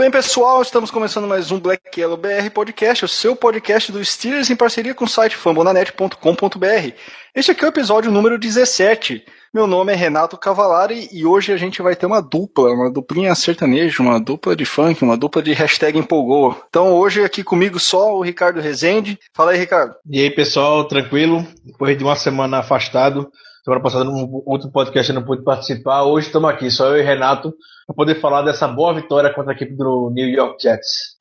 bem, 0.00 0.10
pessoal, 0.10 0.62
estamos 0.62 0.90
começando 0.90 1.28
mais 1.28 1.50
um 1.50 1.60
Black 1.60 2.00
Yellow 2.00 2.16
BR 2.16 2.48
Podcast, 2.54 3.04
o 3.04 3.08
seu 3.08 3.36
podcast 3.36 3.92
do 3.92 4.02
Steelers 4.02 4.48
em 4.48 4.56
parceria 4.56 4.94
com 4.94 5.04
o 5.04 5.08
site 5.08 5.36
fambonanet.com.br. 5.36 6.94
Este 7.34 7.50
aqui 7.50 7.62
é 7.62 7.66
o 7.66 7.68
episódio 7.68 8.10
número 8.10 8.38
17. 8.38 9.22
Meu 9.52 9.66
nome 9.66 9.92
é 9.92 9.94
Renato 9.94 10.38
Cavalari 10.38 11.06
e 11.12 11.26
hoje 11.26 11.52
a 11.52 11.58
gente 11.58 11.82
vai 11.82 11.94
ter 11.94 12.06
uma 12.06 12.22
dupla, 12.22 12.72
uma 12.72 12.90
duplinha 12.90 13.34
sertaneja, 13.34 14.02
uma 14.02 14.18
dupla 14.18 14.56
de 14.56 14.64
funk, 14.64 15.04
uma 15.04 15.18
dupla 15.18 15.42
de 15.42 15.52
hashtag 15.52 15.98
empolgou. 15.98 16.56
Então 16.70 16.94
hoje 16.94 17.22
aqui 17.22 17.44
comigo 17.44 17.78
só 17.78 18.16
o 18.16 18.22
Ricardo 18.22 18.58
Rezende. 18.58 19.18
Fala 19.36 19.50
aí, 19.50 19.58
Ricardo. 19.58 19.94
E 20.10 20.18
aí, 20.18 20.30
pessoal, 20.30 20.82
tranquilo? 20.88 21.46
Depois 21.62 21.98
de 21.98 22.02
uma 22.02 22.16
semana 22.16 22.60
afastado, 22.60 23.30
semana 23.64 23.82
passada 23.82 24.04
no 24.04 24.42
outro 24.46 24.70
podcast 24.70 25.10
eu 25.10 25.14
não 25.14 25.26
pude 25.26 25.42
participar, 25.42 26.04
hoje 26.04 26.26
estamos 26.26 26.50
aqui, 26.50 26.70
só 26.70 26.88
eu 26.88 26.98
e 26.98 27.02
Renato, 27.02 27.54
para 27.86 27.94
poder 27.94 28.20
falar 28.20 28.42
dessa 28.42 28.66
boa 28.66 28.94
vitória 28.94 29.32
contra 29.32 29.52
a 29.52 29.56
equipe 29.56 29.74
do 29.74 30.10
New 30.10 30.28
York 30.28 30.62
Jets. 30.62 31.16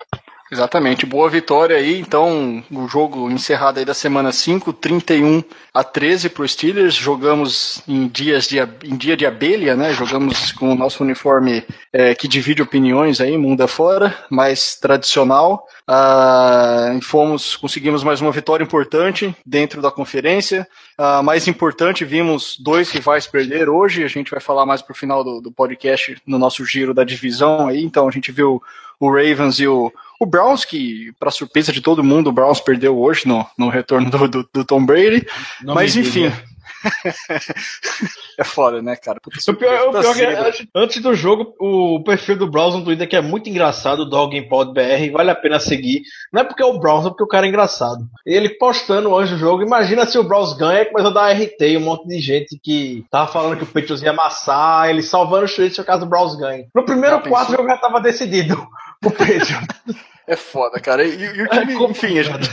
Exatamente, 0.52 1.06
boa 1.06 1.30
vitória 1.30 1.78
aí. 1.78 2.00
Então, 2.00 2.64
o 2.72 2.88
jogo 2.88 3.30
encerrado 3.30 3.78
aí 3.78 3.86
da 3.86 3.94
semana 3.94 4.32
5, 4.32 4.74
31 4.74 5.44
a 5.72 5.84
13 5.84 6.28
para 6.30 6.44
os 6.44 6.54
Steelers. 6.54 6.96
Jogamos 6.96 7.84
em, 7.88 8.08
dias 8.08 8.48
de, 8.48 8.58
em 8.84 8.98
dia 8.98 9.16
de 9.16 9.28
abelha, 9.28 9.76
né? 9.76 9.94
Jogamos 9.94 10.52
com 10.52 10.72
o 10.72 10.76
nosso 10.76 11.04
uniforme 11.04 11.64
é, 11.94 12.16
que 12.16 12.28
divide 12.28 12.64
opiniões 12.64 13.22
aí, 13.22 13.38
mundo 13.38 13.62
afora, 13.62 14.18
mais 14.28 14.76
tradicional. 14.76 15.68
Ah, 15.88 16.98
fomos, 17.04 17.56
conseguimos 17.56 18.04
mais 18.04 18.20
uma 18.20 18.32
vitória 18.32 18.64
importante 18.64 19.36
dentro 19.46 19.84
da 19.84 19.92
conferência. 19.92 20.68
Ah, 20.98 21.22
mais 21.22 21.48
importante, 21.48 22.04
vimos 22.04 22.58
dois 22.60 22.90
rivais 22.90 23.28
perder 23.28 23.70
hoje. 23.70 24.04
A 24.04 24.08
gente 24.08 24.32
vai 24.32 24.40
falar 24.40 24.66
mais 24.66 24.82
pro 24.82 24.96
final 24.96 25.24
do, 25.24 25.42
do 25.42 25.52
podcast 25.52 26.18
no 26.26 26.40
nosso 26.40 26.66
giro 26.66 26.92
da 26.92 27.04
divisão 27.04 27.68
aí. 27.68 27.84
Então, 27.84 28.08
a 28.08 28.12
gente 28.12 28.32
viu 28.32 28.60
o 29.00 29.10
Ravens 29.10 29.60
e 29.60 29.68
o, 29.68 29.94
o 30.20 30.26
Browns, 30.26 30.66
que, 30.66 31.14
para 31.18 31.32
surpresa 31.32 31.72
de 31.72 31.82
todo 31.82 32.04
mundo, 32.04 32.28
o 32.28 32.34
Browns 32.34 32.60
perdeu 32.60 33.00
hoje 33.00 33.28
no, 33.28 33.46
no 33.58 33.70
retorno 33.70 34.10
do, 34.10 34.28
do, 34.28 34.50
do 34.54 34.66
Tom 34.66 34.86
Brady. 34.86 35.26
Não 35.64 35.74
Mas 35.74 35.96
enfim. 35.96 36.32
é 38.38 38.44
foda, 38.44 38.82
né, 38.82 38.96
cara? 38.96 39.20
Puta, 39.22 39.38
O 39.52 39.56
pior, 39.56 39.88
o 39.88 39.92
pior 39.92 40.16
que 40.16 40.24
é, 40.24 40.54
antes, 40.76 41.02
do 41.02 41.14
jogo, 41.14 41.54
o 41.60 42.02
perfil 42.04 42.38
do 42.38 42.50
Browns 42.50 42.76
no 42.76 42.84
Twitter, 42.84 43.08
que 43.08 43.16
é 43.16 43.22
muito 43.22 43.50
engraçado, 43.50 44.02
o 44.02 44.10
Dog 44.10 44.42
Pod 44.44 44.74
BR, 44.74 45.12
vale 45.12 45.32
a 45.32 45.36
pena 45.36 45.60
seguir. 45.60 46.02
Não 46.32 46.42
é 46.42 46.44
porque 46.44 46.64
é 46.64 46.66
o 46.66 46.80
Browns, 46.80 47.06
é 47.06 47.10
porque 47.10 47.24
o 47.24 47.28
cara 47.28 47.46
é 47.46 47.50
engraçado. 47.50 48.08
Ele 48.26 48.50
postando 48.50 49.16
antes 49.16 49.32
do 49.32 49.38
jogo, 49.38 49.64
imagina 49.64 50.06
se 50.06 50.18
o 50.18 50.24
Browns 50.24 50.54
ganha, 50.54 50.86
começou 50.86 51.12
a 51.12 51.14
dar 51.14 51.32
RT, 51.32 51.78
um 51.78 51.82
monte 51.82 52.08
de 52.08 52.20
gente 52.20 52.60
que 52.62 53.06
tava 53.10 53.32
falando 53.32 53.58
que 53.58 53.64
o 53.64 53.68
Patriots 53.68 54.02
ia 54.02 54.12
amassar, 54.12 54.90
ele 54.90 55.02
salvando 55.02 55.46
os 55.46 55.56
tweets 55.56 55.80
caso 55.80 56.06
o 56.06 56.10
Browns 56.10 56.36
ganhe. 56.36 56.68
No 56.74 56.86
primeiro 56.86 57.22
quarto, 57.22 57.54
o 57.54 57.56
jogo 57.56 57.68
já 57.68 57.78
tava 57.78 58.00
decidido. 58.00 58.68
O 59.04 59.12
Patriots. 59.12 59.96
É 60.28 60.36
foda, 60.36 60.80
cara. 60.80 61.04
E, 61.04 61.20
e 61.20 61.42
o 61.42 61.48
time, 61.48 61.74
enfim, 61.86 62.20
a 62.20 62.24
gente, 62.24 62.50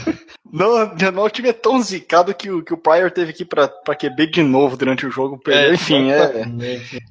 não, 0.51 0.95
não, 1.13 1.25
o 1.25 1.29
time 1.29 1.51
é 1.51 1.53
tão 1.53 1.81
zicado 1.83 2.35
que 2.35 2.51
o, 2.51 2.63
que 2.63 2.73
o 2.73 2.77
Pryor 2.79 3.11
teve 3.11 3.35
que 3.35 3.43
ir 3.43 3.47
pra, 3.47 3.69
pra 3.69 3.95
QB 3.95 4.29
de 4.29 4.43
novo 4.43 4.77
durante 4.77 5.05
o 5.05 5.11
jogo. 5.11 5.39
perdeu. 5.39 5.75
enfim, 5.75 6.11
é. 6.11 6.47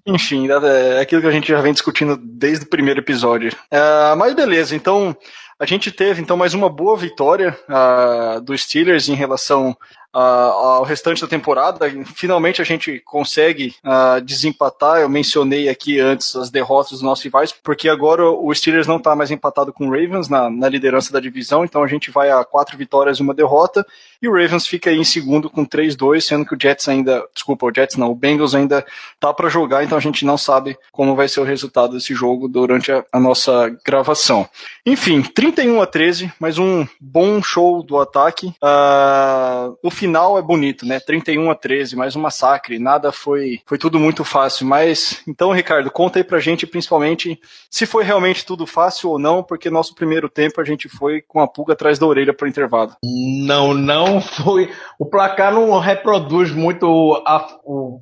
Enfim, 0.07 0.47
é 0.49 0.99
aquilo 0.99 1.21
que 1.21 1.27
a 1.27 1.31
gente 1.31 1.49
já 1.49 1.61
vem 1.61 1.71
discutindo 1.71 2.17
desde 2.17 2.65
o 2.65 2.69
primeiro 2.69 2.99
episódio. 3.01 3.51
Ah, 3.69 4.15
mas 4.17 4.33
beleza, 4.33 4.75
então 4.75 5.15
a 5.59 5.65
gente 5.65 5.91
teve 5.91 6.21
então 6.21 6.35
mais 6.35 6.55
uma 6.55 6.69
boa 6.69 6.97
vitória 6.97 7.55
ah, 7.69 8.39
dos 8.43 8.63
Steelers 8.63 9.07
em 9.07 9.13
relação 9.15 9.77
ah, 10.15 10.77
ao 10.77 10.83
restante 10.83 11.21
da 11.21 11.27
temporada. 11.27 11.91
Finalmente 12.15 12.61
a 12.61 12.65
gente 12.65 13.01
consegue 13.01 13.75
ah, 13.83 14.21
desempatar. 14.23 15.01
Eu 15.01 15.09
mencionei 15.09 15.67
aqui 15.67 15.99
antes 15.99 16.33
as 16.37 16.49
derrotas 16.49 16.91
dos 16.91 17.01
nossos 17.01 17.25
rivais, 17.25 17.51
porque 17.51 17.89
agora 17.89 18.23
o 18.23 18.53
Steelers 18.55 18.87
não 18.87 18.95
está 18.95 19.13
mais 19.13 19.29
empatado 19.29 19.73
com 19.73 19.87
o 19.87 19.91
Ravens 19.91 20.29
na, 20.29 20.49
na 20.49 20.69
liderança 20.69 21.11
da 21.11 21.19
divisão, 21.19 21.65
então 21.65 21.83
a 21.83 21.87
gente 21.87 22.09
vai 22.09 22.31
a 22.31 22.45
quatro 22.45 22.77
vitórias 22.77 23.17
e 23.17 23.21
uma 23.21 23.33
derrota. 23.33 23.85
E 24.21 24.27
o 24.29 24.31
Ravens 24.31 24.65
fica 24.65 24.89
aí 24.89 24.97
em 24.97 25.03
segundo 25.03 25.49
com 25.49 25.65
3-2, 25.65 26.21
sendo 26.21 26.45
que 26.45 26.55
o 26.55 26.57
Jets 26.59 26.87
ainda, 26.87 27.21
desculpa, 27.33 27.65
o 27.65 27.71
Jets 27.75 27.97
não, 27.97 28.09
o 28.09 28.15
Bengals 28.15 28.55
ainda 28.55 28.85
tá 29.19 29.33
para 29.33 29.49
jogar, 29.49 29.83
então 29.83 29.97
a 29.97 30.01
gente 30.01 30.25
não 30.25 30.37
sabe 30.37 30.77
como 30.93 31.15
vai 31.15 31.27
ser 31.27 31.41
o 31.41 31.43
resultado 31.43 31.93
desse 31.93 32.15
jogo 32.15 32.47
durante 32.47 32.89
a, 32.89 33.03
a 33.11 33.19
nossa 33.19 33.69
gravação. 33.85 34.47
Enfim, 34.85 35.21
31 35.21 35.81
a 35.81 35.85
13, 35.85 36.31
mais 36.39 36.57
um 36.57 36.87
bom 37.01 37.43
show 37.43 37.83
do 37.83 37.99
ataque. 37.99 38.53
Ah, 38.61 39.71
o 39.83 39.91
final 39.91 40.04
é 40.05 40.41
bonito, 40.41 40.85
né? 40.85 40.99
31 40.99 41.49
a 41.49 41.55
13, 41.55 41.95
mais 41.95 42.15
um 42.15 42.21
massacre. 42.21 42.79
Nada 42.79 43.11
foi, 43.11 43.61
foi 43.65 43.77
tudo 43.77 43.99
muito 43.99 44.23
fácil. 44.23 44.65
Mas 44.65 45.21
então, 45.27 45.51
Ricardo, 45.51 45.89
conta 45.89 46.19
aí 46.19 46.23
pra 46.23 46.39
gente, 46.39 46.67
principalmente, 46.67 47.39
se 47.69 47.85
foi 47.85 48.03
realmente 48.03 48.45
tudo 48.45 48.67
fácil 48.67 49.09
ou 49.09 49.19
não, 49.19 49.43
porque 49.43 49.69
nosso 49.69 49.95
primeiro 49.95 50.29
tempo 50.29 50.61
a 50.61 50.63
gente 50.63 50.87
foi 50.87 51.21
com 51.21 51.41
a 51.41 51.47
pulga 51.47 51.73
atrás 51.73 51.97
da 51.97 52.05
orelha 52.05 52.33
pro 52.33 52.47
intervalo. 52.47 52.95
Não, 53.03 53.73
não 53.73 54.19
foi. 54.21 54.71
O 54.99 55.05
placar 55.05 55.53
não 55.53 55.77
reproduz 55.79 56.51
muito 56.51 57.23
a, 57.25 57.47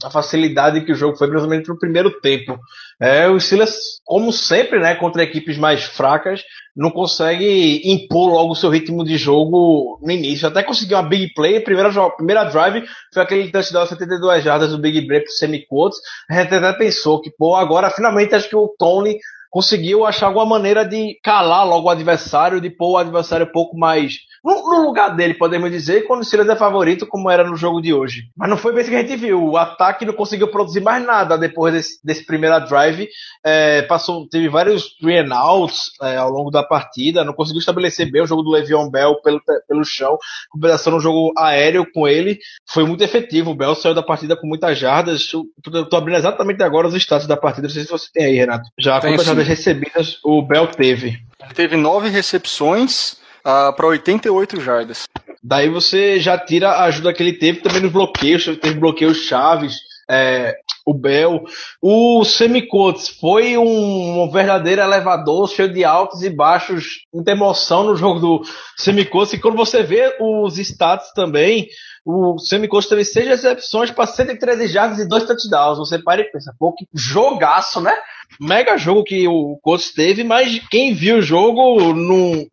a 0.04 0.10
facilidade 0.10 0.82
que 0.82 0.92
o 0.92 0.96
jogo 0.96 1.18
foi, 1.18 1.28
principalmente 1.28 1.70
no 1.70 1.80
primeiro 1.80 2.12
tempo. 2.22 2.60
É, 3.00 3.28
o 3.28 3.40
Steelers, 3.40 4.02
como 4.06 4.32
sempre, 4.32 4.80
né, 4.80 4.96
contra 4.96 5.24
equipes 5.24 5.58
mais 5.58 5.84
fracas, 5.84 6.44
não 6.76 6.90
consegue 6.90 7.82
impor 7.86 8.32
logo 8.32 8.54
o 8.54 8.56
seu 8.56 8.70
ritmo 8.70 9.04
de 9.04 9.16
jogo 9.18 10.00
no 10.02 10.12
início. 10.12 10.48
Até 10.48 10.64
conseguiu 10.64 10.98
uma 10.98 11.08
big 11.08 11.34
play, 11.34 11.60
primeira, 11.60 11.92
primeira 12.12 12.44
drive 12.46 12.84
foi 13.14 13.24
aquele 13.24 13.52
touchdown 13.52 13.86
72 13.86 14.44
jardas 14.44 14.72
do 14.72 14.80
Big 14.80 15.06
Break 15.06 15.26
pro 15.26 15.34
semi-quotes. 15.34 16.00
A 16.30 16.42
gente 16.42 16.56
até 16.56 16.74
pensou 16.74 17.22
que, 17.22 17.30
pô, 17.30 17.56
agora 17.56 17.92
finalmente 17.92 18.34
acho 18.34 18.50
que 18.50 18.56
o 18.56 18.74
Tony 18.78 19.18
conseguiu 19.54 20.04
achar 20.04 20.26
alguma 20.26 20.48
maneira 20.48 20.84
de 20.84 21.20
calar 21.24 21.64
logo 21.64 21.88
o 21.88 21.92
adversário, 21.92 22.60
de 22.60 22.72
pôr 22.72 22.94
o 22.94 22.98
adversário 22.98 23.46
um 23.46 23.52
pouco 23.52 23.78
mais 23.78 24.16
no, 24.44 24.56
no 24.56 24.86
lugar 24.86 25.16
dele, 25.16 25.36
podemos 25.36 25.72
dizer, 25.72 26.06
quando 26.06 26.20
o 26.20 26.24
Steelers 26.26 26.50
é 26.50 26.56
favorito, 26.56 27.08
como 27.08 27.32
era 27.32 27.50
no 27.50 27.56
jogo 27.56 27.82
de 27.82 27.94
hoje. 27.94 28.24
Mas 28.36 28.50
não 28.50 28.58
foi 28.58 28.74
bem 28.74 28.82
isso 28.82 28.90
que 28.90 28.98
a 28.98 29.02
gente 29.02 29.16
viu. 29.16 29.42
O 29.42 29.56
ataque 29.56 30.06
não 30.06 30.14
conseguiu 30.14 30.50
produzir 30.50 30.82
mais 30.82 31.04
nada 31.04 31.38
depois 31.38 31.74
desse, 31.74 32.00
desse 32.04 32.26
primeiro 32.26 32.60
drive. 32.68 33.08
É, 33.46 33.84
passou, 33.84 34.28
teve 34.28 34.50
vários 34.50 34.98
three 34.98 35.18
outs 35.32 35.92
é, 36.02 36.18
ao 36.18 36.30
longo 36.30 36.52
da 36.52 36.62
partida, 36.62 37.24
não 37.24 37.32
conseguiu 37.32 37.60
estabelecer 37.60 38.12
bem 38.12 38.22
o 38.22 38.28
jogo 38.28 38.44
do 38.44 38.52
Le'Veon 38.52 38.90
Bell 38.90 39.16
pelo, 39.22 39.42
pelo 39.66 39.86
chão. 39.86 40.18
Compensação 40.50 40.92
no 40.92 41.00
jogo 41.00 41.32
aéreo 41.38 41.88
com 41.94 42.06
ele 42.06 42.38
foi 42.70 42.84
muito 42.84 43.02
efetivo. 43.02 43.52
O 43.52 43.56
Bell 43.56 43.76
saiu 43.76 43.96
da 43.96 44.04
partida 44.04 44.36
com 44.36 44.46
muitas 44.46 44.78
jardas. 44.78 45.26
Tô 45.26 45.96
abrindo 45.96 46.18
exatamente 46.18 46.62
agora 46.62 46.88
os 46.88 46.96
status 46.96 47.28
da 47.28 47.38
partida. 47.38 47.68
Não 47.68 47.74
sei 47.74 47.84
se 47.84 47.90
você 47.90 48.08
tem 48.14 48.26
aí, 48.26 48.36
Renato. 48.36 48.66
Já 48.78 49.00
Tenho 49.00 49.16
recebidas 49.48 50.20
o 50.24 50.42
Bell 50.42 50.68
teve. 50.68 51.22
Ele 51.42 51.54
teve 51.54 51.76
nove 51.76 52.10
recepções 52.10 53.18
para 53.44 53.88
88 53.88 54.62
jardas. 54.62 55.04
Daí 55.44 55.70
você 55.70 56.20
já 56.20 56.38
tira 56.38 56.70
a 56.70 56.86
ajuda 56.86 57.14
que 57.14 57.22
ele 57.22 57.34
teve 57.34 57.60
também 57.60 57.82
nos 57.82 57.92
bloqueios, 57.92 58.46
teve 58.46 58.80
bloqueios 58.80 59.18
chaves, 59.26 59.76
é, 60.10 60.56
o 60.86 60.94
Bell. 60.94 61.44
O 61.82 62.24
Semicotes 62.24 63.08
foi 63.08 63.58
um, 63.58 64.24
um 64.24 64.32
verdadeiro 64.32 64.82
elevador, 64.82 65.50
cheio 65.50 65.72
de 65.72 65.84
altos 65.84 66.24
e 66.24 66.30
baixos, 66.30 67.06
muita 67.14 67.32
emoção 67.32 67.84
no 67.84 67.96
jogo 67.96 68.20
do 68.20 68.42
Semicotes. 68.78 69.34
E 69.34 69.40
quando 69.40 69.56
você 69.56 69.84
vê 69.84 70.16
os 70.20 70.58
stats 70.58 71.12
também, 71.14 71.68
o 72.06 72.38
Semicotes 72.38 72.90
teve 72.90 73.06
seis 73.06 73.28
recepções 73.28 73.92
para 73.92 74.08
113 74.08 74.68
jardas 74.68 75.00
e 75.00 75.08
dois 75.08 75.26
touchdowns. 75.26 75.78
Você 75.78 76.00
para 76.00 76.22
e 76.22 76.26
pensa, 76.26 76.54
pô, 76.60 76.74
que 76.74 76.88
jogaço, 76.94 77.80
né? 77.80 77.94
Mega 78.40 78.78
jogo 78.78 79.04
que 79.04 79.28
o 79.28 79.58
Coates 79.62 79.94
teve, 79.94 80.24
mas 80.24 80.60
quem 80.70 80.94
viu 80.94 81.18
o 81.18 81.22
jogo 81.22 81.94
não 81.94 82.46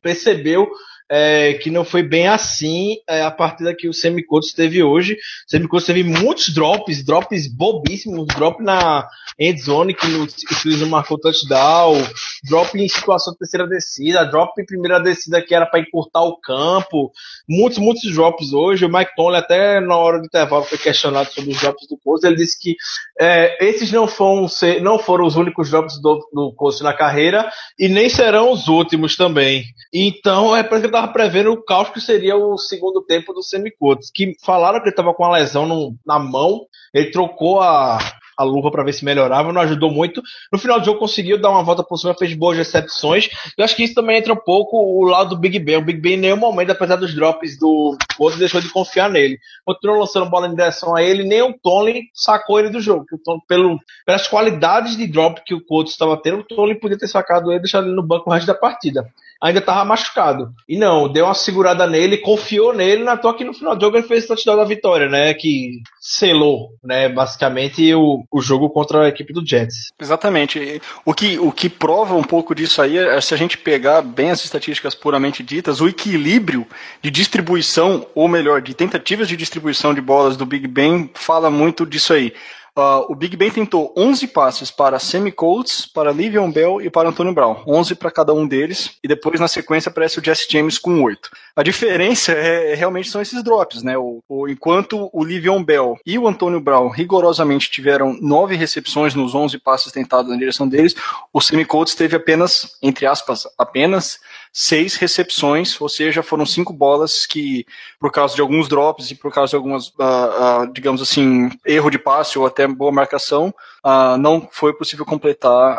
percebeu 0.00 0.68
é, 1.08 1.54
que 1.54 1.70
não 1.70 1.84
foi 1.84 2.02
bem 2.02 2.26
assim 2.28 2.96
é, 3.08 3.22
a 3.22 3.30
partida 3.30 3.74
que 3.74 3.88
o 3.88 3.92
Semicotos 3.92 4.52
teve 4.52 4.82
hoje. 4.82 5.14
O 5.14 5.50
Semicotos 5.50 5.86
teve 5.86 6.02
muitos 6.02 6.52
drops, 6.52 7.04
drops 7.04 7.46
bobíssimos, 7.46 8.26
drop 8.28 8.62
na 8.62 9.06
endzone 9.38 9.94
que 9.94 10.06
o 10.06 10.28
Steelers 10.28 10.80
não 10.80 10.88
marcou 10.88 11.18
touchdown, 11.18 12.02
drop 12.48 12.76
em 12.78 12.88
situação 12.88 13.32
de 13.32 13.38
terceira 13.40 13.66
descida, 13.66 14.24
drop 14.24 14.60
em 14.60 14.66
primeira 14.66 14.98
descida 14.98 15.42
que 15.42 15.54
era 15.54 15.66
para 15.66 15.80
encurtar 15.80 16.22
o 16.22 16.36
campo, 16.38 17.12
muitos, 17.48 17.78
muitos 17.78 18.12
drops 18.14 18.52
hoje. 18.52 18.84
O 18.84 18.92
Mike 18.92 19.14
Tomlin 19.14 19.38
até 19.38 19.80
na 19.80 19.96
hora 19.96 20.18
do 20.18 20.26
intervalo 20.26 20.64
foi 20.64 20.78
questionado 20.78 21.30
sobre 21.32 21.50
os 21.50 21.60
drops 21.60 21.86
do 21.88 21.96
Colts, 21.98 22.24
ele 22.24 22.36
disse 22.36 22.58
que 22.58 22.76
é, 23.20 23.64
esses 23.64 23.92
não 23.92 24.06
foram, 24.06 24.48
ser, 24.48 24.80
não 24.82 24.98
foram 24.98 25.26
os 25.26 25.36
únicos 25.36 25.70
drops 25.70 26.00
do, 26.00 26.18
do 26.32 26.54
na 26.82 26.92
carreira 26.92 27.50
e 27.78 27.88
nem 27.88 28.08
serão 28.08 28.50
os 28.50 28.68
últimos 28.68 29.16
também. 29.16 29.64
Então, 29.92 30.56
é 30.56 30.60
eu 30.60 30.95
tava 30.96 31.12
prevendo 31.12 31.52
o 31.52 31.62
caos 31.62 31.90
que 31.90 32.00
seria 32.00 32.36
o 32.36 32.56
segundo 32.56 33.02
tempo 33.02 33.34
do 33.34 33.42
Semicotes, 33.42 34.10
que 34.10 34.34
falaram 34.42 34.80
que 34.80 34.88
ele 34.88 34.96
tava 34.96 35.12
com 35.12 35.24
uma 35.24 35.36
lesão 35.36 35.66
no, 35.66 35.94
na 36.06 36.18
mão, 36.18 36.66
ele 36.94 37.10
trocou 37.10 37.60
a, 37.60 37.98
a 38.36 38.44
luva 38.44 38.70
para 38.70 38.84
ver 38.84 38.92
se 38.92 39.04
melhorava, 39.04 39.52
não 39.52 39.60
ajudou 39.62 39.90
muito. 39.90 40.22
No 40.52 40.58
final 40.58 40.78
do 40.78 40.84
jogo 40.84 40.98
conseguiu 40.98 41.40
dar 41.40 41.50
uma 41.50 41.62
volta 41.62 41.82
por 41.82 41.96
cima, 41.96 42.14
fez 42.14 42.34
boas 42.34 42.56
recepções. 42.56 43.28
Eu 43.56 43.64
acho 43.64 43.74
que 43.74 43.82
isso 43.82 43.94
também 43.94 44.18
entra 44.18 44.32
um 44.32 44.36
pouco 44.36 44.76
o 44.76 45.04
lado 45.04 45.30
do 45.30 45.36
Big 45.38 45.58
Ben. 45.58 45.76
O 45.76 45.84
Big 45.84 46.00
Ben 46.00 46.14
em 46.14 46.18
nenhum 46.18 46.36
momento, 46.36 46.72
apesar 46.72 46.96
dos 46.96 47.14
drops 47.14 47.58
do 47.58 47.96
outro, 48.18 48.38
deixou 48.38 48.60
de 48.60 48.68
confiar 48.68 49.08
nele. 49.08 49.38
Continuou 49.64 50.00
lançando 50.00 50.28
bola 50.28 50.46
em 50.46 50.54
direção 50.54 50.94
a 50.96 51.02
ele, 51.02 51.24
nem 51.24 51.42
o 51.42 51.52
Tony 51.52 52.10
sacou 52.12 52.58
ele 52.58 52.70
do 52.70 52.80
jogo. 52.80 53.06
Tom, 53.24 53.40
pelo, 53.48 53.78
pelas 54.04 54.28
qualidades 54.28 54.96
de 54.96 55.06
drop 55.06 55.42
que 55.44 55.54
o 55.54 55.64
Couto 55.64 55.90
estava 55.90 56.16
tendo, 56.20 56.40
o 56.40 56.44
Tony 56.44 56.74
podia 56.74 56.98
ter 56.98 57.08
sacado 57.08 57.50
ele 57.50 57.58
e 57.58 57.62
deixado 57.62 57.86
ele 57.86 57.96
no 57.96 58.02
banco 58.02 58.28
o 58.28 58.32
resto 58.32 58.46
da 58.46 58.54
partida 58.54 59.06
ainda 59.40 59.58
estava 59.58 59.84
machucado. 59.84 60.52
E 60.68 60.76
não, 60.78 61.08
deu 61.08 61.24
uma 61.24 61.34
segurada 61.34 61.86
nele, 61.86 62.18
confiou 62.18 62.72
nele, 62.72 63.04
na 63.04 63.16
toa 63.16 63.34
que 63.34 63.44
no 63.44 63.52
final 63.52 63.76
do 63.76 63.84
jogo 63.84 63.96
ele 63.96 64.06
fez 64.06 64.24
o 64.24 64.28
touchdown 64.28 64.56
da 64.56 64.64
vitória, 64.64 65.08
né? 65.08 65.34
Que 65.34 65.80
selou, 66.00 66.70
né, 66.82 67.08
basicamente 67.08 67.94
o, 67.94 68.24
o 68.30 68.40
jogo 68.40 68.68
contra 68.70 69.04
a 69.04 69.08
equipe 69.08 69.32
do 69.32 69.46
Jets. 69.46 69.92
Exatamente. 70.00 70.80
O 71.04 71.14
que, 71.14 71.38
o 71.38 71.52
que 71.52 71.68
prova 71.68 72.14
um 72.14 72.22
pouco 72.22 72.54
disso 72.54 72.80
aí 72.82 72.98
é 72.98 73.20
se 73.20 73.34
a 73.34 73.36
gente 73.36 73.58
pegar 73.58 74.02
bem 74.02 74.30
as 74.30 74.44
estatísticas 74.44 74.94
puramente 74.94 75.42
ditas, 75.42 75.80
o 75.80 75.88
equilíbrio 75.88 76.66
de 77.02 77.10
distribuição, 77.10 78.06
ou 78.14 78.28
melhor, 78.28 78.60
de 78.60 78.74
tentativas 78.74 79.28
de 79.28 79.36
distribuição 79.36 79.94
de 79.94 80.00
bolas 80.00 80.36
do 80.36 80.46
Big 80.46 80.66
Ben 80.66 81.10
fala 81.14 81.50
muito 81.50 81.86
disso 81.86 82.12
aí. 82.12 82.32
Uh, 82.78 83.10
o 83.10 83.14
Big 83.14 83.34
Ben 83.38 83.50
tentou 83.50 83.90
11 83.96 84.26
passes 84.26 84.70
para 84.70 84.98
Sammy 84.98 85.32
Coates, 85.32 85.86
para 85.86 86.12
Livion 86.12 86.52
Bell 86.52 86.82
e 86.82 86.90
para 86.90 87.08
Antônio 87.08 87.32
Brown. 87.32 87.62
11 87.66 87.94
para 87.94 88.10
cada 88.10 88.34
um 88.34 88.46
deles. 88.46 88.98
E 89.02 89.08
depois, 89.08 89.40
na 89.40 89.48
sequência, 89.48 89.88
aparece 89.88 90.18
o 90.18 90.22
Jesse 90.22 90.46
James 90.50 90.78
com 90.78 91.02
8. 91.02 91.30
A 91.56 91.62
diferença 91.62 92.32
é, 92.32 92.74
realmente 92.74 93.08
são 93.08 93.22
esses 93.22 93.42
drops, 93.42 93.82
né? 93.82 93.96
O, 93.96 94.22
o, 94.28 94.46
enquanto 94.46 95.08
o 95.10 95.24
Livion 95.24 95.64
Bell 95.64 95.98
e 96.04 96.18
o 96.18 96.28
Antônio 96.28 96.60
Brown 96.60 96.90
rigorosamente 96.90 97.70
tiveram 97.70 98.18
9 98.20 98.54
recepções 98.56 99.14
nos 99.14 99.34
11 99.34 99.56
passes 99.60 99.90
tentados 99.90 100.30
na 100.30 100.36
direção 100.36 100.68
deles, 100.68 100.94
o 101.32 101.40
Sammy 101.40 101.66
teve 101.96 102.14
apenas, 102.14 102.76
entre 102.82 103.06
aspas, 103.06 103.48
apenas 103.56 104.20
seis 104.58 104.94
recepções, 104.94 105.78
ou 105.78 105.86
seja, 105.86 106.22
foram 106.22 106.46
cinco 106.46 106.72
bolas 106.72 107.26
que, 107.26 107.66
por 108.00 108.10
causa 108.10 108.34
de 108.34 108.40
alguns 108.40 108.68
drops 108.68 109.10
e 109.10 109.14
por 109.14 109.30
causa 109.30 109.50
de 109.50 109.56
algumas, 109.56 109.88
uh, 109.88 110.62
uh, 110.62 110.72
digamos 110.72 111.02
assim, 111.02 111.50
erro 111.66 111.90
de 111.90 111.98
passe 111.98 112.38
ou 112.38 112.46
até 112.46 112.66
boa 112.66 112.90
marcação, 112.90 113.54
uh, 113.86 114.18
não 114.18 114.48
foi 114.50 114.72
possível 114.72 115.06
completar 115.06 115.78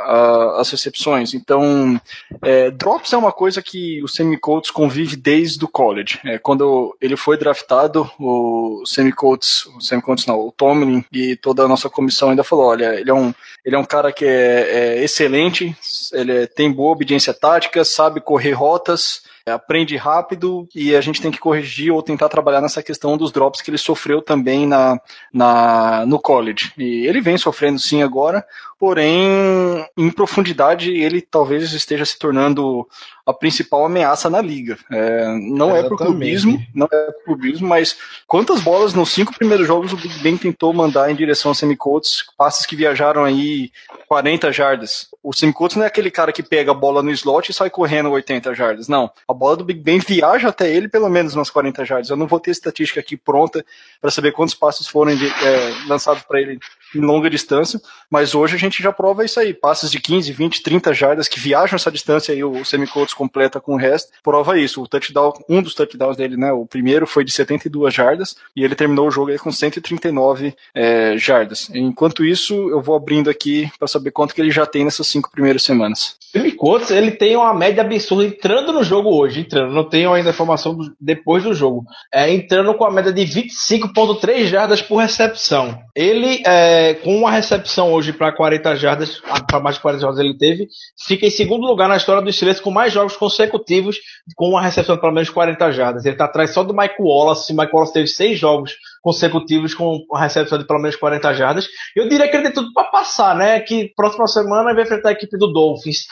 as 0.57 0.69
recepções. 0.71 1.33
Então, 1.33 1.99
é, 2.41 2.71
drops 2.71 3.11
é 3.11 3.17
uma 3.17 3.33
coisa 3.33 3.61
que 3.61 4.01
o 4.01 4.07
Sammy 4.07 4.37
Coates 4.37 4.71
convive 4.71 5.17
desde 5.17 5.63
o 5.65 5.67
college. 5.67 6.19
É, 6.23 6.37
quando 6.37 6.95
ele 7.01 7.17
foi 7.17 7.37
draftado, 7.37 8.09
o 8.17 8.83
Sammy 8.85 9.11
Coates, 9.11 9.65
o 9.65 9.81
Sammy 9.81 10.01
Coates 10.01 10.25
não, 10.25 10.39
o 10.39 10.51
Tomlin 10.51 11.03
e 11.11 11.35
toda 11.35 11.63
a 11.63 11.67
nossa 11.67 11.89
comissão 11.89 12.29
ainda 12.29 12.43
falou, 12.43 12.67
olha, 12.67 12.95
ele 12.95 13.09
é 13.09 13.13
um, 13.13 13.33
ele 13.65 13.75
é 13.75 13.79
um 13.79 13.85
cara 13.85 14.11
que 14.11 14.23
é, 14.23 14.99
é 14.99 15.03
excelente, 15.03 15.75
ele 16.13 16.43
é, 16.43 16.47
tem 16.47 16.71
boa 16.71 16.93
obediência 16.93 17.33
tática, 17.33 17.83
sabe 17.83 18.21
correr 18.21 18.53
rotas, 18.53 19.21
aprende 19.47 19.95
rápido 19.95 20.67
e 20.75 20.95
a 20.95 21.01
gente 21.01 21.21
tem 21.21 21.31
que 21.31 21.39
corrigir 21.39 21.91
ou 21.91 22.01
tentar 22.01 22.29
trabalhar 22.29 22.61
nessa 22.61 22.83
questão 22.83 23.17
dos 23.17 23.31
drops 23.31 23.61
que 23.61 23.69
ele 23.69 23.77
sofreu 23.77 24.21
também 24.21 24.67
na, 24.67 24.99
na 25.33 26.05
no 26.05 26.19
college. 26.19 26.71
E 26.77 27.07
ele 27.07 27.21
vem 27.21 27.37
sofrendo 27.37 27.79
sim 27.79 28.03
agora, 28.03 28.45
porém, 28.79 29.85
em 29.97 30.11
profundidade, 30.11 30.91
ele 30.91 31.21
talvez 31.21 31.71
esteja 31.73 32.05
se 32.05 32.17
tornando 32.17 32.87
a 33.25 33.33
principal 33.33 33.85
ameaça 33.85 34.29
na 34.29 34.41
liga. 34.41 34.77
É, 34.91 35.25
não 35.25 35.71
Exatamente. 35.71 35.85
é 35.85 35.89
por 35.89 35.97
clubismo, 35.97 36.65
não 36.73 36.87
é 36.91 37.11
por 37.11 37.23
clubismo, 37.25 37.67
mas 37.67 37.97
quantas 38.25 38.61
bolas 38.61 38.93
nos 38.93 39.09
cinco 39.09 39.33
primeiros 39.33 39.67
jogos 39.67 39.93
o 39.93 39.97
Big 39.97 40.19
Ben 40.19 40.37
tentou 40.37 40.73
mandar 40.73 41.11
em 41.11 41.15
direção 41.15 41.51
ao 41.51 41.55
Semicotes, 41.55 42.23
passes 42.37 42.65
que 42.65 42.75
viajaram 42.75 43.23
aí 43.23 43.71
40 44.07 44.53
jardas. 44.53 45.09
O 45.21 45.33
Semicotes 45.33 45.75
não 45.75 45.83
é 45.83 45.87
aquele 45.87 46.09
cara 46.09 46.31
que 46.31 46.41
pega 46.41 46.71
a 46.71 46.73
bola 46.73 47.03
no 47.03 47.11
slot 47.11 47.51
e 47.51 47.53
sai 47.53 47.69
correndo 47.69 48.09
80 48.09 48.55
jardas, 48.55 48.87
não. 48.87 49.11
A 49.27 49.33
bola 49.33 49.57
do 49.57 49.65
Big 49.65 49.81
Ben 49.81 49.99
viaja 49.99 50.47
até 50.47 50.71
ele 50.71 50.87
pelo 50.87 51.09
menos 51.09 51.35
umas 51.35 51.49
40 51.49 51.83
jardas. 51.83 52.09
Eu 52.09 52.15
não 52.15 52.25
vou 52.25 52.39
ter 52.39 52.51
estatística 52.51 53.01
aqui 53.01 53.17
pronta 53.17 53.65
para 53.99 54.09
saber 54.09 54.31
quantos 54.31 54.55
passes 54.55 54.87
foram 54.87 55.11
é, 55.11 55.87
lançados 55.87 56.23
para 56.23 56.39
ele 56.39 56.57
em 56.95 56.99
longa 56.99 57.29
distância, 57.29 57.79
mas 58.09 58.35
hoje 58.35 58.55
a 58.55 58.59
gente 58.59 58.81
já 58.81 58.91
prova 58.91 59.25
isso 59.25 59.39
aí, 59.39 59.53
passes 59.53 59.91
de 59.91 59.99
15, 59.99 60.31
20, 60.31 60.63
30 60.63 60.93
jardas 60.93 61.27
que 61.27 61.39
viajam 61.39 61.75
essa 61.75 61.91
distância 61.91 62.33
aí, 62.33 62.43
o 62.43 62.63
Semicotes 62.63 63.13
completa 63.13 63.59
com 63.59 63.73
o 63.73 63.77
resto, 63.77 64.11
prova 64.23 64.57
isso. 64.57 64.81
O 64.81 64.87
touchdown, 64.87 65.33
um 65.49 65.61
dos 65.61 65.73
touchdowns 65.73 66.17
dele, 66.17 66.37
né, 66.37 66.51
o 66.51 66.65
primeiro 66.65 67.05
foi 67.05 67.23
de 67.23 67.31
72 67.31 67.93
jardas 67.93 68.35
e 68.55 68.63
ele 68.63 68.75
terminou 68.75 69.07
o 69.07 69.11
jogo 69.11 69.31
aí 69.31 69.39
com 69.39 69.51
139 69.51 70.55
é, 70.73 71.17
jardas. 71.17 71.69
Enquanto 71.73 72.23
isso, 72.23 72.53
eu 72.69 72.81
vou 72.81 72.95
abrindo 72.95 73.29
aqui 73.29 73.69
para 73.77 73.87
saber 73.87 74.11
quanto 74.11 74.33
que 74.33 74.41
ele 74.41 74.51
já 74.51 74.65
tem 74.65 74.85
nessas 74.85 75.07
cinco 75.07 75.31
primeiras 75.31 75.63
semanas. 75.63 76.15
Semicotes, 76.31 76.91
ele 76.91 77.11
tem 77.11 77.35
uma 77.35 77.53
média 77.53 77.81
absurda 77.81 78.25
entrando 78.25 78.73
no 78.73 78.83
jogo 78.83 79.09
hoje, 79.09 79.41
entrando, 79.41 79.73
não 79.73 79.83
tenho 79.83 80.13
ainda 80.13 80.29
informação 80.29 80.75
do, 80.75 80.93
depois 80.99 81.43
do 81.43 81.53
jogo, 81.53 81.85
é, 82.13 82.31
entrando 82.31 82.73
com 82.73 82.85
a 82.85 82.91
média 82.91 83.11
de 83.11 83.21
25.3 83.23 84.45
jardas 84.45 84.81
por 84.81 84.97
recepção. 84.97 85.79
Ele 85.95 86.43
é, 86.45 86.76
é, 86.77 86.93
com 86.93 87.15
uma 87.15 87.31
recepção 87.31 87.91
hoje 87.91 88.13
para 88.13 88.31
40 88.31 88.75
jardas, 88.75 89.21
para 89.47 89.59
mais 89.59 89.77
de 89.77 89.81
40 89.81 90.01
jardas 90.01 90.19
ele 90.19 90.37
teve, 90.37 90.67
fica 91.07 91.25
em 91.25 91.29
segundo 91.31 91.65
lugar 91.65 91.89
na 91.89 91.97
história 91.97 92.21
do 92.21 92.31
Steelers 92.31 92.59
com 92.59 92.69
mais 92.69 92.93
jogos 92.93 93.17
consecutivos 93.17 93.97
com 94.35 94.49
uma 94.49 94.61
recepção 94.61 94.95
de 94.95 95.01
pelo 95.01 95.13
menos 95.13 95.29
40 95.29 95.71
jardas. 95.71 96.05
Ele 96.05 96.13
está 96.13 96.25
atrás 96.25 96.51
só 96.51 96.63
do 96.63 96.75
Mike 96.75 96.95
Wallace. 96.99 97.53
Mike 97.53 97.73
Wallace 97.73 97.93
teve 97.93 98.07
seis 98.07 98.37
jogos 98.37 98.75
consecutivos 99.01 99.73
com 99.73 100.05
uma 100.09 100.19
recepção 100.19 100.57
de 100.57 100.67
pelo 100.67 100.79
menos 100.79 100.95
40 100.95 101.33
jardas. 101.33 101.67
Eu 101.95 102.07
diria 102.07 102.27
que 102.27 102.35
ele 102.35 102.43
tem 102.43 102.53
tudo 102.53 102.71
para 102.73 102.89
passar, 102.89 103.35
né? 103.35 103.59
Que 103.59 103.91
próxima 103.95 104.27
semana 104.27 104.73
vai 104.73 104.83
enfrentar 104.83 105.09
a 105.09 105.13
equipe 105.13 105.37
do 105.37 105.51
Dolphins. 105.51 106.05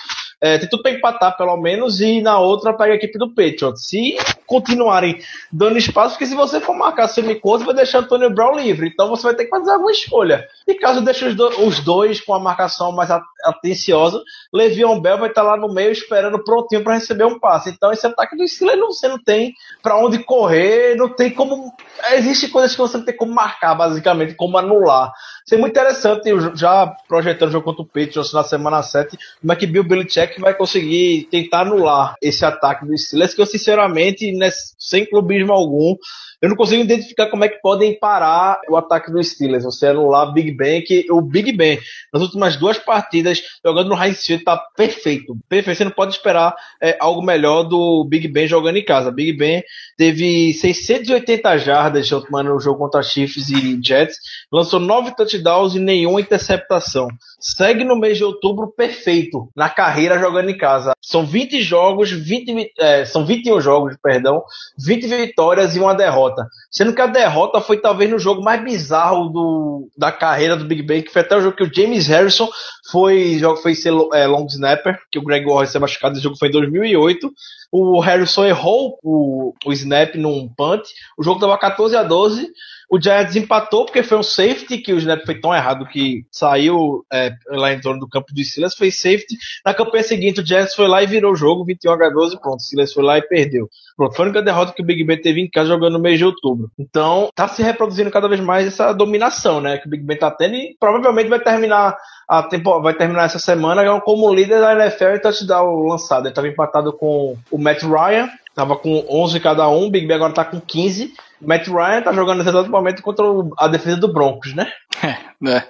É, 0.45 0.59
tem 0.59 0.69
tudo 0.69 0.83
para 0.83 0.91
empatar, 0.91 1.35
pelo 1.35 1.57
menos, 1.57 1.99
e 1.99 2.21
na 2.21 2.37
outra 2.37 2.71
pega 2.71 2.93
a 2.93 2.95
equipe 2.95 3.17
do 3.17 3.33
Patriots. 3.33 3.87
Se 3.87 4.15
continuarem 4.45 5.19
dando 5.51 5.75
espaço, 5.75 6.11
porque 6.11 6.27
se 6.27 6.35
você 6.35 6.61
for 6.61 6.75
marcar 6.75 7.07
semiconto, 7.07 7.65
vai 7.65 7.73
deixar 7.73 7.99
Antônio 7.99 8.29
Brown 8.29 8.55
livre. 8.55 8.87
Então 8.87 9.09
você 9.09 9.23
vai 9.23 9.33
ter 9.33 9.45
que 9.45 9.49
fazer 9.49 9.71
alguma 9.71 9.91
escolha. 9.91 10.47
E 10.67 10.75
caso 10.75 11.01
deixe 11.01 11.25
os, 11.25 11.35
do, 11.35 11.47
os 11.65 11.79
dois 11.79 12.21
com 12.21 12.31
a 12.31 12.39
marcação 12.39 12.91
mais 12.91 13.09
atenciosa, 13.43 14.21
Levion 14.53 14.99
Bell 14.99 15.17
vai 15.17 15.29
estar 15.29 15.41
lá 15.41 15.57
no 15.57 15.73
meio 15.73 15.91
esperando 15.91 16.43
prontinho 16.43 16.83
para 16.83 16.93
receber 16.93 17.25
um 17.25 17.39
passe. 17.39 17.71
Então 17.71 17.91
esse 17.91 18.05
ataque 18.05 18.37
do 18.37 18.47
Steelers 18.47 18.79
você 18.79 19.07
não 19.07 19.17
tem 19.17 19.51
para 19.81 19.97
onde 19.97 20.19
correr, 20.19 20.95
não 20.95 21.09
tem 21.09 21.31
como. 21.31 21.73
Existem 22.11 22.51
coisas 22.51 22.73
que 22.73 22.77
você 22.77 22.97
não 22.97 23.05
tem 23.05 23.17
como 23.17 23.33
marcar, 23.33 23.73
basicamente, 23.73 24.35
como 24.35 24.59
anular. 24.59 25.11
Isso 25.45 25.55
é 25.55 25.57
muito 25.57 25.73
interessante, 25.73 26.29
já 26.55 26.87
projetando 27.07 27.49
o 27.49 27.51
jogo 27.51 27.65
contra 27.65 27.83
o 27.83 27.85
Patriots 27.85 28.33
na 28.33 28.43
semana 28.43 28.81
7, 28.81 29.17
como 29.41 29.53
é 29.53 29.55
que 29.55 29.67
Bill 29.67 29.83
Belichick 29.83 30.34
vai 30.39 30.55
conseguir 30.55 31.27
tentar 31.29 31.61
anular 31.61 32.15
esse 32.21 32.45
ataque 32.45 32.85
do 32.85 32.97
Steelers, 32.97 33.33
que 33.33 33.41
eu 33.41 33.45
sinceramente, 33.45 34.31
sem 34.77 35.05
clubismo 35.05 35.53
algum, 35.53 35.95
eu 36.45 36.49
não 36.49 36.55
consigo 36.55 36.83
identificar 36.83 37.25
como 37.25 37.43
é 37.43 37.49
que 37.49 37.59
podem 37.59 37.97
parar 37.97 38.61
o 38.69 38.77
ataque 38.77 39.11
do 39.11 39.23
Steelers. 39.23 39.63
Você 39.63 39.87
anular 39.87 40.31
Big 40.31 40.51
Ben, 40.51 40.83
que 40.83 41.07
o 41.11 41.19
Big 41.19 41.51
Ben, 41.51 41.79
nas 42.13 42.21
últimas 42.21 42.55
duas 42.55 42.77
partidas, 42.77 43.41
jogando 43.65 43.89
no 43.89 44.01
Heinz 44.01 44.23
Field, 44.23 44.43
tá 44.43 44.55
perfeito. 44.77 45.35
Perfeito. 45.49 45.77
Você 45.77 45.83
não 45.83 45.91
pode 45.91 46.13
esperar 46.13 46.55
é, 46.79 46.95
algo 46.99 47.23
melhor 47.23 47.63
do 47.63 48.05
Big 48.07 48.27
Ben 48.27 48.47
jogando 48.47 48.77
em 48.77 48.85
casa. 48.85 49.11
Big 49.11 49.33
Ben 49.33 49.63
teve 49.97 50.53
680 50.53 51.57
jardas 51.57 52.11
no 52.11 52.59
jogo 52.59 52.77
contra 52.77 53.01
Chiefs 53.01 53.49
e 53.49 53.79
Jets, 53.83 54.17
lançou 54.51 54.79
nove 54.79 55.15
touchdowns 55.15 55.73
e 55.73 55.79
nenhuma 55.79 56.21
interceptação. 56.21 57.07
Segue 57.39 57.83
no 57.83 57.95
mês 57.95 58.17
de 58.17 58.23
outubro 58.23 58.67
perfeito 58.67 59.49
na 59.55 59.69
carreira 59.69 60.19
jogando 60.19 60.49
em 60.49 60.57
casa. 60.57 60.93
São 61.01 61.25
20 61.25 61.61
jogos, 61.61 62.11
20, 62.11 62.73
é, 62.77 63.05
são 63.05 63.25
21 63.25 63.61
jogos, 63.61 63.95
perdão, 64.01 64.43
20 64.77 65.07
vitórias 65.07 65.75
e 65.75 65.79
uma 65.79 65.95
derrota. 65.95 66.34
Sendo 66.69 66.93
que 66.93 67.01
a 67.01 67.07
derrota 67.07 67.61
foi 67.61 67.77
talvez 67.77 68.09
no 68.09 68.19
jogo 68.19 68.43
mais 68.43 68.63
bizarro 68.63 69.29
do, 69.29 69.89
da 69.97 70.11
carreira 70.11 70.55
do 70.55 70.65
Big 70.65 70.83
Ben, 70.83 71.01
que 71.01 71.11
foi 71.11 71.21
até 71.21 71.35
o 71.35 71.41
jogo 71.41 71.55
que 71.55 71.63
o 71.63 71.73
James 71.73 72.07
Harrison 72.07 72.49
foi, 72.91 73.37
jogo 73.39 73.57
foi 73.57 73.75
ser 73.75 73.93
é, 74.13 74.27
long 74.27 74.45
snapper, 74.45 74.99
que 75.11 75.19
o 75.19 75.23
Greg 75.23 75.45
Warren 75.45 75.67
se 75.67 75.79
machucado, 75.79 76.15
esse 76.15 76.23
jogo 76.23 76.37
foi 76.37 76.49
em 76.49 76.51
2008. 76.51 77.31
o 77.71 77.99
Harrison 77.99 78.45
errou 78.45 78.97
o, 79.03 79.53
o 79.65 79.73
snap 79.73 80.15
num 80.15 80.47
punt, 80.55 80.83
o 81.17 81.23
jogo 81.23 81.39
tava 81.39 81.57
14 81.57 81.95
a 81.95 82.03
12, 82.03 82.51
o 82.89 83.01
Giants 83.01 83.35
empatou 83.35 83.85
porque 83.85 84.03
foi 84.03 84.17
um 84.17 84.23
safety, 84.23 84.77
que 84.77 84.93
o 84.93 84.97
snap 84.97 85.25
foi 85.25 85.39
tão 85.39 85.53
errado 85.53 85.87
que 85.87 86.25
saiu 86.31 87.03
é, 87.11 87.31
lá 87.47 87.73
em 87.73 87.81
torno 87.81 87.99
do 87.99 88.07
campo 88.07 88.33
do 88.33 88.43
Silas, 88.43 88.75
foi 88.75 88.91
safety. 88.91 89.35
Na 89.65 89.73
campanha 89.73 90.03
seguinte, 90.03 90.41
o 90.41 90.45
Giants 90.45 90.75
foi 90.75 90.87
lá 90.87 91.01
e 91.01 91.07
virou 91.07 91.33
o 91.33 91.35
jogo, 91.35 91.65
21 91.65 91.91
a 91.91 92.09
12, 92.09 92.39
pronto. 92.39 92.61
Silas 92.61 92.93
foi 92.93 93.03
lá 93.03 93.17
e 93.17 93.21
perdeu. 93.21 93.67
Pronto, 93.97 94.15
foi 94.15 94.25
a 94.25 94.27
única 94.27 94.41
derrota 94.41 94.73
que 94.73 94.81
o 94.81 94.85
Big 94.85 95.03
Ben 95.03 95.19
teve 95.19 95.41
em 95.41 95.49
casa 95.49 95.69
jogando 95.69 95.93
no 95.93 95.99
mês 95.99 96.17
de 96.17 96.25
outubro. 96.25 96.69
Então, 96.77 97.29
tá 97.33 97.47
se 97.47 97.63
reproduzindo 97.63 98.11
cada 98.11 98.27
vez 98.27 98.41
mais 98.41 98.67
essa 98.67 98.93
dominação, 98.93 99.61
né? 99.61 99.77
Que 99.77 99.87
o 99.87 99.89
Big 99.89 100.03
Ben 100.03 100.17
tá 100.17 100.29
tendo 100.29 100.55
e 100.55 100.75
provavelmente 100.79 101.29
vai 101.29 101.39
terminar 101.39 101.95
a 102.27 102.43
vai 102.81 102.93
terminar 102.93 103.25
essa 103.25 103.39
semana 103.39 103.99
como 104.01 104.33
líder 104.33 104.59
da 104.59 104.73
NFL 104.73 105.15
em 105.15 105.19
touchdown 105.19 105.87
lançado. 105.87 106.25
Ele 106.25 106.29
estava 106.29 106.47
empatado 106.47 106.93
com 106.93 107.37
o 107.51 107.57
Matt 107.57 107.83
Ryan, 107.83 108.29
tava 108.55 108.75
com 108.77 109.05
11 109.09 109.39
cada 109.39 109.67
um, 109.69 109.87
o 109.87 109.91
Big 109.91 110.07
Ben 110.07 110.15
agora 110.15 110.33
tá 110.33 110.45
com 110.45 110.59
15. 110.59 111.13
Matt 111.41 111.67
Ryan 111.67 112.01
tá 112.01 112.13
jogando 112.13 112.37
nesse 112.37 112.49
exato 112.49 112.69
momento 112.69 113.01
contra 113.01 113.25
a 113.57 113.67
defesa 113.67 113.97
do 113.97 114.11
Broncos, 114.11 114.55
né? 114.55 114.71
É, 115.03 115.17
né? 115.41 115.63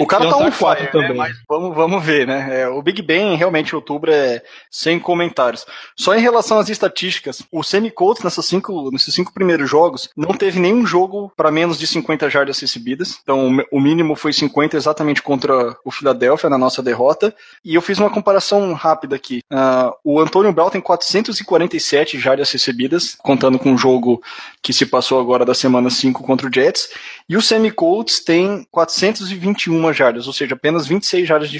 o 0.00 0.06
cara 0.06 0.28
tá 0.28 0.36
um 0.36 0.50
fire, 0.50 0.90
né? 0.92 1.12
mas 1.12 1.36
vamos, 1.48 1.74
vamos 1.74 2.04
ver, 2.04 2.26
né? 2.26 2.62
É, 2.62 2.68
o 2.68 2.82
Big 2.82 3.00
Ben, 3.00 3.36
realmente, 3.36 3.76
outubro 3.76 4.10
é 4.12 4.42
sem 4.70 4.98
comentários. 4.98 5.64
Só 5.96 6.14
em 6.16 6.20
relação 6.20 6.58
às 6.58 6.68
estatísticas, 6.68 7.42
o 7.52 7.62
Semi 7.62 7.90
Colts 7.90 8.24
nessas 8.24 8.44
cinco, 8.44 8.90
nesses 8.90 9.14
cinco 9.14 9.32
primeiros 9.32 9.70
jogos 9.70 10.10
não 10.16 10.34
teve 10.34 10.58
nenhum 10.58 10.84
jogo 10.84 11.32
para 11.36 11.50
menos 11.50 11.78
de 11.78 11.86
50 11.86 12.28
jardas 12.28 12.58
recebidas. 12.58 13.20
Então, 13.22 13.64
o 13.70 13.80
mínimo 13.80 14.16
foi 14.16 14.32
50 14.32 14.76
exatamente 14.76 15.22
contra 15.22 15.76
o 15.84 15.90
Philadelphia 15.90 16.50
na 16.50 16.58
nossa 16.58 16.82
derrota. 16.82 17.34
E 17.64 17.74
eu 17.74 17.82
fiz 17.82 17.98
uma 17.98 18.10
comparação 18.10 18.72
rápida 18.72 19.14
aqui. 19.14 19.42
Uh, 19.50 19.94
o 20.02 20.20
Antônio 20.20 20.52
Brown 20.52 20.70
tem 20.70 20.80
447 20.80 22.18
jardas 22.18 22.31
recebidas, 22.40 23.16
contando 23.20 23.58
com 23.58 23.74
o 23.74 23.78
jogo 23.78 24.22
que 24.62 24.72
se 24.72 24.86
passou 24.86 25.20
agora 25.20 25.44
da 25.44 25.54
semana 25.54 25.90
5 25.90 26.22
contra 26.22 26.46
o 26.46 26.50
Jets. 26.52 26.88
E 27.28 27.36
o 27.36 27.42
Semi 27.42 27.70
Colts 27.70 28.20
tem 28.20 28.66
421 28.70 29.92
jardas, 29.92 30.26
ou 30.26 30.32
seja, 30.32 30.54
apenas 30.54 30.86
26 30.86 31.26
jardas 31.26 31.50
de 31.50 31.58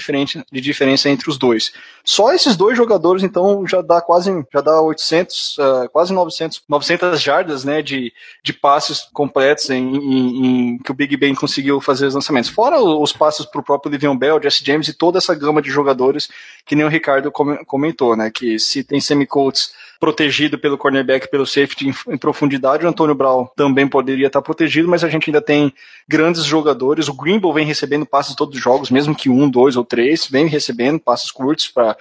diferença, 0.60 1.08
entre 1.08 1.28
os 1.28 1.36
dois. 1.38 1.72
Só 2.04 2.32
esses 2.32 2.56
dois 2.56 2.76
jogadores, 2.76 3.22
então, 3.22 3.66
já 3.66 3.80
dá 3.82 4.00
quase 4.00 4.30
já 4.52 4.60
dá 4.60 4.80
800, 4.80 5.58
uh, 5.58 5.62
ah, 5.62 5.88
quase 5.88 6.12
900, 6.12 6.62
900 6.68 7.20
jardas 7.20 7.64
né, 7.64 7.82
de, 7.82 8.12
de 8.42 8.52
passes 8.52 9.08
completos 9.12 9.70
em, 9.70 9.96
em, 9.96 10.46
em, 10.46 10.78
que 10.78 10.90
o 10.90 10.94
Big 10.94 11.16
Ben 11.16 11.34
conseguiu 11.34 11.80
fazer 11.80 12.06
os 12.06 12.14
lançamentos. 12.14 12.50
Fora 12.50 12.80
os 12.80 13.12
passes 13.12 13.46
para 13.46 13.60
o 13.60 13.64
próprio 13.64 13.90
Livion 13.90 14.16
Bell, 14.16 14.42
Jesse 14.42 14.64
James 14.64 14.88
e 14.88 14.94
toda 14.94 15.18
essa 15.18 15.34
gama 15.34 15.62
de 15.62 15.70
jogadores 15.70 16.28
que 16.64 16.74
nem 16.74 16.84
o 16.84 16.88
Ricardo 16.88 17.32
comentou, 17.66 18.16
né? 18.16 18.30
Que 18.30 18.58
se 18.58 18.84
tem 18.84 19.00
Semi 19.00 19.26
Colts 19.26 19.72
protegido 20.02 20.59
pelo 20.59 20.76
cornerback, 20.76 21.30
pelo 21.30 21.47
safety 21.47 21.90
em, 21.90 22.14
em, 22.14 22.18
profundidade. 22.18 22.85
O 22.85 22.88
Antônio 22.88 23.14
Brown 23.14 23.47
também 23.54 23.87
poderia 23.87 24.26
estar 24.26 24.42
protegido, 24.42 24.88
mas 24.88 25.04
a 25.04 25.09
gente 25.09 25.30
ainda 25.30 25.40
tem 25.40 25.73
grandes 26.09 26.42
jogadores. 26.42 27.06
O 27.06 27.14
Grimble 27.14 27.52
vem 27.52 27.64
recebendo 27.64 28.04
passes 28.04 28.35
todos 28.35 28.56
os 28.56 28.61
jogos, 28.61 28.90
mesmo 28.90 29.14
que 29.14 29.30
um, 29.30 29.49
dois 29.49 29.76
ou 29.76 29.85
três, 29.85 30.26
vem 30.26 30.49
recebendo 30.49 30.99
passes 30.99 31.30
curtos 31.30 31.68
para 31.68 31.97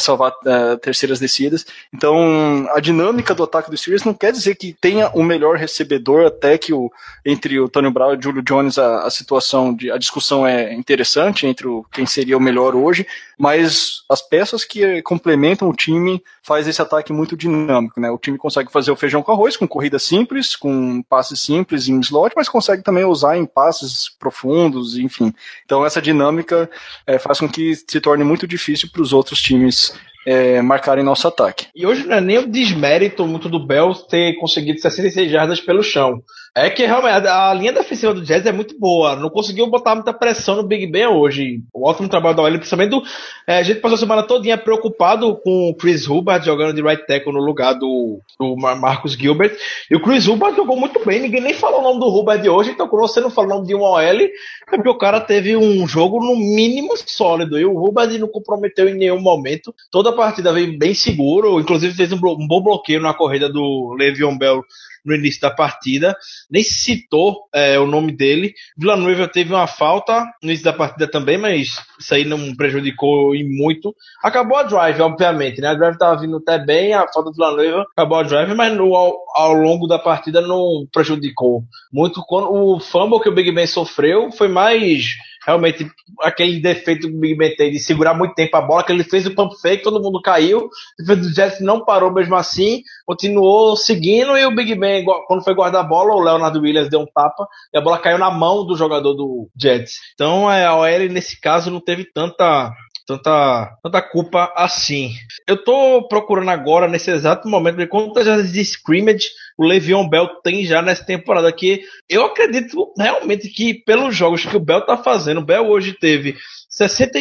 salvar 0.00 0.32
uh, 0.32 0.76
terceiras 0.82 1.20
descidas. 1.20 1.64
Então, 1.94 2.66
a 2.74 2.80
dinâmica 2.80 3.32
do 3.36 3.44
ataque 3.44 3.70
do 3.70 3.76
Steelers 3.76 4.02
não 4.02 4.14
quer 4.14 4.32
dizer 4.32 4.56
que 4.56 4.72
tenha 4.72 5.08
o 5.10 5.22
melhor 5.22 5.56
recebedor, 5.56 6.26
até 6.26 6.58
que 6.58 6.72
o, 6.72 6.90
entre 7.24 7.60
o 7.60 7.66
Antônio 7.66 7.92
Brown 7.92 8.14
e 8.14 8.16
o 8.16 8.20
Julio 8.22 8.42
Jones 8.42 8.78
a, 8.78 9.02
a 9.06 9.10
situação, 9.10 9.72
de, 9.72 9.92
a 9.92 9.96
discussão 9.96 10.44
é 10.44 10.74
interessante 10.74 11.46
entre 11.46 11.68
o, 11.68 11.86
quem 11.92 12.04
seria 12.04 12.36
o 12.36 12.40
melhor 12.40 12.74
hoje, 12.74 13.06
mas 13.38 14.02
as 14.10 14.20
peças 14.20 14.64
que 14.64 15.00
complementam 15.02 15.68
o 15.68 15.72
time 15.72 16.20
faz 16.42 16.66
esse 16.66 16.82
ataque 16.82 17.12
muito 17.12 17.36
dinâmico, 17.48 18.00
né? 18.00 18.10
O 18.10 18.18
time 18.18 18.38
consegue 18.38 18.70
fazer 18.72 18.90
o 18.90 18.96
feijão 18.96 19.22
com 19.22 19.32
arroz, 19.32 19.56
com 19.56 19.68
corrida 19.68 19.98
simples, 19.98 20.56
com 20.56 21.02
passes 21.02 21.40
simples 21.40 21.88
em 21.88 22.00
slot, 22.00 22.34
mas 22.36 22.48
consegue 22.48 22.82
também 22.82 23.04
usar 23.04 23.36
em 23.36 23.46
passes 23.46 24.08
profundos, 24.18 24.96
enfim. 24.96 25.32
Então 25.64 25.84
essa 25.84 26.02
dinâmica 26.02 26.68
é, 27.06 27.18
faz 27.18 27.40
com 27.40 27.48
que 27.48 27.74
se 27.74 28.00
torne 28.00 28.24
muito 28.24 28.46
difícil 28.46 28.88
para 28.90 29.02
os 29.02 29.12
outros 29.12 29.40
times 29.40 29.92
é, 30.26 30.62
marcarem 30.62 31.04
nosso 31.04 31.28
ataque. 31.28 31.66
E 31.74 31.86
hoje 31.86 32.06
não 32.06 32.16
é 32.16 32.20
nem 32.20 32.38
o 32.38 32.50
desmérito 32.50 33.26
muito 33.26 33.48
do 33.48 33.64
Bell 33.64 33.94
ter 33.94 34.34
conseguido 34.38 34.80
66 34.80 35.30
jardas 35.30 35.60
pelo 35.60 35.82
chão. 35.82 36.22
É 36.56 36.70
que 36.70 36.86
realmente 36.86 37.26
a, 37.26 37.52
linha 37.52 37.72
defensiva 37.72 38.14
do 38.14 38.22
Jazz 38.22 38.46
é 38.46 38.52
muito 38.52 38.78
boa. 38.78 39.16
Não 39.16 39.28
conseguiu 39.28 39.66
botar 39.66 39.96
muita 39.96 40.12
pressão 40.12 40.54
no 40.54 40.62
Big 40.62 40.86
Ben 40.86 41.08
hoje. 41.08 41.60
O 41.74 41.88
ótimo 41.88 42.08
trabalho 42.08 42.36
da 42.36 42.42
OL, 42.44 42.52
principalmente 42.52 42.90
do, 42.90 43.02
é, 43.44 43.58
a 43.58 43.62
gente 43.64 43.80
passou 43.80 43.96
a 43.96 43.98
semana 43.98 44.22
todinha 44.22 44.56
preocupado 44.56 45.34
com 45.42 45.70
o 45.70 45.74
Chris 45.74 46.06
Hubbard 46.06 46.46
jogando 46.46 46.72
de 46.72 46.80
right 46.80 47.04
tackle 47.08 47.32
no 47.32 47.40
lugar 47.40 47.72
do, 47.72 48.20
do 48.38 48.54
Marcus 48.56 49.14
Gilbert. 49.14 49.56
E 49.90 49.96
o 49.96 50.00
Chris 50.00 50.28
Hubbard 50.28 50.54
jogou 50.54 50.78
muito 50.78 51.04
bem. 51.04 51.22
Ninguém 51.22 51.40
nem 51.40 51.54
falou 51.54 51.80
o 51.80 51.82
nome 51.82 51.98
do 51.98 52.06
Hubbard 52.06 52.48
hoje. 52.48 52.70
Então, 52.70 52.86
quando 52.86 53.02
você 53.02 53.20
não 53.20 53.30
fala 53.30 53.48
o 53.48 53.50
nome 53.56 53.66
de 53.66 53.74
um 53.74 53.82
OL, 53.82 53.98
é 53.98 54.30
porque 54.68 54.88
o 54.88 54.98
cara 54.98 55.20
teve 55.20 55.56
um 55.56 55.88
jogo 55.88 56.20
no 56.20 56.36
mínimo 56.36 56.96
sólido. 57.04 57.58
E 57.58 57.64
o 57.64 57.76
Hubbard 57.76 58.16
não 58.16 58.28
comprometeu 58.28 58.88
em 58.88 58.94
nenhum 58.94 59.20
momento. 59.20 59.74
Toda 59.90 60.10
a 60.10 60.14
partida 60.14 60.52
veio 60.52 60.78
bem 60.78 60.94
seguro. 60.94 61.58
Inclusive 61.58 61.94
fez 61.94 62.12
um, 62.12 62.16
um 62.16 62.46
bom 62.46 62.62
bloqueio 62.62 63.00
na 63.00 63.12
corrida 63.12 63.48
do 63.48 63.96
Le'Veon 63.98 64.38
Bell 64.38 64.62
no 65.04 65.14
início 65.14 65.40
da 65.40 65.50
partida, 65.50 66.16
nem 66.50 66.62
citou 66.62 67.48
é, 67.52 67.78
o 67.78 67.86
nome 67.86 68.12
dele. 68.12 68.54
Villanueva 68.76 69.28
teve 69.28 69.52
uma 69.52 69.66
falta 69.66 70.24
no 70.42 70.48
início 70.48 70.64
da 70.64 70.72
partida 70.72 71.10
também, 71.10 71.36
mas 71.36 71.76
isso 71.98 72.14
aí 72.14 72.24
não 72.24 72.54
prejudicou 72.54 73.34
em 73.34 73.44
muito. 73.44 73.94
Acabou 74.22 74.56
a 74.56 74.62
drive, 74.62 75.00
obviamente, 75.00 75.60
né? 75.60 75.68
A 75.68 75.74
drive 75.74 75.94
estava 75.94 76.20
vindo 76.20 76.36
até 76.36 76.58
bem, 76.58 76.94
a 76.94 77.06
falta 77.12 77.30
do 77.30 77.32
Villanueva 77.32 77.84
acabou 77.92 78.18
a 78.18 78.22
drive, 78.22 78.54
mas 78.54 78.74
no, 78.74 78.94
ao, 78.94 79.16
ao, 79.34 79.54
longo 79.54 79.86
da 79.86 79.98
partida 79.98 80.40
não 80.40 80.86
prejudicou 80.92 81.62
muito. 81.92 82.22
Quando 82.26 82.52
o 82.52 82.80
fumble 82.80 83.20
que 83.20 83.28
o 83.28 83.34
Big 83.34 83.52
Ben 83.52 83.66
sofreu 83.66 84.30
foi 84.32 84.48
mais 84.48 85.14
realmente 85.46 85.90
aquele 86.20 86.60
defeito 86.60 87.08
que 87.08 87.14
o 87.14 87.20
Big 87.20 87.36
Ben 87.36 87.54
tem 87.54 87.70
de 87.70 87.78
segurar 87.78 88.14
muito 88.14 88.34
tempo 88.34 88.56
a 88.56 88.60
bola, 88.60 88.84
que 88.84 88.92
ele 88.92 89.04
fez 89.04 89.26
o 89.26 89.34
pump 89.34 89.54
fake, 89.60 89.82
todo 89.82 90.02
mundo 90.02 90.20
caiu, 90.20 90.68
o 91.00 91.16
do 91.16 91.32
Jets 91.32 91.60
não 91.60 91.84
parou 91.84 92.12
mesmo 92.12 92.34
assim, 92.34 92.82
continuou 93.06 93.76
seguindo 93.76 94.36
e 94.36 94.44
o 94.44 94.54
Big 94.54 94.74
Ben, 94.74 95.04
quando 95.26 95.44
foi 95.44 95.54
guardar 95.54 95.82
a 95.82 95.86
bola, 95.86 96.14
o 96.14 96.20
Leonardo 96.20 96.60
Williams 96.60 96.88
deu 96.88 97.00
um 97.00 97.06
tapa 97.06 97.46
e 97.72 97.78
a 97.78 97.80
bola 97.80 97.98
caiu 97.98 98.18
na 98.18 98.30
mão 98.30 98.64
do 98.66 98.76
jogador 98.76 99.14
do 99.14 99.48
Jets. 99.60 99.94
Então 100.14 100.50
é, 100.50 100.64
a 100.64 100.74
OL 100.74 101.08
nesse 101.10 101.40
caso 101.40 101.70
não 101.70 101.80
teve 101.80 102.04
tanta 102.04 102.72
tanta, 103.06 103.76
tanta 103.82 104.02
culpa 104.02 104.52
assim. 104.56 105.12
Eu 105.46 105.62
tô 105.62 106.06
procurando 106.08 106.50
agora, 106.50 106.88
nesse 106.88 107.10
exato 107.10 107.48
momento, 107.48 107.76
ver 107.76 107.88
quantas 107.88 108.26
vezes 108.26 108.52
de 108.52 108.60
scrimmage 108.60 109.28
o 109.56 109.64
Le'Veon 109.64 110.08
Bell 110.08 110.28
tem 110.42 110.64
já 110.64 110.82
nessa 110.82 111.04
temporada, 111.04 111.52
que 111.52 111.82
eu 112.08 112.24
acredito 112.24 112.92
realmente 112.98 113.48
que 113.48 113.74
pelos 113.74 114.16
jogos 114.16 114.44
que 114.44 114.56
o 114.56 114.60
Bell 114.60 114.80
tá 114.80 114.96
fazendo, 114.96 115.40
o 115.40 115.44
Bell 115.44 115.66
hoje 115.66 115.92
teve 115.92 116.36
60, 116.68 117.18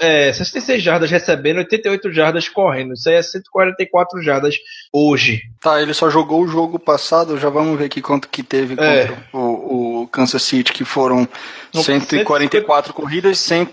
é, 0.00 0.32
66 0.32 0.82
jardas 0.82 1.10
recebendo, 1.10 1.58
88 1.58 2.10
jardas 2.10 2.48
correndo. 2.48 2.94
Isso 2.94 3.06
aí 3.10 3.16
é 3.16 3.22
144 3.22 4.22
jardas 4.22 4.56
hoje. 4.90 5.42
Tá, 5.60 5.82
ele 5.82 5.92
só 5.92 6.08
jogou 6.08 6.42
o 6.42 6.48
jogo 6.48 6.78
passado, 6.78 7.38
já 7.38 7.50
vamos 7.50 7.78
ver 7.78 7.84
aqui 7.84 8.00
quanto 8.00 8.28
que 8.28 8.42
teve 8.42 8.74
é. 8.80 9.06
contra 9.06 9.28
o, 9.34 9.93
Kansas 10.06 10.42
City, 10.42 10.72
que 10.72 10.84
foram 10.84 11.28
144 11.72 12.92
150... 12.92 12.92
corridas, 12.92 13.38
100, 13.38 13.68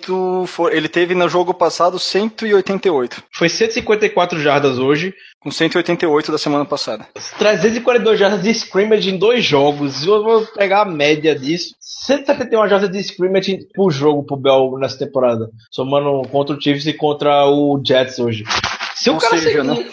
for, 0.47 0.73
ele 0.73 0.87
teve 0.87 1.13
no 1.13 1.27
jogo 1.29 1.53
passado 1.53 1.99
188. 1.99 3.23
Foi 3.31 3.49
154 3.49 4.39
jardas 4.39 4.79
hoje. 4.79 5.13
Com 5.39 5.49
188 5.49 6.31
da 6.31 6.37
semana 6.37 6.65
passada. 6.65 7.07
342 7.39 8.19
jardas 8.19 8.43
de 8.43 8.51
scrimmage 8.51 9.09
em 9.09 9.17
dois 9.17 9.43
jogos. 9.43 10.05
Eu 10.05 10.23
vou 10.23 10.45
pegar 10.45 10.81
a 10.81 10.85
média 10.85 11.35
disso. 11.35 11.73
171 11.79 12.67
jardas 12.67 12.91
de 12.91 12.99
scrimmage 12.99 13.67
por 13.73 13.89
jogo 13.91 14.23
pro 14.23 14.37
Bell 14.37 14.77
nessa 14.79 14.99
temporada. 14.99 15.49
Somando 15.71 16.21
contra 16.29 16.55
o 16.55 16.61
Chiefs 16.61 16.85
e 16.85 16.93
contra 16.93 17.47
o 17.47 17.81
Jets 17.83 18.19
hoje. 18.19 18.43
Se 19.01 19.09
o, 19.09 19.17
cara 19.17 19.37
seja, 19.39 19.63
seguir, 19.63 19.91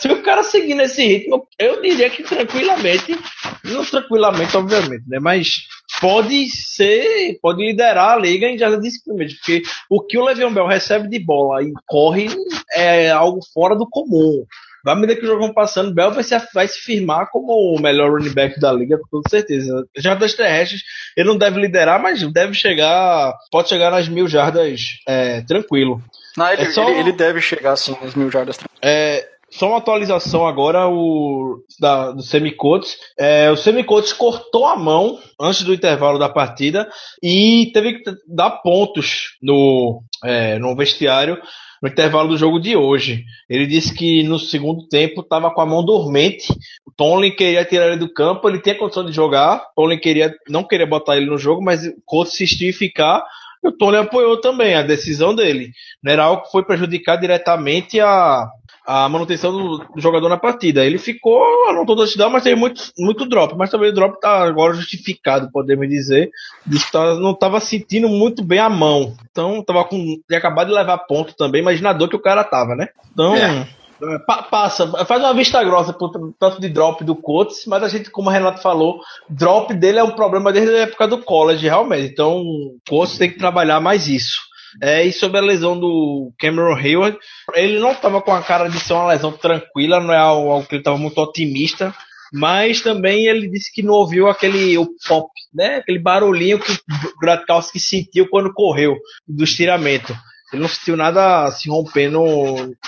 se 0.00 0.08
o 0.08 0.22
cara 0.22 0.42
seguir 0.42 0.74
nesse 0.74 1.04
ritmo, 1.04 1.46
eu 1.58 1.82
diria 1.82 2.08
que 2.08 2.22
tranquilamente, 2.22 3.14
não 3.62 3.84
tranquilamente, 3.84 4.56
obviamente, 4.56 5.04
né? 5.06 5.18
Mas 5.20 5.66
pode 6.00 6.48
ser, 6.48 7.38
pode 7.42 7.62
liderar 7.62 8.12
a 8.12 8.16
liga 8.16 8.46
em 8.46 8.56
jardas 8.56 8.80
de 8.80 8.88
scrimmage, 8.88 9.34
porque 9.34 9.62
o 9.90 10.00
que 10.00 10.16
o 10.16 10.24
Le'Veon 10.24 10.54
Bell 10.54 10.66
recebe 10.66 11.10
de 11.10 11.18
bola 11.18 11.62
e 11.62 11.70
corre 11.86 12.26
é 12.72 13.10
algo 13.10 13.40
fora 13.52 13.76
do 13.76 13.86
comum 13.86 14.46
à 14.86 14.94
medida 14.94 15.16
que 15.16 15.24
o 15.24 15.28
jogo 15.28 15.52
passando, 15.52 15.94
Bell 15.94 16.12
vai 16.12 16.24
se, 16.24 16.36
vai 16.54 16.66
se 16.66 16.80
firmar 16.80 17.28
como 17.30 17.52
o 17.52 17.80
melhor 17.80 18.10
running 18.10 18.32
back 18.32 18.58
da 18.58 18.72
liga, 18.72 18.98
com 18.98 19.06
toda 19.10 19.28
certeza. 19.28 19.86
Jardas 19.96 20.34
terrestres, 20.34 20.82
ele 21.16 21.28
não 21.28 21.36
deve 21.36 21.60
liderar, 21.60 22.00
mas 22.00 22.22
deve 22.32 22.54
chegar, 22.54 23.34
pode 23.50 23.68
chegar 23.68 23.90
nas 23.90 24.08
mil 24.08 24.28
jardas 24.28 24.80
é, 25.06 25.42
tranquilo. 25.42 26.02
Não, 26.38 26.52
ele, 26.52 26.62
é 26.62 26.70
só, 26.70 26.88
ele, 26.88 27.00
ele, 27.00 27.12
deve 27.12 27.40
chegar 27.40 27.72
assim 27.72 27.96
nas 28.00 28.14
mil 28.14 28.30
jardas. 28.30 28.58
É, 28.80 29.26
só 29.50 29.68
uma 29.68 29.78
atualização 29.78 30.46
agora 30.46 30.88
o, 30.88 31.64
da, 31.80 32.12
do 32.12 32.22
Semicotes. 32.22 32.96
É, 33.18 33.50
o 33.50 33.56
Semicotes 33.56 34.12
cortou 34.12 34.66
a 34.66 34.76
mão 34.76 35.18
antes 35.40 35.62
do 35.64 35.74
intervalo 35.74 36.18
da 36.18 36.28
partida 36.28 36.88
e 37.20 37.70
teve 37.74 37.94
que 37.94 38.12
dar 38.26 38.50
pontos 38.62 39.36
no, 39.42 40.02
é, 40.24 40.58
no 40.58 40.76
vestiário 40.76 41.38
no 41.82 41.88
intervalo 41.88 42.28
do 42.28 42.36
jogo 42.36 42.58
de 42.58 42.76
hoje. 42.76 43.24
Ele 43.48 43.66
disse 43.66 43.94
que 43.94 44.22
no 44.24 44.38
segundo 44.38 44.86
tempo 44.88 45.20
estava 45.20 45.50
com 45.50 45.60
a 45.60 45.66
mão 45.66 45.84
dormente. 45.84 46.52
O 46.84 46.90
Tomlin 46.90 47.30
queria 47.30 47.64
tirar 47.64 47.86
ele 47.86 47.96
do 47.96 48.12
campo, 48.12 48.48
ele 48.48 48.60
tinha 48.60 48.74
condição 48.74 49.04
de 49.04 49.12
jogar. 49.12 49.62
O 49.76 49.82
Tomlin 49.82 49.98
queria, 49.98 50.34
não 50.48 50.64
queria 50.64 50.86
botar 50.86 51.16
ele 51.16 51.26
no 51.26 51.38
jogo, 51.38 51.62
mas 51.62 51.86
o 51.86 51.94
Couto 52.04 52.30
insistiu 52.30 52.68
em 52.68 52.72
ficar. 52.72 53.24
O 53.62 53.72
Tomlin 53.72 53.98
apoiou 53.98 54.40
também 54.40 54.74
a 54.74 54.82
decisão 54.82 55.34
dele. 55.34 55.70
Não 56.02 56.12
era 56.12 56.24
algo 56.24 56.42
que 56.42 56.50
foi 56.50 56.64
prejudicar 56.64 57.16
diretamente 57.16 58.00
a, 58.00 58.48
a 58.86 59.08
manutenção 59.08 59.52
do, 59.52 59.78
do, 59.78 60.00
jogador 60.00 60.28
na 60.28 60.38
partida. 60.38 60.84
Ele 60.84 60.98
ficou, 60.98 61.72
não 61.74 61.84
todo 61.84 61.98
touchdown, 61.98 62.30
mas 62.30 62.42
teve 62.42 62.56
muito, 62.56 62.82
muito 62.98 63.28
drop. 63.28 63.54
Mas 63.56 63.70
também 63.70 63.90
o 63.90 63.94
drop 63.94 64.14
está 64.14 64.42
agora 64.44 64.74
justificado, 64.74 65.50
podemos 65.52 65.88
dizer. 65.88 66.30
Diz 66.66 66.84
que 66.84 66.92
tá, 66.92 67.14
não 67.16 67.32
estava 67.32 67.60
sentindo 67.60 68.08
muito 68.08 68.42
bem 68.42 68.58
a 68.60 68.70
mão. 68.70 69.14
Então, 69.30 69.62
tava 69.62 69.84
com. 69.84 69.98
Tinha 70.26 70.38
acabado 70.38 70.68
de 70.68 70.74
levar 70.74 70.98
ponto 70.98 71.34
também. 71.36 71.60
Imagina 71.60 71.90
a 71.90 71.92
dor 71.92 72.08
que 72.08 72.16
o 72.16 72.22
cara 72.22 72.44
tava, 72.44 72.74
né? 72.74 72.88
Então. 73.12 73.36
É. 73.36 73.68
é 74.02 74.18
pa, 74.20 74.42
passa, 74.42 74.86
faz 75.04 75.20
uma 75.20 75.34
vista 75.34 75.62
grossa 75.64 75.96
tanto 76.38 76.60
de 76.60 76.68
drop 76.68 77.02
do 77.04 77.16
Coates, 77.16 77.66
mas 77.66 77.82
a 77.82 77.88
gente, 77.88 78.10
como 78.10 78.28
o 78.28 78.32
Renato 78.32 78.60
falou, 78.60 79.00
drop 79.28 79.72
dele 79.74 79.98
é 79.98 80.04
um 80.04 80.12
problema 80.12 80.52
desde 80.52 80.74
a 80.74 80.80
época 80.80 81.08
do 81.08 81.18
college, 81.18 81.66
realmente. 81.66 82.12
Então, 82.12 82.40
o 82.40 82.78
Coates 82.88 83.18
tem 83.18 83.30
que 83.30 83.38
trabalhar 83.38 83.80
mais 83.80 84.08
isso. 84.08 84.38
É, 84.82 85.04
e 85.04 85.12
sobre 85.12 85.38
a 85.38 85.42
lesão 85.42 85.78
do 85.78 86.30
Cameron 86.38 86.74
Hayward, 86.74 87.18
ele 87.54 87.78
não 87.78 87.92
estava 87.92 88.20
com 88.20 88.32
a 88.32 88.42
cara 88.42 88.68
de 88.68 88.78
ser 88.78 88.92
uma 88.92 89.08
lesão 89.08 89.32
tranquila, 89.32 90.00
não 90.00 90.12
é 90.12 90.18
algo, 90.18 90.50
algo 90.50 90.66
que 90.66 90.74
ele 90.74 90.80
estava 90.80 90.98
muito 90.98 91.18
otimista, 91.18 91.94
mas 92.32 92.82
também 92.82 93.26
ele 93.26 93.48
disse 93.48 93.72
que 93.72 93.82
não 93.82 93.94
ouviu 93.94 94.28
aquele 94.28 94.76
o 94.76 94.86
pop, 95.06 95.30
né? 95.52 95.76
Aquele 95.76 95.98
barulhinho 95.98 96.58
que 96.58 96.72
o 96.72 97.18
Gratkowski 97.20 97.80
sentiu 97.80 98.28
quando 98.28 98.52
correu 98.52 98.96
do 99.26 99.44
estiramento. 99.44 100.14
Ele 100.52 100.62
não 100.62 100.68
sentiu 100.68 100.96
nada 100.96 101.50
se 101.50 101.68
rompendo 101.68 102.22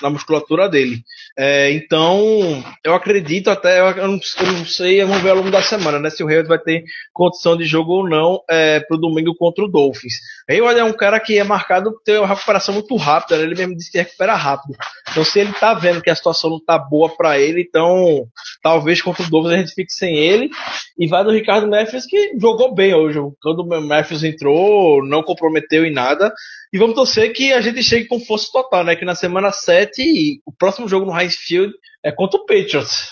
na 0.03 0.09
musculatura 0.09 0.69
dele. 0.69 1.03
É, 1.39 1.71
então, 1.73 2.65
eu 2.85 2.95
acredito 2.95 3.51
até, 3.51 3.81
eu 3.81 4.09
não, 4.09 4.21
eu 4.41 4.53
não, 4.53 4.65
sei, 4.65 5.05
vamos 5.05 5.23
ver 5.23 5.31
ao 5.31 5.37
longo 5.37 5.51
da 5.51 5.63
semana, 5.63 5.99
né? 5.99 6.09
Se 6.09 6.25
o 6.25 6.29
Hayward 6.29 6.49
vai 6.49 6.59
ter 6.59 6.85
condição 7.13 7.57
de 7.57 7.65
jogo 7.65 7.93
ou 7.93 8.09
não 8.09 8.43
é, 8.49 8.81
pro 8.81 8.97
domingo 8.97 9.35
contra 9.35 9.65
o 9.65 9.69
Dolphins. 9.69 10.15
Hayward 10.49 10.81
é 10.81 10.85
um 10.85 10.93
cara 10.93 11.21
que 11.21 11.39
é 11.39 11.45
marcado 11.45 11.93
por 11.93 12.03
ter 12.03 12.19
uma 12.19 12.29
recuperação 12.29 12.75
muito 12.75 12.97
rápida, 12.97 13.37
né? 13.37 13.45
ele 13.45 13.55
mesmo 13.55 13.77
disse 13.77 13.93
que 13.93 13.99
recupera 13.99 14.35
rápido. 14.35 14.75
Então, 15.11 15.25
se 15.25 15.41
ele 15.41 15.53
tá 15.53 15.75
vendo 15.75 16.01
que 16.01 16.11
a 16.11 16.15
situação 16.15 16.51
não 16.51 16.61
tá 16.61 16.79
boa 16.79 17.09
para 17.15 17.39
ele, 17.39 17.63
então 17.63 18.27
talvez 18.63 19.03
contra 19.03 19.23
o 19.23 19.31
Dolphins 19.31 19.53
a 19.53 19.59
gente 19.59 19.75
fique 19.75 19.93
sem 19.93 20.17
ele. 20.17 20.51
E 20.99 21.07
vai 21.07 21.25
do 21.25 21.31
Ricardo 21.31 21.69
Matthews, 21.69 22.07
que 22.07 22.39
jogou 22.39 22.75
bem 22.75 22.95
hoje. 22.95 23.19
Quando 23.43 23.61
o 23.61 23.81
Matthews 23.81 24.23
entrou, 24.23 25.05
não 25.05 25.23
comprometeu 25.23 25.85
em 25.85 25.93
nada. 25.93 26.33
E 26.73 26.79
vamos 26.79 26.95
torcer 26.95 27.33
que 27.33 27.50
a 27.53 27.61
gente 27.61 27.83
chegue 27.83 28.07
com 28.07 28.21
força 28.21 28.49
total, 28.53 28.85
né? 28.85 28.97
Que 28.97 29.05
na 29.05 29.15
semana 29.15 29.53
7, 29.53 30.41
o 30.45 30.53
próximo 30.53 30.89
jogo 30.89 31.07
no 31.07 31.19
Heinz 31.19 31.35
Field 31.37 31.73
é 32.03 32.11
contra 32.11 32.39
o 32.39 32.47
Patriots. 32.47 33.11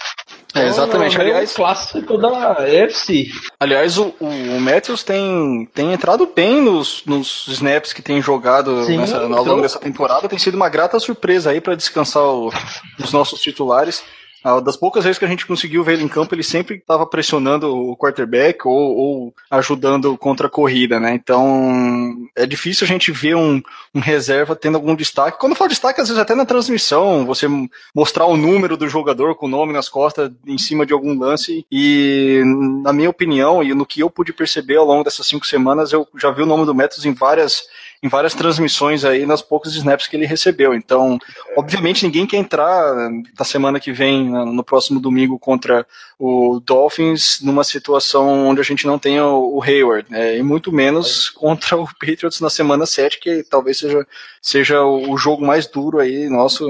É, 0.54 0.66
exatamente. 0.66 1.14
Então, 1.14 1.26
aliás, 1.26 1.52
clássico 1.52 2.16
da 2.16 2.58
UFC. 2.60 3.28
Aliás, 3.60 3.98
o, 3.98 4.14
o 4.18 4.60
Matthews 4.60 5.02
tem, 5.02 5.68
tem 5.74 5.92
entrado 5.92 6.30
bem 6.34 6.60
nos, 6.62 7.02
nos 7.04 7.46
snaps 7.48 7.92
que 7.92 8.00
tem 8.00 8.22
jogado 8.22 8.84
Sim, 8.84 8.96
nessa, 8.96 9.18
ao 9.18 9.28
longo 9.28 9.42
então... 9.42 9.60
dessa 9.60 9.78
temporada. 9.78 10.28
Tem 10.28 10.38
sido 10.38 10.54
uma 10.54 10.68
grata 10.68 10.98
surpresa 10.98 11.50
aí 11.50 11.60
para 11.60 11.74
descansar 11.74 12.24
o, 12.24 12.50
os 12.98 13.12
nossos 13.12 13.40
titulares. 13.40 14.02
Ah, 14.44 14.60
das 14.60 14.76
poucas 14.76 15.04
vezes 15.04 15.18
que 15.18 15.24
a 15.24 15.28
gente 15.28 15.46
conseguiu 15.46 15.82
ver 15.82 15.94
ele 15.94 16.04
em 16.04 16.08
campo, 16.08 16.34
ele 16.34 16.42
sempre 16.42 16.76
estava 16.76 17.04
pressionando 17.04 17.74
o 17.74 17.96
quarterback 17.96 18.66
ou, 18.66 18.96
ou, 18.96 19.34
ajudando 19.50 20.16
contra 20.16 20.46
a 20.46 20.50
corrida, 20.50 21.00
né? 21.00 21.12
Então 21.14 22.16
é 22.36 22.46
difícil 22.46 22.84
a 22.84 22.88
gente 22.88 23.10
ver 23.10 23.34
um, 23.34 23.60
um, 23.94 24.00
reserva 24.00 24.54
tendo 24.54 24.76
algum 24.76 24.94
destaque. 24.94 25.38
Quando 25.38 25.52
eu 25.52 25.56
falo 25.56 25.70
destaque, 25.70 26.00
às 26.00 26.08
vezes 26.08 26.22
até 26.22 26.34
na 26.34 26.46
transmissão, 26.46 27.26
você 27.26 27.46
mostrar 27.94 28.26
o 28.26 28.36
número 28.36 28.76
do 28.76 28.88
jogador 28.88 29.34
com 29.34 29.46
o 29.46 29.50
nome 29.50 29.72
nas 29.72 29.88
costas 29.88 30.30
em 30.46 30.58
cima 30.58 30.86
de 30.86 30.92
algum 30.92 31.18
lance. 31.18 31.66
E 31.70 32.42
na 32.82 32.92
minha 32.92 33.10
opinião, 33.10 33.62
e 33.62 33.74
no 33.74 33.86
que 33.86 34.00
eu 34.00 34.10
pude 34.10 34.32
perceber 34.32 34.76
ao 34.76 34.86
longo 34.86 35.04
dessas 35.04 35.26
cinco 35.26 35.46
semanas, 35.46 35.92
eu 35.92 36.06
já 36.16 36.30
vi 36.30 36.42
o 36.42 36.46
nome 36.46 36.64
do 36.64 36.74
Metos 36.74 37.04
em 37.04 37.12
várias 37.12 37.64
em 38.02 38.08
várias 38.08 38.34
transmissões 38.34 39.04
aí 39.04 39.26
nas 39.26 39.42
poucas 39.42 39.74
snaps 39.74 40.06
que 40.06 40.16
ele 40.16 40.26
recebeu. 40.26 40.74
Então, 40.74 41.18
obviamente, 41.56 42.04
ninguém 42.04 42.26
quer 42.26 42.36
entrar 42.36 42.94
na 43.38 43.44
semana 43.44 43.80
que 43.80 43.92
vem, 43.92 44.28
no 44.28 44.62
próximo 44.62 45.00
domingo, 45.00 45.38
contra 45.38 45.86
o 46.18 46.60
Dolphins, 46.60 47.40
numa 47.42 47.62
situação 47.62 48.48
onde 48.48 48.60
a 48.60 48.64
gente 48.64 48.86
não 48.86 48.98
tenha 48.98 49.24
o 49.24 49.62
Hayward, 49.62 50.10
né? 50.10 50.36
e 50.36 50.42
muito 50.42 50.72
menos 50.72 51.30
contra 51.30 51.76
o 51.76 51.86
Patriots 51.86 52.40
na 52.40 52.50
semana 52.50 52.86
7, 52.86 53.20
que 53.20 53.44
talvez 53.44 53.78
seja, 53.78 54.06
seja 54.42 54.82
o 54.84 55.16
jogo 55.16 55.46
mais 55.46 55.66
duro 55.66 56.00
aí 56.00 56.28
nosso, 56.28 56.66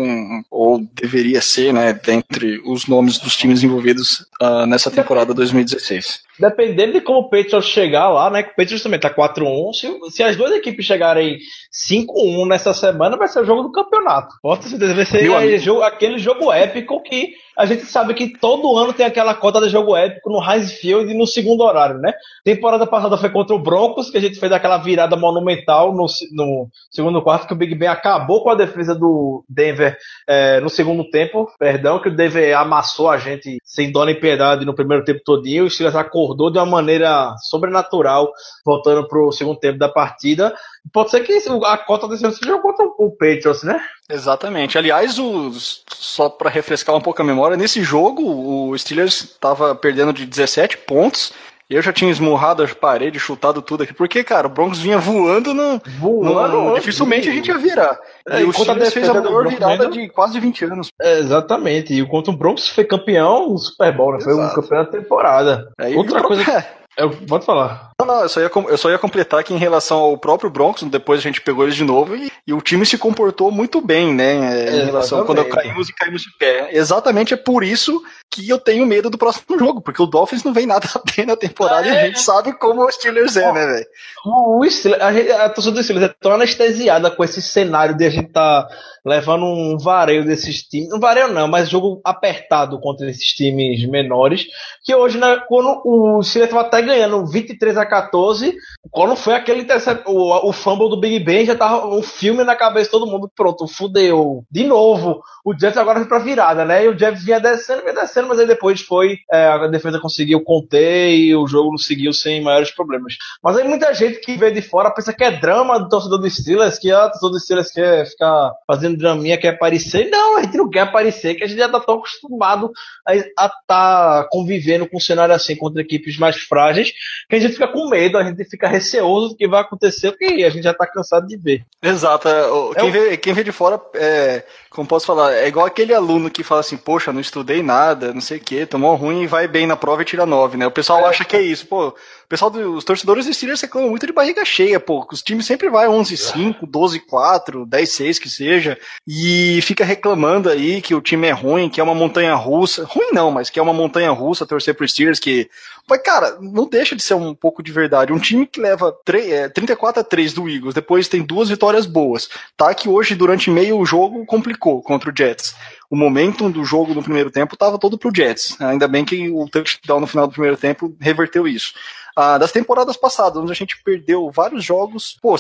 ou 0.51 0.87
deveria 0.93 1.41
ser, 1.41 1.73
né, 1.73 1.93
dentre 1.95 2.61
os 2.67 2.87
nomes 2.87 3.19
dos 3.19 3.37
times 3.37 3.63
envolvidos 3.63 4.27
uh, 4.43 4.67
nessa 4.67 4.91
temporada 4.91 5.33
2016 5.33 6.29
dependendo 6.39 6.93
de 6.93 7.01
como 7.01 7.21
o 7.21 7.29
Patriots 7.29 7.67
chegar 7.67 8.09
lá, 8.09 8.31
né? 8.31 8.43
Que 8.43 8.51
o 8.51 8.57
Patriots 8.57 8.83
também 8.83 9.01
tá 9.01 9.11
4-1. 9.11 9.73
Se, 9.73 10.11
se 10.11 10.23
as 10.23 10.37
duas 10.37 10.53
equipes 10.53 10.87
chegarem 10.87 11.39
5-1 11.73 12.47
nessa 12.47 12.73
semana, 12.73 13.17
vai 13.17 13.29
ser 13.29 13.41
o 13.41 13.45
jogo 13.45 13.63
do 13.63 13.73
campeonato. 13.73 14.37
Pode 14.41 14.65
certeza, 14.65 14.95
vai 14.95 15.05
ser 15.05 15.59
jogo, 15.59 15.83
aquele 15.83 16.19
jogo 16.19 16.53
épico 16.53 17.03
que 17.03 17.35
a 17.57 17.67
gente 17.67 17.87
sabe 17.87 18.15
que 18.15 18.39
todo 18.39 18.77
ano 18.77 18.93
tem 18.93 19.05
aquela 19.05 19.35
cota 19.39 19.61
de 19.61 19.69
jogo 19.69 19.97
épico 19.97 20.31
no 20.31 20.43
Heinz 20.43 20.73
Field 20.73 21.13
no 21.15 21.27
segundo 21.27 21.63
horário, 21.63 21.99
né? 21.99 22.13
Temporada 22.45 22.87
passada 22.87 23.17
foi 23.17 23.31
contra 23.31 23.55
o 23.55 23.59
Broncos, 23.59 24.11
que 24.11 24.19
a 24.19 24.21
gente 24.21 24.39
fez 24.39 24.53
aquela 24.53 24.79
virada 24.79 25.17
monumental 25.17 25.93
no, 25.95 26.07
no 26.33 26.69
segundo 26.91 27.23
quarto, 27.23 27.47
que 27.47 27.53
o 27.53 27.57
Big 27.57 27.75
Ben 27.75 27.89
acabou 27.89 28.43
com 28.43 28.51
a 28.51 28.55
defesa 28.55 28.95
do 28.95 29.45
Denver 29.49 29.97
é, 30.27 30.61
no 30.61 30.69
segundo 30.69 31.09
tempo, 31.11 31.51
perdão, 31.59 32.01
que 32.01 32.09
o 32.09 32.15
Denver 32.15 32.57
amassou 32.59 33.09
a 33.09 33.17
gente 33.17 33.59
sem 33.65 33.91
dó 33.91 34.05
nem 34.05 34.19
piedade 34.19 34.65
no 34.65 34.75
primeiro 34.75 35.05
tempo 35.05 35.21
todinho, 35.25 35.65
o 35.65 35.71
Steelers 35.71 35.97
acordou 35.97 36.51
de 36.51 36.59
uma 36.59 36.67
maneira 36.67 37.35
sobrenatural, 37.43 38.31
voltando 38.65 39.07
pro 39.07 39.33
segundo 39.33 39.59
tempo 39.59 39.79
da 39.79 39.89
partida, 39.89 40.55
Pode 40.93 41.11
ser 41.11 41.21
que 41.21 41.33
a 41.65 41.79
cota 41.79 42.09
desse 42.09 42.25
ano 42.25 42.35
seja 42.35 42.59
contra 42.59 42.85
o 42.85 43.11
Patriots, 43.11 43.63
né? 43.63 43.81
Exatamente. 44.11 44.79
Aliás, 44.79 45.19
o, 45.19 45.53
só 45.93 46.29
para 46.29 46.51
refrescar 46.51 46.97
um 46.97 47.01
pouco 47.01 47.21
a 47.21 47.25
memória, 47.25 47.57
nesse 47.57 47.83
jogo 47.83 48.23
o 48.23 48.79
Steelers 48.79 49.23
estava 49.23 49.75
perdendo 49.75 50.13
de 50.13 50.25
17 50.25 50.79
pontos. 50.79 51.33
Eu 51.71 51.83
já 51.83 51.93
tinha 51.93 52.11
esmurrado 52.11 52.63
as 52.63 52.73
paredes, 52.73 53.21
chutado 53.21 53.61
tudo 53.61 53.83
aqui. 53.83 53.93
Porque, 53.93 54.25
cara, 54.25 54.47
o 54.47 54.51
Broncos 54.51 54.79
vinha 54.79 54.97
voando 54.97 55.53
no. 55.53 55.79
Voando? 55.99 56.63
No, 56.63 56.75
dificilmente 56.77 57.29
a 57.29 57.33
gente 57.33 57.49
ia 57.49 57.59
virar. 57.59 57.99
É, 58.27 58.41
e 58.41 58.45
o 58.45 58.53
Steelers 58.55 58.95
fez 58.95 59.07
a 59.07 59.21
maior 59.21 59.47
virada 59.47 59.91
de 59.91 60.09
quase 60.09 60.41
20 60.41 60.65
anos. 60.65 60.89
É, 60.99 61.19
exatamente. 61.19 61.93
E 61.93 62.01
o 62.01 62.09
contra 62.09 62.33
o 62.33 62.37
Broncos 62.37 62.71
foi 62.71 62.85
campeão 62.85 63.53
do 63.53 63.59
Super 63.59 63.95
Bowl, 63.95 64.15
né? 64.15 64.21
Foi 64.23 64.33
o 64.33 64.55
campeão 64.55 64.83
da 64.83 64.91
temporada. 64.91 65.71
É, 65.79 65.95
Outra 65.95 66.23
coisa. 66.23 66.43
Eu, 66.97 67.11
pode 67.11 67.45
falar. 67.45 67.88
Não, 68.01 68.07
não, 68.07 68.23
eu 68.23 68.29
só, 68.29 68.41
ia, 68.41 68.51
eu 68.69 68.79
só 68.79 68.91
ia 68.91 68.99
completar 68.99 69.43
que 69.43 69.53
em 69.53 69.59
relação 69.59 69.99
ao 69.99 70.17
próprio 70.17 70.49
Broncos, 70.49 70.85
depois 70.85 71.19
a 71.19 71.23
gente 71.23 71.41
pegou 71.41 71.65
eles 71.65 71.75
de 71.75 71.83
novo 71.83 72.15
e, 72.15 72.31
e 72.47 72.53
o 72.53 72.61
time 72.61 72.87
se 72.87 72.97
comportou 72.97 73.51
muito 73.51 73.81
bem, 73.81 74.15
né? 74.15 74.69
Em 74.71 74.85
relação 74.85 75.27
quando 75.27 75.45
caímos 75.47 75.89
e 75.89 75.93
caímos 75.93 76.23
de 76.23 76.31
pé. 76.39 76.69
Exatamente 76.71 77.35
é 77.35 77.37
por 77.37 77.65
isso 77.65 78.01
que 78.31 78.49
eu 78.49 78.57
tenho 78.57 78.87
medo 78.87 79.11
do 79.11 79.19
próximo 79.19 79.45
jogo, 79.59 79.81
porque 79.81 80.01
o 80.01 80.07
Dolphins 80.07 80.45
não 80.45 80.53
vem 80.53 80.65
nada 80.65 80.87
bem 81.17 81.27
na 81.27 81.35
temporada 81.35 81.89
é. 81.89 81.91
e 81.91 81.97
a 81.97 82.07
gente 82.07 82.21
sabe 82.21 82.53
como 82.53 82.85
o 82.85 82.93
Steelers 82.93 83.37
é, 83.37 83.53
né, 83.53 83.67
velho? 83.67 83.87
O 84.25 84.65
Steelers, 84.71 85.03
a, 85.03 85.47
a 85.47 85.51
torcida 85.51 85.75
do 85.75 85.83
Steelers 85.83 86.09
é 86.09 86.15
tão 86.21 86.33
anestesiada 86.33 87.11
com 87.11 87.25
esse 87.25 87.43
cenário 87.43 87.97
de 87.97 88.07
a 88.07 88.11
gente 88.11 88.31
tá 88.31 88.69
levando 89.05 89.45
um 89.45 89.77
vareio 89.77 90.25
desses 90.25 90.63
times, 90.63 90.93
um 90.93 91.01
vareio 91.01 91.29
não, 91.29 91.49
mas 91.49 91.69
jogo 91.69 92.01
apertado 92.05 92.79
contra 92.79 93.11
esses 93.11 93.33
times 93.33 93.85
menores, 93.89 94.47
que 94.85 94.95
hoje, 94.95 95.19
né, 95.19 95.41
quando 95.49 95.81
o 95.85 96.23
Steelers 96.23 96.53
tava 96.53 96.67
até 96.67 96.83
ganhando 96.83 97.27
23 97.27 97.77
a 97.77 97.88
14, 97.89 98.55
quando 98.91 99.17
foi 99.17 99.35
aquele 99.35 99.67
o, 100.07 100.49
o 100.49 100.53
fumble 100.53 100.89
do 100.89 101.01
Big 101.01 101.19
Ben, 101.21 101.45
já 101.45 101.55
tava 101.55 101.87
um 101.89 102.03
filme 102.03 102.45
na 102.45 102.55
cabeça 102.55 102.87
de 102.87 102.91
todo 102.91 103.07
mundo, 103.07 103.31
pronto, 103.35 103.67
fudeu, 103.67 104.45
de 104.51 104.65
novo, 104.65 105.21
o 105.45 105.59
Jets 105.59 105.77
agora 105.77 106.01
foi 106.01 106.09
pra 106.09 106.19
virada, 106.19 106.65
né, 106.65 106.85
e 106.85 106.89
o 106.89 106.99
Jets 106.99 107.25
vinha 107.25 107.41
descendo, 107.41 107.83
vinha 107.83 107.95
descendo, 107.95 108.29
mas 108.29 108.39
aí 108.39 108.47
depois 108.47 108.81
foi, 108.81 109.19
é, 109.33 109.47
a 109.47 109.67
defesa 109.67 110.01
conseguiu 110.01 110.43
conter 110.43 111.15
e 111.15 111.35
o 111.35 111.47
jogo 111.47 111.71
não 111.71 111.79
seguiu 111.79 112.13
sem 112.13 112.43
maiores 112.43 112.71
problemas. 112.71 113.17
Mas 113.43 113.57
aí 113.57 113.67
muita 113.67 113.93
gente 113.95 114.21
que 114.21 114.37
vê 114.37 114.51
de 114.51 114.63
fora 114.63 114.91
pensa 114.91 115.13
que 115.13 115.25
é 115.25 115.31
drama 115.31 115.79
do 115.79 115.89
torcedor 115.89 116.19
do 116.19 116.31
Steelers, 116.31 116.79
que 116.79 116.91
ah, 116.91 117.09
torcedor 117.09 117.31
do 117.31 117.41
Steelers 117.41 117.71
quer 117.71 118.07
ficar 118.07 118.53
fazendo 118.67 118.97
draminha, 118.97 119.39
quer 119.39 119.55
aparecer. 119.55 120.09
Não, 120.11 120.39
a 120.39 120.43
gente 120.43 120.57
não 120.57 120.69
quer 120.69 120.81
aparecer, 120.81 121.35
que 121.35 121.45
a 121.45 121.47
gente 121.47 121.59
já 121.59 121.69
tá 121.69 121.81
tão 121.81 121.97
acostumado 121.97 122.71
a 123.07 123.15
estar 123.15 123.49
tá 123.67 124.29
convivendo 124.31 124.89
com 124.89 124.97
um 124.97 125.01
cenário 125.01 125.35
assim 125.35 125.57
contra 125.57 125.81
equipes 125.81 126.19
mais 126.19 126.37
frágeis, 126.37 126.93
que 127.29 127.37
a 127.37 127.41
gente 127.41 127.53
fica 127.53 127.69
com 127.79 127.89
medo, 127.89 128.19
a 128.19 128.25
gente 128.25 128.45
fica 128.45 128.67
receoso 128.69 129.29
do 129.31 129.37
que 129.37 129.47
vai 129.47 129.61
acontecer, 129.61 130.11
porque 130.13 130.27
a 130.45 130.51
gente 130.51 130.65
já 130.65 130.75
tá 130.75 130.87
cansado 130.87 131.27
de 131.27 131.37
ver. 131.37 131.65
Exato. 131.83 132.29
é, 132.29 132.41
É 132.41 132.81
Quem, 132.81 132.89
o- 132.89 132.93
vê, 132.93 133.17
quem 133.17 133.33
vê 133.33 133.45
de 133.45 133.53
fora, 133.53 133.81
é, 133.95 134.45
como 134.71 134.87
posso 134.89 135.07
falar, 135.07 135.33
é 135.35 135.47
igual 135.49 135.67
aquele 135.67 135.95
aluno 135.95 136.31
que 136.31 136.43
fala 136.43 136.61
assim, 136.61 136.77
poxa, 136.77 137.13
não 137.13 137.21
estudei 137.21 137.63
nada, 137.63 138.13
não 138.13 138.21
sei 138.21 138.39
o 138.39 138.41
quê, 138.41 138.67
tomou 138.67 138.95
ruim 138.97 139.23
e 139.23 139.27
vai 139.27 139.47
bem 139.47 139.67
na 139.67 139.77
prova 139.77 140.03
e 140.03 140.05
tira 140.05 140.27
nove, 140.27 140.57
né? 140.57 140.67
O 140.67 140.71
pessoal 140.71 141.05
acha 141.07 141.25
que 141.25 141.37
é 141.37 141.43
isso, 141.43 141.67
pô. 141.67 141.89
O 141.89 141.95
pessoal 142.29 142.51
dos 142.51 142.85
torcedores 142.85 143.25
do 143.27 143.33
Steelers 143.33 143.61
reclamam 143.63 143.89
muito 143.91 144.07
de 144.07 144.13
barriga 144.13 144.45
cheia, 144.45 144.79
pô. 144.79 145.07
Os 145.11 145.23
times 145.23 145.47
sempre 145.47 145.71
vai 145.71 145.87
11-5, 145.87 146.67
12-4, 146.67 147.65
10-6 147.67 148.19
que 148.21 148.29
seja, 148.29 148.79
e 149.07 149.61
fica 149.63 149.85
reclamando 149.85 150.49
aí 150.51 150.83
que 150.83 150.95
o 150.95 151.01
time 151.01 151.27
é 151.29 151.33
ruim, 151.33 151.69
que 151.71 151.81
é 151.81 151.85
uma 151.85 151.95
montanha 151.95 152.35
russa. 152.35 152.85
Ruim 152.85 153.13
não, 153.13 153.31
mas 153.31 153.49
que 153.51 153.59
é 153.59 153.63
uma 153.63 153.73
montanha 153.73 154.11
russa 154.11 154.47
torcer 154.47 154.75
pro 154.75 154.87
Steelers, 154.89 155.19
que 155.19 155.49
mas, 155.89 156.03
cara, 156.03 156.39
não 156.41 156.69
deixa 156.69 156.95
de 156.95 157.03
ser 157.03 157.15
um 157.15 157.35
pouco 157.35 157.63
de 157.63 157.73
verdade. 157.73 158.13
Um 158.13 158.19
time 158.19 158.47
que 158.47 158.61
leva 158.61 158.95
tre- 159.05 159.31
é, 159.33 159.49
34 159.49 160.01
a 160.01 160.05
3 160.05 160.33
do 160.35 160.49
Eagles, 160.49 160.75
depois 160.75 161.09
tem 161.09 161.23
duas 161.23 161.49
vitórias 161.49 161.87
boas. 161.87 162.29
Tá 162.57 162.73
que 162.75 162.89
hoje, 162.89 163.15
durante 163.15 163.51
meio 163.51 163.85
jogo, 163.85 164.25
complicou 164.27 164.83
contra 164.83 165.11
o 165.11 165.15
Jets. 165.17 165.55
O 165.91 165.97
momentum 165.97 166.51
do 166.51 166.65
jogo 166.65 166.95
no 166.95 167.03
primeiro 167.03 167.31
tempo 167.31 167.55
estava 167.55 167.79
todo 167.79 167.97
pro 167.99 168.15
Jets. 168.15 168.61
Ainda 168.61 168.87
bem 168.87 169.05
que 169.05 169.31
o 169.31 169.49
touchdown 169.49 170.01
no 170.01 170.07
final 170.07 170.27
do 170.27 170.33
primeiro 170.33 170.57
tempo 170.57 170.95
reverteu 171.01 171.49
isso. 171.49 171.73
Ah, 172.21 172.37
das 172.37 172.51
temporadas 172.51 172.97
passadas, 172.97 173.41
onde 173.41 173.53
a 173.53 173.55
gente 173.55 173.81
perdeu 173.81 174.29
vários 174.29 174.65
jogos, 174.65 175.17
pô, 175.23 175.37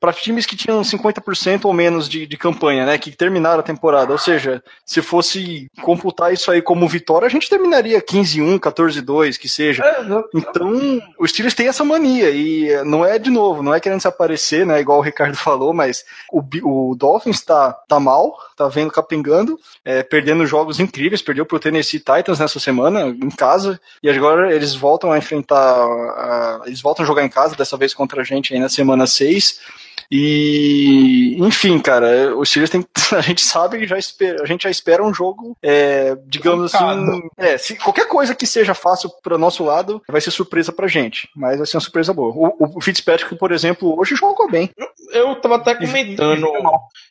para 0.00 0.12
times 0.12 0.44
que 0.44 0.56
tinham 0.56 0.82
50% 0.82 1.64
ou 1.64 1.72
menos 1.72 2.08
de, 2.08 2.26
de 2.26 2.36
campanha, 2.36 2.84
né, 2.84 2.98
que 2.98 3.12
terminaram 3.12 3.60
a 3.60 3.62
temporada, 3.62 4.10
ou 4.10 4.18
seja, 4.18 4.60
se 4.84 5.00
fosse 5.00 5.70
computar 5.82 6.32
isso 6.32 6.50
aí 6.50 6.60
como 6.60 6.88
vitória, 6.88 7.26
a 7.26 7.30
gente 7.30 7.48
terminaria 7.48 8.02
15-1, 8.02 8.58
14-2, 8.58 9.38
que 9.38 9.48
seja. 9.48 9.84
Então, 10.34 11.00
os 11.20 11.30
Steelers 11.30 11.54
têm 11.54 11.68
essa 11.68 11.84
mania, 11.84 12.30
e 12.30 12.82
não 12.82 13.04
é 13.04 13.16
de 13.16 13.30
novo, 13.30 13.62
não 13.62 13.72
é 13.72 13.78
querendo 13.78 14.00
se 14.00 14.08
aparecer, 14.08 14.66
né, 14.66 14.80
igual 14.80 14.98
o 14.98 15.02
Ricardo 15.02 15.36
falou, 15.36 15.72
mas 15.72 16.04
o, 16.32 16.42
o 16.64 16.96
Dolphins 16.96 17.42
tá, 17.42 17.72
tá 17.72 18.00
mal, 18.00 18.36
tá 18.56 18.66
vendo 18.66 18.90
capengando, 18.90 19.56
é, 19.84 20.02
perdendo 20.02 20.46
jogos 20.46 20.80
incríveis, 20.80 21.22
perdeu 21.22 21.46
pro 21.46 21.60
Tennessee 21.60 22.00
Titans 22.00 22.40
nessa 22.40 22.58
semana, 22.58 23.06
em 23.06 23.30
casa, 23.30 23.80
e 24.02 24.10
agora 24.10 24.52
eles 24.52 24.74
voltam 24.74 25.12
a 25.12 25.18
enfrentar, 25.18 25.75
a- 25.76 26.60
eles 26.66 26.80
voltam 26.80 27.04
a 27.04 27.06
jogar 27.06 27.24
em 27.24 27.28
casa, 27.28 27.54
dessa 27.56 27.76
vez 27.76 27.92
contra 27.94 28.20
a 28.22 28.24
gente 28.24 28.52
aí 28.54 28.60
na 28.60 28.68
semana 28.68 29.06
6, 29.06 29.60
e, 30.10 31.36
enfim, 31.40 31.78
cara, 31.78 32.36
os 32.36 32.48
Steelers 32.48 32.70
tem, 32.70 32.84
a 33.12 33.20
gente 33.20 33.42
sabe 33.42 33.78
que 33.78 33.86
já 33.86 33.98
espera, 33.98 34.42
a 34.42 34.46
gente 34.46 34.62
já 34.62 34.70
espera 34.70 35.04
um 35.04 35.12
jogo, 35.12 35.56
é, 35.62 36.16
digamos 36.26 36.74
assim, 36.74 37.22
é, 37.36 37.58
se 37.58 37.76
qualquer 37.76 38.08
coisa 38.08 38.34
que 38.34 38.46
seja 38.46 38.74
fácil 38.74 39.10
para 39.22 39.38
nosso 39.38 39.64
lado, 39.64 40.02
vai 40.08 40.20
ser 40.20 40.30
surpresa 40.30 40.72
pra 40.72 40.88
gente, 40.88 41.28
mas 41.36 41.58
vai 41.58 41.66
ser 41.66 41.76
uma 41.76 41.82
surpresa 41.82 42.12
boa. 42.12 42.32
O, 42.34 42.78
o 42.78 42.80
Fitzpatrick, 42.80 43.36
por 43.36 43.52
exemplo, 43.52 43.98
hoje 43.98 44.14
jogou 44.14 44.50
bem. 44.50 44.70
Eu 45.12 45.36
tava 45.36 45.56
até 45.56 45.74
comentando. 45.74 46.46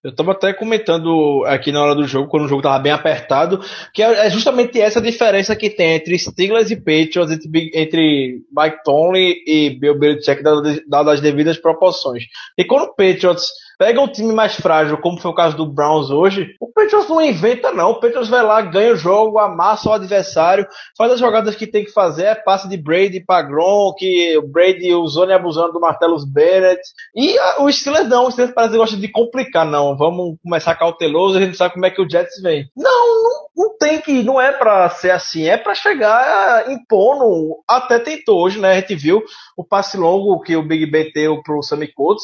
Eu 0.04 0.16
tava 0.16 0.32
até 0.32 0.54
comentando 0.54 1.44
aqui 1.46 1.72
na 1.72 1.82
hora 1.82 1.96
do 1.96 2.08
jogo, 2.08 2.30
quando 2.30 2.46
o 2.46 2.48
jogo 2.48 2.62
tava 2.62 2.80
bem 2.80 2.92
apertado, 2.92 3.62
que 3.94 4.02
é 4.02 4.26
é 4.26 4.30
justamente 4.30 4.80
essa 4.80 5.02
diferença 5.02 5.56
que 5.56 5.70
tem 5.70 5.96
entre 5.96 6.18
Steelers 6.18 6.72
e 6.72 6.76
Patriots, 6.76 7.32
entre, 7.32 7.72
entre 7.74 8.42
Mike 8.56 8.84
Tomlin 8.84 9.36
e 9.46 9.70
Bill 9.70 9.98
Belichick, 9.98 10.42
dadas 10.42 10.80
dadas 10.88 11.14
as 11.16 11.22
devidas 11.22 11.58
proporções. 11.58 12.24
E 12.58 12.64
quando 12.64 12.85
o 12.86 12.96
Patriots 12.96 13.48
pega 13.78 14.00
um 14.00 14.08
time 14.08 14.34
mais 14.34 14.56
frágil, 14.56 14.98
como 15.00 15.20
foi 15.20 15.32
o 15.32 15.36
caso 15.36 15.58
do 15.58 15.66
Browns 15.66 16.10
hoje, 16.10 16.56
o 16.62 16.72
Patriots 16.72 17.10
não 17.10 17.22
inventa 17.22 17.74
não, 17.74 17.92
o 17.92 18.00
Patriots 18.00 18.30
vai 18.30 18.42
lá, 18.42 18.62
ganha 18.62 18.94
o 18.94 18.96
jogo, 18.96 19.38
amassa 19.38 19.90
o 19.90 19.92
adversário, 19.94 20.66
faz 20.98 21.12
as 21.12 21.20
jogadas 21.20 21.56
que 21.56 21.68
tem 21.68 21.84
que 21.84 21.92
fazer, 21.92 22.24
é 22.24 22.36
passe 22.36 22.70
de 22.70 22.78
Brady 22.78 23.20
pra 23.26 23.42
Gronk, 23.42 24.02
o 24.38 24.48
Brady 24.48 24.94
usando 24.94 25.32
e 25.32 25.34
abusando 25.34 25.74
do 25.74 25.82
Martellus 25.82 26.24
Bennett, 26.24 26.80
e 27.14 27.38
a- 27.38 27.64
o 27.64 27.70
Steelers 27.72 28.08
não, 28.08 28.28
o 28.28 28.32
Steelers 28.32 28.56
parece 28.56 28.72
que 28.72 28.78
gosta 28.80 28.96
de 28.96 29.12
complicar, 29.12 29.66
não. 29.66 29.98
Vamos 29.98 30.38
começar 30.42 30.76
cauteloso, 30.76 31.38
a 31.38 31.42
gente 31.42 31.58
sabe 31.58 31.74
como 31.74 31.86
é 31.86 31.92
que 31.92 32.02
o 32.02 32.10
Jets 32.10 32.42
vem. 32.42 32.70
Não, 32.78 33.24
não, 33.24 33.48
não 33.58 33.78
tem 33.78 34.00
que, 34.00 34.24
não 34.24 34.40
é 34.40 34.54
pra 34.54 34.90
ser 34.90 35.12
assim, 35.12 35.48
é 35.50 35.58
pra 35.58 35.76
chegar 35.76 36.72
impondo. 36.72 37.58
Até 37.68 38.00
tentou 38.00 38.42
hoje, 38.42 38.58
né? 38.60 38.72
A 38.72 38.76
gente 38.80 38.96
viu 38.96 39.22
o 39.58 39.66
passe 39.66 39.98
longo 39.98 40.40
que 40.40 40.56
o 40.56 40.64
Big 40.64 40.86
Ben 40.90 41.12
deu 41.14 41.42
pro 41.44 41.62
Sammy 41.62 41.92
Coates. 41.92 42.24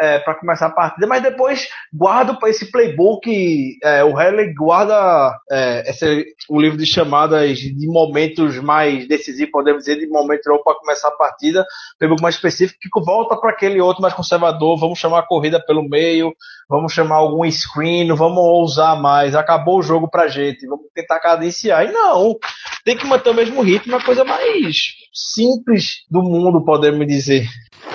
É, 0.00 0.18
para 0.20 0.34
começar 0.34 0.66
a 0.66 0.70
partida, 0.70 1.06
mas 1.06 1.22
depois 1.22 1.68
guarda 1.92 2.34
para 2.34 2.50
esse 2.50 2.70
playbook. 2.70 3.78
é, 3.82 4.04
o 4.04 4.16
Haley 4.16 4.54
guarda 4.54 5.36
é, 5.50 5.90
esse, 5.90 6.26
o 6.48 6.60
livro 6.60 6.78
de 6.78 6.86
chamadas 6.86 7.58
de 7.58 7.86
momentos 7.88 8.58
mais 8.58 9.08
decisivos, 9.08 9.50
podemos 9.50 9.84
dizer, 9.84 9.98
de 9.98 10.06
momentos 10.06 10.44
para 10.62 10.74
começar 10.74 11.08
a 11.08 11.16
partida 11.16 11.66
playbook 11.98 12.22
mais 12.22 12.36
específico, 12.36 12.78
que 12.80 13.04
volta 13.04 13.36
para 13.36 13.50
aquele 13.50 13.80
outro 13.80 14.02
mais 14.02 14.14
conservador, 14.14 14.78
vamos 14.78 14.98
chamar 14.98 15.20
a 15.20 15.26
corrida 15.26 15.60
pelo 15.64 15.82
meio, 15.88 16.32
vamos 16.68 16.92
chamar 16.92 17.16
algum 17.16 17.48
screen, 17.50 18.12
vamos 18.14 18.38
ousar 18.38 19.00
mais, 19.00 19.34
acabou 19.34 19.78
o 19.78 19.82
jogo 19.82 20.08
pra 20.08 20.28
gente, 20.28 20.66
vamos 20.66 20.86
tentar 20.94 21.18
cadenciar. 21.20 21.86
E 21.86 21.92
não, 21.92 22.36
tem 22.84 22.96
que 22.96 23.06
manter 23.06 23.30
o 23.30 23.34
mesmo 23.34 23.62
ritmo, 23.62 23.96
a 23.96 24.04
coisa 24.04 24.24
mais 24.24 24.94
simples 25.12 26.04
do 26.10 26.22
mundo, 26.22 26.64
podemos 26.64 27.06
dizer. 27.06 27.46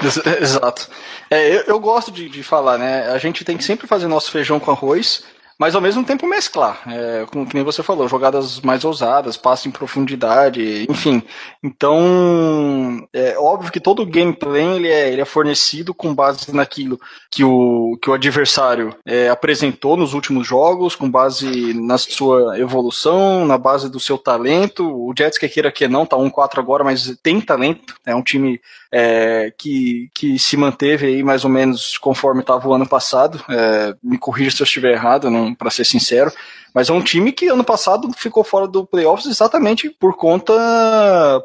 Ex- 0.02 0.26
Exato. 0.42 0.90
É, 1.30 1.56
eu, 1.56 1.62
eu 1.62 1.80
gosto 1.80 2.12
de, 2.12 2.30
de 2.30 2.44
falar, 2.44 2.78
né? 2.78 3.10
A 3.12 3.18
gente 3.18 3.44
tem 3.46 3.58
que 3.58 3.64
sempre 3.64 3.88
fazer 3.88 4.08
nosso 4.08 4.32
feijão 4.32 4.60
com 4.60 4.72
arroz, 4.72 5.24
mas 5.58 5.76
ao 5.76 5.82
mesmo 5.82 6.04
tempo 6.04 6.28
mesclar. 6.28 6.82
É, 6.88 7.26
como 7.32 7.46
que 7.48 7.56
nem 7.56 7.64
você 7.64 7.82
falou, 7.84 8.08
jogadas 8.08 8.60
mais 8.62 8.84
ousadas, 8.84 9.38
passe 9.38 9.68
em 9.68 9.72
profundidade, 9.72 10.86
enfim. 10.90 11.24
Então, 11.64 13.08
é 13.14 13.38
óbvio 13.38 13.72
que 13.72 13.80
todo 13.80 14.06
gameplay 14.06 14.76
ele 14.76 14.88
é, 14.90 15.12
ele 15.12 15.22
é 15.22 15.26
fornecido 15.26 15.94
com 15.94 16.14
base 16.14 16.54
naquilo 16.54 17.00
que 17.32 17.44
o, 17.44 17.98
que 18.02 18.10
o 18.10 18.14
adversário 18.14 18.96
é, 19.06 19.30
apresentou 19.30 19.96
nos 19.96 20.14
últimos 20.14 20.46
jogos, 20.48 20.96
com 20.96 21.10
base 21.10 21.74
na 21.74 21.98
sua 21.98 22.60
evolução, 22.60 23.46
na 23.46 23.58
base 23.58 23.90
do 23.90 24.00
seu 24.00 24.18
talento. 24.18 24.86
O 24.86 25.14
Jets, 25.18 25.38
que 25.38 25.48
queira 25.48 25.72
que 25.72 25.88
não, 25.88 26.06
tá 26.06 26.18
1-4 26.18 26.60
agora, 26.60 26.84
mas 26.84 27.16
tem 27.22 27.40
talento. 27.40 27.96
É 28.06 28.16
um 28.16 28.24
time 28.24 28.60
é, 28.96 29.52
que, 29.58 30.08
que 30.14 30.38
se 30.38 30.56
manteve 30.56 31.08
aí 31.08 31.24
mais 31.24 31.44
ou 31.44 31.50
menos 31.50 31.98
conforme 31.98 32.42
estava 32.42 32.68
o 32.68 32.74
ano 32.76 32.88
passado. 32.88 33.44
É, 33.50 33.96
me 34.04 34.20
corrija 34.20 34.52
se 34.52 34.62
eu 34.62 34.66
estiver 34.66 34.92
errado, 34.92 35.28
para 35.58 35.72
ser 35.72 35.84
sincero. 35.84 36.32
Mas 36.74 36.90
é 36.90 36.94
um 36.94 37.02
time 37.02 37.32
que 37.32 37.48
ano 37.48 37.64
passado 37.64 38.10
ficou 38.18 38.44
fora 38.44 38.68
do 38.68 38.86
playoffs 38.86 39.28
exatamente 39.28 39.90
por 39.90 40.16
conta. 40.16 40.54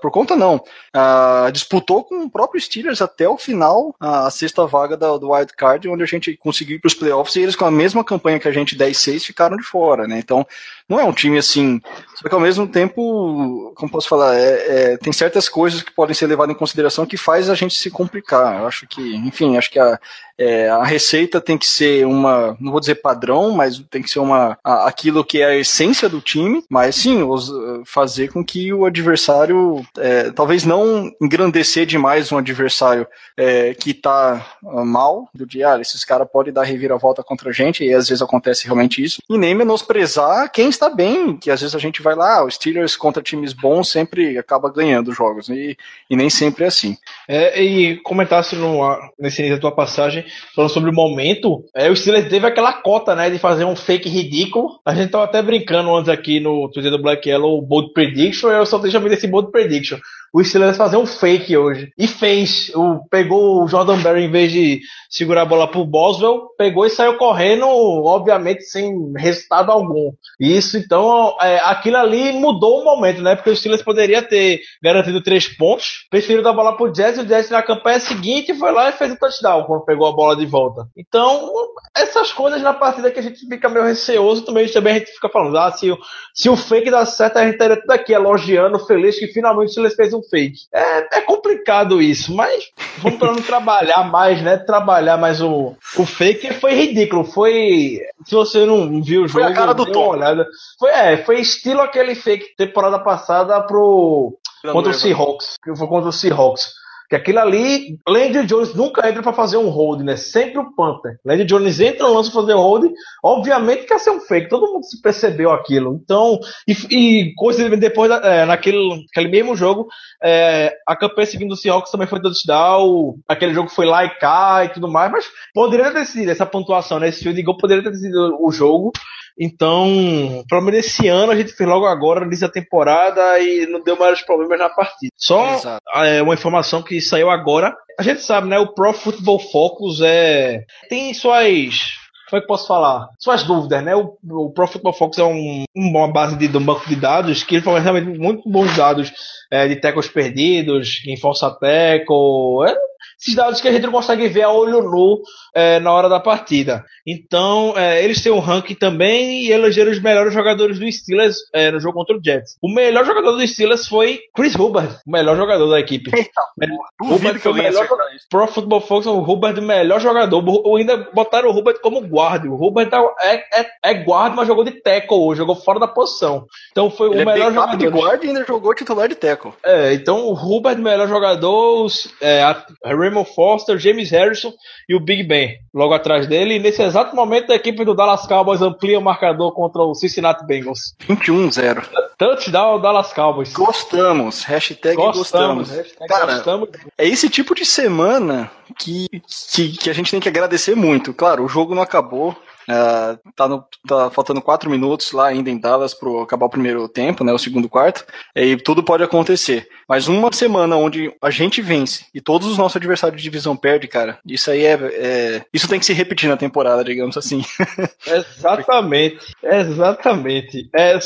Por 0.00 0.10
conta 0.10 0.34
não. 0.34 0.62
Ah, 0.92 1.50
disputou 1.52 2.02
com 2.02 2.24
o 2.24 2.30
próprio 2.30 2.60
Steelers 2.60 3.02
até 3.02 3.28
o 3.28 3.36
final 3.36 3.94
a, 4.00 4.30
sexta 4.30 4.66
vaga 4.66 4.96
da, 4.96 5.16
do 5.16 5.30
Wild 5.30 5.52
Card, 5.54 5.88
onde 5.88 6.02
a 6.02 6.06
gente 6.06 6.36
conseguiu 6.36 6.76
ir 6.76 6.80
para 6.80 6.88
os 6.88 6.94
playoffs 6.94 7.36
e 7.36 7.40
eles 7.40 7.56
com 7.56 7.64
a 7.66 7.70
mesma 7.70 8.02
campanha 8.02 8.38
que 8.38 8.48
a 8.48 8.52
gente 8.52 8.76
10-6 8.76 9.24
ficaram 9.24 9.56
de 9.56 9.62
fora, 9.62 10.06
né? 10.06 10.18
Então 10.18 10.46
não 10.88 10.98
é 10.98 11.04
um 11.04 11.12
time 11.12 11.36
assim. 11.36 11.80
Só 12.14 12.28
que 12.28 12.34
ao 12.34 12.40
mesmo 12.40 12.66
tempo, 12.66 13.72
como 13.76 13.92
posso 13.92 14.08
falar, 14.08 14.34
é, 14.36 14.92
é, 14.92 14.96
tem 14.96 15.12
certas 15.12 15.48
coisas 15.48 15.82
que 15.82 15.92
podem 15.92 16.14
ser 16.14 16.26
levadas 16.26 16.54
em 16.54 16.58
consideração 16.58 17.04
que 17.04 17.18
faz 17.18 17.50
a 17.50 17.54
gente 17.54 17.74
se 17.74 17.90
complicar. 17.90 18.60
Eu 18.60 18.66
acho 18.66 18.86
que, 18.86 19.16
enfim, 19.16 19.58
acho 19.58 19.70
que 19.70 19.78
a, 19.78 20.00
é, 20.38 20.68
a 20.68 20.84
receita 20.84 21.40
tem 21.40 21.58
que 21.58 21.66
ser 21.66 22.06
uma, 22.06 22.56
não 22.60 22.70
vou 22.70 22.80
dizer 22.80 22.96
padrão, 22.96 23.50
mas 23.50 23.78
tem 23.90 24.02
que 24.02 24.10
ser 24.10 24.20
uma 24.20 24.56
a- 24.62 24.86
aquilo 24.86 25.24
que 25.24 25.40
é 25.42 25.46
a 25.46 25.56
essência 25.56 26.08
do 26.08 26.20
time, 26.20 26.62
mas 26.70 26.94
sim, 26.96 27.22
os- 27.22 27.50
fazer 27.84 28.32
com 28.32 28.44
que 28.44 28.72
o 28.72 28.84
adversário, 28.84 29.84
é, 29.98 30.30
talvez 30.30 30.64
não 30.64 31.10
engrandecer 31.20 31.86
demais 31.86 32.30
um 32.30 32.38
adversário 32.38 33.06
é, 33.36 33.74
que 33.74 33.92
tá 33.94 34.46
ah, 34.66 34.84
mal, 34.84 35.28
do 35.34 35.46
dia, 35.46 35.74
ah, 35.74 35.80
esses 35.80 36.04
caras 36.04 36.28
podem 36.30 36.52
dar 36.52 36.62
reviravolta 36.64 37.22
contra 37.22 37.50
a 37.50 37.52
gente, 37.52 37.84
e 37.84 37.92
às 37.92 38.08
vezes 38.08 38.22
acontece 38.22 38.64
realmente 38.64 39.02
isso, 39.02 39.22
e 39.28 39.38
nem 39.38 39.54
menosprezar 39.54 40.50
quem 40.52 40.68
está 40.68 40.88
bem, 40.88 41.36
que 41.36 41.50
às 41.50 41.60
vezes 41.60 41.74
a 41.74 41.78
gente 41.78 42.02
vai 42.02 42.14
lá, 42.14 42.44
os 42.44 42.54
Steelers 42.54 42.96
contra 42.96 43.22
times 43.22 43.52
bons 43.52 43.88
sempre 43.90 44.36
acaba 44.38 44.70
ganhando 44.70 45.12
jogos, 45.12 45.48
e, 45.48 45.76
e 46.10 46.16
nem 46.16 46.28
sempre 46.30 46.64
é 46.64 46.68
assim. 46.68 46.96
É, 47.26 47.62
e 47.62 47.96
comentasse 47.98 48.56
no, 48.56 48.80
nesse 49.18 49.40
início 49.40 49.56
da 49.56 49.60
tua 49.60 49.72
passagem, 49.74 50.24
falando 50.54 50.70
sobre 50.70 50.90
o 50.90 50.94
momento, 50.94 51.64
é, 51.74 51.90
o 51.90 51.96
Steelers 51.96 52.28
teve 52.28 52.46
aquela 52.46 52.72
cota, 52.72 53.14
né, 53.14 53.30
de 53.30 53.38
fazer 53.38 53.64
um 53.64 53.76
fake 53.76 54.08
ridículo. 54.08 54.80
A 54.84 54.94
gente 54.94 55.10
tava 55.10 55.24
até 55.24 55.42
brincando 55.42 55.94
antes 55.94 56.08
aqui 56.08 56.40
no 56.40 56.70
Twitter 56.70 56.90
do 56.90 57.02
Black 57.02 57.28
Yellow, 57.28 57.58
o 57.58 57.62
Bold 57.62 57.92
Prediction, 57.92 58.50
eu 58.50 58.66
só 58.66 58.78
deixo 58.78 58.98
desse 59.00 59.26
Bold 59.26 59.50
Prediction. 59.50 59.98
O 60.32 60.42
Steelers 60.42 60.76
fazer 60.76 60.96
um 60.96 61.06
fake 61.06 61.56
hoje. 61.56 61.92
E 61.96 62.06
fez. 62.06 62.70
O, 62.74 63.00
pegou 63.10 63.62
o 63.62 63.68
Jordan 63.68 63.98
Berry 64.00 64.24
em 64.24 64.30
vez 64.30 64.52
de 64.52 64.80
segurar 65.08 65.42
a 65.42 65.46
bola 65.46 65.70
pro 65.70 65.84
Boswell, 65.84 66.50
pegou 66.56 66.84
e 66.84 66.90
saiu 66.90 67.16
correndo, 67.16 67.66
obviamente, 67.66 68.62
sem 68.62 69.12
resultado 69.16 69.72
algum. 69.72 70.12
Isso, 70.38 70.76
então, 70.76 71.34
é, 71.40 71.58
aquilo 71.60 71.96
ali 71.96 72.32
mudou 72.32 72.80
o 72.80 72.84
momento, 72.84 73.22
né? 73.22 73.34
Porque 73.34 73.50
o 73.50 73.56
Steelers 73.56 73.82
poderia 73.82 74.22
ter 74.22 74.60
garantido 74.82 75.22
três 75.22 75.48
pontos, 75.48 76.06
preferiu 76.10 76.42
dar 76.42 76.50
a 76.50 76.54
bola 76.54 76.76
pro 76.76 76.94
Jets 76.94 77.18
e 77.18 77.22
o 77.22 77.28
Jets 77.28 77.50
na 77.50 77.62
campanha 77.62 78.00
seguinte 78.00 78.54
foi 78.54 78.70
lá 78.70 78.90
e 78.90 78.92
fez 78.92 79.12
o 79.12 79.18
touchdown 79.18 79.64
quando 79.64 79.84
pegou 79.84 80.06
a 80.06 80.12
bola 80.12 80.36
de 80.36 80.44
volta. 80.44 80.86
Então, 80.96 81.50
essas 81.96 82.32
coisas 82.32 82.60
na 82.60 82.74
partida 82.74 83.10
que 83.10 83.18
a 83.18 83.22
gente 83.22 83.46
fica 83.48 83.68
meio 83.68 83.84
receoso, 83.84 84.44
também, 84.44 84.68
também 84.68 84.94
a 84.94 84.98
gente 84.98 85.12
fica 85.12 85.28
falando, 85.28 85.56
ah, 85.58 85.72
se, 85.72 85.88
se 86.34 86.48
o 86.48 86.56
fake 86.56 86.90
dá 86.90 87.04
certo, 87.06 87.38
a 87.38 87.44
gente 87.44 87.54
estaria 87.54 87.80
tudo 87.80 87.90
aqui 87.90 88.12
elogiando, 88.12 88.78
feliz 88.86 89.18
que 89.18 89.28
finalmente 89.28 89.68
o 89.68 89.72
Steelers 89.72 89.94
fez 89.94 90.12
um 90.12 90.17
um 90.18 90.22
fake. 90.22 90.58
É, 90.72 91.18
é 91.18 91.20
complicado 91.22 92.00
isso, 92.02 92.34
mas 92.34 92.64
vamos 92.98 93.18
para 93.18 93.32
não 93.32 93.42
trabalhar 93.42 94.04
mais, 94.10 94.42
né? 94.42 94.56
Trabalhar 94.56 95.16
mais 95.16 95.40
o, 95.40 95.74
o 95.96 96.06
fake 96.06 96.54
foi 96.54 96.74
ridículo. 96.74 97.24
Foi. 97.24 98.00
Se 98.26 98.34
você 98.34 98.64
não 98.66 99.02
viu 99.02 99.22
o 99.22 99.28
jogo, 99.28 99.44
Foi 99.44 99.52
a 99.52 99.54
cara 99.54 99.72
do 99.72 99.86
Tom. 99.90 100.08
olhada. 100.08 100.46
Foi, 100.78 100.90
é, 100.90 101.16
foi 101.18 101.40
estilo 101.40 101.80
aquele 101.80 102.14
fake 102.14 102.56
temporada 102.56 102.98
passada 102.98 103.60
pro. 103.62 104.36
Contra 104.72 104.90
o 104.90 104.94
Seahawks. 104.94 105.54
Que 105.62 105.76
foi 105.76 105.86
contra 105.86 106.08
o 106.08 106.12
Seahawks. 106.12 106.72
Que 107.08 107.16
aquilo 107.16 107.38
ali, 107.38 107.98
Landry 108.06 108.46
Jones 108.46 108.74
nunca 108.74 109.08
entra 109.08 109.22
pra 109.22 109.32
fazer 109.32 109.56
um 109.56 109.68
hold, 109.68 110.02
né? 110.02 110.16
Sempre 110.16 110.58
o 110.58 110.74
Panther. 110.74 111.18
Landry 111.24 111.46
Jones 111.46 111.80
entra 111.80 112.06
no 112.06 112.14
lance 112.14 112.30
pra 112.30 112.42
fazer 112.42 112.54
hold, 112.54 112.90
obviamente 113.24 113.86
que 113.86 113.94
ia 113.94 113.98
ser 113.98 114.10
um 114.10 114.20
fake. 114.20 114.48
Todo 114.48 114.72
mundo 114.72 114.84
se 114.84 115.00
percebeu 115.00 115.50
aquilo. 115.50 115.98
Então, 116.02 116.38
e, 116.66 116.74
e 116.90 117.34
depois, 117.78 118.10
é, 118.10 118.44
naquele, 118.44 119.04
naquele 119.06 119.28
mesmo 119.28 119.56
jogo, 119.56 119.88
é, 120.22 120.74
a 120.86 120.94
campanha 120.94 121.26
seguindo 121.26 121.52
o 121.52 121.56
Seahawks 121.56 121.90
também 121.90 122.06
foi 122.06 122.20
touchdown. 122.20 123.18
Aquele 123.26 123.54
jogo 123.54 123.70
foi 123.70 123.86
lá 123.86 124.04
e 124.04 124.10
cá 124.18 124.64
e 124.64 124.68
tudo 124.68 124.88
mais, 124.88 125.10
mas 125.10 125.26
poderia 125.54 125.90
ter 125.90 126.04
sido 126.04 126.30
essa 126.30 126.44
pontuação, 126.44 126.98
né? 126.98 127.08
Esse 127.08 127.22
field 127.22 127.42
goal 127.42 127.56
poderia 127.56 127.82
ter 127.82 127.94
sido 127.94 128.36
o 128.40 128.50
jogo. 128.50 128.92
Então, 129.38 130.44
pelo 130.48 130.62
menos 130.62 130.80
esse 130.80 131.06
ano 131.06 131.30
a 131.30 131.36
gente 131.36 131.52
fez 131.52 131.68
logo 131.68 131.86
agora, 131.86 132.20
no 132.20 132.26
início 132.26 132.46
da 132.46 132.52
temporada, 132.52 133.38
e 133.38 133.66
não 133.66 133.80
deu 133.82 133.96
maiores 133.96 134.22
problemas 134.22 134.58
na 134.58 134.68
partida. 134.68 135.12
Só 135.16 135.54
Exato. 135.54 135.82
é, 135.94 136.20
uma 136.20 136.34
informação 136.34 136.82
que 136.82 137.00
saiu 137.00 137.30
agora. 137.30 137.76
A 137.98 138.02
gente 138.02 138.20
sabe, 138.20 138.48
né? 138.48 138.58
O 138.58 138.74
Pro 138.74 138.92
Football 138.92 139.38
Focus 139.38 140.00
é. 140.02 140.64
tem 140.88 141.14
suas. 141.14 141.96
Como 142.28 142.38
é 142.38 142.40
que 142.42 142.46
posso 142.46 142.66
falar? 142.66 143.08
Suas 143.18 143.42
dúvidas, 143.44 143.82
né? 143.82 143.94
O, 143.94 144.18
o 144.28 144.50
Pro 144.50 144.66
Football 144.66 144.92
Focus 144.92 145.18
é 145.18 145.24
um, 145.24 145.64
uma 145.74 146.12
base 146.12 146.36
de, 146.36 146.48
de 146.48 146.56
um 146.58 146.64
banco 146.64 146.86
de 146.88 146.96
dados 146.96 147.42
que 147.42 147.54
ele 147.54 147.62
fornece 147.62 147.84
realmente 147.84 148.18
muito 148.18 148.48
bons 148.48 148.76
dados 148.76 149.12
é, 149.50 149.66
de 149.66 149.76
tackles 149.76 150.08
perdidos, 150.08 151.02
em 151.06 151.16
força 151.16 151.50
tackle, 151.50 152.68
é, 152.68 152.76
esses 153.20 153.34
dados 153.34 153.60
que 153.60 153.68
a 153.68 153.72
gente 153.72 153.82
não 153.82 153.92
consegue 153.92 154.28
ver 154.28 154.42
a 154.42 154.50
olho 154.50 154.82
nu 154.82 155.20
é, 155.54 155.80
na 155.80 155.92
hora 155.92 156.08
da 156.08 156.20
partida. 156.20 156.84
Então, 157.06 157.74
é, 157.76 158.02
eles 158.04 158.22
têm 158.22 158.30
um 158.30 158.38
ranking 158.38 158.74
também 158.74 159.44
e 159.44 159.52
elegeram 159.52 159.90
os 159.90 160.00
melhores 160.00 160.32
jogadores 160.32 160.78
do 160.78 160.90
Steelers 160.90 161.36
é, 161.52 161.70
no 161.70 161.80
jogo 161.80 161.94
contra 161.94 162.16
o 162.16 162.20
Jets. 162.22 162.56
O 162.62 162.72
melhor 162.72 163.04
jogador 163.04 163.32
do 163.32 163.46
Steelers 163.46 163.86
foi 163.86 164.20
Chris 164.34 164.54
Hubbard, 164.54 164.94
o 165.06 165.10
melhor 165.10 165.36
jogador 165.36 165.68
da 165.68 165.80
equipe. 165.80 166.10
Que 166.10 166.18
eu 166.20 167.38
foi 167.38 167.52
o 167.52 167.54
melhor 167.54 167.88
isso. 168.14 168.26
Pro 168.28 168.46
Football 168.46 168.80
Focus, 168.82 169.06
o 169.06 169.18
Hubbard 169.20 169.58
o 169.58 169.62
melhor 169.62 170.00
jogador. 170.00 170.44
Ou 170.46 170.76
ainda 170.76 171.08
botaram 171.12 171.48
o 171.48 171.56
Hubbard 171.56 171.80
como 171.80 172.00
guarda. 172.00 172.48
O 172.48 172.54
Hubbard 172.54 172.90
é, 173.20 173.60
é, 173.60 173.66
é 173.84 173.94
guarda, 173.94 174.36
mas 174.36 174.46
jogou 174.46 174.64
de 174.64 174.72
tackle 174.82 175.18
hoje, 175.18 175.38
jogou 175.38 175.56
fora 175.56 175.80
da 175.80 175.88
posição. 175.88 176.46
Então 176.70 176.90
foi 176.90 177.08
Ele 177.08 177.18
o 177.18 177.22
é 177.22 177.24
melhor 177.24 177.52
jogador. 177.52 177.76
de 177.76 177.88
guarda 177.88 178.24
e 178.24 178.28
ainda 178.28 178.44
jogou 178.44 178.74
titular 178.74 179.08
de 179.08 179.14
tackle. 179.14 179.52
É, 179.64 179.92
então 179.94 180.26
o 180.26 180.34
Hubbard, 180.34 180.80
melhor 180.80 181.08
jogador, 181.08 181.84
os, 181.84 182.12
é, 182.20 182.42
a 182.42 182.64
Raymond 183.08 183.28
Foster, 183.34 183.78
James 183.78 184.10
Harrison 184.10 184.52
e 184.88 184.94
o 184.94 185.00
Big 185.00 185.22
Ben 185.24 185.56
logo 185.74 185.94
atrás 185.94 186.26
dele. 186.26 186.54
E 186.54 186.58
nesse 186.58 186.82
exato 186.82 187.14
momento 187.16 187.50
a 187.52 187.56
equipe 187.56 187.84
do 187.84 187.94
Dallas 187.94 188.26
Cowboys 188.26 188.62
amplia 188.62 188.98
o 188.98 189.02
marcador 189.02 189.52
contra 189.52 189.82
o 189.82 189.94
Cincinnati 189.94 190.44
Bengals. 190.46 190.94
21-0. 191.08 191.84
Touchdown 192.18 192.80
Dallas 192.80 193.12
Cowboys. 193.12 193.52
Gostamos. 193.52 194.42
Hashtag 194.44 194.96
gostamos. 194.96 195.70
hashtag 195.70 196.08
Cara, 196.08 196.34
gostamos. 196.34 196.68
É 196.96 197.06
esse 197.06 197.28
tipo 197.30 197.54
de 197.54 197.64
semana 197.64 198.50
que, 198.78 199.06
que, 199.52 199.72
que 199.76 199.90
a 199.90 199.92
gente 199.92 200.10
tem 200.10 200.20
que 200.20 200.28
agradecer 200.28 200.74
muito. 200.74 201.14
Claro, 201.14 201.44
o 201.44 201.48
jogo 201.48 201.74
não 201.74 201.82
acabou. 201.82 202.36
ah, 202.68 203.16
tá, 203.34 203.48
no- 203.48 203.64
tá 203.86 204.10
faltando 204.10 204.42
quatro 204.42 204.68
minutos 204.68 205.12
lá 205.12 205.28
ainda 205.28 205.48
em 205.48 205.58
Dallas 205.58 205.94
para 205.94 206.22
acabar 206.22 206.46
o 206.46 206.50
primeiro 206.50 206.86
tempo, 206.88 207.24
né, 207.24 207.32
o 207.32 207.38
segundo 207.38 207.66
quarto, 207.68 208.04
e 208.36 208.56
tudo 208.58 208.82
pode 208.82 209.02
acontecer. 209.02 209.66
Mas 209.88 210.06
uma 210.06 210.30
semana 210.32 210.76
onde 210.76 211.12
a 211.22 211.30
gente 211.30 211.62
vence 211.62 212.04
e 212.14 212.20
todos 212.20 212.46
os 212.46 212.58
nossos 212.58 212.76
adversários 212.76 213.20
de 213.20 213.22
divisão 213.28 213.56
perdem, 213.56 213.88
cara, 213.88 214.18
isso 214.26 214.50
aí 214.50 214.64
é, 214.64 214.72
é- 214.74 215.42
Isso 215.52 215.68
tem 215.68 215.80
que 215.80 215.86
se 215.86 215.92
repetir 215.92 216.28
na 216.28 216.36
temporada, 216.36 216.84
digamos 216.84 217.16
assim. 217.16 217.42
Exatamente, 218.06 219.18
exatamente. 219.42 220.68
É 220.74 220.98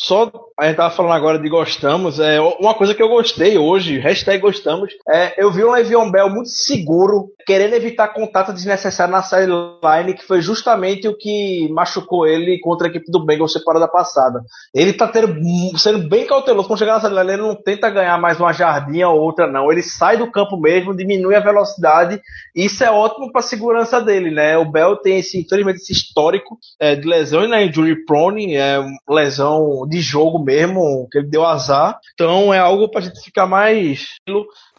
só 0.00 0.32
a 0.58 0.66
gente 0.66 0.76
tava 0.76 0.94
falando 0.94 1.12
agora 1.12 1.38
de 1.38 1.48
gostamos. 1.48 2.18
É 2.18 2.40
uma 2.40 2.72
coisa 2.72 2.94
que 2.94 3.02
eu 3.02 3.08
gostei 3.08 3.58
hoje, 3.58 3.98
hashtag 3.98 4.38
gostamos. 4.38 4.92
É, 5.06 5.34
eu 5.42 5.52
vi 5.52 5.62
um 5.62 5.70
Le'Veon 5.70 6.10
Bell 6.10 6.30
muito 6.30 6.48
seguro, 6.48 7.28
querendo 7.46 7.74
evitar 7.74 8.08
contato 8.08 8.52
desnecessário 8.52 9.12
na 9.12 9.22
sideline, 9.22 10.14
que 10.14 10.26
foi 10.26 10.40
justamente 10.40 11.06
o 11.06 11.16
que 11.16 11.68
machucou 11.70 12.26
ele 12.26 12.58
contra 12.60 12.86
a 12.86 12.90
equipe 12.90 13.10
do 13.10 13.24
Bengals 13.24 13.52
temporada 13.52 13.86
passada. 13.86 14.42
Ele 14.74 14.94
tá 14.94 15.06
tendo, 15.06 15.34
sendo 15.78 16.08
bem 16.08 16.26
cauteloso 16.26 16.66
quando 16.66 16.78
chegar 16.78 16.94
na 16.94 17.00
sideline, 17.00 17.32
ele 17.32 17.42
não 17.42 17.54
tenta 17.54 17.90
ganhar 17.90 18.09
mais 18.18 18.38
uma 18.38 18.52
jardinha 18.52 19.08
ou 19.08 19.20
outra, 19.20 19.46
não. 19.46 19.70
Ele 19.70 19.82
sai 19.82 20.16
do 20.16 20.30
campo 20.30 20.56
mesmo, 20.56 20.96
diminui 20.96 21.34
a 21.34 21.40
velocidade. 21.40 22.20
Isso 22.54 22.82
é 22.84 22.90
ótimo 22.90 23.30
para 23.30 23.40
a 23.40 23.44
segurança 23.44 24.00
dele, 24.00 24.30
né? 24.30 24.56
O 24.56 24.70
Bell 24.70 24.96
tem 24.96 25.18
esse, 25.18 25.38
infelizmente, 25.38 25.76
esse 25.76 25.92
histórico 25.92 26.58
é, 26.78 26.94
de 26.96 27.06
lesão 27.06 27.46
na 27.46 27.62
injury 27.62 28.04
prone, 28.04 28.56
é 28.56 28.78
lesão 29.08 29.86
de 29.88 30.00
jogo 30.00 30.38
mesmo, 30.38 31.08
que 31.10 31.18
ele 31.18 31.28
deu 31.28 31.44
azar. 31.44 31.98
Então 32.14 32.52
é 32.52 32.58
algo 32.58 32.88
pra 32.88 33.00
gente 33.00 33.20
ficar 33.20 33.46
mais 33.46 34.16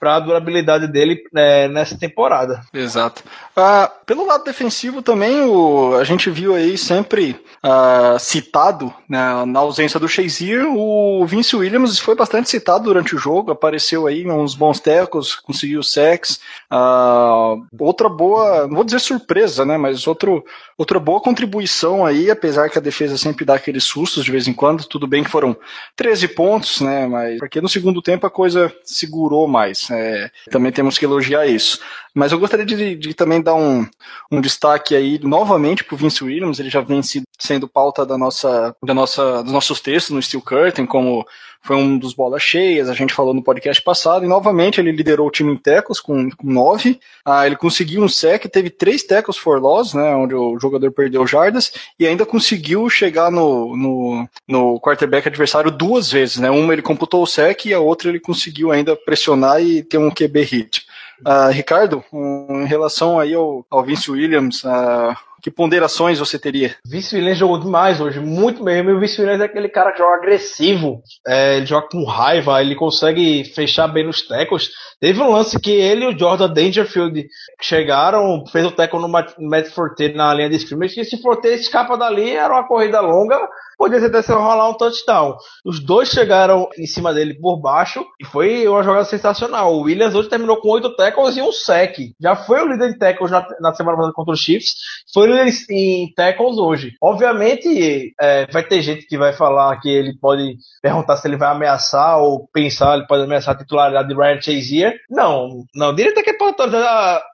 para 0.01 0.15
a 0.15 0.19
durabilidade 0.19 0.87
dele 0.87 1.21
é, 1.35 1.67
nessa 1.67 1.95
temporada. 1.95 2.63
Exato. 2.73 3.23
Ah, 3.55 3.91
pelo 4.03 4.25
lado 4.25 4.43
defensivo 4.43 5.03
também, 5.03 5.41
o, 5.41 5.95
a 5.95 6.03
gente 6.03 6.27
viu 6.27 6.55
aí 6.55 6.75
sempre 6.75 7.39
ah, 7.61 8.17
citado 8.19 8.91
né, 9.07 9.45
na 9.45 9.59
ausência 9.59 9.99
do 9.99 10.07
Shazier, 10.07 10.65
o 10.67 11.23
Vince 11.27 11.55
Williams 11.55 11.99
foi 11.99 12.15
bastante 12.15 12.49
citado 12.49 12.85
durante 12.85 13.13
o 13.13 13.19
jogo, 13.19 13.51
apareceu 13.51 14.07
aí 14.07 14.25
uns 14.25 14.55
bons 14.55 14.79
tecos, 14.79 15.35
conseguiu 15.35 15.83
sex. 15.83 16.39
Ah, 16.67 17.53
outra 17.77 18.09
boa, 18.09 18.65
não 18.65 18.77
vou 18.77 18.83
dizer 18.83 18.99
surpresa, 18.99 19.63
né, 19.63 19.77
mas 19.77 20.07
outro, 20.07 20.43
outra 20.79 20.99
boa 20.99 21.21
contribuição 21.21 22.03
aí, 22.03 22.31
apesar 22.31 22.71
que 22.71 22.77
a 22.79 22.81
defesa 22.81 23.19
sempre 23.19 23.45
dá 23.45 23.53
aqueles 23.53 23.83
sustos 23.83 24.25
de 24.25 24.31
vez 24.31 24.47
em 24.47 24.53
quando, 24.53 24.83
tudo 24.85 25.05
bem 25.05 25.23
que 25.23 25.29
foram 25.29 25.55
13 25.95 26.29
pontos, 26.29 26.81
né, 26.81 27.05
mas 27.05 27.37
porque 27.37 27.61
no 27.61 27.69
segundo 27.69 28.01
tempo 28.01 28.25
a 28.25 28.31
coisa 28.31 28.73
segurou 28.83 29.47
mais. 29.47 29.90
É, 29.91 30.32
também 30.49 30.71
temos 30.71 30.97
que 30.97 31.06
elogiar 31.06 31.45
isso. 31.45 31.80
Mas 32.13 32.32
eu 32.32 32.39
gostaria 32.39 32.65
de, 32.65 32.95
de 32.95 33.13
também 33.13 33.41
dar 33.41 33.56
um, 33.56 33.88
um 34.32 34.41
destaque 34.41 34.95
aí 34.95 35.19
novamente 35.19 35.84
para 35.84 35.95
o 35.95 35.97
Vince 35.97 36.24
Williams. 36.24 36.60
Ele 36.60 36.69
já 36.69 36.82
vem 36.82 37.02
sendo 37.39 37.67
pauta 37.67 38.06
da 38.06 38.17
nossa, 38.17 38.76
da 38.84 38.93
nossa, 38.93 39.41
dos 39.43 39.54
nossos 39.54 39.80
textos 39.80 40.13
no 40.13 40.21
Steel 40.21 40.41
Curtain, 40.41 40.86
como 40.86 41.26
foi 41.63 41.76
um 41.76 41.97
dos 41.97 42.13
bolas 42.13 42.41
cheias, 42.41 42.89
a 42.89 42.93
gente 42.93 43.13
falou 43.13 43.34
no 43.34 43.43
podcast 43.43 43.82
passado, 43.84 44.26
e 44.26 44.28
novamente 44.28 44.82
ele 44.82 44.91
liderou 44.91 45.28
o 45.28 45.32
time 45.32 45.54
em 45.54 45.58
tecos 45.58 46.00
com, 46.00 46.30
com 46.32 46.47
nove. 46.47 47.00
Ah, 47.24 47.45
ele 47.45 47.56
conseguiu 47.56 48.02
um 48.02 48.10
sec, 48.10 48.45
teve 48.45 48.69
três 48.71 49.04
tecos 49.04 49.38
for 49.38 49.62
loss, 49.62 49.93
né, 49.93 50.15
onde 50.15 50.34
o 50.34 50.60
jogador 50.60 50.91
perdeu 50.91 51.26
jardas, 51.28 51.71
e 52.00 52.08
ainda 52.08 52.26
conseguiu 52.26 52.89
chegar 52.89 53.32
no, 53.32 53.78
no, 53.78 54.28
no 54.47 54.80
quarterback 54.80 55.28
adversário 55.28 55.69
duas 55.69 56.12
vezes. 56.12 56.38
Né, 56.38 56.50
uma 56.50 56.74
ele 56.74 56.82
computou 56.82 57.21
o 57.21 57.28
sec 57.28 57.65
e 57.65 57.74
a 57.74 57.80
outra 57.80 58.10
ele 58.10 58.19
conseguiu 58.19 58.71
ainda 58.71 58.95
pressionar 58.95 59.62
e 59.62 59.84
ter 59.84 60.00
um 60.00 60.10
QB 60.10 60.41
hit. 60.41 60.86
Uh, 61.25 61.51
Ricardo, 61.51 62.03
um, 62.12 62.63
em 62.63 62.65
relação 62.65 63.19
aí 63.19 63.34
ao, 63.34 63.65
ao 63.69 63.84
Vince 63.84 64.10
Williams, 64.10 64.63
uh, 64.63 65.15
que 65.41 65.49
ponderações 65.49 66.19
você 66.19 66.38
teria? 66.38 66.75
Vince 66.86 67.15
Williams 67.15 67.38
jogou 67.38 67.60
demais 67.60 67.99
hoje, 67.99 68.19
muito 68.19 68.63
mesmo. 68.63 68.91
E 68.91 68.93
o 68.93 68.99
Vince 68.99 69.19
Williams 69.19 69.41
é 69.41 69.45
aquele 69.45 69.69
cara 69.69 69.91
que 69.91 69.97
joga 69.97 70.17
agressivo, 70.17 71.01
é, 71.27 71.57
ele 71.57 71.65
joga 71.65 71.88
com 71.89 72.03
raiva, 72.03 72.62
ele 72.62 72.75
consegue 72.75 73.43
fechar 73.55 73.88
bem 73.88 74.05
nos 74.05 74.21
tecos. 74.21 74.69
Teve 74.99 75.19
um 75.19 75.31
lance 75.31 75.60
que 75.60 75.71
ele 75.71 76.05
e 76.05 76.07
o 76.07 76.17
Jordan 76.17 76.49
Dangerfield 76.49 77.27
chegaram, 77.60 78.45
fez 78.51 78.65
o 78.65 78.71
teco 78.71 78.99
no 78.99 79.07
Matt 79.07 79.69
Forte 79.69 80.13
na 80.13 80.34
linha 80.34 80.49
de 80.49 80.57
scrimmage, 80.57 80.99
e 80.99 81.05
se 81.05 81.19
Forte 81.21 81.47
escapa 81.47 81.97
dali, 81.97 82.31
era 82.31 82.53
uma 82.53 82.67
corrida 82.67 83.01
longa, 83.01 83.39
podia 83.81 84.05
até 84.05 84.21
se 84.21 84.31
rolar 84.31 84.69
um 84.69 84.75
touchdown. 84.75 85.35
Os 85.65 85.79
dois 85.79 86.09
chegaram 86.09 86.69
em 86.77 86.85
cima 86.85 87.11
dele 87.11 87.33
por 87.33 87.57
baixo 87.57 88.05
e 88.19 88.25
foi 88.25 88.67
uma 88.67 88.83
jogada 88.83 89.05
sensacional. 89.05 89.73
O 89.73 89.81
Williams 89.81 90.13
hoje 90.13 90.29
terminou 90.29 90.57
com 90.57 90.69
oito 90.69 90.95
tackles 90.95 91.35
e 91.35 91.41
um 91.41 91.51
sec. 91.51 91.97
Já 92.21 92.35
foi 92.35 92.61
o 92.61 92.67
líder 92.67 92.93
de 92.93 92.99
tackles 92.99 93.31
na, 93.31 93.43
na 93.59 93.73
semana 93.73 93.97
passada 93.97 94.13
contra 94.13 94.33
os 94.33 94.39
Chiefs, 94.39 94.75
foi 95.11 95.27
o 95.27 95.31
líder 95.31 95.51
em 95.71 96.13
tackles 96.13 96.59
hoje. 96.59 96.93
Obviamente, 97.01 98.13
é, 98.21 98.45
vai 98.51 98.63
ter 98.63 98.83
gente 98.83 99.07
que 99.07 99.17
vai 99.17 99.33
falar 99.33 99.79
que 99.79 99.89
ele 99.89 100.15
pode 100.15 100.57
perguntar 100.79 101.17
se 101.17 101.27
ele 101.27 101.37
vai 101.37 101.49
ameaçar 101.49 102.19
ou 102.19 102.47
pensar, 102.53 102.95
ele 102.95 103.07
pode 103.07 103.23
ameaçar 103.23 103.55
a 103.55 103.57
titularidade 103.57 104.09
de 104.09 104.13
Ryan 104.13 104.41
Chazier. 104.41 104.99
Não, 105.09 105.63
não. 105.73 105.95
Direito 105.95 106.19
é 106.19 106.23
que 106.23 106.33
pode 106.33 106.55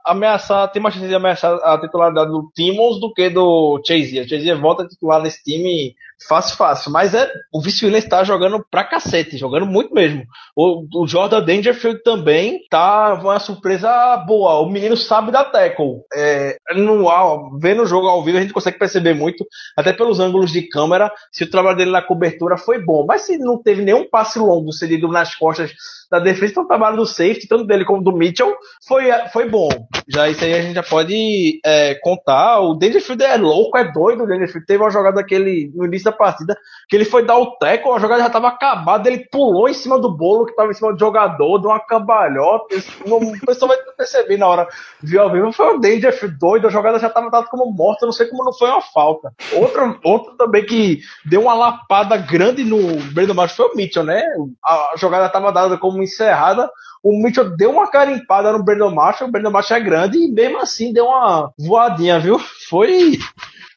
ameaçar, 0.05 0.71
tem 0.71 0.81
mais 0.81 0.95
chance 0.95 1.10
de 1.10 1.15
ameaçar 1.15 1.55
a 1.62 1.77
titularidade 1.77 2.31
do 2.31 2.49
Timmons 2.55 3.01
do 3.01 3.12
que 3.13 3.29
do 3.29 3.81
Chazier. 3.86 4.25
Chazier 4.25 4.57
volta 4.57 4.83
a 4.83 4.88
titular 4.88 5.21
nesse 5.21 5.43
time 5.43 5.93
fácil, 6.27 6.58
fácil. 6.58 6.91
Mas 6.91 7.13
é, 7.13 7.32
o 7.53 7.62
Vice 7.62 7.86
Williams 7.86 8.06
tá 8.06 8.23
jogando 8.23 8.65
pra 8.69 8.84
cacete, 8.84 9.38
jogando 9.38 9.65
muito 9.65 9.93
mesmo. 9.93 10.23
O, 10.56 11.03
o 11.03 11.08
Jordan 11.08 11.43
Dangerfield 11.43 12.01
também 12.03 12.60
tá 12.69 13.13
uma 13.15 13.39
surpresa 13.39 14.17
boa. 14.25 14.60
O 14.60 14.69
menino 14.69 14.97
sabe 14.97 15.32
da 15.32 15.43
tackle. 15.43 16.01
É, 16.13 16.58
no, 16.75 17.10
ao, 17.10 17.58
vendo 17.60 17.84
o 17.84 17.86
jogo 17.86 18.08
ao 18.08 18.23
vivo, 18.23 18.38
a 18.38 18.41
gente 18.41 18.53
consegue 18.53 18.80
perceber 18.80 19.13
muito, 19.13 19.45
até 19.75 19.93
pelos 19.93 20.19
ângulos 20.19 20.51
de 20.51 20.67
câmera, 20.67 21.12
se 21.32 21.43
o 21.43 21.49
trabalho 21.49 21.77
dele 21.77 21.91
na 21.91 22.01
cobertura 22.01 22.58
foi 22.58 22.84
bom. 22.84 23.06
Mas 23.06 23.23
se 23.23 23.38
não 23.38 23.62
teve 23.62 23.84
nenhum 23.84 24.10
passe 24.10 24.39
longo 24.39 24.71
cedido 24.71 25.08
nas 25.08 25.36
costas 25.36 25.71
da 26.10 26.19
defesa, 26.19 26.51
então 26.51 26.63
o 26.63 26.67
trabalho 26.67 26.97
do 26.97 27.06
safety, 27.06 27.47
tanto 27.47 27.65
dele 27.65 27.84
como 27.84 28.01
do 28.01 28.15
Mitchell, 28.15 28.56
foi, 28.88 29.12
foi 29.32 29.49
bom. 29.49 29.69
Já 30.08 30.30
isso 30.30 30.43
aí 30.43 30.53
a 30.53 30.62
gente 30.62 30.75
já 30.75 30.84
pode 30.84 31.60
é, 31.65 31.95
contar. 31.95 32.62
O 32.62 32.75
Dangerfield 32.75 33.23
é 33.23 33.36
louco, 33.36 33.77
é 33.77 33.91
doido. 33.91 34.23
O 34.23 34.27
Dangerfield 34.27 34.65
teve 34.65 34.82
uma 34.82 34.89
jogada 34.89 35.17
daquele 35.17 35.71
no 35.75 35.86
início 35.86 36.07
da 36.10 36.17
partida 36.17 36.58
que 36.89 36.96
ele 36.96 37.06
foi 37.06 37.26
dar 37.26 37.38
o 37.38 37.58
teco, 37.58 37.93
a 37.93 38.00
jogada 38.00 38.22
já 38.22 38.28
estava 38.28 38.48
acabada, 38.48 39.10
ele 39.10 39.28
pulou 39.32 39.67
em 39.67 39.74
cima 39.74 40.00
do 40.00 40.15
bolo 40.15 40.46
que 40.46 40.52
estava 40.52 40.72
em 40.72 40.74
cima 40.74 40.93
do 40.93 41.00
jogador, 41.00 41.60
deu 41.60 41.70
uma 41.70 41.80
cambalhota. 41.80 42.76
O 43.06 43.46
pessoal 43.46 43.70
vai 43.70 43.78
perceber 43.98 44.38
na 44.38 44.48
hora, 44.48 44.67
viu 45.02 45.22
ao 45.22 45.32
vivo, 45.32 45.52
foi 45.52 45.76
o 45.76 45.80
Dangerfield 45.80 46.38
doido, 46.38 46.67
a 46.67 46.72
jogada 46.72 47.00
já 47.00 47.08
estava 47.08 47.30
dada 47.30 47.48
como 47.48 47.72
morta, 47.72 48.06
não 48.06 48.13
sei 48.13 48.28
como 48.28 48.43
não 48.43 48.54
foi 48.54 48.70
uma 48.70 48.82
falta. 48.82 49.34
Outro, 49.54 50.00
outro 50.04 50.36
também 50.36 50.65
que 50.65 51.00
deu 51.26 51.41
uma 51.41 51.54
lapada 51.54 52.17
grande 52.17 52.63
no 52.63 52.98
Brandon 53.13 53.34
Marshall 53.34 53.67
foi 53.67 53.74
o 53.74 53.78
Mitchell, 53.78 54.04
né? 54.04 54.24
A 54.63 54.93
jogada 54.98 55.26
estava 55.26 55.52
dada 55.52 55.78
como 55.78 56.02
encerrada, 56.04 56.70
o 57.04 57.12
Mitchell 57.24 57.56
deu 57.56 57.72
uma 57.72 57.89
carimpada 57.89 58.52
no 58.52 58.63
Brandon 58.63 58.91
Marshall, 58.91 59.30
o 59.30 59.32
Brandon 59.32 59.52
Marshall 59.52 59.80
é 59.80 59.84
grande 59.84 60.17
e 60.17 60.32
mesmo 60.32 60.60
assim 60.60 60.93
deu 60.93 61.06
uma 61.06 61.52
voadinha, 61.58 62.20
viu? 62.20 62.39
Foi 62.70 63.17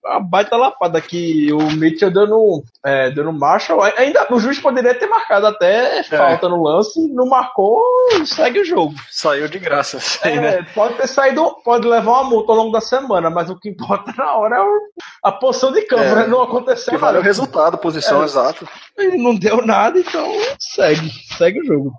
uma 0.05 0.21
baita 0.21 0.57
lapada 0.57 1.01
que 1.01 1.53
o 1.53 1.71
Mitchell 1.73 2.11
deu 2.11 2.27
no, 2.27 2.65
é, 2.85 3.11
deu 3.11 3.25
no 3.25 3.33
Marshall. 3.33 3.83
Ainda 3.97 4.27
o 4.31 4.41
juiz 4.41 4.59
poderia 4.59 4.95
ter 4.95 5.07
marcado 5.07 5.47
até 5.47 5.99
é. 5.99 6.03
falta 6.03 6.49
no 6.49 6.63
lance, 6.63 7.07
não 7.13 7.27
marcou, 7.27 7.83
segue 8.25 8.61
o 8.61 8.65
jogo. 8.65 8.95
Saiu 9.11 9.49
de 9.49 9.59
graça. 9.59 9.99
é, 10.27 10.41
né? 10.41 10.67
Pode 10.75 10.95
ter 10.95 11.07
saído, 11.07 11.57
pode 11.65 11.87
levar 11.87 12.13
uma 12.13 12.25
multa 12.25 12.53
ao 12.53 12.59
longo 12.59 12.73
da 12.73 12.81
semana, 12.81 13.29
mas 13.29 13.51
o 13.51 13.57
que 13.57 13.69
importa 13.69 14.13
na 14.17 14.35
hora 14.35 14.57
é 14.57 14.65
a 15.23 15.33
posição 15.33 15.73
de 15.73 15.83
campo, 15.83 16.03
é, 16.03 16.15
né? 16.15 16.27
Não 16.27 16.43
aconteceu 16.43 16.95
nada. 16.95 17.07
Vale 17.07 17.19
o 17.19 17.23
resultado, 17.23 17.79
posição 17.79 18.23
é. 18.23 18.25
exata. 18.25 18.67
Não 18.97 19.35
deu 19.35 19.65
nada, 19.65 19.99
então 19.99 20.27
segue, 20.59 21.11
segue 21.37 21.61
o 21.61 21.65
jogo. 21.65 21.93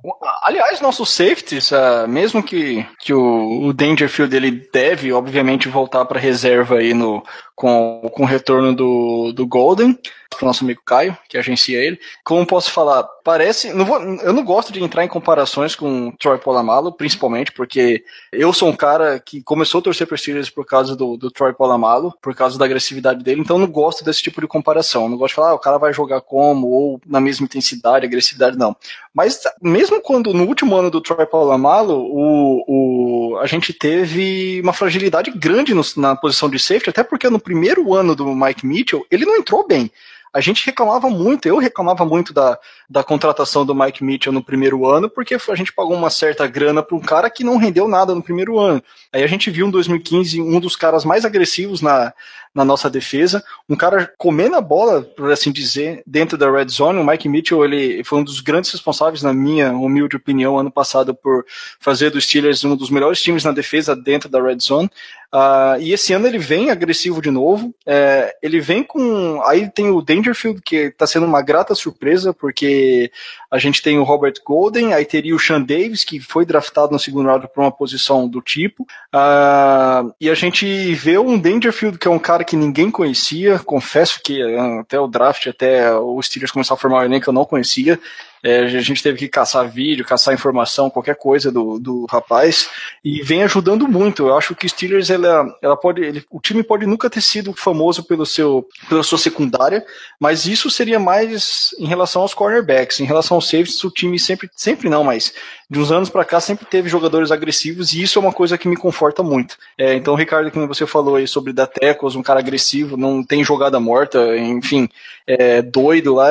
Aliás, 0.43 0.81
nossos 0.81 1.09
safeties, 1.11 1.71
uh, 1.71 2.07
mesmo 2.07 2.43
que, 2.43 2.85
que 2.99 3.13
o, 3.13 3.67
o 3.67 3.73
Dangerfield 3.73 4.35
ele 4.35 4.51
deve, 4.71 5.11
obviamente, 5.11 5.67
voltar 5.67 6.05
para 6.05 6.19
reserva 6.19 6.75
aí 6.75 6.93
no, 6.93 7.23
com, 7.55 7.90
com 8.11 8.23
o 8.23 8.27
retorno 8.27 8.75
do, 8.75 9.31
do 9.33 9.47
Golden, 9.47 9.97
para 10.35 10.45
o 10.45 10.47
nosso 10.47 10.63
amigo 10.63 10.81
Caio, 10.85 11.17
que 11.27 11.37
agencia 11.37 11.77
ele. 11.77 11.99
Como 12.23 12.45
posso 12.45 12.71
falar? 12.71 13.03
Parece. 13.23 13.73
Não 13.73 13.85
vou, 13.85 14.01
eu 14.01 14.33
não 14.33 14.43
gosto 14.43 14.71
de 14.71 14.83
entrar 14.83 15.03
em 15.03 15.07
comparações 15.07 15.75
com 15.75 16.11
Troy 16.11 16.37
Polamalu, 16.37 16.91
principalmente 16.93 17.51
porque 17.51 18.03
eu 18.31 18.51
sou 18.53 18.69
um 18.69 18.75
cara 18.75 19.19
que 19.19 19.43
começou 19.43 19.79
a 19.79 19.83
torcer 19.83 20.07
para 20.07 20.17
Steelers 20.17 20.49
por 20.49 20.65
causa 20.65 20.95
do, 20.95 21.17
do 21.17 21.29
Troy 21.29 21.53
Polamalu, 21.53 22.13
por 22.21 22.33
causa 22.33 22.57
da 22.57 22.65
agressividade 22.65 23.23
dele, 23.23 23.41
então 23.41 23.57
não 23.57 23.67
gosto 23.67 24.03
desse 24.03 24.21
tipo 24.21 24.41
de 24.41 24.47
comparação. 24.47 25.09
Não 25.09 25.17
gosto 25.17 25.31
de 25.31 25.35
falar, 25.35 25.49
ah, 25.49 25.55
o 25.55 25.59
cara 25.59 25.77
vai 25.77 25.93
jogar 25.93 26.21
como, 26.21 26.67
ou 26.67 27.01
na 27.05 27.19
mesma 27.19 27.45
intensidade, 27.45 28.05
agressividade, 28.05 28.57
não. 28.57 28.75
Mas 29.13 29.41
mesmo 29.61 30.01
quando 30.01 30.33
no 30.33 30.45
último 30.45 30.75
ano 30.75 30.89
do 30.89 31.01
Troy 31.01 31.25
Polamalu, 31.25 31.93
o, 31.93 33.33
o, 33.33 33.37
a 33.39 33.45
gente 33.45 33.73
teve 33.73 34.61
uma 34.63 34.73
fragilidade 34.73 35.29
grande 35.31 35.73
no, 35.73 35.81
na 35.97 36.15
posição 36.15 36.49
de 36.49 36.57
safety, 36.57 36.89
até 36.89 37.03
porque 37.03 37.29
no 37.29 37.39
primeiro 37.39 37.93
ano 37.93 38.15
do 38.15 38.33
Mike 38.33 38.65
Mitchell, 38.65 39.05
ele 39.11 39.25
não 39.25 39.35
entrou 39.35 39.67
bem 39.67 39.91
a 40.33 40.39
gente 40.39 40.65
reclamava 40.65 41.09
muito, 41.09 41.45
eu 41.45 41.57
reclamava 41.57 42.05
muito 42.05 42.33
da, 42.33 42.57
da 42.89 43.03
contratação 43.03 43.65
do 43.65 43.75
Mike 43.75 44.03
Mitchell 44.03 44.31
no 44.31 44.43
primeiro 44.43 44.87
ano, 44.87 45.09
porque 45.09 45.35
a 45.35 45.55
gente 45.55 45.73
pagou 45.73 45.95
uma 45.95 46.09
certa 46.09 46.47
grana 46.47 46.81
para 46.81 46.95
um 46.95 47.01
cara 47.01 47.29
que 47.29 47.43
não 47.43 47.57
rendeu 47.57 47.87
nada 47.87 48.15
no 48.15 48.23
primeiro 48.23 48.57
ano. 48.57 48.81
Aí 49.11 49.23
a 49.23 49.27
gente 49.27 49.49
viu 49.51 49.67
em 49.67 49.71
2015 49.71 50.41
um 50.41 50.59
dos 50.59 50.75
caras 50.75 51.03
mais 51.03 51.25
agressivos 51.25 51.81
na, 51.81 52.13
na 52.55 52.63
nossa 52.63 52.89
defesa, 52.89 53.43
um 53.67 53.75
cara 53.75 54.11
comendo 54.17 54.55
a 54.55 54.61
bola, 54.61 55.01
por 55.01 55.31
assim 55.31 55.51
dizer, 55.51 56.01
dentro 56.05 56.37
da 56.37 56.49
red 56.49 56.67
zone. 56.69 56.99
O 56.99 57.05
Mike 57.05 57.27
Mitchell 57.27 57.63
ele 57.65 58.03
foi 58.03 58.19
um 58.19 58.23
dos 58.23 58.39
grandes 58.39 58.71
responsáveis, 58.71 59.23
na 59.23 59.33
minha 59.33 59.71
humilde 59.73 60.15
opinião, 60.15 60.57
ano 60.57 60.71
passado 60.71 61.13
por 61.13 61.45
fazer 61.79 62.09
dos 62.09 62.23
Steelers 62.23 62.63
um 62.63 62.75
dos 62.75 62.89
melhores 62.89 63.21
times 63.21 63.43
na 63.43 63.51
defesa 63.51 63.95
dentro 63.95 64.29
da 64.29 64.41
red 64.41 64.59
zone. 64.59 64.89
Uh, 65.33 65.79
e 65.79 65.93
esse 65.93 66.11
ano 66.11 66.27
ele 66.27 66.37
vem 66.37 66.69
agressivo 66.69 67.21
de 67.21 67.31
novo. 67.31 67.73
É, 67.85 68.35
ele 68.41 68.59
vem 68.59 68.83
com. 68.83 69.41
Aí 69.45 69.69
tem 69.69 69.89
o 69.89 70.01
Dangerfield, 70.01 70.61
que 70.61 70.75
está 70.75 71.07
sendo 71.07 71.25
uma 71.25 71.41
grata 71.41 71.73
surpresa, 71.73 72.33
porque 72.33 73.09
a 73.49 73.57
gente 73.57 73.81
tem 73.81 73.97
o 73.97 74.03
Robert 74.03 74.33
Golden, 74.45 74.93
aí 74.93 75.05
teria 75.05 75.33
o 75.33 75.39
Sean 75.39 75.61
Davis, 75.61 76.03
que 76.03 76.19
foi 76.19 76.45
draftado 76.45 76.91
no 76.91 76.99
segundo 76.99 77.27
round 77.27 77.47
para 77.47 77.63
uma 77.63 77.71
posição 77.71 78.27
do 78.27 78.41
tipo. 78.41 78.83
Uh, 79.15 80.13
e 80.19 80.29
a 80.29 80.35
gente 80.35 80.93
vê 80.95 81.17
um 81.17 81.39
Dangerfield, 81.39 81.97
que 81.97 82.07
é 82.09 82.11
um 82.11 82.19
cara 82.19 82.43
que 82.43 82.57
ninguém 82.57 82.91
conhecia. 82.91 83.57
Confesso 83.59 84.19
que 84.21 84.43
uh, 84.43 84.79
até 84.79 84.99
o 84.99 85.07
draft, 85.07 85.47
até 85.47 85.93
o 85.95 86.21
Steelers 86.21 86.51
começar 86.51 86.73
a 86.73 86.77
formar 86.77 86.99
o 86.99 87.05
elenco, 87.05 87.29
eu 87.29 87.33
não 87.33 87.45
conhecia. 87.45 87.97
É, 88.43 88.59
a 88.59 88.81
gente 88.81 89.03
teve 89.03 89.19
que 89.19 89.27
caçar 89.27 89.69
vídeo, 89.69 90.05
caçar 90.05 90.33
informação, 90.33 90.89
qualquer 90.89 91.15
coisa 91.15 91.51
do, 91.51 91.77
do 91.79 92.05
rapaz, 92.09 92.69
e 93.03 93.21
vem 93.21 93.43
ajudando 93.43 93.87
muito. 93.87 94.27
Eu 94.27 94.37
acho 94.37 94.55
que 94.55 94.67
Steelers, 94.67 95.09
ela, 95.09 95.45
ela 95.61 95.77
pode, 95.77 96.01
ele, 96.01 96.23
o 96.29 96.39
time 96.39 96.63
pode 96.63 96.85
nunca 96.85 97.09
ter 97.09 97.21
sido 97.21 97.53
famoso 97.53 98.03
pelo 98.03 98.25
seu, 98.25 98.67
pela 98.89 99.03
sua 99.03 99.17
secundária, 99.17 99.85
mas 100.19 100.45
isso 100.45 100.69
seria 100.69 100.99
mais 100.99 101.75
em 101.77 101.85
relação 101.85 102.21
aos 102.21 102.33
cornerbacks. 102.33 102.99
Em 102.99 103.05
relação 103.05 103.35
aos 103.35 103.45
safeties, 103.45 103.83
o 103.83 103.91
time 103.91 104.19
sempre, 104.19 104.49
sempre 104.55 104.89
não, 104.89 105.03
mas 105.03 105.33
de 105.71 105.79
uns 105.79 105.89
anos 105.89 106.09
para 106.09 106.25
cá 106.25 106.41
sempre 106.41 106.65
teve 106.65 106.89
jogadores 106.89 107.31
agressivos 107.31 107.93
e 107.93 108.01
isso 108.01 108.19
é 108.19 108.21
uma 108.21 108.33
coisa 108.33 108.57
que 108.57 108.67
me 108.67 108.75
conforta 108.75 109.23
muito. 109.23 109.57
É, 109.77 109.93
então, 109.93 110.15
Ricardo, 110.15 110.51
como 110.51 110.67
você 110.67 110.85
falou 110.85 111.15
aí 111.15 111.25
sobre 111.25 111.53
da 111.53 111.65
Tecos, 111.65 112.13
um 112.13 112.21
cara 112.21 112.41
agressivo, 112.41 112.97
não 112.97 113.23
tem 113.23 113.41
jogada 113.41 113.79
morta, 113.79 114.37
enfim, 114.37 114.89
é, 115.25 115.61
doido 115.61 116.15
lá, 116.15 116.29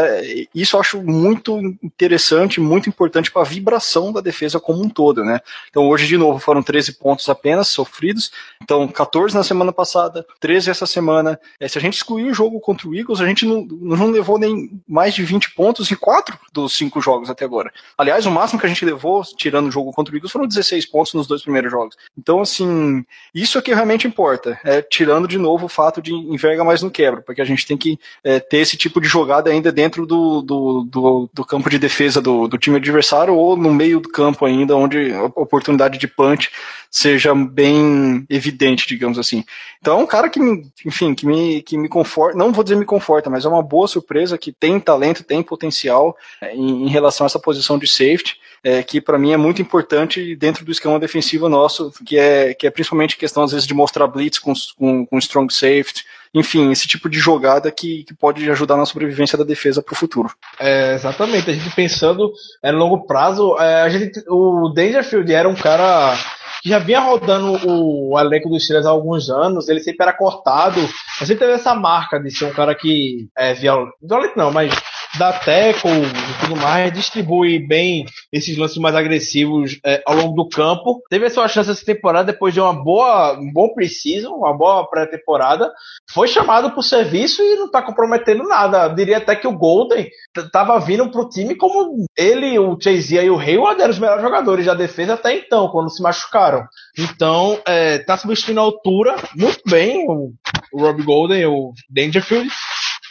isso 0.54 0.76
eu 0.76 0.80
acho 0.80 1.02
muito 1.02 1.58
interessante, 1.82 2.60
muito 2.60 2.90
importante 2.90 3.30
para 3.32 3.40
a 3.40 3.46
vibração 3.46 4.12
da 4.12 4.20
defesa 4.20 4.60
como 4.60 4.84
um 4.84 4.90
todo, 4.90 5.24
né? 5.24 5.40
Então, 5.70 5.88
hoje, 5.88 6.06
de 6.06 6.18
novo, 6.18 6.38
foram 6.38 6.62
13 6.62 6.98
pontos 6.98 7.26
apenas 7.30 7.68
sofridos, 7.68 8.30
então 8.62 8.86
14 8.88 9.34
na 9.34 9.42
semana 9.42 9.72
passada, 9.72 10.26
13 10.38 10.68
essa 10.68 10.84
semana. 10.84 11.40
É, 11.58 11.66
se 11.66 11.78
a 11.78 11.80
gente 11.80 11.94
excluir 11.94 12.30
o 12.30 12.34
jogo 12.34 12.60
contra 12.60 12.86
o 12.86 12.94
Eagles, 12.94 13.22
a 13.22 13.26
gente 13.26 13.46
não, 13.46 13.66
não 13.70 14.10
levou 14.10 14.38
nem 14.38 14.82
mais 14.86 15.14
de 15.14 15.22
20 15.22 15.54
pontos 15.54 15.90
em 15.90 15.96
quatro 15.96 16.38
dos 16.52 16.74
cinco 16.74 17.00
jogos 17.00 17.30
até 17.30 17.46
agora. 17.46 17.72
Aliás, 17.96 18.26
o 18.26 18.30
máximo 18.30 18.60
que 18.60 18.66
a 18.66 18.68
gente 18.68 18.84
levou 18.84 19.22
tirando 19.36 19.68
o 19.68 19.70
jogo 19.70 19.92
contra 19.92 20.12
o 20.12 20.16
Eagles, 20.16 20.32
foram 20.32 20.46
16 20.46 20.86
pontos 20.86 21.14
nos 21.14 21.26
dois 21.26 21.42
primeiros 21.42 21.70
jogos. 21.70 21.96
Então, 22.16 22.40
assim, 22.40 23.04
isso 23.34 23.58
é 23.58 23.62
que 23.62 23.74
realmente 23.74 24.06
importa. 24.06 24.58
É 24.64 24.82
tirando 24.82 25.28
de 25.28 25.38
novo 25.38 25.66
o 25.66 25.68
fato 25.68 26.02
de 26.02 26.12
enverga 26.12 26.64
mais 26.64 26.82
no 26.82 26.90
quebra, 26.90 27.22
porque 27.22 27.40
a 27.40 27.44
gente 27.44 27.66
tem 27.66 27.76
que 27.76 27.98
é, 28.24 28.40
ter 28.40 28.58
esse 28.58 28.76
tipo 28.76 29.00
de 29.00 29.08
jogada 29.08 29.50
ainda 29.50 29.72
dentro 29.72 30.06
do, 30.06 30.42
do, 30.42 30.84
do, 30.84 31.30
do 31.32 31.44
campo 31.44 31.70
de 31.70 31.78
defesa 31.78 32.20
do, 32.20 32.48
do, 32.48 32.58
time 32.58 32.76
adversário 32.76 33.34
ou 33.34 33.56
no 33.56 33.72
meio 33.72 34.00
do 34.00 34.08
campo 34.08 34.44
ainda, 34.44 34.76
onde 34.76 35.12
a 35.12 35.24
oportunidade 35.24 35.98
de 35.98 36.06
punch 36.06 36.50
seja 36.90 37.34
bem 37.34 38.26
evidente, 38.28 38.88
digamos 38.88 39.18
assim. 39.18 39.44
Então 39.80 40.00
é 40.00 40.02
um 40.02 40.06
cara 40.06 40.28
que, 40.28 40.40
enfim, 40.84 41.14
que 41.14 41.26
me, 41.26 41.62
que 41.62 41.78
me 41.78 41.88
conforta, 41.88 42.36
não 42.36 42.52
vou 42.52 42.64
dizer 42.64 42.76
me 42.76 42.84
conforta, 42.84 43.30
mas 43.30 43.44
é 43.44 43.48
uma 43.48 43.62
boa 43.62 43.86
surpresa, 43.86 44.36
que 44.36 44.52
tem 44.52 44.80
talento, 44.80 45.24
tem 45.24 45.42
potencial 45.42 46.16
é, 46.40 46.54
em, 46.54 46.86
em 46.86 46.88
relação 46.88 47.24
a 47.24 47.28
essa 47.28 47.38
posição 47.38 47.78
de 47.78 47.86
safety 47.86 48.40
é, 48.62 48.82
que 48.82 49.00
para 49.00 49.18
mim 49.18 49.32
é 49.32 49.36
muito 49.36 49.62
importante 49.62 50.36
dentro 50.36 50.64
do 50.64 50.72
esquema 50.72 50.98
defensivo 50.98 51.48
nosso, 51.48 51.92
que 52.04 52.18
é, 52.18 52.54
que 52.54 52.66
é 52.66 52.70
principalmente 52.70 53.16
questão 53.16 53.42
às 53.42 53.52
vezes 53.52 53.66
de 53.66 53.74
mostrar 53.74 54.06
blitz 54.06 54.38
com, 54.38 54.52
com, 54.76 55.06
com 55.06 55.18
strong 55.18 55.52
safety, 55.52 56.04
enfim, 56.32 56.70
esse 56.70 56.86
tipo 56.86 57.08
de 57.08 57.18
jogada 57.18 57.70
que, 57.72 58.04
que 58.04 58.14
pode 58.14 58.48
ajudar 58.50 58.76
na 58.76 58.86
sobrevivência 58.86 59.36
da 59.36 59.44
defesa 59.44 59.82
para 59.82 59.92
o 59.92 59.96
futuro. 59.96 60.30
É, 60.60 60.94
exatamente, 60.94 61.50
a 61.50 61.54
gente 61.54 61.74
pensando 61.74 62.32
é, 62.62 62.70
longo 62.70 63.04
prazo, 63.06 63.56
é, 63.58 63.82
a 63.82 63.88
gente, 63.88 64.22
o 64.28 64.68
Dangerfield 64.68 65.32
era 65.32 65.48
um 65.48 65.56
cara 65.56 66.16
que 66.60 66.68
já 66.68 66.78
vinha 66.78 67.00
rodando 67.00 67.52
o, 67.66 68.12
o 68.12 68.20
elenco 68.20 68.48
dos 68.48 68.64
Steelers 68.64 68.86
há 68.86 68.90
alguns 68.90 69.30
anos, 69.30 69.68
ele 69.68 69.80
sempre 69.80 70.04
era 70.06 70.16
cortado, 70.16 70.80
mas 70.80 71.28
sempre 71.28 71.46
teve 71.46 71.52
essa 71.52 71.74
marca 71.74 72.20
de 72.20 72.30
ser 72.30 72.46
um 72.46 72.52
cara 72.52 72.74
que 72.74 73.28
é 73.36 73.54
violento, 73.54 73.92
violento 74.02 74.36
não, 74.36 74.52
mas 74.52 74.72
dá 75.18 75.32
tackle 75.32 75.90
e 75.90 76.40
tudo 76.40 76.56
mais, 76.56 76.92
distribui 76.92 77.58
bem 77.58 78.06
esses 78.32 78.56
lances 78.56 78.78
mais 78.78 78.94
agressivos 78.94 79.78
é, 79.84 80.02
ao 80.06 80.14
longo 80.14 80.34
do 80.34 80.48
campo. 80.48 81.02
Teve 81.08 81.26
a 81.26 81.30
sua 81.30 81.48
chance 81.48 81.70
essa 81.70 81.84
temporada 81.84 82.32
depois 82.32 82.54
de 82.54 82.60
uma 82.60 82.72
boa, 82.72 83.38
um 83.38 83.52
bom 83.52 83.74
preseason, 83.74 84.30
uma 84.34 84.56
boa 84.56 84.88
pré-temporada. 84.88 85.72
Foi 86.12 86.28
chamado 86.28 86.70
para 86.70 86.80
o 86.80 86.82
serviço 86.82 87.42
e 87.42 87.56
não 87.56 87.66
está 87.66 87.82
comprometendo 87.82 88.44
nada. 88.44 88.84
Eu 88.84 88.94
diria 88.94 89.18
até 89.18 89.34
que 89.34 89.46
o 89.46 89.56
Golden 89.56 90.08
estava 90.36 90.78
vindo 90.78 91.10
para 91.10 91.20
o 91.20 91.28
time 91.28 91.54
como 91.54 92.04
ele, 92.16 92.58
o 92.58 92.78
Chase 92.80 93.16
e 93.16 93.30
o 93.30 93.38
Hayward 93.38 93.80
eram 93.80 93.90
os 93.90 93.98
melhores 93.98 94.22
jogadores 94.22 94.66
da 94.66 94.74
defesa 94.74 95.14
até 95.14 95.36
então, 95.36 95.68
quando 95.68 95.90
se 95.90 96.02
machucaram. 96.02 96.64
Então, 96.98 97.58
é, 97.66 97.98
tá 97.98 98.16
substituindo 98.16 98.60
a 98.60 98.64
altura 98.64 99.16
muito 99.36 99.60
bem 99.66 100.06
o, 100.08 100.32
o 100.72 100.80
Rob 100.80 101.02
Golden, 101.02 101.46
o 101.46 101.72
Dangerfield. 101.88 102.48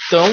Então, 0.08 0.26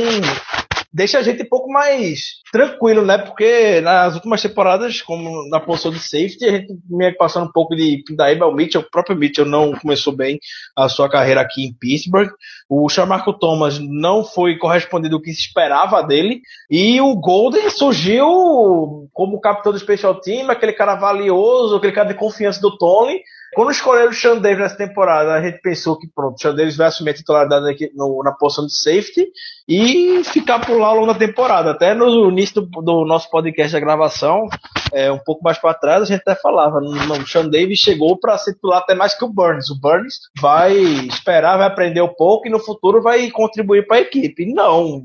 deixa 0.96 1.18
a 1.18 1.22
gente 1.22 1.42
um 1.42 1.48
pouco 1.48 1.70
mais 1.70 2.40
tranquilo, 2.56 3.04
né? 3.04 3.18
Porque 3.18 3.82
nas 3.82 4.14
últimas 4.14 4.40
temporadas, 4.40 5.02
como 5.02 5.46
na 5.50 5.60
posição 5.60 5.90
de 5.90 5.98
safety, 5.98 6.44
a 6.46 6.52
gente 6.52 6.74
meio 6.88 7.12
que 7.12 7.18
passando 7.18 7.46
um 7.46 7.52
pouco 7.52 7.76
de 7.76 8.02
pindaíba. 8.06 8.46
O 8.46 8.52
Mitchell, 8.52 8.80
o 8.80 8.90
próprio 8.90 9.14
Mitchell 9.14 9.44
não 9.44 9.72
começou 9.72 10.16
bem 10.16 10.40
a 10.74 10.88
sua 10.88 11.06
carreira 11.06 11.42
aqui 11.42 11.66
em 11.66 11.74
Pittsburgh. 11.74 12.30
O 12.66 12.86
Marco 13.06 13.34
Thomas 13.34 13.78
não 13.78 14.24
foi 14.24 14.56
correspondido 14.56 15.16
ao 15.16 15.22
que 15.22 15.34
se 15.34 15.40
esperava 15.40 16.02
dele. 16.02 16.40
E 16.70 16.98
o 16.98 17.14
Golden 17.14 17.68
surgiu 17.68 19.06
como 19.12 19.40
capitão 19.40 19.72
do 19.72 19.78
Special 19.78 20.14
Team, 20.14 20.50
aquele 20.50 20.72
cara 20.72 20.94
valioso, 20.94 21.76
aquele 21.76 21.92
cara 21.92 22.08
de 22.08 22.14
confiança 22.14 22.58
do 22.60 22.78
Tony. 22.78 23.20
Quando 23.54 23.70
escolheram 23.70 24.10
o 24.10 24.14
Sean 24.14 24.36
Davis 24.38 24.58
nessa 24.58 24.76
temporada, 24.76 25.32
a 25.32 25.40
gente 25.40 25.62
pensou 25.62 25.98
que 25.98 26.06
pronto, 26.14 26.36
o 26.36 26.38
Sean 26.38 26.54
Davis 26.54 26.76
vai 26.76 26.88
assumir 26.88 27.10
a 27.10 27.14
titularidade 27.14 27.90
no, 27.94 28.22
na 28.22 28.32
posição 28.32 28.66
de 28.66 28.74
safety 28.74 29.26
e 29.66 30.22
ficar 30.24 30.58
por 30.60 30.78
lá 30.78 30.88
ao 30.88 30.96
longo 30.96 31.12
da 31.12 31.18
temporada. 31.18 31.70
Até 31.70 31.94
no 31.94 32.30
início 32.46 32.62
do, 32.62 32.82
do 32.82 33.04
nosso 33.04 33.28
podcast 33.30 33.72
da 33.72 33.80
gravação, 33.80 34.46
é, 34.92 35.10
um 35.10 35.18
pouco 35.18 35.42
mais 35.42 35.58
para 35.58 35.74
trás, 35.74 36.02
a 36.02 36.06
gente 36.06 36.20
até 36.20 36.34
falava, 36.40 36.80
não, 36.80 37.18
o 37.18 37.26
Sean 37.26 37.48
Davis 37.48 37.78
chegou 37.78 38.16
para 38.16 38.38
ser 38.38 38.54
titular 38.54 38.78
até 38.78 38.94
mais 38.94 39.14
que 39.14 39.24
o 39.24 39.28
Burns. 39.28 39.68
O 39.70 39.80
Burns 39.80 40.20
vai 40.40 40.74
esperar, 40.76 41.58
vai 41.58 41.66
aprender 41.66 42.00
um 42.00 42.14
pouco 42.14 42.46
e 42.46 42.50
no 42.50 42.58
futuro 42.58 43.02
vai 43.02 43.28
contribuir 43.30 43.86
para 43.86 43.96
a 43.98 44.00
equipe. 44.00 44.52
Não, 44.52 45.02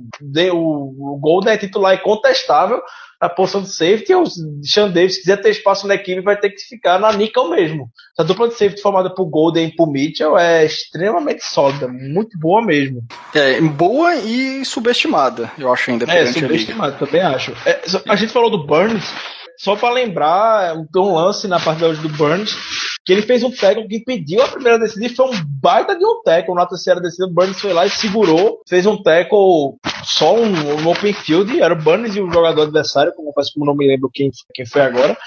o, 0.54 1.16
o 1.16 1.20
Golden 1.20 1.54
é 1.54 1.58
titular 1.58 1.96
incontestável, 1.96 2.82
na 3.22 3.30
posição 3.30 3.62
de 3.62 3.70
safety, 3.70 4.16
o 4.16 4.24
Sean 4.64 4.90
Davis, 4.90 5.16
se 5.16 5.22
quiser 5.22 5.38
ter 5.38 5.52
espaço 5.52 5.88
na 5.88 5.94
equipe, 5.94 6.22
vai 6.22 6.36
ter 6.36 6.50
que 6.50 6.62
ficar 6.62 7.00
na 7.00 7.14
nickel 7.14 7.50
mesmo. 7.50 7.88
A 8.18 8.24
dupla 8.24 8.48
de 8.48 8.56
safety 8.56 8.82
formada 8.82 9.14
por 9.14 9.26
Golden 9.26 9.68
e 9.68 9.76
por 9.76 9.92
Mitchell 9.92 10.38
é 10.38 10.66
extremamente 10.66 11.44
sólida, 11.44 11.88
muito 11.88 12.38
boa 12.40 12.66
mesmo. 12.66 13.04
É, 13.36 13.62
boa 13.62 14.16
e 14.16 14.66
subestimada, 14.66 15.52
eu 15.58 15.72
acho 15.72 15.92
ainda. 15.92 16.12
É, 16.12 16.26
subestimada, 16.26 16.94
também 16.94 17.22
acho. 17.22 17.54
É, 17.66 17.82
a 18.10 18.16
gente 18.16 18.34
falou 18.34 18.50
do 18.50 18.66
Burns, 18.66 19.14
só 19.60 19.76
para 19.76 19.94
lembrar, 19.94 20.74
tem 20.92 21.02
um 21.02 21.14
lance 21.14 21.48
na 21.48 21.60
partida 21.60 21.90
hoje 21.90 22.02
do 22.02 22.10
Burns, 22.10 22.56
que 23.04 23.12
ele 23.12 23.22
fez 23.22 23.44
um 23.44 23.52
tackle 23.52 23.88
que 23.88 23.98
impediu 23.98 24.42
a 24.42 24.48
primeira 24.48 24.78
descida 24.78 25.06
e 25.06 25.10
foi 25.10 25.28
um 25.28 25.44
baita 25.62 25.98
de 25.98 26.06
um 26.06 26.22
tackle 26.24 26.56
na 26.56 26.66
terceira 26.66 27.02
descida. 27.02 27.26
O 27.26 27.34
Burns 27.34 27.60
foi 27.60 27.74
lá 27.74 27.86
e 27.86 27.90
segurou, 27.90 28.62
fez 28.68 28.86
um 28.86 29.02
tackle 29.02 29.76
só 30.04 30.36
um, 30.36 30.82
um 30.82 30.88
open 30.88 31.14
field, 31.14 31.62
era 31.62 31.74
o 31.74 31.82
Burns 31.82 32.16
e 32.16 32.22
o 32.22 32.32
jogador 32.32 32.64
adversário, 32.64 33.14
como 33.14 33.34
faz 33.34 33.52
como 33.52 33.66
não 33.66 33.76
me 33.76 33.88
lembro 33.88 34.10
quem, 34.14 34.32
quem 34.54 34.66
foi 34.66 34.82
agora. 34.82 35.18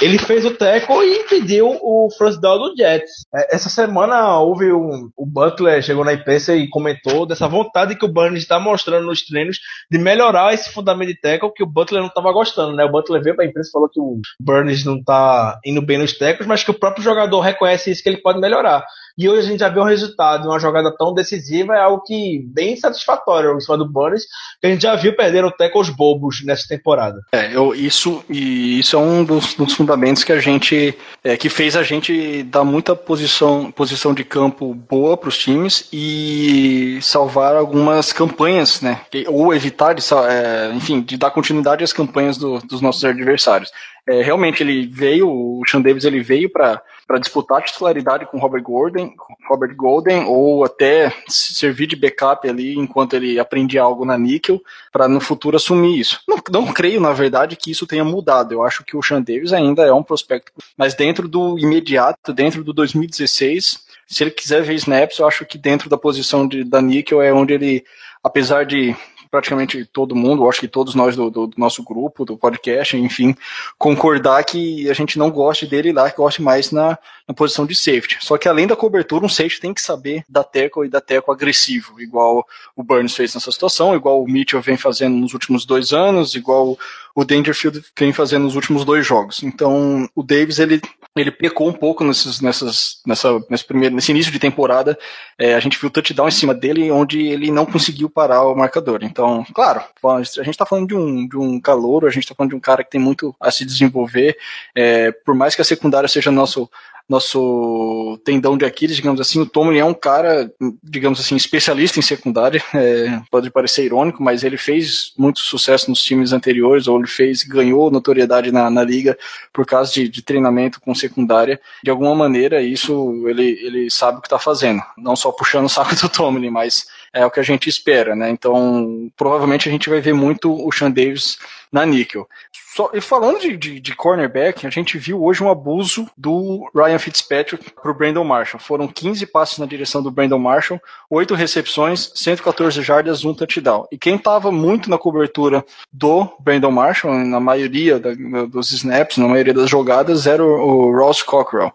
Ele 0.00 0.18
fez 0.18 0.44
o 0.46 0.52
tackle 0.52 1.04
e 1.04 1.18
impediu 1.18 1.68
o 1.68 2.08
first 2.16 2.40
down 2.40 2.58
do 2.58 2.76
Jets. 2.76 3.26
É, 3.34 3.54
essa 3.54 3.68
semana 3.68 4.38
houve 4.38 4.72
um. 4.72 5.10
O 5.14 5.26
Butler 5.26 5.82
chegou 5.82 6.04
na 6.04 6.14
imprensa 6.14 6.54
e 6.54 6.68
comentou 6.68 7.26
dessa 7.26 7.46
vontade 7.46 7.94
que 7.94 8.04
o 8.04 8.08
Burns 8.08 8.38
está 8.38 8.58
mostrando 8.58 9.06
nos 9.06 9.26
treinos 9.26 9.58
de 9.90 9.98
melhorar 9.98 10.54
esse 10.54 10.72
fundamento 10.72 11.08
de 11.08 11.20
tackle 11.20 11.52
que 11.52 11.62
o 11.62 11.66
Butler 11.66 12.00
não 12.00 12.08
estava 12.08 12.32
gostando, 12.32 12.74
né? 12.74 12.84
O 12.84 12.90
Butler 12.90 13.22
veio 13.22 13.36
para 13.36 13.44
a 13.44 13.48
imprensa 13.48 13.68
e 13.68 13.72
falou 13.72 13.88
que 13.90 14.00
o 14.00 14.20
Burns 14.40 14.84
não 14.84 14.96
está 14.96 15.58
indo 15.64 15.82
bem 15.82 15.98
nos 15.98 16.16
tackles, 16.16 16.48
mas 16.48 16.64
que 16.64 16.70
o 16.70 16.78
próprio 16.78 17.04
jogador 17.04 17.40
reconhece 17.40 17.90
isso 17.90 18.02
que 18.02 18.08
ele 18.08 18.22
pode 18.22 18.40
melhorar. 18.40 18.84
E 19.20 19.28
hoje 19.28 19.40
a 19.40 19.50
gente 19.50 19.60
já 19.60 19.68
vê 19.68 19.78
um 19.78 19.84
resultado, 19.84 20.48
uma 20.48 20.58
jogada 20.58 20.90
tão 20.96 21.12
decisiva, 21.12 21.76
é 21.76 21.80
algo 21.82 22.02
que 22.02 22.42
bem 22.54 22.74
satisfatório 22.74 23.54
em 23.54 23.60
cima 23.60 23.76
do 23.76 23.86
Burns, 23.86 24.22
que 24.58 24.66
a 24.66 24.70
gente 24.70 24.80
já 24.80 24.96
viu 24.96 25.14
perder 25.14 25.44
o 25.44 25.50
tackles 25.50 25.90
bobos 25.90 26.42
nessa 26.42 26.66
temporada. 26.66 27.20
É, 27.30 27.54
eu, 27.54 27.74
isso, 27.74 28.24
e 28.30 28.78
isso 28.78 28.96
é 28.96 28.98
um 28.98 29.22
dos, 29.22 29.52
dos 29.52 29.74
fundamentos 29.74 30.24
que 30.24 30.32
a 30.32 30.40
gente, 30.40 30.96
é, 31.22 31.36
que 31.36 31.50
fez 31.50 31.76
a 31.76 31.82
gente 31.82 32.42
dar 32.44 32.64
muita 32.64 32.96
posição, 32.96 33.70
posição 33.70 34.14
de 34.14 34.24
campo 34.24 34.72
boa 34.72 35.18
para 35.18 35.28
os 35.28 35.36
times 35.36 35.86
e 35.92 36.98
salvar 37.02 37.56
algumas 37.56 38.14
campanhas, 38.14 38.80
né? 38.80 39.02
Ou 39.26 39.52
evitar, 39.52 39.92
de, 39.92 40.02
é, 40.30 40.72
enfim, 40.74 41.02
de 41.02 41.18
dar 41.18 41.30
continuidade 41.30 41.84
às 41.84 41.92
campanhas 41.92 42.38
do, 42.38 42.58
dos 42.60 42.80
nossos 42.80 43.04
adversários. 43.04 43.70
É, 44.08 44.22
realmente 44.22 44.62
ele 44.62 44.86
veio, 44.86 45.28
o 45.28 45.62
Sean 45.68 45.82
Davis 45.82 46.04
ele 46.04 46.22
veio 46.22 46.50
para 46.50 46.80
disputar 47.18 47.58
a 47.58 47.62
titularidade 47.62 48.26
com 48.26 48.38
Robert 48.38 48.62
Gordon, 48.62 49.12
Robert 49.48 49.74
Golden, 49.74 50.24
ou 50.24 50.64
até 50.64 51.12
servir 51.28 51.86
de 51.86 51.96
backup 51.96 52.48
ali 52.48 52.78
enquanto 52.78 53.14
ele 53.14 53.38
aprendia 53.38 53.82
algo 53.82 54.04
na 54.04 54.16
Nickel, 54.16 54.62
para 54.92 55.08
no 55.08 55.20
futuro 55.20 55.56
assumir 55.56 55.98
isso. 55.98 56.20
Não, 56.28 56.38
não 56.50 56.72
creio, 56.72 57.00
na 57.00 57.12
verdade, 57.12 57.56
que 57.56 57.70
isso 57.70 57.86
tenha 57.86 58.04
mudado. 58.04 58.52
Eu 58.52 58.62
acho 58.62 58.84
que 58.84 58.96
o 58.96 59.02
Sean 59.02 59.22
Davis 59.22 59.52
ainda 59.52 59.82
é 59.82 59.92
um 59.92 60.02
prospecto, 60.02 60.52
mas 60.76 60.94
dentro 60.94 61.26
do 61.26 61.58
imediato, 61.58 62.32
dentro 62.32 62.62
do 62.62 62.72
2016, 62.72 63.84
se 64.06 64.24
ele 64.24 64.30
quiser 64.30 64.62
ver 64.62 64.74
snaps, 64.74 65.18
eu 65.18 65.26
acho 65.26 65.44
que 65.46 65.56
dentro 65.56 65.88
da 65.88 65.96
posição 65.96 66.46
de, 66.46 66.64
da 66.64 66.82
Nickel 66.82 67.22
é 67.22 67.32
onde 67.32 67.54
ele, 67.54 67.84
apesar 68.22 68.66
de 68.66 68.94
praticamente 69.30 69.84
todo 69.84 70.16
mundo, 70.16 70.48
acho 70.48 70.60
que 70.60 70.68
todos 70.68 70.94
nós 70.94 71.14
do, 71.14 71.30
do, 71.30 71.46
do, 71.46 71.58
nosso 71.58 71.82
grupo, 71.84 72.24
do 72.24 72.36
podcast, 72.36 72.96
enfim, 72.96 73.34
concordar 73.78 74.42
que 74.44 74.90
a 74.90 74.94
gente 74.94 75.18
não 75.18 75.30
goste 75.30 75.66
dele 75.66 75.92
lá, 75.92 76.10
que 76.10 76.16
goste 76.16 76.42
mais 76.42 76.72
na, 76.72 76.98
na 77.30 77.34
posição 77.34 77.64
de 77.64 77.76
safety. 77.76 78.18
Só 78.20 78.36
que 78.36 78.48
além 78.48 78.66
da 78.66 78.74
cobertura, 78.74 79.24
um 79.24 79.28
safety 79.28 79.60
tem 79.60 79.72
que 79.72 79.80
saber 79.80 80.24
da 80.28 80.42
teco 80.42 80.84
e 80.84 80.88
da 80.88 81.00
teco 81.00 81.30
agressivo, 81.30 82.00
igual 82.00 82.44
o 82.74 82.82
Burns 82.82 83.14
fez 83.14 83.32
nessa 83.32 83.52
situação, 83.52 83.94
igual 83.94 84.20
o 84.20 84.28
Mitchell 84.28 84.60
vem 84.60 84.76
fazendo 84.76 85.14
nos 85.14 85.32
últimos 85.32 85.64
dois 85.64 85.92
anos, 85.92 86.34
igual 86.34 86.76
o 87.14 87.24
Dangerfield 87.24 87.84
vem 87.98 88.12
fazendo 88.12 88.44
nos 88.44 88.56
últimos 88.56 88.84
dois 88.84 89.06
jogos. 89.06 89.42
Então, 89.44 90.08
o 90.14 90.22
Davis, 90.22 90.58
ele, 90.58 90.80
ele 91.16 91.30
pecou 91.30 91.68
um 91.68 91.72
pouco 91.72 92.02
nesses, 92.02 92.40
nessas, 92.40 93.00
nessa, 93.06 93.40
nesse, 93.48 93.64
primeiro, 93.64 93.94
nesse 93.94 94.10
início 94.10 94.32
de 94.32 94.38
temporada. 94.38 94.98
É, 95.38 95.54
a 95.54 95.60
gente 95.60 95.78
viu 95.78 95.88
o 95.88 95.92
touchdown 95.92 96.28
em 96.28 96.32
cima 96.32 96.54
dele, 96.54 96.90
onde 96.90 97.20
ele 97.20 97.50
não 97.50 97.66
conseguiu 97.66 98.10
parar 98.10 98.44
o 98.44 98.56
marcador. 98.56 99.00
Então, 99.02 99.44
claro, 99.54 99.82
a 100.04 100.22
gente 100.22 100.50
está 100.50 100.66
falando 100.66 100.88
de 100.88 100.94
um, 100.94 101.28
de 101.28 101.36
um 101.36 101.60
calouro, 101.60 102.06
a 102.06 102.10
gente 102.10 102.24
está 102.24 102.34
falando 102.34 102.50
de 102.50 102.56
um 102.56 102.60
cara 102.60 102.82
que 102.82 102.90
tem 102.90 103.00
muito 103.00 103.34
a 103.40 103.50
se 103.50 103.64
desenvolver. 103.64 104.36
É, 104.74 105.12
por 105.12 105.34
mais 105.34 105.54
que 105.54 105.62
a 105.62 105.64
secundária 105.64 106.08
seja 106.08 106.30
nosso 106.30 106.68
nosso 107.10 108.20
tendão 108.24 108.56
de 108.56 108.64
Aquiles, 108.64 108.94
digamos 108.94 109.20
assim. 109.20 109.40
O 109.40 109.46
Tomlin 109.46 109.78
é 109.78 109.84
um 109.84 109.92
cara, 109.92 110.48
digamos 110.80 111.18
assim, 111.18 111.34
especialista 111.34 111.98
em 111.98 112.02
secundária. 112.02 112.62
É, 112.72 113.20
pode 113.30 113.50
parecer 113.50 113.84
irônico, 113.84 114.22
mas 114.22 114.44
ele 114.44 114.56
fez 114.56 115.12
muito 115.18 115.40
sucesso 115.40 115.90
nos 115.90 116.00
times 116.00 116.32
anteriores, 116.32 116.86
ou 116.86 116.96
ele 116.96 117.08
fez, 117.08 117.42
ganhou 117.42 117.90
notoriedade 117.90 118.52
na, 118.52 118.70
na 118.70 118.84
liga 118.84 119.18
por 119.52 119.66
causa 119.66 119.92
de, 119.92 120.08
de, 120.08 120.22
treinamento 120.22 120.80
com 120.80 120.94
secundária. 120.94 121.60
De 121.82 121.90
alguma 121.90 122.14
maneira, 122.14 122.62
isso 122.62 123.26
ele, 123.26 123.58
ele 123.60 123.90
sabe 123.90 124.18
o 124.18 124.20
que 124.20 124.28
está 124.28 124.38
fazendo. 124.38 124.80
Não 124.96 125.16
só 125.16 125.32
puxando 125.32 125.66
o 125.66 125.68
saco 125.68 125.96
do 125.96 126.08
Tomlin, 126.08 126.50
mas 126.50 126.86
é 127.12 127.24
o 127.24 127.30
que 127.30 127.40
a 127.40 127.44
gente 127.44 127.68
espera, 127.68 128.14
né? 128.14 128.30
Então, 128.30 129.10
provavelmente 129.16 129.68
a 129.68 129.72
gente 129.72 129.88
vai 129.88 130.00
ver 130.00 130.14
muito 130.14 130.52
o 130.52 130.70
Sean 130.72 130.90
Davis 130.90 131.38
na 131.72 131.84
níquel. 131.86 132.28
Só, 132.74 132.90
e 132.94 133.00
falando 133.00 133.40
de, 133.40 133.56
de, 133.56 133.80
de, 133.80 133.96
cornerback, 133.96 134.64
a 134.64 134.70
gente 134.70 134.96
viu 134.96 135.22
hoje 135.22 135.42
um 135.42 135.50
abuso 135.50 136.08
do 136.16 136.70
Ryan 136.74 136.98
Fitzpatrick 136.98 137.72
para 137.72 137.90
o 137.90 137.94
Brandon 137.94 138.22
Marshall. 138.22 138.60
Foram 138.60 138.86
15 138.86 139.26
passes 139.26 139.58
na 139.58 139.66
direção 139.66 140.00
do 140.00 140.10
Brandon 140.10 140.38
Marshall, 140.38 140.80
8 141.10 141.34
recepções, 141.34 142.12
114 142.14 142.80
jardas, 142.80 143.24
um 143.24 143.34
touchdown. 143.34 143.88
E 143.90 143.98
quem 143.98 144.14
estava 144.14 144.52
muito 144.52 144.88
na 144.88 144.98
cobertura 144.98 145.64
do 145.92 146.28
Brandon 146.38 146.70
Marshall, 146.70 147.12
na 147.24 147.40
maioria 147.40 147.98
da, 147.98 148.14
dos 148.48 148.70
snaps, 148.70 149.18
na 149.18 149.26
maioria 149.26 149.54
das 149.54 149.68
jogadas, 149.68 150.28
era 150.28 150.44
o, 150.44 150.48
o 150.48 150.96
Ross 150.96 151.22
Cockrell. 151.24 151.72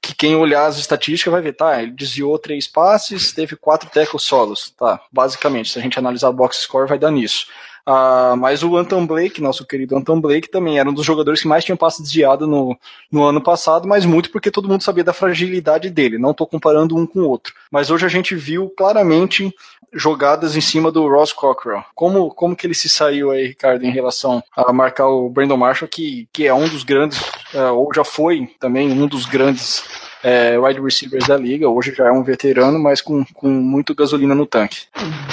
Que 0.00 0.14
quem 0.14 0.36
olhar 0.36 0.66
as 0.66 0.78
estatísticas 0.78 1.32
vai 1.32 1.42
ver, 1.42 1.54
tá, 1.54 1.82
ele 1.82 1.92
desviou 1.92 2.38
três 2.38 2.66
passes, 2.66 3.32
teve 3.32 3.56
quatro 3.56 3.90
tackles 3.90 4.22
solos. 4.22 4.70
Tá, 4.70 5.00
basicamente, 5.12 5.70
se 5.70 5.78
a 5.78 5.82
gente 5.82 5.98
analisar 5.98 6.32
box 6.32 6.58
score, 6.58 6.88
vai 6.88 6.98
dar 6.98 7.10
nisso. 7.10 7.46
Uh, 7.88 8.36
mas 8.36 8.62
o 8.62 8.76
Anton 8.76 9.06
Blake, 9.06 9.40
nosso 9.40 9.66
querido 9.66 9.96
Anton 9.96 10.20
Blake, 10.20 10.50
também 10.50 10.78
era 10.78 10.90
um 10.90 10.92
dos 10.92 11.06
jogadores 11.06 11.40
que 11.40 11.48
mais 11.48 11.64
tinham 11.64 11.74
passe 11.74 12.02
desviado 12.02 12.46
no, 12.46 12.78
no 13.10 13.24
ano 13.24 13.40
passado, 13.40 13.88
mas 13.88 14.04
muito 14.04 14.30
porque 14.30 14.50
todo 14.50 14.68
mundo 14.68 14.82
sabia 14.82 15.02
da 15.02 15.14
fragilidade 15.14 15.88
dele. 15.88 16.18
Não 16.18 16.32
estou 16.32 16.46
comparando 16.46 16.94
um 16.94 17.06
com 17.06 17.20
o 17.20 17.26
outro. 17.26 17.54
Mas 17.70 17.90
hoje 17.90 18.04
a 18.04 18.08
gente 18.10 18.34
viu 18.34 18.68
claramente 18.76 19.50
jogadas 19.90 20.54
em 20.54 20.60
cima 20.60 20.92
do 20.92 21.08
Ross 21.08 21.32
Cockrell. 21.32 21.82
Como, 21.94 22.28
como 22.34 22.54
que 22.54 22.66
ele 22.66 22.74
se 22.74 22.90
saiu 22.90 23.30
aí, 23.30 23.46
Ricardo, 23.46 23.82
em 23.82 23.90
relação 23.90 24.42
a 24.54 24.70
marcar 24.70 25.08
o 25.08 25.30
Brandon 25.30 25.56
Marshall, 25.56 25.88
que, 25.88 26.28
que 26.30 26.46
é 26.46 26.52
um 26.52 26.68
dos 26.68 26.84
grandes, 26.84 27.18
uh, 27.54 27.72
ou 27.74 27.88
já 27.94 28.04
foi 28.04 28.50
também 28.60 28.92
um 28.92 29.06
dos 29.06 29.24
grandes 29.24 29.82
é, 30.22 30.58
wide 30.58 30.80
receivers 30.80 31.26
da 31.26 31.36
liga. 31.36 31.68
Hoje 31.68 31.94
já 31.94 32.08
é 32.08 32.12
um 32.12 32.22
veterano, 32.22 32.78
mas 32.78 33.00
com, 33.00 33.24
com 33.34 33.48
muito 33.48 33.94
gasolina 33.94 34.34
no 34.34 34.46
tanque. 34.46 34.82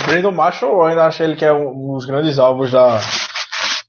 Brandon 0.06 0.32
Marshall, 0.32 0.72
eu 0.72 0.84
ainda 0.84 1.06
acho 1.06 1.24
ele 1.24 1.36
que 1.36 1.46
é 1.46 1.54
um 1.54 1.94
dos 1.94 2.06
grandes 2.06 2.40
alvos 2.40 2.72
da, 2.72 3.00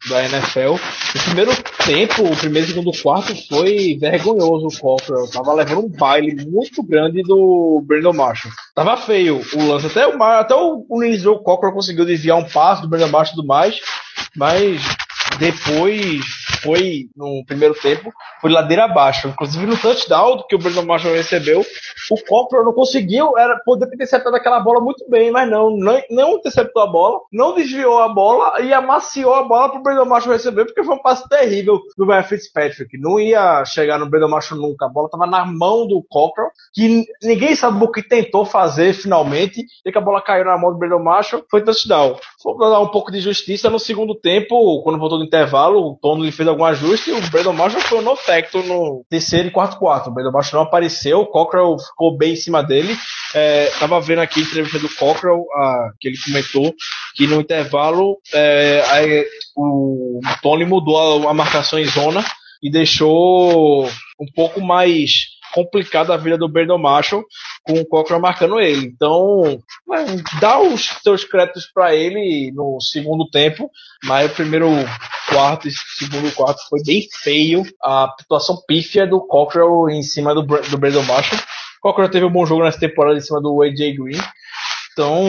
da 0.09 0.25
NFL. 0.25 0.75
O 0.75 1.25
primeiro 1.25 1.53
tempo, 1.85 2.25
o 2.25 2.37
primeiro, 2.37 2.69
segundo, 2.69 2.93
quarto 3.03 3.35
foi 3.49 3.97
vergonhoso 4.01 4.69
o 4.69 4.81
Cockrell. 4.81 5.31
Tava 5.31 5.53
levando 5.55 5.87
um 5.87 5.89
baile 5.89 6.45
muito 6.47 6.83
grande 6.83 7.23
do 7.23 7.83
Brandon 7.87 8.13
Marshall. 8.13 8.53
Tava 8.75 8.97
feio 8.97 9.41
o 9.55 9.67
lance. 9.67 9.87
Até 9.87 10.07
o, 10.07 10.23
até 10.23 10.55
o, 10.55 10.87
o 10.89 11.39
Cockrell 11.41 11.73
conseguiu 11.73 12.05
desviar 12.05 12.39
um 12.39 12.45
passo 12.45 12.83
do 12.83 12.89
Brandon 12.89 13.09
Marshall 13.09 13.35
e 13.35 13.37
tudo 13.37 13.47
mais. 13.47 13.81
Mas 14.35 14.83
depois 15.39 16.46
foi 16.67 17.09
no 17.17 17.45
primeiro 17.47 17.75
tempo, 17.75 18.13
foi 18.41 18.51
ladeira 18.51 18.85
abaixo. 18.85 19.29
Inclusive 19.29 19.67
no 19.67 19.77
touchdown 19.77 20.45
que 20.49 20.55
o 20.55 20.59
Brandon 20.59 20.85
Marshall 20.85 21.15
recebeu, 21.15 21.65
o 22.11 22.25
Cockrell 22.25 22.65
não 22.65 22.73
conseguiu, 22.73 23.39
era 23.39 23.59
poder 23.65 23.87
ter 23.87 23.95
interceptado 23.95 24.37
aquela 24.37 24.61
bola 24.61 24.81
muito 24.81 25.09
bem, 25.09 25.31
mas 25.31 25.49
não, 25.49 25.71
não, 25.71 26.03
não 26.11 26.33
interceptou 26.33 26.83
a 26.83 26.87
bola, 26.87 27.21
não 27.33 27.55
desviou 27.55 27.99
a 28.03 28.09
bola 28.09 28.61
e 28.61 28.73
amaciou 28.73 29.35
a 29.35 29.43
bola 29.43 29.71
pro 29.71 29.83
Brandon 29.83 30.05
Marshall 30.05 30.35
receber, 30.35 30.65
porque 30.65 30.83
foi 30.83 30.95
um 30.95 31.03
passe 31.03 31.29
terrível 31.29 31.81
do 31.97 32.07
Brian 32.07 32.23
Fitzpatrick. 32.23 32.99
Não 32.99 33.19
ia 33.19 33.65
chegar 33.65 33.99
no 33.99 34.09
Brandon 34.09 34.29
Marshall 34.29 34.61
nunca. 34.61 34.87
A 34.87 34.89
bola 34.89 35.09
tava 35.09 35.27
na 35.27 35.45
mão 35.45 35.87
do 35.87 36.03
Cockrell, 36.09 36.51
que 36.75 37.05
ninguém 37.23 37.55
sabe 37.55 37.83
o 37.83 37.91
que 37.91 38.03
tentou 38.03 38.45
fazer 38.45 38.93
finalmente, 38.93 39.65
e 39.85 39.93
que 39.93 39.99
a 39.99 40.01
bola 40.01 40.21
caiu 40.21 40.45
na 40.45 40.59
mão 40.59 40.73
do 40.73 40.79
Brandon 40.79 41.03
Marshall, 41.03 41.45
foi 41.51 41.63
touchdown. 41.63 42.17
Pra 42.57 42.71
dar 42.71 42.81
um 42.81 42.89
pouco 42.89 43.11
de 43.11 43.21
justiça 43.21 43.69
no 43.69 43.79
segundo 43.79 44.15
tempo, 44.15 44.83
quando 44.83 44.99
voltou 44.99 45.19
do 45.19 45.25
intervalo, 45.25 45.81
o 45.81 45.97
Tono 45.97 46.31
fez 46.31 46.49
algum 46.57 46.65
ajuste 46.65 47.13
o 47.13 47.21
Brandon 47.31 47.53
Marshall 47.53 47.83
foi 47.83 48.01
no 48.01 48.17
tecto 48.17 48.63
no 48.63 49.05
terceiro 49.11 49.49
e 49.49 49.51
quarto 49.51 49.79
quarto. 49.79 50.09
O 50.09 50.13
Brandon 50.13 50.33
Marshall 50.33 50.63
não 50.63 50.67
apareceu, 50.67 51.21
o 51.21 51.27
Cockrell 51.27 51.77
ficou 51.79 52.17
bem 52.17 52.33
em 52.33 52.37
cima 52.37 52.63
dele. 52.63 52.97
É, 53.35 53.67
tava 53.79 54.01
vendo 54.01 54.21
aqui 54.21 54.41
a 54.41 54.43
entrevista 54.43 54.79
do 54.79 54.89
Cockrell, 54.89 55.45
a, 55.55 55.91
que 56.01 56.09
ele 56.09 56.19
comentou 56.19 56.75
que 57.15 57.27
no 57.27 57.41
intervalo 57.41 58.19
é, 58.35 59.27
o 59.55 60.21
Tony 60.43 60.65
mudou 60.65 61.27
a, 61.27 61.31
a 61.31 61.35
marcação 61.35 61.79
em 61.79 61.87
zona 61.87 62.25
e 62.63 62.71
deixou 62.71 63.87
um 64.19 64.27
pouco 64.35 64.61
mais 64.61 65.27
complicada 65.53 66.15
a 66.15 66.17
vida 66.17 66.39
do 66.39 66.49
Brandon 66.49 66.79
Marshall 66.79 67.25
com 67.67 67.75
o 67.75 67.87
Cochran 67.87 68.19
marcando 68.19 68.61
ele. 68.61 68.87
Então, 68.87 69.59
dá 70.41 70.61
os 70.61 70.87
seus 71.03 71.25
créditos 71.25 71.67
para 71.67 71.95
ele 71.95 72.53
no 72.53 72.81
segundo 72.81 73.29
tempo, 73.29 73.71
mas 74.05 74.31
o 74.31 74.35
primeiro 74.35 74.69
quarto 75.29 75.69
e 75.69 75.73
segundo 75.99 76.33
quarto 76.35 76.61
foi 76.69 76.83
bem 76.85 77.07
feio. 77.23 77.63
A 77.83 78.15
situação 78.21 78.63
pífia 78.67 79.07
do 79.07 79.21
Cochran 79.21 79.93
em 79.93 80.03
cima 80.03 80.35
do, 80.35 80.43
do 80.43 80.79
Brandon 80.79 81.03
Marshall. 81.03 81.41
Cochran 81.81 82.09
teve 82.09 82.25
um 82.25 82.33
bom 82.33 82.47
jogo 82.47 82.65
nessa 82.65 82.81
temporada 82.81 83.19
em 83.19 83.21
cima 83.21 83.41
do 83.41 83.63
AJ 83.63 83.97
Green. 83.97 84.21
Então, 84.93 85.27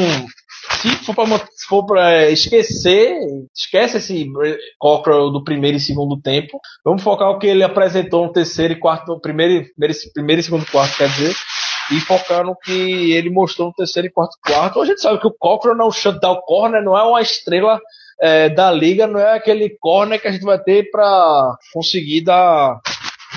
se 0.82 1.68
for 1.68 1.86
para 1.86 2.30
esquecer, 2.30 3.20
esquece 3.56 3.98
esse 3.98 4.32
Cockrell 4.78 5.32
do 5.32 5.44
primeiro 5.44 5.78
e 5.78 5.80
segundo 5.80 6.20
tempo. 6.22 6.60
Vamos 6.84 7.04
focar 7.04 7.30
o 7.30 7.40
que 7.40 7.48
ele 7.48 7.64
apresentou 7.64 8.26
no 8.26 8.32
terceiro 8.32 8.74
e 8.74 8.80
quarto, 8.80 9.20
primeiro, 9.20 9.68
primeiro, 9.76 10.00
primeiro 10.14 10.40
e 10.40 10.44
segundo 10.44 10.66
quarto, 10.66 10.98
quer 10.98 11.10
dizer, 11.10 11.36
e 11.92 12.00
focar 12.02 12.44
no 12.44 12.56
que 12.56 13.12
ele 13.14 13.30
mostrou 13.30 13.68
no 13.68 13.74
terceiro 13.74 14.08
e 14.08 14.12
quarto 14.12 14.38
quarto. 14.46 14.82
A 14.82 14.86
gente 14.86 15.02
sabe 15.02 15.20
que 15.20 15.28
o 15.28 15.36
Cockrell 15.38 15.76
não 15.76 15.92
shutdown 15.92 16.42
corner, 16.46 16.84
não 16.84 16.98
é 16.98 17.04
uma 17.04 17.22
estrela 17.22 17.80
é, 18.20 18.50
da 18.50 18.72
liga, 18.72 19.08
não 19.08 19.20
é 19.20 19.36
aquele 19.36 19.70
corner 19.80 20.20
que 20.20 20.28
a 20.28 20.32
gente 20.32 20.44
vai 20.44 20.60
ter 20.60 20.90
para 20.90 21.58
conseguir 21.74 22.22
dar 22.22 22.80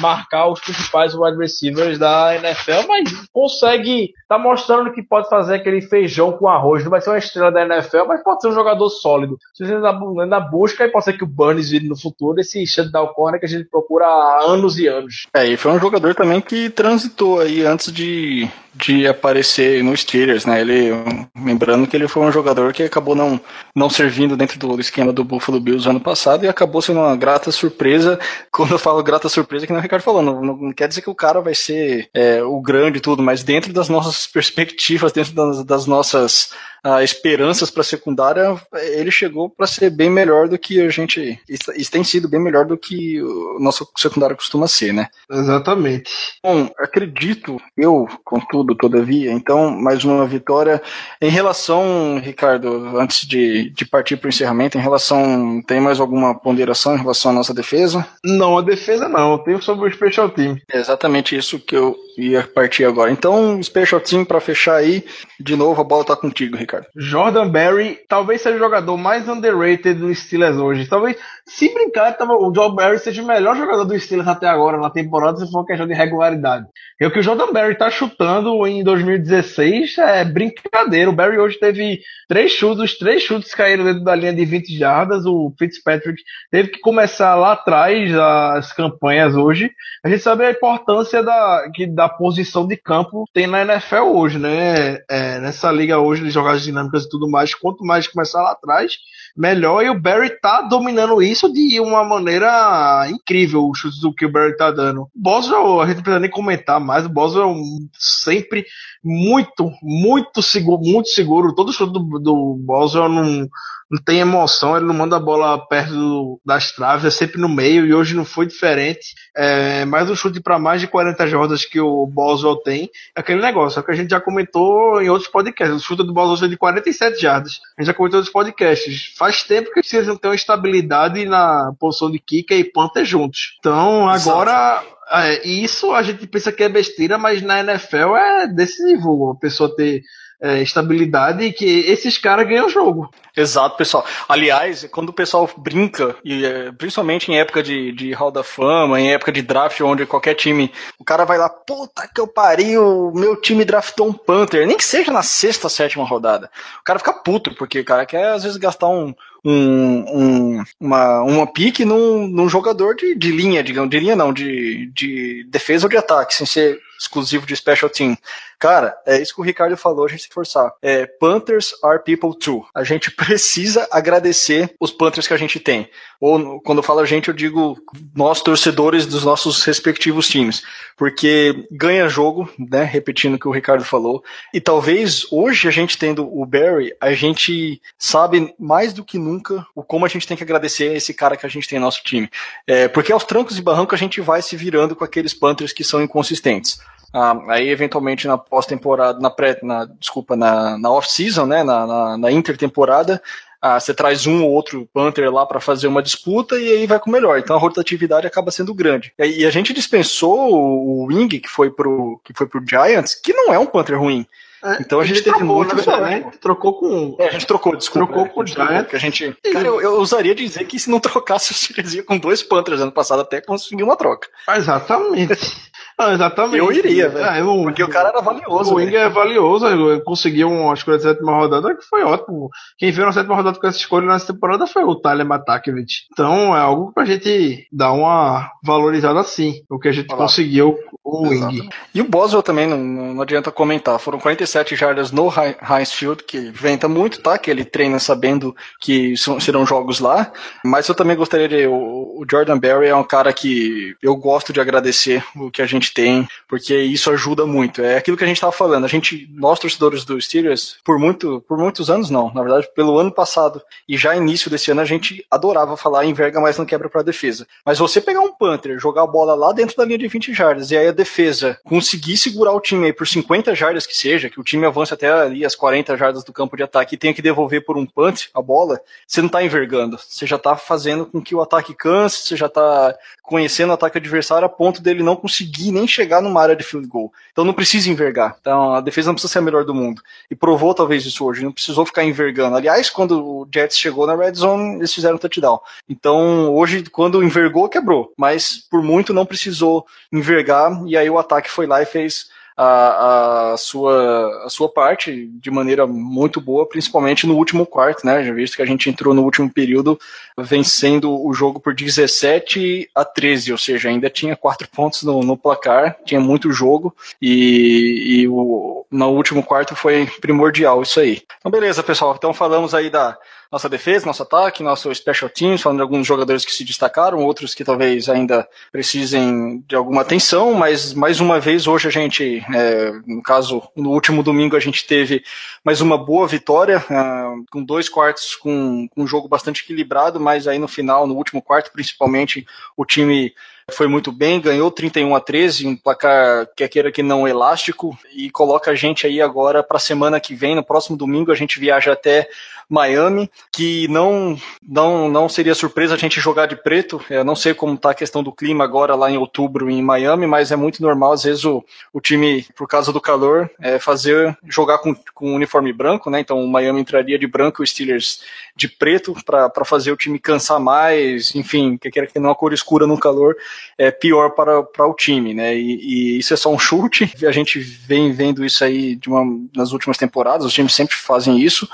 marcar 0.00 0.48
os 0.48 0.60
principais 0.60 1.14
wide 1.14 1.36
receivers 1.36 1.98
da 1.98 2.34
NFL, 2.36 2.86
mas 2.88 3.26
consegue, 3.32 4.12
tá 4.28 4.38
mostrando 4.38 4.92
que 4.92 5.02
pode 5.02 5.28
fazer 5.28 5.56
aquele 5.56 5.80
feijão 5.82 6.32
com 6.32 6.48
arroz. 6.48 6.82
Não 6.82 6.90
vai 6.90 7.00
ser 7.00 7.10
uma 7.10 7.18
estrela 7.18 7.52
da 7.52 7.62
NFL, 7.62 8.06
mas 8.08 8.22
pode 8.22 8.40
ser 8.40 8.48
um 8.48 8.54
jogador 8.54 8.88
sólido. 8.88 9.38
Se 9.54 9.64
você 9.64 9.78
na, 9.78 10.26
na 10.26 10.40
busca, 10.40 10.88
pode 10.88 11.04
ser 11.04 11.12
que 11.12 11.24
o 11.24 11.26
Burns 11.26 11.70
vire 11.70 11.88
no 11.88 11.96
futuro 11.96 12.40
esse 12.40 12.66
shutdown 12.66 13.08
corner 13.08 13.38
que 13.38 13.46
a 13.46 13.48
gente 13.48 13.68
procura 13.68 14.06
há 14.06 14.44
anos 14.46 14.78
e 14.78 14.86
anos. 14.86 15.26
É, 15.34 15.46
e 15.46 15.56
foi 15.56 15.72
um 15.72 15.78
jogador 15.78 16.14
também 16.14 16.40
que 16.40 16.70
transitou 16.70 17.40
aí 17.40 17.64
antes 17.64 17.92
de, 17.92 18.48
de 18.74 19.06
aparecer 19.06 19.82
no 19.82 19.96
Steelers, 19.96 20.46
né? 20.46 20.60
Ele, 20.60 20.90
lembrando 21.36 21.86
que 21.86 21.96
ele 21.96 22.06
foi 22.06 22.22
um 22.22 22.32
jogador 22.32 22.72
que 22.72 22.82
acabou 22.82 23.14
não, 23.14 23.40
não 23.74 23.90
servindo 23.90 24.36
dentro 24.36 24.58
do 24.58 24.80
esquema 24.80 25.12
do 25.12 25.24
Buffalo 25.24 25.60
Bills 25.60 25.88
ano 25.88 26.00
passado 26.00 26.44
e 26.44 26.48
acabou 26.48 26.80
sendo 26.80 27.00
uma 27.00 27.16
grata 27.16 27.50
surpresa. 27.50 28.18
Quando 28.52 28.72
eu 28.72 28.78
falo 28.78 29.02
grata 29.02 29.28
surpresa, 29.28 29.66
que 29.66 29.72
não 29.72 29.78
é 29.78 29.80
o 29.80 29.82
Ricardo 29.82 30.02
falou, 30.02 30.22
não, 30.22 30.40
não 30.42 30.72
quer 30.72 30.88
dizer 30.88 31.02
que 31.02 31.10
o 31.10 31.14
cara 31.14 31.40
vai 31.40 31.54
ser 31.54 32.08
é, 32.14 32.42
o 32.42 32.60
grande 32.60 32.98
e 32.98 33.00
tudo, 33.00 33.22
mas 33.22 33.42
dentro 33.42 33.72
das 33.72 33.88
nossas 33.88 34.26
perspectivas, 34.32 35.12
dentro 35.12 35.32
das, 35.32 35.64
das 35.64 35.86
nossas 35.86 36.52
uh, 36.84 37.02
esperanças 37.02 37.70
para 37.70 37.82
a 37.82 37.84
secundária, 37.84 38.60
ele 38.92 39.10
chegou 39.10 39.48
para 39.48 39.66
ser 39.66 39.90
bem 39.90 40.10
melhor 40.10 40.48
do 40.48 40.58
que 40.58 40.80
a 40.80 40.88
gente. 40.88 41.40
Isso 41.48 41.90
tem 41.90 42.04
sido 42.04 42.28
bem 42.28 42.40
melhor 42.40 42.64
do 42.66 42.76
que 42.76 43.22
o 43.22 43.58
nosso 43.60 43.88
secundário 43.96 44.36
costuma 44.36 44.66
ser, 44.66 44.92
né? 44.92 45.08
Exatamente. 45.30 46.10
Bom, 46.42 46.70
acredito, 46.78 47.60
eu, 47.76 48.08
contudo, 48.24 48.74
todavia, 48.74 49.30
então, 49.32 49.70
mais 49.70 50.04
uma 50.04 50.26
vitória. 50.26 50.82
Em 51.20 51.30
relação, 51.30 52.20
Ricardo, 52.22 52.98
antes 52.98 53.26
de, 53.26 53.70
de 53.70 53.84
partir 53.84 54.16
para 54.16 54.26
o 54.26 54.30
encerramento, 54.30 54.78
em 54.78 54.80
relação. 54.80 55.62
Tem 55.66 55.80
mais 55.80 56.00
alguma 56.00 56.34
ponderação 56.34 56.94
em 56.94 56.98
relação 56.98 57.30
à 57.30 57.34
nossa 57.34 57.54
defesa? 57.54 58.06
Não, 58.24 58.58
a 58.58 58.62
defesa 58.62 59.08
não. 59.08 59.32
Eu 59.32 59.38
tenho 59.38 59.62
sobre 59.62 59.88
o 59.88 59.92
Special 59.92 60.30
Team. 60.30 60.58
É 60.72 60.78
exatamente 60.78 61.36
isso 61.36 61.58
que 61.58 61.76
eu 61.76 61.96
ia 62.16 62.42
partir 62.42 62.84
agora. 62.84 63.10
Então, 63.10 63.62
Special 63.62 64.00
Team 64.00 64.24
para 64.24 64.40
fechar 64.40 64.76
aí, 64.76 65.04
de 65.38 65.56
novo 65.56 65.80
a 65.80 65.84
bola 65.84 66.04
tá 66.04 66.16
contigo, 66.16 66.56
Ricardo. 66.56 66.69
Jordan 66.96 67.48
Berry 67.48 67.98
talvez 68.08 68.42
seja 68.42 68.56
o 68.56 68.58
jogador 68.58 68.96
mais 68.96 69.28
underrated 69.28 69.94
do 69.94 70.14
Steelers 70.14 70.56
hoje. 70.56 70.88
Talvez, 70.88 71.16
se 71.46 71.72
brincar, 71.72 72.16
o 72.20 72.54
Jordan 72.54 72.74
Berry 72.74 72.98
seja 72.98 73.22
o 73.22 73.26
melhor 73.26 73.56
jogador 73.56 73.84
do 73.84 73.98
Steelers 73.98 74.28
até 74.28 74.46
agora 74.46 74.78
na 74.78 74.90
temporada, 74.90 75.38
se 75.38 75.50
for 75.50 75.64
questão 75.64 75.86
de 75.86 75.94
regularidade. 75.94 76.66
E 77.00 77.06
o 77.06 77.10
que 77.10 77.18
o 77.18 77.22
Jordan 77.22 77.52
Berry 77.52 77.76
tá 77.76 77.90
chutando 77.90 78.66
em 78.66 78.84
2016 78.84 79.98
é 79.98 80.24
brincadeira. 80.24 81.10
O 81.10 81.14
Berry 81.14 81.38
hoje 81.38 81.58
teve 81.58 82.00
três 82.28 82.52
chutes, 82.52 82.82
os 82.82 82.98
três 82.98 83.22
chutes 83.22 83.54
caíram 83.54 83.84
dentro 83.84 84.04
da 84.04 84.14
linha 84.14 84.32
de 84.32 84.44
20 84.44 84.76
jardas. 84.76 85.26
O 85.26 85.52
Fitzpatrick 85.58 86.22
teve 86.50 86.68
que 86.68 86.80
começar 86.80 87.34
lá 87.34 87.52
atrás 87.52 88.14
as 88.14 88.72
campanhas 88.72 89.34
hoje. 89.34 89.70
A 90.04 90.08
gente 90.08 90.22
sabe 90.22 90.44
a 90.44 90.50
importância 90.50 91.22
da, 91.22 91.70
que, 91.74 91.86
da 91.86 92.08
posição 92.08 92.66
de 92.66 92.76
campo 92.76 93.24
tem 93.32 93.46
na 93.46 93.62
NFL 93.62 94.14
hoje, 94.14 94.38
né? 94.38 94.98
É, 95.10 95.40
nessa 95.40 95.72
liga 95.72 95.98
hoje 95.98 96.22
de 96.22 96.30
jogadas 96.60 96.64
dinâmicas 96.64 97.04
e 97.04 97.08
tudo 97.08 97.28
mais, 97.28 97.54
quanto 97.54 97.84
mais 97.84 98.06
começar 98.06 98.42
lá 98.42 98.52
atrás, 98.52 98.94
melhor. 99.36 99.84
E 99.84 99.90
o 99.90 100.00
Barry 100.00 100.30
tá 100.40 100.62
dominando 100.62 101.22
isso 101.22 101.52
de 101.52 101.80
uma 101.80 102.04
maneira 102.04 103.08
incrível, 103.10 103.68
os 103.68 103.78
chutes 103.78 104.00
do 104.00 104.14
que 104.14 104.26
o 104.26 104.32
Barry 104.32 104.56
tá 104.56 104.70
dando. 104.70 105.02
O 105.02 105.10
Boswell, 105.14 105.80
a 105.80 105.86
gente 105.86 105.96
não 105.96 106.02
precisa 106.02 106.20
nem 106.20 106.30
comentar 106.30 106.80
mais, 106.80 107.06
o 107.06 107.08
Boswell 107.08 107.54
sempre 107.92 108.64
muito, 109.02 109.70
muito 109.82 110.42
seguro, 110.42 110.80
muito 110.82 111.08
seguro. 111.08 111.54
Todo 111.54 111.72
chute 111.72 111.92
do, 111.92 112.18
do 112.18 112.56
Boswell 112.60 113.08
não 113.08 113.48
não 113.90 114.00
tem 114.00 114.20
emoção, 114.20 114.76
ele 114.76 114.86
não 114.86 114.94
manda 114.94 115.16
a 115.16 115.20
bola 115.20 115.58
perto 115.66 115.92
do, 115.92 116.40
das 116.46 116.70
traves, 116.70 117.04
é 117.04 117.10
sempre 117.10 117.40
no 117.40 117.48
meio, 117.48 117.84
e 117.84 117.92
hoje 117.92 118.14
não 118.14 118.24
foi 118.24 118.46
diferente. 118.46 119.14
É, 119.36 119.84
mais 119.84 120.08
um 120.08 120.14
chute 120.14 120.40
para 120.40 120.60
mais 120.60 120.80
de 120.80 120.86
40 120.86 121.26
jardas 121.26 121.64
que 121.64 121.80
o 121.80 122.06
Boswell 122.06 122.56
tem, 122.56 122.88
é 123.16 123.20
aquele 123.20 123.42
negócio, 123.42 123.80
é 123.80 123.82
que 123.82 123.90
a 123.90 123.94
gente 123.94 124.10
já 124.10 124.20
comentou 124.20 125.02
em 125.02 125.08
outros 125.08 125.28
podcasts. 125.28 125.76
O 125.76 125.84
chute 125.84 126.04
do 126.04 126.12
Boswell 126.12 126.46
é 126.46 126.50
de 126.50 126.56
47 126.56 127.20
jardas. 127.20 127.60
A 127.76 127.82
gente 127.82 127.88
já 127.88 127.94
comentou 127.94 128.18
em 128.18 128.20
outros 128.20 128.32
podcasts. 128.32 129.12
Faz 129.18 129.42
tempo 129.42 129.72
que 129.72 129.96
eles 129.96 130.06
não 130.06 130.16
têm 130.16 130.30
uma 130.30 130.36
estabilidade 130.36 131.24
na 131.26 131.72
posição 131.78 132.10
de 132.10 132.20
kicker 132.20 132.58
e 132.58 132.64
punter 132.64 133.04
juntos. 133.04 133.56
Então, 133.58 134.08
agora. 134.08 134.84
É, 135.12 135.44
isso 135.44 135.92
a 135.92 136.04
gente 136.04 136.24
pensa 136.28 136.52
que 136.52 136.62
é 136.62 136.68
besteira, 136.68 137.18
mas 137.18 137.42
na 137.42 137.58
NFL 137.58 138.14
é 138.14 138.46
decisivo 138.46 139.30
a 139.30 139.34
pessoa 139.34 139.74
ter 139.74 140.02
é, 140.40 140.62
estabilidade 140.62 141.44
e 141.44 141.52
que 141.52 141.64
esses 141.64 142.16
caras 142.16 142.48
ganham 142.48 142.66
o 142.66 142.70
jogo. 142.70 143.10
Exato, 143.36 143.76
pessoal. 143.76 144.04
Aliás, 144.28 144.88
quando 144.90 145.10
o 145.10 145.12
pessoal 145.12 145.48
brinca, 145.56 146.16
e 146.24 146.44
é, 146.44 146.72
principalmente 146.72 147.30
em 147.30 147.38
época 147.38 147.62
de, 147.62 147.92
de 147.92 148.12
Hall 148.12 148.30
da 148.30 148.42
Fama, 148.42 149.00
em 149.00 149.12
época 149.12 149.30
de 149.30 149.42
draft, 149.42 149.80
onde 149.82 150.06
qualquer 150.06 150.34
time, 150.34 150.72
o 150.98 151.04
cara 151.04 151.24
vai 151.24 151.38
lá, 151.38 151.48
puta 151.48 152.08
que 152.12 152.20
eu 152.20 152.26
pariu, 152.26 153.12
meu 153.14 153.36
time 153.36 153.64
draftou 153.64 154.08
um 154.08 154.12
Panther, 154.12 154.66
nem 154.66 154.76
que 154.76 154.84
seja 154.84 155.12
na 155.12 155.22
sexta, 155.22 155.68
sétima 155.68 156.04
rodada. 156.04 156.50
O 156.80 156.84
cara 156.84 156.98
fica 156.98 157.12
puto, 157.12 157.54
porque 157.54 157.80
o 157.80 157.84
cara 157.84 158.04
quer 158.04 158.32
às 158.32 158.42
vezes 158.42 158.58
gastar 158.58 158.88
um, 158.88 159.14
um, 159.44 160.04
um, 160.08 160.64
uma, 160.80 161.22
uma 161.22 161.46
pique 161.46 161.84
num, 161.84 162.26
num 162.26 162.48
jogador 162.48 162.94
de, 162.94 163.14
de 163.14 163.30
linha, 163.30 163.62
digamos, 163.62 163.90
de 163.90 163.98
linha 164.00 164.16
não, 164.16 164.32
de, 164.32 164.90
de 164.94 165.46
defesa 165.48 165.86
ou 165.86 165.90
de 165.90 165.96
ataque, 165.96 166.34
sem 166.34 166.46
ser 166.46 166.80
exclusivo 167.00 167.46
de 167.46 167.56
special 167.56 167.90
team. 167.90 168.16
Cara, 168.58 168.94
é 169.06 169.20
isso 169.20 169.34
que 169.34 169.40
o 169.40 169.44
Ricardo 169.44 169.74
falou, 169.74 170.04
a 170.04 170.08
gente 170.08 170.20
tem 170.20 170.28
que 170.28 170.34
forçar. 170.34 170.70
É, 170.82 171.06
Panthers 171.06 171.72
are 171.82 171.98
people 172.04 172.38
too. 172.38 172.66
A 172.74 172.84
gente 172.84 173.10
precisa 173.16 173.88
agradecer 173.90 174.74
os 174.78 174.92
Panthers 174.92 175.26
que 175.26 175.32
a 175.32 175.38
gente 175.38 175.58
tem. 175.58 175.88
Ou 176.20 176.60
quando 176.60 176.78
eu 176.78 176.82
falo 176.82 177.00
a 177.00 177.06
gente, 177.06 177.28
eu 177.28 177.34
digo 177.34 177.78
nós 178.14 178.42
torcedores 178.42 179.06
dos 179.06 179.24
nossos 179.24 179.64
respectivos 179.64 180.28
times. 180.28 180.62
Porque 180.94 181.66
ganha 181.72 182.06
jogo, 182.06 182.50
né? 182.58 182.84
Repetindo 182.84 183.36
o 183.36 183.38
que 183.38 183.48
o 183.48 183.52
Ricardo 183.52 183.82
falou. 183.82 184.22
E 184.52 184.60
talvez 184.60 185.24
hoje 185.32 185.66
a 185.66 185.70
gente 185.70 185.96
tendo 185.96 186.28
o 186.30 186.44
Barry, 186.44 186.94
a 187.00 187.14
gente 187.14 187.80
sabe 187.96 188.54
mais 188.58 188.92
do 188.92 189.02
que 189.02 189.18
nunca 189.18 189.66
o 189.74 189.82
como 189.82 190.04
a 190.04 190.08
gente 190.08 190.26
tem 190.26 190.36
que 190.36 190.42
agradecer 190.42 190.94
esse 190.94 191.14
cara 191.14 191.38
que 191.38 191.46
a 191.46 191.48
gente 191.48 191.66
tem 191.66 191.78
no 191.78 191.86
nosso 191.86 192.02
time. 192.04 192.28
É, 192.66 192.86
porque 192.88 193.10
aos 193.10 193.24
trancos 193.24 193.56
e 193.56 193.62
barrancos 193.62 193.94
a 193.94 193.98
gente 193.98 194.20
vai 194.20 194.42
se 194.42 194.54
virando 194.54 194.94
com 194.94 195.02
aqueles 195.04 195.32
Panthers 195.32 195.72
que 195.72 195.82
são 195.82 196.02
inconsistentes. 196.02 196.78
Ah, 197.12 197.36
aí, 197.48 197.68
eventualmente, 197.68 198.26
na 198.26 198.38
pós-temporada, 198.38 199.18
na 199.18 199.30
pré, 199.30 199.58
na, 199.62 199.84
desculpa, 199.84 200.36
na, 200.36 200.78
na 200.78 200.90
off-season, 200.90 201.46
né, 201.46 201.62
na, 201.62 201.86
na, 201.86 202.16
na 202.16 202.30
intertemporada, 202.30 203.20
ah, 203.60 203.78
você 203.78 203.92
traz 203.92 204.26
um 204.26 204.42
ou 204.42 204.52
outro 204.52 204.88
Panther 204.92 205.30
lá 205.30 205.44
para 205.44 205.60
fazer 205.60 205.86
uma 205.86 206.02
disputa 206.02 206.58
e 206.58 206.68
aí 206.72 206.86
vai 206.86 206.98
com 206.98 207.10
o 207.10 207.12
melhor. 207.12 207.38
Então 207.38 207.54
a 207.54 207.58
rotatividade 207.58 208.26
acaba 208.26 208.50
sendo 208.50 208.72
grande. 208.72 209.12
E 209.18 209.44
a 209.44 209.50
gente 209.50 209.74
dispensou 209.74 210.52
o 210.52 211.04
Wing, 211.06 211.38
que 211.38 211.48
foi 211.48 211.70
pro, 211.70 212.20
que 212.24 212.32
foi 212.32 212.46
pro 212.46 212.64
Giants, 212.66 213.14
que 213.14 213.34
não 213.34 213.52
é 213.52 213.58
um 213.58 213.66
Panther 213.66 213.98
ruim. 213.98 214.26
É, 214.62 214.76
então 214.80 215.00
a 215.00 215.04
gente, 215.04 215.12
a 215.12 215.16
gente 215.16 215.24
teve 215.24 215.38
trocou, 215.38 215.56
muito. 215.56 215.74
Né? 215.74 216.30
Trocou 216.40 216.74
com. 216.74 217.16
É, 217.18 217.28
a 217.28 217.32
gente 217.32 217.46
trocou, 217.46 217.76
desculpa. 217.76 218.12
Trocou 218.12 218.28
com 218.28 218.40
o 218.42 218.46
Giants. 218.46 218.94
a 218.94 218.98
gente. 218.98 219.34
Cara, 219.52 219.66
eu, 219.66 219.80
eu 219.80 220.00
usaria 220.00 220.34
dizer 220.34 220.64
que 220.64 220.78
se 220.78 220.90
não 220.90 221.00
trocasse, 221.00 221.72
o 221.72 221.94
ia 221.94 222.02
com 222.02 222.18
dois 222.18 222.42
Panthers 222.42 222.80
ano 222.80 222.92
passado 222.92 223.20
até 223.22 223.40
conseguir 223.40 223.82
uma 223.82 223.96
troca. 223.96 224.28
Exatamente. 224.54 225.69
Não, 226.00 226.12
exatamente. 226.12 226.56
Eu 226.56 226.72
iria, 226.72 227.10
velho. 227.10 227.26
É, 227.26 227.62
porque 227.62 227.82
o 227.82 227.88
cara 227.88 228.08
era 228.08 228.22
valioso. 228.22 228.72
O 228.72 228.76
Wing 228.76 228.96
é 228.96 229.08
valioso, 229.08 229.66
conseguiu 230.02 230.48
uma 230.48 230.72
escolha 230.72 230.96
de 230.96 231.02
sétima 231.02 231.36
rodada 231.36 231.76
que 231.76 231.84
foi 231.84 232.02
ótimo. 232.02 232.48
Quem 232.78 232.90
viu 232.90 233.04
na 233.04 233.12
sétima 233.12 233.36
rodada 233.36 233.58
com 233.58 233.66
essa 233.66 233.76
escolha 233.76 234.06
nessa 234.06 234.32
temporada 234.32 234.66
foi 234.66 234.82
o 234.82 234.94
Tyler 234.94 235.26
Matakevich. 235.26 236.06
Então 236.10 236.56
é 236.56 236.60
algo 236.60 236.90
pra 236.92 237.04
gente 237.04 237.68
dar 237.70 237.92
uma 237.92 238.50
valorizada 238.64 239.20
assim, 239.20 239.62
o 239.68 239.78
que 239.78 239.88
a 239.88 239.92
gente 239.92 240.08
Olá. 240.08 240.22
conseguiu 240.22 240.78
o 241.04 241.28
Wing. 241.28 241.68
E 241.94 242.00
o 242.00 242.08
Boswell 242.08 242.42
também, 242.42 242.66
não, 242.66 242.78
não 242.78 243.22
adianta 243.22 243.50
comentar. 243.50 243.98
Foram 243.98 244.18
47 244.18 244.76
jardas 244.76 245.10
no 245.10 245.28
Heinz 245.28 245.92
Field, 245.92 246.22
que 246.24 246.50
venta 246.50 246.88
muito, 246.88 247.20
tá? 247.20 247.36
Que 247.36 247.50
ele 247.50 247.64
treina 247.64 247.98
sabendo 247.98 248.54
que 248.80 249.14
serão 249.40 249.66
jogos 249.66 250.00
lá. 250.00 250.32
Mas 250.64 250.88
eu 250.88 250.94
também 250.94 251.16
gostaria 251.16 251.48
de. 251.48 251.66
O 251.66 252.24
Jordan 252.30 252.58
Berry 252.58 252.88
é 252.88 252.96
um 252.96 253.04
cara 253.04 253.32
que 253.32 253.94
eu 254.02 254.14
gosto 254.16 254.52
de 254.52 254.60
agradecer 254.60 255.24
o 255.36 255.50
que 255.50 255.62
a 255.62 255.66
gente 255.66 255.89
tem, 255.92 256.28
porque 256.48 256.76
isso 256.76 257.10
ajuda 257.10 257.46
muito. 257.46 257.82
É 257.82 257.96
aquilo 257.96 258.16
que 258.16 258.24
a 258.24 258.26
gente 258.26 258.36
estava 258.36 258.52
falando. 258.52 258.84
A 258.84 258.88
gente, 258.88 259.28
nós 259.32 259.58
torcedores 259.58 260.04
do 260.04 260.20
Steelers, 260.20 260.76
por 260.84 260.98
muito, 260.98 261.44
por 261.46 261.58
muitos 261.58 261.90
anos 261.90 262.10
não, 262.10 262.32
na 262.32 262.42
verdade, 262.42 262.68
pelo 262.74 262.98
ano 262.98 263.12
passado 263.12 263.62
e 263.88 263.96
já 263.96 264.16
início 264.16 264.50
desse 264.50 264.70
ano 264.70 264.80
a 264.80 264.84
gente 264.84 265.24
adorava 265.30 265.76
falar 265.76 266.04
enverga 266.04 266.40
mais 266.40 266.58
não 266.58 266.66
quebra 266.66 266.88
para 266.88 267.00
a 267.00 267.04
defesa. 267.04 267.46
Mas 267.64 267.78
você 267.78 268.00
pegar 268.00 268.20
um 268.20 268.32
Panther, 268.32 268.78
jogar 268.78 269.02
a 269.02 269.06
bola 269.06 269.34
lá 269.34 269.52
dentro 269.52 269.76
da 269.76 269.84
linha 269.84 269.98
de 269.98 270.08
20 270.08 270.32
jardas 270.32 270.70
e 270.70 270.76
aí 270.76 270.88
a 270.88 270.92
defesa 270.92 271.58
conseguir 271.64 272.16
segurar 272.16 272.52
o 272.52 272.60
time 272.60 272.86
aí 272.86 272.92
por 272.92 273.06
50 273.06 273.54
jardas 273.54 273.86
que 273.86 273.96
seja, 273.96 274.30
que 274.30 274.40
o 274.40 274.44
time 274.44 274.66
avance 274.66 274.92
até 274.92 275.10
ali 275.10 275.44
as 275.44 275.54
40 275.54 275.96
jardas 275.96 276.24
do 276.24 276.32
campo 276.32 276.56
de 276.56 276.62
ataque 276.62 276.94
e 276.94 276.98
tenha 276.98 277.14
que 277.14 277.22
devolver 277.22 277.64
por 277.64 277.76
um 277.76 277.86
punt 277.86 278.28
a 278.34 278.42
bola, 278.42 278.80
você 279.06 279.20
não 279.20 279.26
está 279.26 279.42
envergando. 279.42 279.98
Você 279.98 280.26
já 280.26 280.36
está 280.36 280.56
fazendo 280.56 281.06
com 281.06 281.20
que 281.20 281.34
o 281.34 281.40
ataque 281.40 281.74
canse, 281.74 282.26
você 282.26 282.36
já 282.36 282.46
está 282.46 282.94
conhecendo 283.22 283.70
o 283.70 283.74
ataque 283.74 283.98
adversário 283.98 284.46
a 284.46 284.48
ponto 284.48 284.82
dele 284.82 285.02
não 285.02 285.14
conseguir 285.14 285.70
nem 285.70 285.79
chegar 285.86 286.20
numa 286.20 286.40
área 286.40 286.56
de 286.56 286.64
field 286.64 286.86
goal. 286.86 287.12
Então 287.32 287.44
não 287.44 287.52
precisa 287.52 287.90
envergar. 287.90 288.36
Então 288.40 288.74
a 288.74 288.80
defesa 288.80 289.08
não 289.08 289.14
precisa 289.14 289.32
ser 289.32 289.38
a 289.38 289.42
melhor 289.42 289.64
do 289.64 289.74
mundo. 289.74 290.02
E 290.30 290.34
provou 290.34 290.74
talvez 290.74 291.04
isso 291.04 291.24
hoje, 291.24 291.44
não 291.44 291.52
precisou 291.52 291.86
ficar 291.86 292.04
envergando. 292.04 292.56
Aliás, 292.56 292.90
quando 292.90 293.24
o 293.24 293.48
Jets 293.52 293.78
chegou 293.78 294.06
na 294.06 294.16
red 294.16 294.34
zone, 294.34 294.76
eles 294.76 294.92
fizeram 294.92 295.18
touchdown. 295.18 295.60
Então 295.88 296.52
hoje, 296.54 296.84
quando 296.90 297.22
envergou, 297.22 297.68
quebrou. 297.68 298.12
Mas 298.16 298.58
por 298.70 298.82
muito 298.82 299.12
não 299.12 299.26
precisou 299.26 299.86
envergar. 300.12 300.82
E 300.86 300.96
aí 300.96 301.08
o 301.08 301.18
ataque 301.18 301.50
foi 301.50 301.66
lá 301.66 301.82
e 301.82 301.86
fez 301.86 302.28
a, 302.56 303.52
a, 303.52 303.56
sua, 303.56 304.44
a 304.44 304.48
sua 304.48 304.68
parte 304.68 305.26
de 305.26 305.50
maneira 305.50 305.86
muito 305.86 306.40
boa, 306.40 306.68
principalmente 306.68 307.26
no 307.26 307.36
último 307.36 307.64
quarto, 307.64 308.04
né? 308.04 308.24
Já 308.24 308.32
visto 308.32 308.56
que 308.56 308.62
a 308.62 308.66
gente 308.66 308.88
entrou 308.88 309.14
no 309.14 309.22
último 309.22 309.50
período 309.50 309.98
vencendo 310.36 311.10
o 311.24 311.32
jogo 311.32 311.60
por 311.60 311.74
17 311.74 312.90
a 312.94 313.04
13, 313.04 313.52
ou 313.52 313.58
seja, 313.58 313.88
ainda 313.88 314.10
tinha 314.10 314.36
quatro 314.36 314.68
pontos 314.68 315.02
no, 315.02 315.22
no 315.22 315.36
placar, 315.36 315.96
tinha 316.04 316.20
muito 316.20 316.52
jogo 316.52 316.94
e, 317.20 318.20
e 318.20 318.28
o, 318.28 318.86
no 318.90 319.10
último 319.10 319.42
quarto 319.42 319.74
foi 319.74 320.06
primordial 320.20 320.82
isso 320.82 321.00
aí. 321.00 321.22
Então, 321.38 321.50
beleza, 321.50 321.82
pessoal. 321.82 322.14
Então 322.16 322.34
falamos 322.34 322.74
aí 322.74 322.90
da 322.90 323.16
nossa 323.50 323.68
defesa, 323.68 324.06
nosso 324.06 324.22
ataque, 324.22 324.62
nosso 324.62 324.94
special 324.94 325.28
teams, 325.28 325.60
falando 325.60 325.78
de 325.78 325.82
alguns 325.82 326.06
jogadores 326.06 326.44
que 326.44 326.54
se 326.54 326.64
destacaram, 326.64 327.18
outros 327.18 327.52
que 327.52 327.64
talvez 327.64 328.08
ainda 328.08 328.48
precisem 328.70 329.64
de 329.66 329.74
alguma 329.74 330.02
atenção, 330.02 330.54
mas 330.54 330.94
mais 330.94 331.18
uma 331.18 331.40
vez 331.40 331.66
hoje 331.66 331.88
a 331.88 331.90
gente, 331.90 332.44
é, 332.54 332.92
no 333.04 333.20
caso, 333.22 333.62
no 333.76 333.90
último 333.90 334.22
domingo 334.22 334.56
a 334.56 334.60
gente 334.60 334.86
teve 334.86 335.24
mais 335.64 335.80
uma 335.80 335.98
boa 335.98 336.28
vitória, 336.28 336.78
uh, 336.78 337.44
com 337.50 337.64
dois 337.64 337.88
quartos 337.88 338.36
com, 338.36 338.86
com 338.88 339.02
um 339.02 339.06
jogo 339.06 339.28
bastante 339.28 339.62
equilibrado, 339.64 340.20
mas 340.20 340.46
aí 340.46 340.58
no 340.58 340.68
final, 340.68 341.06
no 341.06 341.16
último 341.16 341.42
quarto 341.42 341.72
principalmente, 341.72 342.46
o 342.76 342.84
time 342.84 343.34
foi 343.70 343.86
muito 343.86 344.12
bem, 344.12 344.40
ganhou 344.40 344.70
31 344.70 345.14
a 345.14 345.20
13, 345.20 345.66
um 345.66 345.76
placar 345.76 346.48
que 346.56 346.66
queira 346.68 346.92
que 346.92 347.02
não 347.02 347.26
elástico, 347.26 347.96
e 348.14 348.30
coloca 348.30 348.70
a 348.70 348.74
gente 348.74 349.06
aí 349.06 349.20
agora 349.20 349.62
para 349.62 349.76
a 349.76 349.80
semana 349.80 350.20
que 350.20 350.34
vem, 350.34 350.54
no 350.54 350.62
próximo 350.62 350.96
domingo, 350.96 351.32
a 351.32 351.34
gente 351.34 351.58
viaja 351.58 351.92
até 351.92 352.28
Miami, 352.70 353.28
que 353.52 353.88
não, 353.88 354.38
não, 354.62 355.08
não 355.08 355.28
seria 355.28 355.56
surpresa 355.56 355.94
a 355.94 355.98
gente 355.98 356.20
jogar 356.20 356.46
de 356.46 356.54
preto. 356.54 357.04
Eu 357.10 357.24
não 357.24 357.34
sei 357.34 357.52
como 357.52 357.74
está 357.74 357.90
a 357.90 357.94
questão 357.94 358.22
do 358.22 358.32
clima 358.32 358.62
agora 358.62 358.94
lá 358.94 359.10
em 359.10 359.18
outubro 359.18 359.68
em 359.68 359.82
Miami, 359.82 360.24
mas 360.24 360.52
é 360.52 360.56
muito 360.56 360.80
normal, 360.80 361.12
às 361.12 361.24
vezes, 361.24 361.44
o, 361.44 361.64
o 361.92 362.00
time, 362.00 362.46
por 362.56 362.68
causa 362.68 362.92
do 362.92 363.00
calor, 363.00 363.50
é 363.60 363.80
fazer 363.80 364.38
jogar 364.48 364.78
com, 364.78 364.94
com 365.12 365.34
uniforme 365.34 365.72
branco, 365.72 366.08
né? 366.08 366.20
Então 366.20 366.38
o 366.38 366.48
Miami 366.48 366.80
entraria 366.80 367.18
de 367.18 367.26
branco 367.26 367.60
e 367.60 367.64
o 367.64 367.66
Steelers 367.66 368.20
de 368.54 368.68
preto 368.68 369.16
para 369.24 369.64
fazer 369.64 369.90
o 369.90 369.96
time 369.96 370.18
cansar 370.18 370.60
mais, 370.60 371.34
enfim, 371.34 371.76
que 371.76 371.90
quer 371.90 372.06
que 372.06 372.20
não 372.20 372.30
a 372.30 372.36
cor 372.36 372.52
escura 372.52 372.86
no 372.86 372.98
calor 372.98 373.34
é 373.78 373.90
pior 373.90 374.30
para, 374.30 374.62
para 374.62 374.86
o 374.86 374.94
time, 374.94 375.34
né? 375.34 375.56
E, 375.56 376.16
e, 376.16 376.18
isso 376.18 376.34
é 376.34 376.36
só 376.36 376.52
um 376.52 376.58
chute. 376.58 377.12
A 377.26 377.32
gente 377.32 377.58
vem 377.58 378.12
vendo 378.12 378.44
isso 378.44 378.64
aí 378.64 378.96
de 378.96 379.08
uma, 379.08 379.24
nas 379.54 379.72
últimas 379.72 379.96
temporadas, 379.96 380.46
os 380.46 380.52
times 380.52 380.74
sempre 380.74 380.94
fazem 380.96 381.40
isso. 381.40 381.68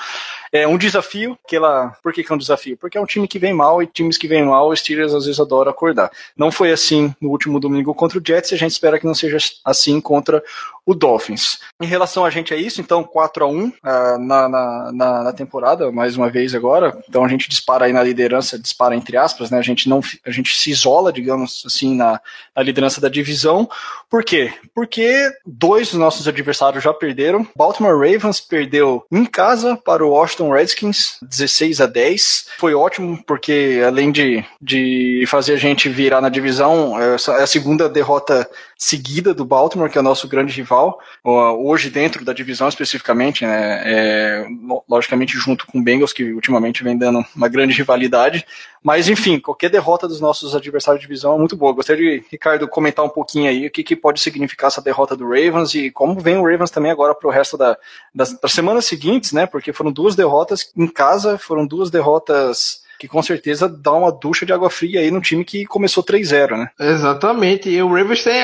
É 0.53 0.67
um 0.67 0.79
desafio 0.79 1.39
que 1.47 1.57
ela. 1.57 1.97
Por 2.03 2.13
que, 2.13 2.23
que 2.23 2.33
é 2.33 2.35
um 2.35 2.39
desafio? 2.39 2.77
Porque 2.77 2.99
é 2.99 3.01
um 3.01 3.07
time 3.07 3.27
que 3.27 3.39
vem 3.39 3.53
mal 3.53 3.83
e 3.83 3.87
times 3.87 4.19
que 4.19 4.29
vêm 4.29 4.45
mal, 4.45 4.69
os 4.69 4.81
Steelers 4.81 5.15
às 5.15 5.25
vezes 5.25 5.41
adoram 5.41 5.71
acordar. 5.71 6.11
Não 6.37 6.51
foi 6.51 6.73
assim 6.73 7.15
no 7.21 7.31
último 7.31 7.61
domingo 7.61 7.95
contra 7.95 8.19
o 8.19 8.23
Jets 8.25 8.53
e 8.53 8.55
a 8.55 8.59
gente 8.59 8.73
espera 8.73 8.99
que 8.99 9.07
não 9.07 9.15
seja 9.15 9.39
assim 9.65 10.01
contra 10.01 10.43
o 10.87 10.95
Dolphins. 10.95 11.59
Em 11.81 11.87
relação 11.87 12.25
a 12.25 12.31
gente 12.31 12.55
é 12.55 12.57
isso, 12.57 12.81
então 12.81 13.03
4 13.03 13.45
a 13.45 13.49
1 13.49 13.65
uh, 13.67 13.73
ah, 13.83 14.19
na, 14.19 14.49
na, 14.49 14.93
na, 14.93 15.23
na, 15.25 15.33
temporada, 15.33 15.91
mais 15.91 16.17
uma 16.17 16.31
vez 16.31 16.55
agora. 16.55 16.97
Então 17.09 17.25
a 17.25 17.29
gente 17.29 17.49
dispara 17.49 17.87
aí 17.87 17.93
na 17.93 18.05
liderança, 18.05 18.57
dispara 18.57 18.95
entre 18.95 19.17
aspas, 19.17 19.51
né? 19.51 19.59
A 19.59 19.63
gente 19.63 19.89
não 19.89 20.01
a 20.25 20.31
gente 20.31 20.57
se 20.57 20.71
isola, 20.71 21.13
digamos 21.13 21.65
assim, 21.67 21.97
na, 21.97 22.21
na 22.55 22.63
liderança 22.63 23.01
da 23.01 23.09
divisão. 23.09 23.69
Por 24.09 24.23
quê? 24.23 24.53
Porque 24.73 25.29
dois 25.45 25.91
dos 25.91 25.99
nossos 25.99 26.29
adversários 26.29 26.85
já 26.85 26.95
perderam. 26.95 27.45
Baltimore 27.57 27.99
Ravens 27.99 28.41
perdeu 28.41 29.05
em 29.11 29.25
casa 29.25 29.77
para 29.77 30.07
o 30.07 30.11
Washington 30.11 30.36
Redskins, 30.51 31.19
16 31.23 31.81
a 31.81 31.87
10. 31.87 32.47
Foi 32.59 32.75
ótimo, 32.75 33.23
porque 33.27 33.83
além 33.87 34.11
de, 34.13 34.45
de 34.61 35.25
fazer 35.27 35.55
a 35.55 35.59
gente 35.59 35.89
virar 35.89 36.21
na 36.21 36.29
divisão, 36.29 37.01
é 37.01 37.15
a 37.15 37.47
segunda 37.47 37.89
derrota 37.89 38.49
seguida 38.79 39.33
do 39.33 39.45
Baltimore, 39.45 39.91
que 39.91 39.97
é 39.97 40.01
o 40.01 40.05
nosso 40.05 40.29
grande 40.29 40.53
rival, 40.53 41.01
hoje 41.25 41.89
dentro 41.89 42.25
da 42.25 42.33
divisão 42.33 42.69
especificamente, 42.69 43.45
né, 43.47 43.83
é, 43.85 44.47
logicamente 44.89 45.37
junto 45.39 45.67
com 45.67 45.79
o 45.79 45.83
Bengals, 45.83 46.13
que 46.13 46.33
ultimamente 46.33 46.85
vem 46.85 46.97
dando 46.97 47.25
uma 47.35 47.49
grande 47.49 47.75
rivalidade, 47.75 48.47
mas 48.83 49.09
enfim, 49.09 49.41
qualquer 49.41 49.71
derrota 49.71 50.07
dos 50.07 50.21
nossos 50.21 50.55
adversários 50.55 51.01
de 51.01 51.09
divisão 51.09 51.35
é 51.35 51.39
muito 51.39 51.57
boa. 51.57 51.73
Gostaria 51.73 52.21
de, 52.21 52.27
Ricardo, 52.31 52.69
comentar 52.69 53.05
um 53.05 53.09
pouquinho 53.09 53.49
aí 53.49 53.67
o 53.67 53.71
que, 53.71 53.83
que 53.83 53.97
pode 53.97 54.21
significar 54.21 54.69
essa 54.69 54.83
derrota 54.83 55.17
do 55.17 55.25
Ravens 55.25 55.75
e 55.75 55.91
como 55.91 56.21
vem 56.21 56.37
o 56.37 56.45
Ravens 56.45 56.71
também 56.71 56.91
agora 56.91 57.15
para 57.15 57.29
o 57.29 57.33
resto 57.33 57.57
da, 57.57 57.79
das, 58.15 58.39
das 58.39 58.53
semanas 58.53 58.85
seguintes, 58.85 59.33
né, 59.33 59.47
porque 59.47 59.73
foram 59.73 59.91
duas 59.91 60.15
derrotas 60.15 60.71
em 60.77 60.87
casa, 60.87 61.39
foram 61.39 61.67
duas 61.67 61.91
derrotas 61.91 62.85
que 62.99 63.09
com 63.09 63.23
certeza 63.23 63.69
dá 63.69 63.93
uma 63.93 64.13
ducha 64.13 64.47
de 64.47 64.53
água 64.53 64.71
fria 64.71 65.01
aí 65.01 65.11
no 65.11 65.21
time 65.21 65.45
que 65.45 65.65
começou 65.67 66.03
3-0, 66.03 66.57
né? 66.57 66.71
Exatamente. 66.79 67.69
E 67.69 67.83
o 67.83 67.89
Ravens 67.89 68.25
tem 68.25 68.43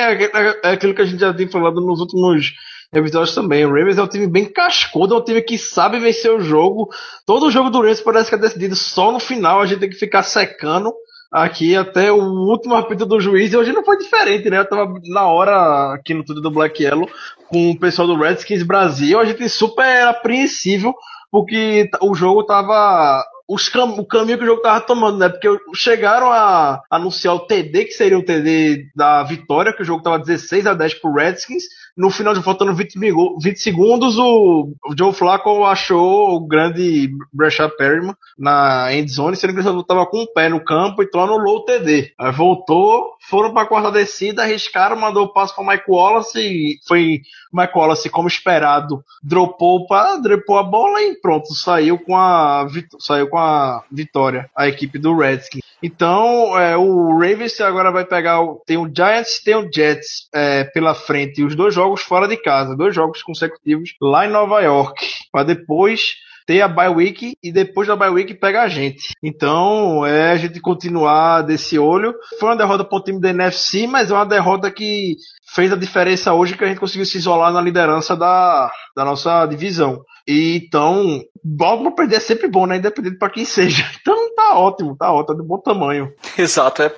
aquilo 0.63 0.93
que 0.93 1.01
a 1.01 1.05
gente 1.05 1.19
já 1.19 1.33
tem 1.33 1.47
falado 1.47 1.81
nos 1.81 1.99
últimos 1.99 2.53
episódios 2.93 3.33
também. 3.33 3.65
O 3.65 3.73
Ravens 3.73 3.97
é 3.97 4.03
um 4.03 4.07
time 4.07 4.27
bem 4.27 4.45
cascudo, 4.45 5.15
é 5.15 5.17
um 5.17 5.23
time 5.23 5.41
que 5.41 5.57
sabe 5.57 5.99
vencer 5.99 6.31
o 6.31 6.39
jogo. 6.39 6.89
Todo 7.25 7.49
jogo 7.51 7.69
do 7.69 7.79
Ravens 7.79 8.01
parece 8.01 8.29
que 8.29 8.35
é 8.35 8.39
decidido 8.39 8.75
só 8.75 9.11
no 9.11 9.19
final, 9.19 9.61
a 9.61 9.65
gente 9.65 9.79
tem 9.79 9.89
que 9.89 9.95
ficar 9.95 10.23
secando 10.23 10.93
aqui 11.31 11.75
até 11.75 12.11
o 12.11 12.21
último 12.21 12.75
apito 12.75 13.07
do 13.07 13.19
juiz, 13.19 13.51
e 13.51 13.57
hoje 13.57 13.73
não 13.73 13.83
foi 13.83 13.97
diferente, 13.97 14.47
né? 14.51 14.59
Eu 14.59 14.69
tava 14.69 14.93
na 15.07 15.25
hora 15.25 15.95
aqui 15.95 16.13
no 16.13 16.23
tudo 16.23 16.39
do 16.39 16.51
Black 16.51 16.83
Yellow 16.83 17.09
com 17.49 17.71
o 17.71 17.79
pessoal 17.79 18.07
do 18.07 18.15
Redskins 18.15 18.61
Brasil, 18.61 19.19
a 19.19 19.25
gente 19.25 19.49
super 19.49 20.03
apreensível, 20.03 20.93
porque 21.31 21.89
o 22.01 22.13
jogo 22.13 22.43
tava 22.43 23.25
os 23.53 23.69
cam 23.69 23.99
o 23.99 24.05
caminho 24.05 24.37
que 24.37 24.43
o 24.43 24.47
jogo 24.47 24.61
tava 24.61 24.81
tomando, 24.81 25.19
né? 25.19 25.29
Porque 25.29 25.47
chegaram 25.75 26.31
a 26.31 26.81
anunciar 26.89 27.35
o 27.35 27.45
TD, 27.45 27.85
que 27.85 27.93
seria 27.93 28.17
o 28.17 28.25
TD 28.25 28.87
da 28.95 29.21
vitória, 29.21 29.71
que 29.71 29.83
o 29.83 29.85
jogo 29.85 30.01
tava 30.01 30.17
16 30.17 30.65
a 30.65 30.73
10 30.73 30.95
pro 30.95 31.13
Redskins. 31.13 31.65
No 31.95 32.09
final, 32.09 32.35
faltando 32.41 32.73
20, 32.73 32.97
20 33.39 33.57
segundos, 33.57 34.17
o, 34.17 34.73
Joe 34.97 35.13
Flacco 35.13 35.63
achou 35.63 36.35
o 36.35 36.47
grande 36.47 37.11
Brashad 37.31 37.71
Perryman 37.77 38.15
na 38.37 38.91
endzone, 38.93 39.35
sendo 39.35 39.53
que 39.53 39.59
ele 39.59 39.67
só 39.67 39.83
tava 39.83 40.05
com 40.07 40.23
o 40.23 40.33
pé 40.33 40.49
no 40.49 40.63
campo, 40.63 41.03
então 41.03 41.21
anulou 41.21 41.57
o 41.57 41.65
TD. 41.65 42.13
Aí 42.17 42.31
voltou, 42.31 43.13
foram 43.29 43.53
pra 43.53 43.67
quarta 43.67 43.91
descida, 43.91 44.41
arriscaram, 44.41 44.95
mandou 44.95 45.25
o 45.25 45.33
passo 45.33 45.55
para 45.55 45.65
Mike 45.65 45.85
Wallace 45.87 46.39
e 46.39 46.79
foi 46.87 47.21
Mike 47.53 47.77
Wallace, 47.77 48.09
como 48.09 48.27
esperado, 48.27 49.03
dropou, 49.21 49.85
pra, 49.85 50.15
dropou 50.17 50.57
a 50.57 50.63
bola 50.63 50.99
e 50.99 51.15
pronto, 51.21 51.53
saiu 51.53 51.99
com 51.99 52.17
a, 52.17 52.65
saiu 52.99 53.29
com 53.29 53.37
a 53.37 53.83
vitória, 53.91 54.49
a 54.55 54.67
equipe 54.67 54.97
do 54.97 55.15
Redskins. 55.15 55.63
Então, 55.83 56.57
é, 56.57 56.77
o 56.77 57.17
Ravens 57.17 57.59
agora 57.59 57.91
vai 57.91 58.05
pegar, 58.05 58.41
o, 58.41 58.63
tem 58.65 58.77
o 58.77 58.89
Giants 58.89 59.41
tem 59.43 59.55
o 59.55 59.69
Jets 59.69 60.29
é, 60.33 60.63
pela 60.63 60.95
frente, 60.95 61.41
e 61.41 61.43
os 61.43 61.55
dois 61.55 61.75
jogos 61.75 62.01
fora 62.01 62.25
de 62.25 62.37
casa, 62.37 62.75
dois 62.75 62.95
jogos 62.95 63.21
consecutivos 63.21 63.93
lá 64.01 64.25
em 64.25 64.29
Nova 64.29 64.61
York, 64.61 65.05
para 65.29 65.43
depois 65.43 66.15
ter 66.45 66.61
a 66.61 66.67
bye 66.67 66.89
week 66.89 67.37
e 67.41 67.51
depois 67.51 67.87
da 67.87 67.95
bye 67.95 68.09
week 68.09 68.33
pega 68.33 68.63
a 68.63 68.67
gente. 68.67 69.13
Então, 69.21 70.05
é 70.05 70.31
a 70.31 70.37
gente 70.37 70.59
continuar 70.59 71.41
desse 71.41 71.77
olho. 71.77 72.13
Foi 72.39 72.49
uma 72.49 72.57
derrota 72.57 72.83
para 72.83 72.97
o 72.97 73.03
time 73.03 73.19
da 73.19 73.29
NFC, 73.29 73.85
mas 73.87 74.09
é 74.09 74.13
uma 74.13 74.25
derrota 74.25 74.71
que 74.71 75.15
fez 75.53 75.71
a 75.71 75.77
diferença 75.77 76.33
hoje 76.33 76.57
que 76.57 76.63
a 76.63 76.67
gente 76.67 76.79
conseguiu 76.79 77.05
se 77.05 77.17
isolar 77.17 77.51
na 77.51 77.61
liderança 77.61 78.15
da, 78.15 78.71
da 78.95 79.05
nossa 79.05 79.45
divisão. 79.45 80.01
E 80.27 80.63
então, 80.65 81.21
Baltimore 81.43 81.93
perder 81.93 82.15
é 82.15 82.19
sempre 82.19 82.47
bom, 82.47 82.65
né? 82.65 82.77
Independente 82.77 83.17
para 83.17 83.29
quem 83.29 83.45
seja. 83.45 83.83
Então 84.03 84.35
tá 84.35 84.57
ótimo, 84.57 84.97
tá 84.97 85.13
ótimo, 85.13 85.37
tá 85.37 85.41
de 85.41 85.47
bom 85.47 85.57
tamanho. 85.57 86.13
Exato, 86.37 86.81
é, 86.81 86.91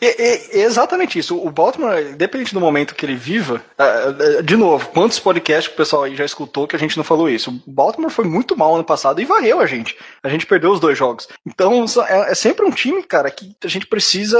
é, 0.00 0.60
é, 0.60 0.62
exatamente 0.62 1.18
isso. 1.18 1.36
O 1.36 1.50
Baltimore, 1.50 2.12
independente 2.12 2.54
do 2.54 2.60
momento 2.60 2.94
que 2.94 3.04
ele 3.04 3.16
viva, 3.16 3.60
é, 3.76 4.38
é, 4.38 4.42
de 4.42 4.56
novo, 4.56 4.88
quantos 4.90 5.18
podcasts 5.18 5.66
que 5.66 5.74
o 5.74 5.76
pessoal 5.76 6.04
aí 6.04 6.14
já 6.14 6.24
escutou 6.24 6.68
que 6.68 6.76
a 6.76 6.78
gente 6.78 6.96
não 6.96 7.02
falou 7.02 7.28
isso? 7.28 7.50
O 7.66 7.70
Baltimore 7.70 8.10
foi 8.10 8.24
muito 8.24 8.56
mal 8.56 8.74
ano 8.74 8.84
passado 8.84 9.20
e 9.20 9.24
varreu 9.24 9.58
a 9.58 9.66
gente. 9.66 9.96
A 10.22 10.28
gente 10.28 10.46
perdeu 10.46 10.70
os 10.70 10.78
dois 10.78 10.96
jogos. 10.96 11.28
Então 11.44 11.84
é, 12.06 12.30
é 12.30 12.34
sempre 12.34 12.64
um 12.64 12.70
time, 12.70 13.02
cara, 13.02 13.30
que 13.30 13.56
a 13.64 13.68
gente 13.68 13.86
precisa. 13.86 14.38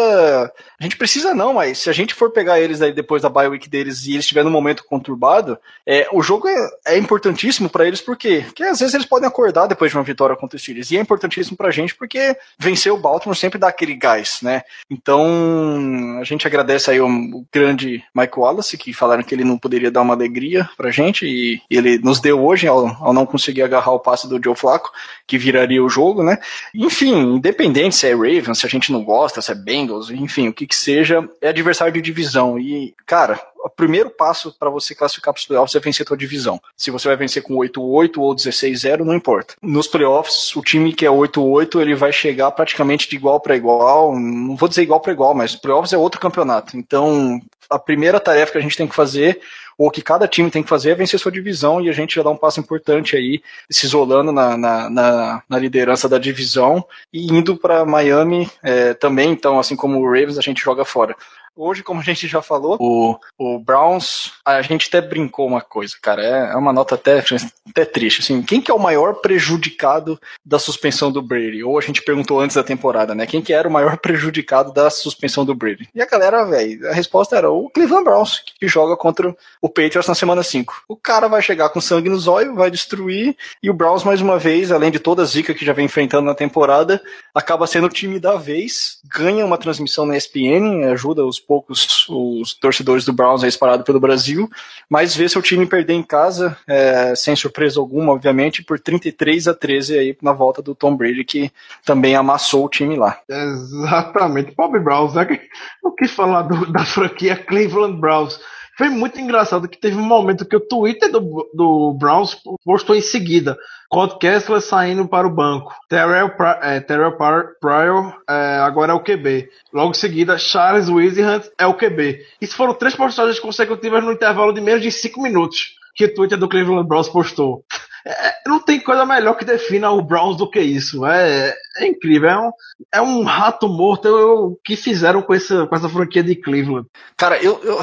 A 0.79 0.83
gente 0.83 0.97
precisa 0.97 1.35
não, 1.35 1.55
mas 1.55 1.79
se 1.79 1.91
a 1.91 1.93
gente 1.93 2.14
for 2.14 2.31
pegar 2.31 2.61
eles 2.61 2.81
aí 2.83 2.93
depois 2.93 3.22
da 3.22 3.29
bye 3.29 3.49
week 3.49 3.68
deles 3.68 4.05
e 4.05 4.12
eles 4.12 4.24
estiverem 4.24 4.49
num 4.49 4.57
momento 4.57 4.85
conturbado, 4.85 5.59
é, 5.85 6.07
o 6.12 6.22
jogo 6.22 6.47
é, 6.47 6.68
é 6.87 6.99
importantíssimo 6.99 7.68
para 7.68 7.87
eles, 7.87 8.01
por 8.17 8.19
quê? 8.19 8.43
Porque 8.45 8.62
às 8.64 8.81
vezes 8.81 8.95
eles 8.95 9.07
podem 9.07 9.29
acordar 9.29 9.67
depois 9.67 9.91
de 9.91 9.97
uma 9.97 10.03
vitória 10.03 10.35
contra 10.35 10.57
os 10.57 10.62
Steelers. 10.62 10.91
E 10.91 10.97
é 10.97 11.01
importantíssimo 11.01 11.57
pra 11.57 11.71
gente 11.71 11.95
porque 11.95 12.37
vencer 12.59 12.91
o 12.91 12.97
Baltimore 12.97 13.37
sempre 13.37 13.59
dá 13.59 13.69
aquele 13.69 13.95
gás, 13.95 14.39
né? 14.43 14.62
Então, 14.91 16.19
a 16.19 16.25
gente 16.25 16.47
agradece 16.47 16.91
aí 16.91 17.01
o, 17.01 17.47
grande 17.53 18.03
Mike 18.14 18.39
Wallace, 18.39 18.79
que 18.79 18.93
falaram 18.93 19.23
que 19.23 19.35
ele 19.35 19.45
não 19.45 19.59
poderia 19.59 19.91
dar 19.91 20.01
uma 20.01 20.14
alegria 20.14 20.69
pra 20.77 20.91
gente, 20.91 21.27
e, 21.27 21.61
e 21.71 21.77
ele 21.77 21.99
nos 21.99 22.19
deu 22.19 22.43
hoje 22.43 22.67
ao, 22.67 22.87
ao, 23.03 23.12
não 23.12 23.27
conseguir 23.27 23.62
agarrar 23.62 23.93
o 23.93 24.01
passe 24.01 24.29
do 24.29 24.43
Joe 24.43 24.57
Flacco, 24.57 24.91
que 25.27 25.37
viraria 25.37 25.85
o 25.85 25.89
jogo, 25.89 26.23
né? 26.23 26.39
Enfim, 26.75 27.35
independente 27.37 27.97
se 27.97 28.07
é 28.07 28.14
Ravens, 28.14 28.59
se 28.59 28.67
a 28.67 28.71
gente 28.71 28.91
não 28.91 29.05
gosta, 29.05 29.43
se 29.43 29.53
é 29.53 29.55
Bengals, 29.55 30.11
enfim, 30.11 30.49
o 30.49 30.53
que 30.53 30.67
que 30.67 30.75
seja, 30.75 31.29
é 31.41 31.49
adversário 31.49 31.93
de 31.93 32.01
divisão. 32.01 32.59
E, 32.59 32.95
cara, 33.05 33.39
o 33.65 33.71
primeiro 33.71 34.11
passo 34.11 34.55
para 34.59 34.71
você 34.71 34.95
classificar 34.95 35.33
para 35.33 35.41
os 35.41 35.47
playoffs 35.47 35.75
é 35.75 35.81
vencer 35.81 36.05
a 36.05 36.07
tua 36.07 36.17
divisão. 36.17 36.61
Se 36.77 36.91
você 36.91 37.09
vai 37.09 37.17
vencer 37.17 37.43
com 37.43 37.55
8-8 37.55 38.19
ou 38.19 38.35
16-0, 38.35 38.99
não 38.99 39.15
importa. 39.15 39.55
Nos 39.63 39.87
playoffs, 39.87 40.55
o 40.57 40.63
time 40.63 40.93
que 40.93 41.07
é 41.07 41.11
8-8, 41.11 41.81
ele 41.81 41.95
vai 41.95 42.13
chegar 42.13 42.51
praticamente 42.53 43.09
de 43.09 43.17
igual 43.17 43.41
para 43.41 43.57
igual. 43.57 44.19
Não 44.19 44.57
vou 44.57 44.69
dizer 44.69 44.83
igual 44.83 45.01
para 45.01 45.13
igual, 45.13 45.35
mas 45.35 45.57
playoffs 45.57 45.93
é 45.93 45.99
outro 45.99 46.21
campeonato. 46.21 46.77
Então, 46.77 47.41
a 47.69 47.79
primeira 47.79 48.21
tarefa 48.21 48.53
que 48.53 48.59
a 48.59 48.63
gente 48.63 48.77
tem 48.77 48.87
que 48.87 48.95
fazer 48.95 49.41
ou 49.79 49.91
que 49.91 50.01
cada 50.01 50.27
time 50.27 50.51
tem 50.51 50.63
que 50.63 50.69
fazer 50.69 50.91
é 50.91 50.95
vencer 50.95 51.21
sua 51.21 51.31
divisão 51.31 51.81
e 51.81 51.91
a 51.91 51.93
gente 51.93 52.15
já 52.15 52.23
dá 52.23 52.31
um 52.31 52.37
passo 52.37 52.61
importante 52.61 53.15
aí, 53.15 53.43
se 53.71 53.85
isolando 53.85 54.33
na, 54.33 54.57
na, 54.57 54.91
na, 54.91 55.43
na 55.49 55.59
liderança 55.59 56.09
da 56.09 56.19
divisão 56.19 56.85
e 57.13 57.27
indo 57.27 57.57
para 57.57 57.85
Miami 57.85 58.51
é, 58.63 58.95
também. 58.95 59.31
Então, 59.31 59.59
assim 59.59 59.77
como 59.77 59.99
o 59.99 60.07
Ravens, 60.07 60.39
a 60.39 60.43
gente 60.43 60.63
joga 60.63 60.85
fora. 60.85 61.15
Hoje, 61.57 61.83
como 61.83 62.01
a 62.01 62.05
gente 62.05 62.29
já 62.29 62.43
falou, 62.43 62.77
o, 62.79 63.19
o 63.39 63.59
Browns, 63.59 64.33
a 64.45 64.61
gente 64.61 64.89
até 64.89 65.01
brincou 65.01 65.47
uma 65.47 65.63
coisa, 65.63 65.95
cara, 66.03 66.23
é, 66.23 66.53
é 66.53 66.57
uma 66.57 66.71
nota 66.71 66.97
até, 66.97 67.25
até 67.71 67.85
triste, 67.87 68.21
assim, 68.21 68.43
quem 68.43 68.61
que 68.61 68.71
é 68.71 68.75
o 68.75 68.79
maior 68.79 69.15
prejudicado 69.15 70.21
da 70.45 70.59
suspensão 70.59 71.11
do 71.11 71.23
Brady? 71.23 71.65
Ou 71.65 71.79
a 71.79 71.81
gente 71.81 72.03
perguntou 72.03 72.41
antes 72.41 72.57
da 72.57 72.63
temporada, 72.63 73.15
né, 73.15 73.27
quem 73.27 73.41
que 73.41 73.55
era 73.55 73.67
o 73.67 73.73
maior 73.73 73.97
prejudicado 73.97 74.71
da 74.71 74.91
suspensão 74.91 75.47
do 75.47 75.55
Brady? 75.55 75.89
E 75.95 76.03
a 76.03 76.07
galera, 76.07 76.45
velho, 76.45 76.91
a 76.91 76.93
resposta 76.93 77.37
era 77.37 77.51
o 77.51 77.71
Cleveland 77.71 78.05
Browns, 78.05 78.43
que 78.61 78.69
joga 78.69 78.95
contra 78.95 79.35
o 79.63 79.69
Patriots 79.69 80.09
na 80.09 80.15
semana 80.15 80.43
5. 80.43 80.85
O 80.87 80.97
cara 80.97 81.27
vai 81.27 81.41
chegar 81.41 81.71
com 81.71 81.81
sangue 81.81 82.11
nos 82.11 82.29
olhos, 82.29 82.55
vai 82.55 82.71
destruir, 82.71 83.35
e 83.63 83.71
o 83.71 83.75
Browns, 83.75 84.05
mais 84.05 84.21
uma 84.21 84.39
vez, 84.39 84.71
além 84.71 84.91
de 84.91 84.99
toda 84.99 85.23
a 85.23 85.25
zica 85.25 85.55
que 85.55 85.65
já 85.65 85.73
vem 85.73 85.87
enfrentando 85.87 86.27
na 86.27 86.35
temporada, 86.35 87.03
acaba 87.35 87.67
sendo 87.67 87.87
o 87.87 87.91
time 87.91 88.21
da 88.21 88.37
vez, 88.37 88.99
ganha 89.11 89.47
uma 89.47 89.57
transmissão 89.57 90.05
na 90.05 90.19
ESPN, 90.19 90.85
ajuda 90.93 91.25
os 91.25 91.46
poucos 91.47 92.07
os 92.09 92.55
torcedores 92.55 93.05
do 93.05 93.13
Browns 93.13 93.43
aí 93.43 93.49
espalhados 93.49 93.85
pelo 93.85 94.01
Brasil, 94.01 94.49
mas 94.89 95.15
vê 95.15 95.29
seu 95.29 95.43
time 95.43 95.67
perder 95.67 95.95
em 95.95 96.03
casa, 96.03 96.57
é, 96.67 97.15
sem 97.15 97.37
surpresa 97.37 97.81
alguma, 97.81 98.13
obviamente, 98.13 98.63
por 98.63 98.79
33 98.79 99.49
a 99.49 99.55
13 99.55 99.99
aí 99.99 100.17
na 100.23 100.33
volta 100.33 100.61
do 100.61 100.75
Tom 100.75 100.97
Brady, 100.97 101.25
que 101.25 101.51
também 101.85 102.15
amassou 102.15 102.65
o 102.65 102.69
time 102.69 102.97
lá. 102.97 103.19
Exatamente, 103.29 104.55
Bob 104.55 104.79
Browns, 104.79 105.15
né? 105.15 105.25
Que 105.25 106.09
falar 106.09 106.43
do, 106.43 106.71
da 106.71 106.85
franquia 106.85 107.37
Cleveland 107.37 107.99
Browns? 107.99 108.39
Foi 108.77 108.91
muito 108.91 109.18
engraçado 109.18 109.68
que 109.68 109.79
teve 109.79 109.97
um 109.97 110.03
momento 110.03 110.45
que 110.45 110.57
o 110.57 110.61
Twitter 110.61 111.11
do, 111.11 111.49
do 111.55 111.97
Browns 111.99 112.37
postou 112.62 112.95
em 112.95 113.01
seguida. 113.01 113.57
Cody 113.89 114.18
Kessler 114.18 114.61
saindo 114.61 115.09
para 115.09 115.27
o 115.27 115.35
banco. 115.35 115.74
Terrell, 115.89 116.31
é, 116.61 116.81
Terrell 116.81 117.16
Pryor 117.16 118.16
é, 118.29 118.59
agora 118.59 118.93
é 118.93 118.95
o 118.95 119.03
QB. 119.03 119.49
Logo 119.72 119.93
em 119.93 119.95
seguida, 119.95 120.37
Charles 120.37 120.89
Wisenhunt 120.89 121.47
é 121.59 121.66
o 121.66 121.74
QB. 121.74 122.20
Isso 122.41 122.55
foram 122.55 122.74
três 122.74 122.95
postagens 122.95 123.41
consecutivas 123.41 124.05
no 124.05 124.12
intervalo 124.12 124.53
de 124.53 124.61
menos 124.61 124.83
de 124.83 124.93
cinco 124.93 125.22
minutos 125.22 125.74
que 125.95 126.05
o 126.05 126.14
Twitter 126.14 126.37
do 126.37 126.49
Cleveland 126.49 126.87
Browns 126.87 127.09
postou. 127.09 127.64
É, 128.05 128.35
não 128.47 128.61
tem 128.61 128.79
coisa 128.79 129.05
melhor 129.05 129.35
que 129.35 129.45
defina 129.45 129.91
o 129.91 130.03
Browns 130.03 130.37
do 130.37 130.49
que 130.49 130.61
isso. 130.61 131.05
É, 131.07 131.55
é 131.79 131.87
incrível. 131.87 132.29
É 132.29 132.39
um, 132.39 132.51
é 132.93 133.01
um 133.01 133.22
rato 133.24 133.68
morto 133.68 134.07
o 134.09 134.57
que 134.62 134.77
fizeram 134.77 135.22
com 135.22 135.33
essa, 135.33 135.66
com 135.66 135.74
essa 135.74 135.89
franquia 135.89 136.22
de 136.22 136.37
Cleveland. 136.37 136.87
Cara, 137.16 137.43
eu, 137.43 137.59
eu, 137.64 137.81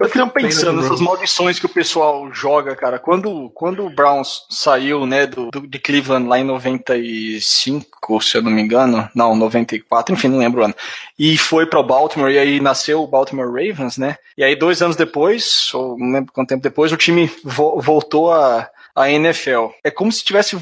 eu 0.00 0.08
fico 0.08 0.30
pensando 0.30 0.80
nessas 0.80 1.00
maldições 1.00 1.58
que 1.58 1.66
o 1.66 1.68
pessoal 1.68 2.32
joga, 2.32 2.76
cara. 2.76 2.98
Quando, 2.98 3.50
quando 3.50 3.84
o 3.84 3.90
Browns 3.90 4.46
saiu, 4.48 5.06
né, 5.06 5.26
do, 5.26 5.50
do, 5.50 5.66
de 5.66 5.78
Cleveland 5.78 6.28
lá 6.28 6.38
em 6.38 6.44
95, 6.44 8.22
se 8.22 8.36
eu 8.36 8.42
não 8.42 8.50
me 8.50 8.62
engano, 8.62 9.08
não, 9.14 9.34
94, 9.34 10.14
enfim, 10.14 10.28
não 10.28 10.38
lembro 10.38 10.60
o 10.60 10.64
ano, 10.64 10.74
e 11.18 11.36
foi 11.36 11.66
para 11.66 11.80
o 11.80 11.84
Baltimore, 11.84 12.30
e 12.30 12.38
aí 12.38 12.60
nasceu 12.60 13.02
o 13.02 13.06
Baltimore 13.06 13.46
Ravens, 13.46 13.98
né, 13.98 14.16
e 14.36 14.44
aí 14.44 14.54
dois 14.54 14.80
anos 14.80 14.96
depois, 14.96 15.72
ou 15.74 15.98
não 15.98 16.12
lembro 16.12 16.32
quanto 16.32 16.48
tempo 16.48 16.62
depois, 16.62 16.92
o 16.92 16.96
time 16.96 17.30
vo 17.42 17.80
voltou 17.80 18.32
a, 18.32 18.68
a 18.94 19.10
NFL. 19.10 19.68
É 19.82 19.90
como 19.90 20.12
se 20.12 20.24
tivesse 20.24 20.56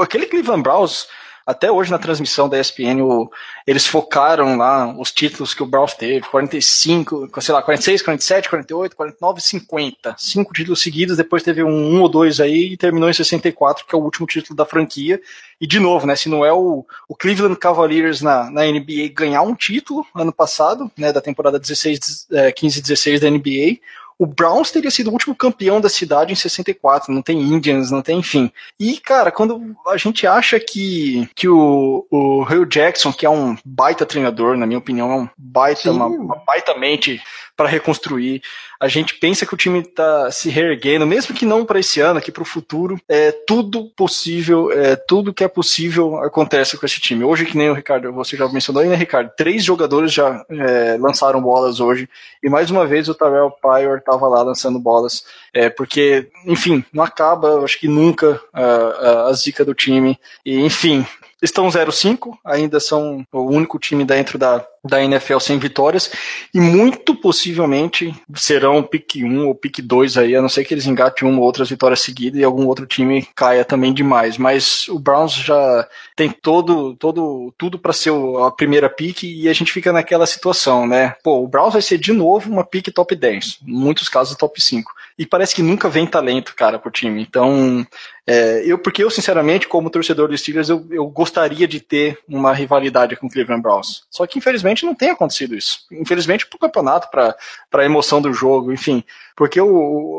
aquele 0.00 0.26
Cleveland 0.26 0.62
Browns 0.62 1.06
até 1.46 1.70
hoje 1.70 1.90
na 1.90 1.98
transmissão 1.98 2.48
da 2.48 2.58
ESPN, 2.58 3.02
o, 3.02 3.30
eles 3.66 3.86
focaram 3.86 4.56
lá 4.56 4.94
os 4.98 5.12
títulos 5.12 5.52
que 5.52 5.62
o 5.62 5.66
Browns 5.66 5.94
teve, 5.94 6.26
45, 6.28 7.28
sei 7.40 7.54
lá, 7.54 7.62
46, 7.62 8.02
47, 8.02 8.48
48, 8.48 8.96
49, 8.96 9.40
50. 9.40 10.16
Cinco 10.18 10.52
títulos 10.54 10.80
seguidos, 10.80 11.16
depois 11.16 11.42
teve 11.42 11.62
um, 11.62 11.68
um 11.68 12.00
ou 12.00 12.08
dois 12.08 12.40
aí 12.40 12.72
e 12.72 12.76
terminou 12.76 13.10
em 13.10 13.12
64, 13.12 13.84
que 13.86 13.94
é 13.94 13.98
o 13.98 14.02
último 14.02 14.26
título 14.26 14.56
da 14.56 14.64
franquia. 14.64 15.20
E 15.60 15.66
de 15.66 15.78
novo, 15.78 16.06
né, 16.06 16.16
se 16.16 16.28
não 16.28 16.44
é 16.44 16.52
o, 16.52 16.84
o 17.08 17.14
Cleveland 17.14 17.56
Cavaliers 17.56 18.22
na, 18.22 18.50
na 18.50 18.64
NBA 18.64 19.08
ganhar 19.14 19.42
um 19.42 19.54
título 19.54 20.04
ano 20.14 20.32
passado, 20.32 20.90
né, 20.96 21.12
da 21.12 21.20
temporada 21.20 21.58
16, 21.58 22.26
15 22.56 22.82
16 22.82 23.20
da 23.20 23.30
NBA, 23.30 23.78
o 24.18 24.26
Browns 24.26 24.70
teria 24.70 24.90
sido 24.90 25.08
o 25.08 25.12
último 25.12 25.34
campeão 25.34 25.80
da 25.80 25.88
cidade 25.88 26.32
em 26.32 26.36
64, 26.36 27.12
não 27.12 27.22
tem 27.22 27.40
Indians, 27.40 27.90
não 27.90 28.02
tem, 28.02 28.18
enfim. 28.18 28.50
E, 28.78 28.98
cara, 28.98 29.30
quando 29.30 29.74
a 29.86 29.96
gente 29.96 30.26
acha 30.26 30.58
que, 30.60 31.28
que 31.34 31.48
o, 31.48 32.06
o 32.10 32.42
Hugh 32.42 32.66
Jackson, 32.66 33.12
que 33.12 33.26
é 33.26 33.30
um 33.30 33.56
baita 33.64 34.06
treinador, 34.06 34.56
na 34.56 34.66
minha 34.66 34.78
opinião, 34.78 35.10
é 35.10 35.16
um 35.16 35.28
baita, 35.36 35.90
uma, 35.90 36.06
uma 36.06 36.36
baita 36.36 36.76
mente 36.78 37.20
para 37.56 37.68
reconstruir. 37.68 38.42
A 38.80 38.88
gente 38.88 39.14
pensa 39.14 39.46
que 39.46 39.54
o 39.54 39.56
time 39.56 39.80
está 39.80 40.30
se 40.30 40.50
reerguendo, 40.50 41.06
mesmo 41.06 41.34
que 41.34 41.46
não 41.46 41.64
para 41.64 41.78
esse 41.78 42.00
ano, 42.00 42.18
aqui 42.18 42.30
para 42.30 42.42
o 42.42 42.46
futuro. 42.46 43.00
É 43.08 43.32
tudo 43.32 43.84
possível, 43.96 44.70
é 44.72 44.96
tudo 44.96 45.32
que 45.32 45.44
é 45.44 45.48
possível 45.48 46.18
acontece 46.18 46.76
com 46.76 46.84
esse 46.84 47.00
time. 47.00 47.24
Hoje, 47.24 47.46
que 47.46 47.56
nem 47.56 47.70
o 47.70 47.74
Ricardo, 47.74 48.12
você 48.12 48.36
já 48.36 48.48
mencionou 48.48 48.82
aí, 48.82 48.88
né, 48.88 48.96
Ricardo? 48.96 49.30
Três 49.36 49.64
jogadores 49.64 50.12
já 50.12 50.44
é, 50.50 50.96
lançaram 50.98 51.40
bolas 51.40 51.80
hoje 51.80 52.08
e 52.42 52.48
mais 52.48 52.70
uma 52.70 52.86
vez 52.86 53.08
o 53.08 53.14
Tarell 53.14 53.50
Pryor 53.50 53.98
estava 53.98 54.28
lá 54.28 54.42
lançando 54.42 54.78
bolas, 54.78 55.24
é, 55.52 55.70
porque, 55.70 56.28
enfim, 56.44 56.84
não 56.92 57.02
acaba, 57.04 57.64
acho 57.64 57.78
que 57.78 57.88
nunca 57.88 58.40
a, 58.52 58.64
a, 58.64 59.28
a 59.28 59.32
zica 59.32 59.64
do 59.64 59.74
time. 59.74 60.18
E, 60.44 60.60
enfim, 60.60 61.06
estão 61.40 61.68
0-5, 61.68 62.36
ainda 62.44 62.80
são 62.80 63.24
o 63.32 63.42
único 63.42 63.78
time 63.78 64.04
dentro 64.04 64.38
da, 64.38 64.66
da 64.84 65.02
NFL 65.02 65.38
sem 65.38 65.58
vitórias, 65.58 66.10
e 66.52 66.60
muito 66.60 67.14
possivelmente 67.14 68.14
serão 68.34 68.82
pick 68.82 69.16
1 69.16 69.46
ou 69.46 69.54
pick 69.54 69.80
2 69.80 70.18
aí, 70.18 70.36
a 70.36 70.42
não 70.42 70.48
ser 70.48 70.64
que 70.64 70.74
eles 70.74 70.86
engatem 70.86 71.26
uma 71.26 71.38
ou 71.38 71.44
outras 71.44 71.70
vitórias 71.70 72.00
seguidas 72.00 72.40
e 72.40 72.44
algum 72.44 72.66
outro 72.66 72.86
time 72.86 73.26
caia 73.34 73.64
também 73.64 73.94
demais. 73.94 74.36
Mas 74.36 74.88
o 74.88 74.98
Browns 74.98 75.32
já 75.32 75.88
tem 76.14 76.30
todo, 76.30 76.94
todo 76.96 77.52
tudo 77.56 77.78
para 77.78 77.92
ser 77.92 78.12
a 78.44 78.50
primeira 78.50 78.90
pick 78.90 79.22
e 79.22 79.48
a 79.48 79.52
gente 79.52 79.72
fica 79.72 79.92
naquela 79.92 80.26
situação, 80.26 80.86
né? 80.86 81.14
Pô, 81.22 81.42
o 81.42 81.48
Browns 81.48 81.72
vai 81.72 81.82
ser 81.82 81.98
de 81.98 82.12
novo 82.12 82.50
uma 82.50 82.64
pick 82.64 82.92
top 82.92 83.14
10, 83.14 83.60
em 83.66 83.72
muitos 83.72 84.08
casos 84.08 84.36
top 84.36 84.60
5. 84.60 84.92
E 85.16 85.24
parece 85.24 85.54
que 85.54 85.62
nunca 85.62 85.88
vem 85.88 86.06
talento, 86.06 86.54
cara, 86.56 86.78
pro 86.78 86.90
time. 86.90 87.22
Então, 87.22 87.86
é, 88.26 88.62
eu, 88.64 88.78
porque 88.78 89.04
eu, 89.04 89.10
sinceramente, 89.10 89.68
como 89.68 89.90
torcedor 89.90 90.28
dos 90.28 90.40
Steelers, 90.40 90.68
eu, 90.68 90.84
eu 90.90 91.06
gostaria 91.06 91.68
de 91.68 91.78
ter 91.78 92.18
uma 92.26 92.52
rivalidade 92.52 93.14
com 93.14 93.26
o 93.26 93.30
Cleveland 93.30 93.62
Browns. 93.62 94.04
Só 94.10 94.26
que, 94.26 94.38
infelizmente, 94.38 94.73
não 94.82 94.94
tem 94.94 95.10
acontecido 95.10 95.54
isso. 95.54 95.80
Infelizmente, 95.92 96.46
pro 96.46 96.58
campeonato, 96.58 97.10
para 97.10 97.36
a 97.74 97.84
emoção 97.84 98.20
do 98.20 98.32
jogo, 98.32 98.72
enfim. 98.72 99.04
Porque 99.36 99.60
o, 99.60 99.68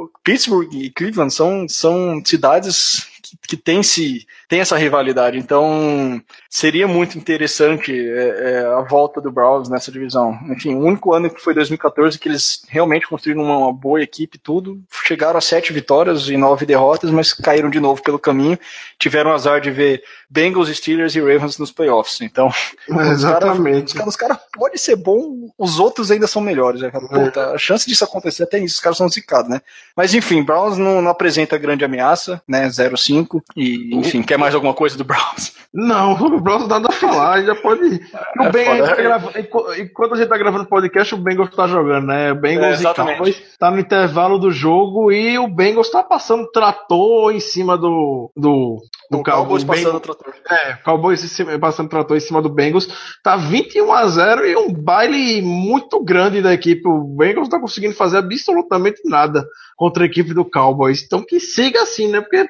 o 0.04 0.12
Pittsburgh 0.24 0.72
e 0.74 0.90
Cleveland 0.90 1.34
são, 1.34 1.68
são 1.68 2.22
cidades 2.24 3.08
que, 3.22 3.38
que 3.48 3.58
tem, 3.58 3.82
se, 3.82 4.28
tem 4.48 4.60
essa 4.60 4.78
rivalidade. 4.78 5.38
Então, 5.38 6.22
seria 6.50 6.88
muito 6.88 7.18
interessante 7.18 7.92
é, 7.94 8.52
é, 8.52 8.66
a 8.66 8.82
volta 8.82 9.20
do 9.20 9.32
Browns 9.32 9.70
nessa 9.70 9.92
divisão. 9.92 10.38
Enfim, 10.50 10.76
o 10.76 10.80
único 10.80 11.14
ano 11.14 11.30
que 11.30 11.42
foi 11.42 11.54
2014 11.54 12.20
que 12.20 12.30
eles 12.30 12.62
realmente 12.68 13.08
construíram 13.08 13.44
uma, 13.44 13.58
uma 13.58 13.74
boa 13.74 14.02
equipe 14.02 14.38
tudo. 14.38 14.80
Chegaram 15.06 15.38
a 15.38 15.42
sete 15.42 15.74
vitórias 15.74 16.30
e 16.30 16.38
nove 16.38 16.66
derrotas, 16.66 17.12
mas 17.12 17.34
caíram 17.34 17.70
de 17.70 17.80
novo 17.80 18.02
pelo 18.02 18.20
caminho. 18.20 18.58
Tiveram 19.00 19.32
azar 19.32 19.60
de 19.62 19.72
ver 19.72 20.04
Bengals, 20.30 20.70
Steelers 20.70 21.16
e 21.16 21.20
Ravens 21.20 21.58
nos 21.58 21.72
playoffs. 21.72 22.22
Então, 22.22 22.52
Exatamente. 23.12 23.88
Os 23.88 23.94
caras, 23.94 24.08
os 24.10 24.16
caras 24.16 24.38
podem 24.54 24.78
ser 24.78 24.96
bom, 24.96 25.50
os 25.58 25.80
outros 25.80 26.12
ainda 26.12 26.28
são 26.28 26.42
melhores. 26.42 26.82
Né, 26.82 26.92
cara? 26.92 27.08
Pô, 27.08 27.32
tá, 27.32 27.52
a 27.52 27.58
chance 27.58 27.88
disso 27.88 28.04
acontecer 28.04 28.44
até 28.44 28.60
isso, 28.60 28.76
os 28.76 28.80
caras 28.80 28.98
são 28.98 29.10
zicados, 29.10 29.50
né? 29.50 29.62
Mas 29.96 30.14
enfim, 30.14 30.44
Browns 30.44 30.78
não, 30.78 31.02
não 31.02 31.12
apresenta 31.12 31.58
grande 31.58 31.86
ameaça, 31.86 32.42
né? 32.48 32.68
0-5. 32.68 33.42
E, 33.56 33.96
enfim, 33.96 34.22
quer 34.22 34.35
mais 34.38 34.54
alguma 34.56 34.74
coisa 34.74 34.98
do 34.98 35.04
Browns? 35.04 35.54
Não, 35.74 36.14
o 36.14 36.40
Browns 36.40 36.68
nada 36.68 36.88
a 36.88 36.92
falar, 36.92 37.44
já 37.44 37.54
pode 37.56 37.84
ir. 37.86 38.02
O 38.40 38.44
É 38.44 38.52
Ben, 38.52 38.66
foda. 38.66 38.84
a 38.94 39.32
gente 39.32 39.50
tá 39.50 39.78
enquanto 39.80 40.14
a 40.14 40.18
gente 40.18 40.28
tá 40.30 40.38
gravando 40.38 40.64
o 40.64 40.68
podcast, 40.70 41.14
o 41.14 41.18
Bengals 41.18 41.54
tá 41.54 41.68
jogando, 41.68 42.08
né? 42.08 42.32
O 42.32 42.36
É, 42.36 42.40
Bengals 42.40 42.78
e 42.78 42.80
exatamente. 42.82 43.18
Cowboys 43.18 43.58
tá 43.60 43.72
no 43.72 43.80
intervalo 43.80 44.40
do 44.40 44.52
jogo 44.52 45.12
e 45.12 45.38
o 45.38 45.48
Bengals 45.50 45.90
tá 45.90 46.02
passando 46.02 46.50
trator 46.52 47.34
em 47.34 47.40
cima 47.42 47.78
do 47.78 48.32
do, 48.38 48.82
do 49.12 49.18
O 49.20 49.24
Cowboys 49.24 49.64
O 49.64 49.66
passando 49.68 49.98
o 49.98 50.00
Bengals- 50.00 50.18
trator. 50.18 50.34
É, 50.50 50.74
Cowboys 50.84 51.24
em 51.24 51.28
cima- 51.28 51.60
passando 51.60 51.90
trator 51.90 52.16
em 52.16 52.22
cima 52.22 52.42
do 52.42 52.50
Bengals. 52.50 52.88
Tá 53.22 53.36
21 53.36 53.92
a 53.92 54.08
0 54.08 54.46
e 54.46 54.56
um 54.56 54.72
baile 54.72 55.42
muito 55.42 56.02
grande 56.04 56.42
da 56.42 56.54
equipe. 56.54 56.88
O 56.88 57.02
Bengals 57.04 57.50
não 57.50 57.50
tá 57.50 57.60
conseguindo 57.60 57.94
fazer 57.96 58.18
absolutamente 58.20 59.02
nada 59.06 59.46
contra 59.76 60.04
a 60.04 60.06
equipe 60.06 60.34
do 60.34 60.46
Cowboys. 60.46 61.04
Então 61.04 61.22
que 61.22 61.38
siga 61.40 61.82
assim, 61.82 62.08
né? 62.08 62.22
Porque 62.22 62.38
é, 62.38 62.46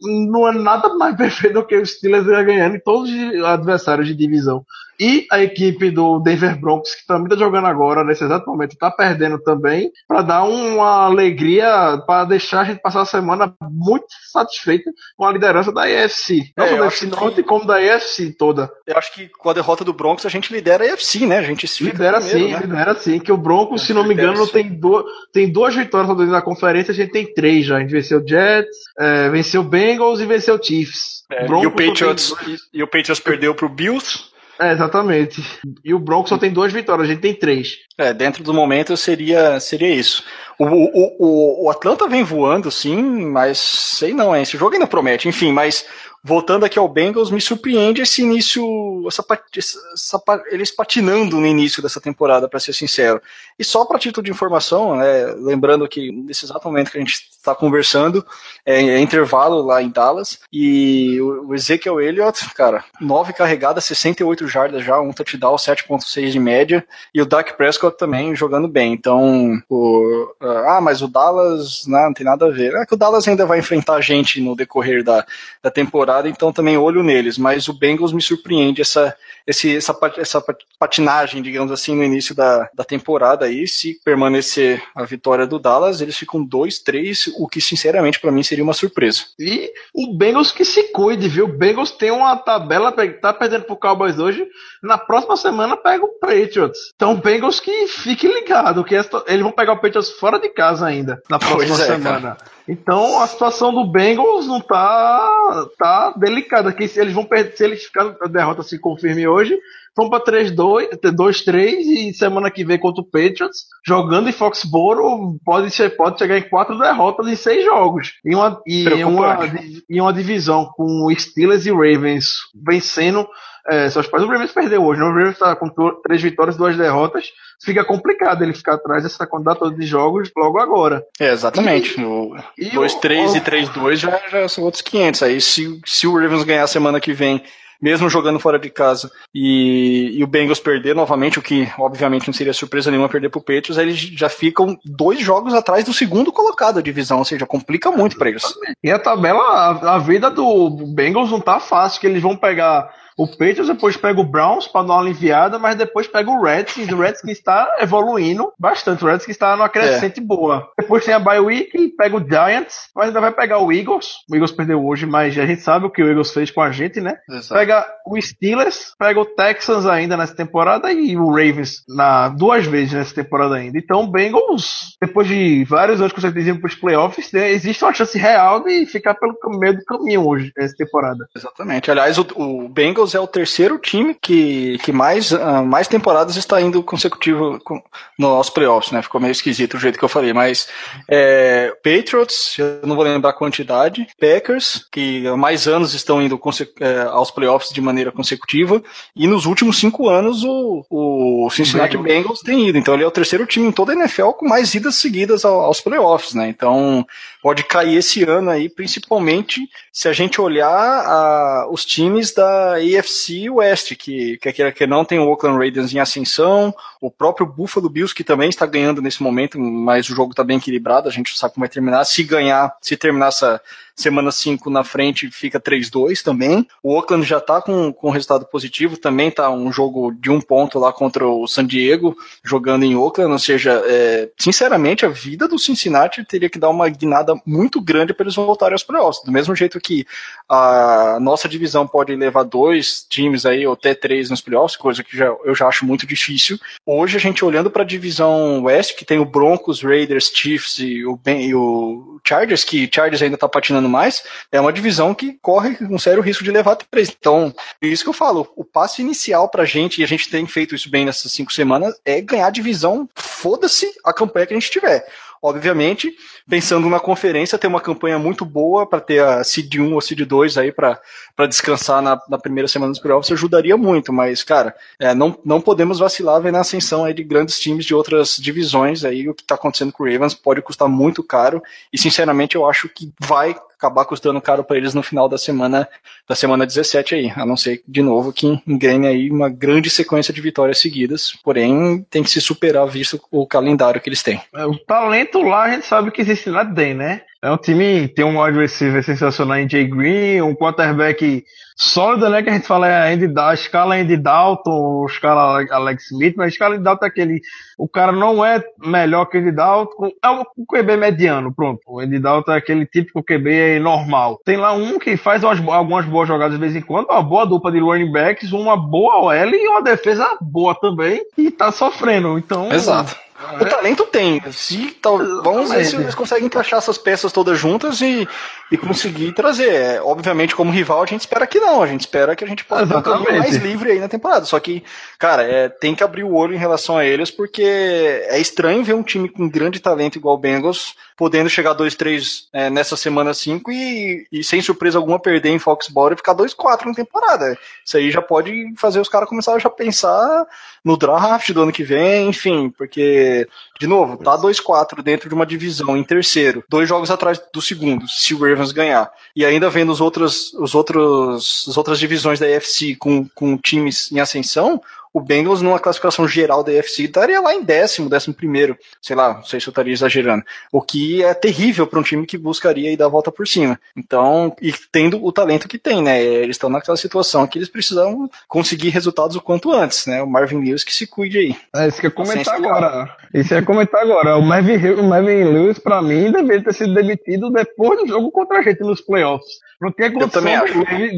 não 0.00 0.48
é 0.48 0.52
nada 0.52 0.94
mais 0.94 1.14
perfeito 1.16 1.54
do 1.54 1.66
que 1.66 1.76
o 1.76 1.86
Steelers 1.86 2.26
ganhando 2.26 2.76
em 2.76 2.80
todos 2.80 3.10
os 3.10 3.44
adversários 3.44 4.06
de 4.06 4.14
divisão. 4.14 4.64
E 5.00 5.26
a 5.30 5.42
equipe 5.42 5.90
do 5.90 6.18
Denver 6.20 6.58
Broncos, 6.60 6.94
que 6.94 7.06
também 7.06 7.28
tá 7.28 7.36
jogando 7.36 7.66
agora, 7.66 8.04
nesse 8.04 8.22
exato 8.24 8.46
momento, 8.48 8.76
tá 8.76 8.90
perdendo 8.90 9.38
também, 9.40 9.90
para 10.06 10.22
dar 10.22 10.44
uma 10.44 11.04
alegria, 11.06 11.98
para 12.06 12.24
deixar 12.24 12.60
a 12.60 12.64
gente 12.64 12.80
passar 12.80 13.02
a 13.02 13.06
semana 13.06 13.52
muito 13.62 14.06
satisfeita 14.30 14.90
com 15.16 15.24
a 15.24 15.32
liderança 15.32 15.72
da 15.72 15.82
AFC. 15.82 16.52
Não 16.56 16.64
É, 16.64 16.68
da 16.70 16.74
acho 16.74 16.84
AFC 16.84 17.06
que- 17.06 17.16
Norte, 17.20 17.42
como 17.42 17.64
da 17.66 17.76
AFC 17.76 18.32
toda. 18.38 18.70
Eu 18.86 18.96
acho 18.96 19.12
que 19.14 19.28
com 19.28 19.50
a 19.50 19.52
derrota 19.52 19.84
do 19.84 19.92
Broncos 19.92 20.26
a 20.26 20.28
gente 20.28 20.52
lidera 20.52 20.84
a 20.84 20.88
UFC, 20.88 21.26
né? 21.26 21.38
A 21.38 21.42
gente 21.42 21.66
Lidera 21.82 22.20
primeiro, 22.20 22.46
sim, 22.48 22.52
né? 22.52 22.60
lidera 22.60 22.94
sim. 22.94 23.18
Que 23.18 23.32
o 23.32 23.36
Broncos, 23.36 23.82
se 23.82 23.92
não 23.94 24.04
me 24.04 24.14
engano, 24.14 24.46
tem, 24.46 24.68
duas 24.68 25.04
tem 25.32 25.50
duas 25.50 25.74
vitórias 25.74 26.30
da 26.30 26.42
conferência, 26.42 26.92
a 26.92 26.94
gente 26.94 27.10
tem 27.10 27.32
três 27.32 27.66
já. 27.66 27.76
A 27.76 27.80
gente 27.80 27.90
venceu 27.90 28.20
o 28.20 28.28
Jets, 28.28 28.76
é, 28.98 29.28
venceu 29.30 29.62
o 29.62 29.64
Bengals 29.64 30.20
e 30.20 30.26
venceu 30.26 30.54
o 30.56 30.62
Chiefs. 30.62 31.22
É, 31.30 31.46
e, 31.46 31.66
o 31.66 31.70
Patriots, 31.70 32.34
e, 32.46 32.78
e 32.78 32.82
o 32.82 32.86
Patriots 32.86 33.20
perdeu 33.20 33.54
pro 33.54 33.68
Bills. 33.68 34.30
É, 34.60 34.72
exatamente. 34.72 35.42
E 35.84 35.94
o 35.94 35.98
Broncos 35.98 36.28
só 36.28 36.38
tem 36.38 36.52
duas 36.52 36.72
vitórias, 36.72 37.08
a 37.08 37.12
gente 37.12 37.22
tem 37.22 37.34
três. 37.34 37.78
É, 37.96 38.12
dentro 38.12 38.44
do 38.44 38.54
momento 38.54 38.96
seria, 38.96 39.58
seria 39.58 39.94
isso. 39.94 40.22
O, 40.58 40.66
o, 40.66 41.16
o, 41.18 41.64
o 41.66 41.70
Atlanta 41.70 42.06
vem 42.06 42.22
voando, 42.22 42.70
sim, 42.70 43.02
mas 43.02 43.58
sei 43.58 44.12
não, 44.12 44.34
hein? 44.34 44.42
Esse 44.42 44.56
jogo 44.56 44.74
ainda 44.74 44.86
promete. 44.86 45.28
Enfim, 45.28 45.52
mas 45.52 45.86
voltando 46.22 46.64
aqui 46.64 46.78
ao 46.78 46.88
Bengals, 46.88 47.30
me 47.30 47.40
surpreende 47.40 48.00
esse 48.00 48.22
início, 48.22 48.62
essa, 49.08 49.24
essa 49.56 50.22
eles 50.50 50.70
patinando 50.70 51.38
no 51.38 51.46
início 51.46 51.82
dessa 51.82 52.00
temporada, 52.00 52.48
para 52.48 52.60
ser 52.60 52.72
sincero. 52.72 53.20
E 53.58 53.64
só 53.64 53.84
para 53.84 53.98
título 53.98 54.24
de 54.24 54.30
informação, 54.30 54.96
né, 54.96 55.26
lembrando 55.38 55.88
que 55.88 56.12
nesse 56.12 56.44
exato 56.44 56.66
momento 56.66 56.90
que 56.90 56.98
a 56.98 57.00
gente 57.00 57.28
está 57.42 57.54
conversando, 57.54 58.24
é, 58.64 58.76
é 58.76 59.00
intervalo 59.00 59.62
lá 59.62 59.82
em 59.82 59.88
Dallas, 59.88 60.38
e 60.52 61.20
o, 61.20 61.48
o 61.48 61.54
Ezekiel 61.54 62.00
Elliott, 62.00 62.54
cara, 62.54 62.84
9 63.00 63.32
carregadas, 63.32 63.84
68 63.84 64.46
jardas 64.46 64.84
já, 64.84 65.00
um 65.00 65.12
touchdown, 65.12 65.56
7.6 65.56 66.30
de 66.30 66.38
média, 66.38 66.86
e 67.12 67.20
o 67.20 67.26
Dak 67.26 67.56
Prescott 67.56 67.98
também 67.98 68.34
jogando 68.36 68.68
bem. 68.68 68.92
Então, 68.92 69.60
o, 69.68 70.34
ah, 70.40 70.80
mas 70.80 71.02
o 71.02 71.08
Dallas 71.08 71.84
né, 71.86 72.04
não 72.04 72.14
tem 72.14 72.24
nada 72.24 72.46
a 72.46 72.50
ver. 72.50 72.74
É 72.74 72.86
que 72.86 72.94
o 72.94 72.96
Dallas 72.96 73.26
ainda 73.26 73.44
vai 73.44 73.58
enfrentar 73.58 73.94
a 73.94 74.00
gente 74.00 74.40
no 74.40 74.54
decorrer 74.54 75.02
da, 75.02 75.26
da 75.60 75.70
temporada, 75.70 76.11
então 76.28 76.52
também 76.52 76.76
olho 76.76 77.02
neles. 77.02 77.38
Mas 77.38 77.68
o 77.68 77.72
Bengals 77.72 78.12
me 78.12 78.22
surpreende 78.22 78.80
essa, 78.80 79.14
esse, 79.46 79.76
essa, 79.76 79.98
essa 80.16 80.40
pat- 80.40 80.64
patinagem, 80.78 81.42
digamos 81.42 81.72
assim, 81.72 81.94
no 81.94 82.04
início 82.04 82.34
da, 82.34 82.68
da 82.74 82.84
temporada 82.84 83.46
aí. 83.46 83.66
Se 83.66 83.98
permanecer 84.04 84.82
a 84.94 85.04
vitória 85.04 85.46
do 85.46 85.58
Dallas, 85.58 86.00
eles 86.00 86.16
ficam 86.16 86.46
2-3, 86.46 87.32
o 87.38 87.48
que 87.48 87.60
sinceramente 87.60 88.20
para 88.20 88.32
mim 88.32 88.42
seria 88.42 88.64
uma 88.64 88.72
surpresa. 88.72 89.24
E 89.38 89.72
o 89.94 90.14
Bengals 90.16 90.52
que 90.52 90.64
se 90.64 90.84
cuide, 90.92 91.28
viu? 91.28 91.44
O 91.46 91.56
Bengals 91.56 91.90
tem 91.90 92.10
uma 92.10 92.36
tabela, 92.36 92.92
tá 92.92 93.32
perdendo 93.32 93.64
pro 93.64 93.76
Cowboys 93.76 94.18
hoje. 94.18 94.46
Na 94.82 94.98
próxima 94.98 95.36
semana 95.36 95.76
pega 95.76 96.04
o 96.04 96.18
Patriots. 96.18 96.92
Então 96.94 97.12
o 97.12 97.16
Bengals 97.16 97.60
que 97.60 97.86
fique 97.86 98.26
ligado, 98.26 98.84
que 98.84 98.94
eles 98.94 99.42
vão 99.42 99.52
pegar 99.52 99.72
o 99.72 99.80
Patriots 99.80 100.10
fora 100.10 100.38
de 100.38 100.48
casa 100.48 100.86
ainda, 100.86 101.22
na 101.28 101.38
próxima 101.38 101.74
é, 101.82 101.86
semana. 101.86 102.36
Então 102.68 103.20
a 103.20 103.26
situação 103.26 103.72
do 103.72 103.90
Bengals 103.90 104.46
não 104.46 104.60
tá, 104.60 105.66
tá 105.78 106.14
delicada. 106.16 106.72
Que 106.72 106.86
se 106.86 107.00
eles 107.00 107.12
vão 107.12 107.24
perder, 107.24 107.56
se 107.56 107.64
eles 107.64 107.84
ficarem, 107.84 108.14
a 108.20 108.28
derrota 108.28 108.62
se 108.62 108.78
confirme 108.78 109.26
hoje, 109.26 109.58
vão 109.96 110.08
3-2, 110.08 110.98
2-3 110.98 111.74
e 111.80 112.14
semana 112.14 112.50
que 112.50 112.64
vem 112.64 112.78
contra 112.78 113.02
o 113.02 113.04
Patriots, 113.06 113.66
jogando 113.86 114.28
em 114.28 114.32
Foxboro, 114.32 115.38
pode, 115.44 115.70
ser, 115.70 115.90
pode 115.96 116.18
chegar 116.18 116.38
em 116.38 116.48
quatro 116.48 116.78
derrotas 116.78 117.26
em 117.28 117.36
seis 117.36 117.64
jogos. 117.64 118.14
E 118.24 118.34
uma, 118.34 118.60
e 118.66 119.04
uma, 119.04 119.36
Preocupante. 119.36 119.84
e 119.88 120.00
uma 120.00 120.12
divisão 120.12 120.66
com 120.76 121.08
Steelers 121.16 121.66
e 121.66 121.70
Ravens 121.70 122.36
vencendo 122.54 123.28
é, 123.68 123.88
seus 123.90 124.06
pais. 124.06 124.24
O 124.24 124.28
Ravens 124.28 124.52
perdeu 124.52 124.84
hoje, 124.84 125.00
né? 125.00 125.06
o 125.06 125.10
Ravens 125.10 125.34
está 125.34 125.54
com 125.54 125.68
três 126.02 126.22
vitórias 126.22 126.56
e 126.56 126.58
duas 126.58 126.76
derrotas. 126.76 127.26
Fica 127.64 127.84
complicado 127.84 128.42
ele 128.42 128.54
ficar 128.54 128.74
atrás 128.74 129.02
dessa 129.02 129.26
quantidade 129.26 129.58
toda 129.58 129.76
de 129.76 129.86
jogos 129.86 130.30
logo 130.36 130.58
agora. 130.58 131.04
É, 131.20 131.30
exatamente. 131.30 132.00
O 132.02 132.36
E 132.58 132.70
2-3 132.70 133.32
o- 133.32 133.36
e 133.36 133.40
3-2 133.40 133.96
já, 134.00 134.20
já 134.30 134.48
são 134.48 134.64
outros 134.64 134.82
500. 134.82 135.22
Aí 135.22 135.40
se, 135.40 135.80
se 135.86 136.06
o 136.06 136.18
Ravens 136.18 136.44
ganhar 136.44 136.66
semana 136.66 137.00
que 137.00 137.12
vem, 137.12 137.42
mesmo 137.80 138.08
jogando 138.08 138.38
fora 138.38 138.58
de 138.60 138.70
casa, 138.70 139.10
e, 139.34 140.12
e 140.14 140.22
o 140.22 140.26
Bengals 140.26 140.60
perder 140.60 140.94
novamente, 140.94 141.38
o 141.38 141.42
que 141.42 141.68
obviamente 141.78 142.26
não 142.28 142.32
seria 142.34 142.52
surpresa 142.52 142.90
nenhuma 142.90 143.08
perder 143.08 143.28
pro 143.28 143.40
Patriots, 143.40 143.76
aí 143.78 143.86
eles 143.86 143.98
já 143.98 144.28
ficam 144.28 144.78
dois 144.84 145.20
jogos 145.20 145.52
atrás 145.52 145.84
do 145.84 145.92
segundo 145.92 146.30
colocado 146.32 146.76
da 146.76 146.80
divisão, 146.80 147.18
ou 147.18 147.24
seja, 147.24 147.44
complica 147.46 147.90
muito 147.90 148.16
pra 148.16 148.28
eles. 148.28 148.44
E 148.84 148.90
a 148.90 148.98
tabela, 149.00 149.42
a, 149.42 149.94
a 149.94 149.98
vida 149.98 150.30
do 150.30 150.70
Bengals 150.94 151.30
não 151.30 151.40
tá 151.40 151.58
fácil, 151.58 152.00
que 152.00 152.06
eles 152.06 152.22
vão 152.22 152.36
pegar 152.36 152.88
o 153.16 153.26
Patriots, 153.26 153.68
depois 153.68 153.96
pega 153.96 154.20
o 154.20 154.24
Browns 154.24 154.66
para 154.66 154.86
dar 154.86 154.94
uma 154.94 155.00
aliviada, 155.00 155.58
mas 155.58 155.76
depois 155.76 156.06
pega 156.06 156.30
o 156.30 156.42
Redskins. 156.42 156.88
O 156.90 156.96
Redskins 156.96 157.38
está 157.38 157.68
evoluindo 157.80 158.52
bastante. 158.58 159.04
O 159.04 159.08
Redskins 159.08 159.34
está 159.34 159.56
numa 159.56 159.68
crescente 159.68 160.20
boa. 160.20 160.68
Depois 160.78 161.04
tem 161.04 161.14
a 161.14 161.18
bye 161.18 161.40
week, 161.40 161.88
pega 161.96 162.16
o 162.16 162.26
Giants, 162.26 162.88
mas 162.94 163.08
ainda 163.08 163.20
vai 163.20 163.32
pegar 163.32 163.58
o 163.58 163.72
Eagles. 163.72 164.06
O 164.30 164.34
Eagles 164.34 164.52
perdeu 164.52 164.84
hoje, 164.84 165.06
mas 165.06 165.38
a 165.38 165.46
gente 165.46 165.62
sabe 165.62 165.86
o 165.86 165.90
que 165.90 166.02
o 166.02 166.08
Eagles 166.08 166.32
fez 166.32 166.50
com 166.50 166.60
a 166.60 166.70
gente, 166.70 167.00
né? 167.00 167.16
Pega 167.54 167.86
o 168.06 168.20
Steelers, 168.20 168.94
pega 168.98 169.20
o 169.20 169.26
Texans 169.26 169.86
ainda 169.86 170.16
nessa 170.16 170.34
temporada 170.34 170.92
e 170.92 171.16
o 171.16 171.30
Ravens 171.30 171.82
na, 171.88 172.28
duas 172.28 172.66
vezes 172.66 172.92
nessa 172.92 173.14
temporada 173.14 173.56
ainda. 173.56 173.78
Então, 173.78 174.02
o 174.02 174.06
Bengals, 174.10 174.96
depois 175.00 175.28
de 175.28 175.64
vários 175.64 176.00
anos 176.00 176.12
conseguindo 176.12 176.48
ir 176.48 176.60
para 176.60 176.68
os 176.68 176.74
playoffs, 176.74 177.32
né, 177.32 177.50
existe 177.50 177.84
uma 177.84 177.92
chance 177.92 178.16
real 178.18 178.62
de 178.62 178.86
ficar 178.86 179.14
pelo 179.14 179.36
meio 179.58 179.76
do 179.76 179.84
caminho 179.84 180.26
hoje, 180.26 180.52
nessa 180.56 180.74
temporada. 180.76 181.26
Exatamente. 181.36 181.90
Aliás, 181.90 182.18
o, 182.18 182.26
o 182.36 182.68
Bengals 182.68 183.01
Bengals 183.02 183.14
é 183.14 183.20
o 183.20 183.26
terceiro 183.26 183.78
time 183.78 184.14
que, 184.14 184.78
que 184.78 184.92
mais, 184.92 185.32
uh, 185.32 185.64
mais 185.64 185.88
temporadas 185.88 186.36
está 186.36 186.60
indo 186.60 186.82
consecutivo 186.82 187.58
com, 187.64 187.82
nos 188.18 188.50
playoffs, 188.50 188.92
né? 188.92 189.02
Ficou 189.02 189.20
meio 189.20 189.32
esquisito 189.32 189.74
o 189.74 189.80
jeito 189.80 189.98
que 189.98 190.04
eu 190.04 190.08
falei, 190.08 190.32
mas 190.32 190.68
é, 191.08 191.72
Patriots, 191.82 192.56
eu 192.58 192.80
não 192.86 192.94
vou 192.94 193.04
lembrar 193.04 193.30
a 193.30 193.34
quantidade, 193.34 194.06
Packers, 194.18 194.86
que 194.90 195.28
mais 195.36 195.66
anos 195.66 195.94
estão 195.94 196.22
indo 196.22 196.40
é, 196.80 197.02
aos 197.02 197.30
playoffs 197.30 197.72
de 197.72 197.80
maneira 197.80 198.12
consecutiva, 198.12 198.82
e 199.14 199.26
nos 199.26 199.46
últimos 199.46 199.78
cinco 199.78 200.08
anos 200.08 200.44
o, 200.44 200.84
o 200.88 201.50
Cincinnati 201.50 201.96
Bengals. 201.96 202.14
Bengals 202.14 202.40
tem 202.40 202.68
ido, 202.68 202.78
então 202.78 202.94
ele 202.94 203.04
é 203.04 203.06
o 203.06 203.10
terceiro 203.10 203.46
time 203.46 203.66
em 203.66 203.72
toda 203.72 203.92
a 203.92 203.94
NFL 203.96 204.30
com 204.30 204.48
mais 204.48 204.74
idas 204.74 204.96
seguidas 204.96 205.44
aos 205.44 205.80
playoffs, 205.80 206.34
né? 206.34 206.48
Então 206.48 207.06
pode 207.42 207.64
cair 207.64 207.96
esse 207.96 208.22
ano 208.22 208.50
aí, 208.50 208.68
principalmente 208.68 209.68
se 209.92 210.08
a 210.08 210.12
gente 210.12 210.40
olhar 210.40 210.70
a, 210.70 211.68
os 211.68 211.84
times 211.84 212.32
da 212.32 212.76
AFC 212.76 213.50
West, 213.50 213.96
que, 213.96 214.38
que, 214.38 214.72
que 214.72 214.86
não 214.86 215.04
tem 215.04 215.18
o 215.18 215.28
Oakland 215.28 215.58
Raiders 215.58 215.92
em 215.92 215.98
ascensão, 215.98 216.72
o 217.00 217.10
próprio 217.10 217.44
Buffalo 217.44 217.88
Bills, 217.88 218.14
que 218.14 218.22
também 218.22 218.48
está 218.48 218.64
ganhando 218.64 219.02
nesse 219.02 219.22
momento, 219.22 219.58
mas 219.58 220.08
o 220.08 220.14
jogo 220.14 220.30
está 220.30 220.44
bem 220.44 220.58
equilibrado, 220.58 221.08
a 221.08 221.12
gente 221.12 221.36
sabe 221.36 221.54
como 221.54 221.62
vai 221.62 221.68
terminar. 221.68 222.04
Se 222.04 222.22
ganhar, 222.22 222.72
se 222.80 222.96
terminar 222.96 223.26
essa 223.26 223.60
semana 223.94 224.30
5 224.30 224.70
na 224.70 224.84
frente, 224.84 225.30
fica 225.30 225.60
3-2 225.60 226.22
também. 226.22 226.66
O 226.82 226.94
Oakland 226.94 227.26
já 227.26 227.38
está 227.38 227.60
com, 227.60 227.92
com 227.92 228.10
resultado 228.10 228.46
positivo, 228.46 228.96
também 228.96 229.28
está 229.28 229.50
um 229.50 229.72
jogo 229.72 230.12
de 230.12 230.30
um 230.30 230.40
ponto 230.40 230.78
lá 230.78 230.92
contra 230.92 231.26
o 231.26 231.46
San 231.46 231.66
Diego, 231.66 232.16
jogando 232.44 232.84
em 232.84 232.96
Oakland, 232.96 233.32
ou 233.32 233.38
seja, 233.38 233.82
é, 233.86 234.30
sinceramente, 234.38 235.04
a 235.04 235.08
vida 235.08 235.46
do 235.48 235.58
Cincinnati 235.58 236.24
teria 236.24 236.50
que 236.50 236.58
dar 236.58 236.70
uma 236.70 236.88
guinada 236.88 237.34
muito 237.46 237.80
grande 237.80 238.14
para 238.14 238.24
eles 238.24 238.36
voltarem 238.36 238.74
aos 238.74 238.84
playoffs. 238.84 239.24
Do 239.24 239.32
mesmo 239.32 239.54
jeito 239.54 239.80
que 239.80 240.06
a 240.48 241.18
nossa 241.20 241.48
divisão 241.48 241.86
pode 241.86 242.14
levar 242.14 242.44
dois 242.44 243.04
times 243.08 243.46
aí, 243.46 243.66
ou 243.66 243.74
até 243.74 243.94
três 243.94 244.30
nos 244.30 244.40
playoffs, 244.40 244.76
coisa 244.76 245.02
que 245.02 245.16
já, 245.16 245.26
eu 245.44 245.54
já 245.54 245.66
acho 245.66 245.84
muito 245.84 246.06
difícil. 246.06 246.58
Hoje 246.86 247.16
a 247.16 247.20
gente 247.20 247.44
olhando 247.44 247.70
para 247.70 247.82
a 247.82 247.86
divisão 247.86 248.62
West, 248.62 248.96
que 248.96 249.04
tem 249.04 249.18
o 249.18 249.24
Broncos, 249.24 249.82
Raiders, 249.82 250.30
Chiefs 250.34 250.78
e 250.78 251.04
o, 251.04 251.16
ben, 251.16 251.42
e 251.42 251.54
o 251.54 252.20
Chargers, 252.26 252.64
que 252.64 252.88
Chargers 252.92 253.22
ainda 253.22 253.34
está 253.34 253.48
patinando 253.48 253.81
mais, 253.88 254.22
é 254.50 254.60
uma 254.60 254.72
divisão 254.72 255.14
que 255.14 255.38
corre 255.40 255.76
um 255.82 255.98
sério 255.98 256.22
risco 256.22 256.44
de 256.44 256.50
levar 256.50 256.76
três. 256.76 257.08
Então, 257.08 257.54
é 257.80 257.86
isso 257.86 258.02
que 258.02 258.10
eu 258.10 258.14
falo. 258.14 258.50
O 258.56 258.64
passo 258.64 259.00
inicial 259.00 259.48
para 259.48 259.62
a 259.62 259.66
gente, 259.66 260.00
e 260.00 260.04
a 260.04 260.08
gente 260.08 260.30
tem 260.30 260.46
feito 260.46 260.74
isso 260.74 260.90
bem 260.90 261.04
nessas 261.04 261.32
cinco 261.32 261.52
semanas, 261.52 261.94
é 262.04 262.20
ganhar 262.20 262.50
divisão, 262.50 263.08
foda-se 263.14 263.92
a 264.04 264.12
campanha 264.12 264.46
que 264.46 264.54
a 264.54 264.58
gente 264.58 264.70
tiver. 264.70 265.06
Obviamente, 265.44 266.14
pensando 266.48 266.88
na 266.88 267.00
conferência, 267.00 267.58
ter 267.58 267.66
uma 267.66 267.80
campanha 267.80 268.16
muito 268.16 268.44
boa 268.44 268.86
para 268.86 269.00
ter 269.00 269.20
a 269.20 269.42
Seed 269.42 269.74
1 269.74 269.92
ou 269.92 270.00
Seed 270.00 270.20
2 270.20 270.56
aí 270.56 270.70
para 270.70 271.00
descansar 271.48 272.00
na, 272.00 272.16
na, 272.28 272.38
primeira 272.38 272.68
semana 272.68 272.92
dos 272.92 273.00
playoffs 273.00 273.32
ajudaria 273.32 273.76
muito, 273.76 274.12
mas, 274.12 274.44
cara, 274.44 274.72
é, 275.00 275.12
não, 275.12 275.36
não 275.44 275.60
podemos 275.60 275.98
vacilar 275.98 276.40
vendo 276.40 276.58
a 276.58 276.60
ascensão 276.60 277.04
aí 277.04 277.12
de 277.12 277.24
grandes 277.24 277.58
times 277.58 277.84
de 277.84 277.92
outras 277.92 278.36
divisões 278.36 279.04
aí, 279.04 279.28
o 279.28 279.34
que 279.34 279.42
está 279.42 279.56
acontecendo 279.56 279.92
com 279.92 280.04
o 280.04 280.06
Ravens 280.06 280.32
pode 280.32 280.62
custar 280.62 280.88
muito 280.88 281.24
caro, 281.24 281.60
e 281.92 281.98
sinceramente 281.98 282.54
eu 282.54 282.64
acho 282.64 282.88
que 282.88 283.12
vai 283.18 283.56
acabar 283.82 284.04
custando 284.04 284.40
caro 284.40 284.62
para 284.62 284.76
eles 284.76 284.94
no 284.94 285.02
final 285.02 285.28
da 285.28 285.36
semana 285.36 285.88
da 286.28 286.36
semana 286.36 286.64
17 286.64 287.16
aí, 287.16 287.32
a 287.34 287.44
não 287.44 287.56
ser 287.56 287.82
de 287.86 288.00
novo 288.00 288.32
que 288.32 288.62
engrene 288.64 289.08
aí 289.08 289.30
uma 289.30 289.48
grande 289.48 289.90
sequência 289.90 290.32
de 290.32 290.40
vitórias 290.40 290.78
seguidas, 290.78 291.32
porém 291.42 292.06
tem 292.08 292.22
que 292.22 292.30
se 292.30 292.40
superar 292.40 292.86
visto 292.86 293.20
o 293.30 293.46
calendário 293.46 294.00
que 294.00 294.08
eles 294.08 294.22
têm. 294.22 294.40
É, 294.54 294.64
o 294.64 294.78
talento 294.78 295.42
lá 295.42 295.64
a 295.64 295.70
gente 295.70 295.86
sabe 295.86 296.12
que 296.12 296.20
existe 296.20 296.48
lá 296.48 296.64
tem, 296.64 296.94
né? 296.94 297.22
É 297.44 297.50
um 297.50 297.56
time, 297.56 298.06
tem 298.06 298.24
um 298.24 298.40
wide 298.40 298.56
receiver 298.56 299.02
sensacional 299.02 299.58
em 299.58 299.68
Jay 299.68 299.84
Green, 299.84 300.40
um 300.40 300.54
quarterback 300.54 301.44
sólido, 301.76 302.30
né? 302.30 302.40
Que 302.40 302.48
a 302.48 302.52
gente 302.52 302.68
fala 302.68 302.86
é 302.86 303.12
Andy, 303.12 303.32
a 303.36 303.52
escala 303.52 303.96
Andy 303.96 304.16
Dalton, 304.16 305.02
a 305.02 305.10
escala 305.10 305.66
Alex 305.72 306.12
Smith, 306.12 306.34
mas 306.36 306.44
a 306.44 306.48
escala 306.50 306.76
Andy 306.76 306.84
Dalton 306.84 307.04
é 307.04 307.08
aquele. 307.08 307.40
O 307.76 307.88
cara 307.88 308.12
não 308.12 308.44
é 308.44 308.62
melhor 308.78 309.24
que 309.24 309.38
o 309.38 309.40
Andy 309.40 309.50
Dalton, 309.50 310.12
é 310.22 310.30
um 310.30 310.44
QB 310.70 310.96
mediano, 310.96 311.52
pronto. 311.52 311.80
O 311.88 311.98
Andy 311.98 312.20
Dalton 312.20 312.52
é 312.52 312.58
aquele 312.58 312.86
típico 312.86 313.24
QB 313.24 313.80
normal. 313.80 314.38
Tem 314.44 314.56
lá 314.56 314.72
um 314.72 314.96
que 314.96 315.16
faz 315.16 315.42
umas, 315.42 315.58
algumas 315.66 316.06
boas 316.06 316.28
jogadas 316.28 316.54
de 316.54 316.60
vez 316.60 316.76
em 316.76 316.80
quando, 316.80 317.10
uma 317.10 317.24
boa 317.24 317.44
dupla 317.44 317.72
de 317.72 317.80
running 317.80 318.12
backs, 318.12 318.52
uma 318.52 318.76
boa 318.76 319.18
OL 319.18 319.34
e 319.34 319.66
uma 319.66 319.82
defesa 319.82 320.38
boa 320.40 320.76
também, 320.76 321.20
e 321.36 321.50
tá 321.50 321.72
sofrendo. 321.72 322.38
Então. 322.38 322.70
Exato. 322.72 323.16
O 323.60 323.64
talento 323.66 324.04
tem. 324.04 324.40
Se, 324.52 324.90
tal, 325.00 325.18
vamos 325.42 325.70
ver 325.70 325.84
se 325.84 325.96
eles 325.96 326.14
conseguem 326.14 326.46
encaixar 326.46 326.78
essas 326.78 326.98
peças 326.98 327.32
todas 327.32 327.58
juntas 327.58 328.00
e, 328.00 328.26
e 328.70 328.76
conseguir 328.76 329.32
trazer. 329.32 329.72
É, 329.72 330.02
obviamente, 330.02 330.54
como 330.54 330.70
rival, 330.70 331.02
a 331.02 331.06
gente 331.06 331.20
espera 331.20 331.46
que 331.46 331.58
não. 331.58 331.82
A 331.82 331.86
gente 331.86 332.00
espera 332.00 332.36
que 332.36 332.44
a 332.44 332.46
gente 332.46 332.64
possa 332.64 332.84
um 332.84 333.02
caminho 333.02 333.38
mais 333.38 333.56
livre 333.56 333.92
aí 333.92 333.98
na 333.98 334.08
temporada. 334.08 334.44
Só 334.44 334.58
que, 334.60 334.82
cara, 335.18 335.42
é, 335.42 335.68
tem 335.68 335.94
que 335.94 336.04
abrir 336.04 336.24
o 336.24 336.34
olho 336.34 336.54
em 336.54 336.58
relação 336.58 336.96
a 336.96 337.04
eles, 337.04 337.30
porque 337.30 337.62
é 337.62 338.38
estranho 338.38 338.84
ver 338.84 338.94
um 338.94 339.02
time 339.02 339.28
com 339.28 339.48
grande 339.48 339.80
talento 339.80 340.16
igual 340.16 340.34
o 340.34 340.38
Bengals 340.38 340.94
podendo 341.22 341.48
chegar 341.48 341.76
2-3 341.76 342.46
é, 342.52 342.68
nessa 342.68 342.96
semana 342.96 343.32
5 343.32 343.70
e, 343.70 344.26
e, 344.32 344.42
sem 344.42 344.60
surpresa 344.60 344.98
alguma, 344.98 345.20
perder 345.20 345.50
em 345.50 345.58
Foxborough 345.58 346.14
e 346.14 346.16
ficar 346.16 346.34
2-4 346.34 346.86
na 346.86 346.94
temporada. 346.94 347.56
Isso 347.84 347.96
aí 347.96 348.10
já 348.10 348.20
pode 348.20 348.74
fazer 348.76 348.98
os 348.98 349.08
caras 349.08 349.28
começarem 349.28 349.58
a 349.58 349.62
já 349.62 349.70
pensar 349.70 350.46
no 350.84 350.96
draft 350.96 351.50
do 351.52 351.62
ano 351.62 351.72
que 351.72 351.84
vem, 351.84 352.28
enfim, 352.28 352.68
porque, 352.70 353.48
de 353.78 353.86
novo, 353.86 354.16
tá 354.16 354.36
2-4 354.36 355.02
dentro 355.02 355.28
de 355.28 355.34
uma 355.34 355.46
divisão 355.46 355.96
em 355.96 356.02
terceiro, 356.02 356.64
dois 356.68 356.88
jogos 356.88 357.10
atrás 357.10 357.40
do 357.52 357.62
segundo, 357.62 358.08
se 358.08 358.34
o 358.34 358.38
Ravens 358.38 358.72
ganhar, 358.72 359.10
e 359.34 359.44
ainda 359.44 359.70
vendo 359.70 359.92
os 359.92 360.00
outros, 360.00 360.52
os 360.54 360.74
outros, 360.74 361.66
as 361.68 361.76
outras 361.76 361.98
divisões 361.98 362.40
da 362.40 362.46
AFC 362.46 362.96
com, 362.96 363.28
com 363.34 363.56
times 363.56 364.10
em 364.10 364.18
ascensão, 364.18 364.82
o 365.12 365.20
Bengals, 365.20 365.60
numa 365.60 365.78
classificação 365.78 366.26
geral 366.26 366.64
da 366.64 366.72
AFC, 366.72 367.04
estaria 367.04 367.40
lá 367.40 367.54
em 367.54 367.62
décimo, 367.62 368.08
décimo 368.08 368.34
primeiro, 368.34 368.76
sei 369.00 369.14
lá, 369.14 369.34
não 369.34 369.44
sei 369.44 369.60
se 369.60 369.68
eu 369.68 369.70
estaria 369.70 369.92
exagerando. 369.92 370.44
O 370.70 370.80
que 370.80 371.22
é 371.22 371.34
terrível 371.34 371.86
para 371.86 371.98
um 371.98 372.02
time 372.02 372.26
que 372.26 372.38
buscaria 372.38 372.90
ir 372.90 372.96
dar 372.96 373.06
a 373.06 373.10
volta 373.10 373.30
por 373.30 373.46
cima. 373.46 373.78
Então, 373.96 374.54
e 374.60 374.72
tendo 374.90 375.22
o 375.22 375.30
talento 375.30 375.68
que 375.68 375.78
tem, 375.78 376.02
né? 376.02 376.22
Eles 376.22 376.56
estão 376.56 376.70
naquela 376.70 376.96
situação 376.96 377.46
que 377.46 377.58
eles 377.58 377.68
precisam 377.68 378.30
conseguir 378.48 378.88
resultados 378.88 379.36
o 379.36 379.40
quanto 379.40 379.72
antes, 379.72 380.06
né? 380.06 380.22
O 380.22 380.26
Marvin 380.26 380.64
Lewis 380.64 380.84
que 380.84 380.94
se 380.94 381.06
cuide 381.06 381.38
aí. 381.38 381.56
É 381.74 381.88
isso 381.88 382.00
que 382.00 382.06
eu 382.06 382.10
ia 382.10 382.14
comentar 382.14 382.54
agora. 382.54 383.16
Isso 383.34 383.54
ia 383.54 383.62
comentar 383.62 384.02
agora. 384.02 384.36
O 384.36 384.42
Marvin, 384.42 384.76
o 384.90 385.04
Marvin 385.04 385.44
Lewis, 385.44 385.78
para 385.78 386.02
mim, 386.02 386.30
deveria 386.30 386.62
ter 386.62 386.74
sido 386.74 386.92
demitido 386.92 387.50
depois 387.50 387.98
do 388.00 388.06
jogo 388.06 388.30
contra 388.30 388.58
a 388.58 388.62
gente 388.62 388.80
nos 388.80 389.00
playoffs. 389.00 389.60
Não 389.80 389.90
tem 389.90 390.12
condição 390.12 390.42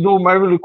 do 0.02 0.18
Marvin 0.20 0.58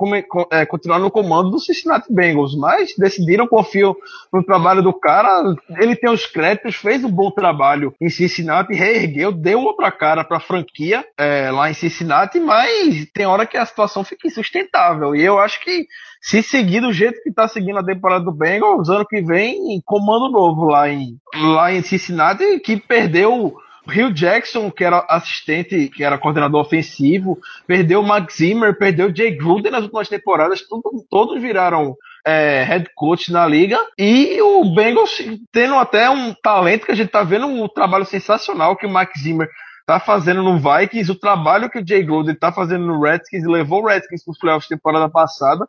é, 0.52 0.66
continuar 0.66 1.00
no 1.00 1.12
comando 1.12 1.50
do 1.50 1.60
Cincinnati 1.60 2.12
Bengals, 2.14 2.56
mas 2.56 2.96
decidiram, 2.98 3.48
confiam 3.48 3.96
no 4.32 4.44
trabalho 4.44 4.82
do 4.82 4.94
cara. 4.94 5.56
Ele 5.78 5.96
tem 5.96 6.10
os 6.10 6.26
créditos, 6.26 6.76
fez 6.76 7.04
um 7.04 7.12
bom 7.12 7.32
trabalho 7.32 7.94
em 8.00 8.10
Cincinnati, 8.10 8.74
reergueu, 8.74 9.32
deu 9.32 9.60
outra 9.60 9.92
cara 9.92 10.24
para 10.24 10.38
a 10.38 10.42
franquia 10.42 11.04
é, 11.18 11.52
lá 11.52 11.70
em 11.70 11.74
Cincinnati, 11.74 12.40
mas 12.40 13.06
tem 13.14 13.26
hora 13.26 13.46
que 13.46 13.58
a 13.58 13.66
situação 13.66 14.04
fica 14.04 14.28
insustentável. 14.28 15.16
E 15.16 15.22
eu 15.22 15.38
acho 15.38 15.60
que 15.62 15.88
se 16.22 16.44
seguir 16.44 16.82
do 16.82 16.92
jeito 16.92 17.22
que 17.24 17.30
está 17.30 17.48
seguindo 17.48 17.80
a 17.80 17.86
temporada 17.86 18.26
do 18.26 18.32
Bengals, 18.32 18.90
ano 18.90 19.06
que 19.06 19.22
vem, 19.22 19.82
comando 19.86 20.32
novo 20.32 20.66
lá 20.66 20.90
em, 20.90 21.18
lá 21.34 21.74
em 21.74 21.82
Cincinnati, 21.82 22.60
que 22.60 22.78
perdeu 22.78 23.56
Rio 23.88 24.14
Jackson, 24.14 24.70
que 24.70 24.84
era 24.84 25.06
assistente, 25.10 25.90
que 25.90 26.04
era 26.04 26.18
coordenador 26.18 26.62
ofensivo, 26.62 27.40
perdeu 27.66 28.02
o 28.02 28.06
Max 28.06 28.36
Zimmer, 28.36 28.78
perdeu 28.78 29.08
o 29.08 29.16
Jay 29.16 29.36
Gruden 29.36 29.72
nas 29.72 29.84
últimas 29.84 30.10
temporadas, 30.10 30.62
tudo, 30.62 31.06
todos 31.10 31.42
viraram 31.42 31.96
é, 32.26 32.64
head 32.64 32.90
coach 32.96 33.32
na 33.32 33.48
liga. 33.48 33.80
E 33.98 34.42
o 34.42 34.74
Bengals 34.74 35.22
tendo 35.52 35.76
até 35.76 36.10
um 36.10 36.34
talento 36.34 36.86
que 36.86 36.92
a 36.92 36.96
gente 36.96 37.10
tá 37.10 37.24
vendo 37.24 37.48
um 37.48 37.68
trabalho 37.68 38.06
sensacional 38.06 38.76
que 38.76 38.86
o 38.86 38.90
Max 38.90 39.22
Zimmer 39.22 39.50
tá 39.90 40.00
fazendo 40.00 40.44
no 40.44 40.60
Vikings, 40.60 41.12
o 41.12 41.20
trabalho 41.20 41.68
que 41.68 41.80
o 41.80 41.88
Jay 41.88 42.04
Gruden 42.04 42.36
tá 42.36 42.52
fazendo 42.52 42.86
no 42.86 43.02
Redskins, 43.02 43.44
levou 43.44 43.82
o 43.82 43.88
Redskins 43.88 44.24
para 44.24 44.32
os 44.32 44.38
playoffs 44.38 44.70
temporada 44.70 45.10
passada, 45.10 45.68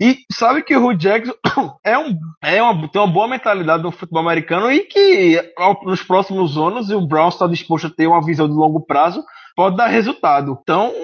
e 0.00 0.20
sabe 0.32 0.62
que 0.62 0.74
o 0.74 0.86
Hugh 0.86 0.96
Jackson 0.96 1.34
é, 1.84 1.98
um, 1.98 2.18
é 2.42 2.62
uma, 2.62 2.88
tem 2.88 2.98
uma 2.98 3.12
boa 3.12 3.28
mentalidade 3.28 3.82
no 3.82 3.92
futebol 3.92 4.22
americano 4.22 4.72
e 4.72 4.84
que 4.84 5.52
nos 5.84 6.02
próximos 6.02 6.56
anos, 6.56 6.88
o 6.88 7.06
Browns 7.06 7.34
está 7.34 7.46
disposto 7.46 7.88
a 7.88 7.90
ter 7.90 8.06
uma 8.06 8.24
visão 8.24 8.48
de 8.48 8.54
longo 8.54 8.80
prazo, 8.80 9.22
pode 9.58 9.76
dar 9.76 9.88
resultado. 9.88 10.56
Então, 10.62 10.94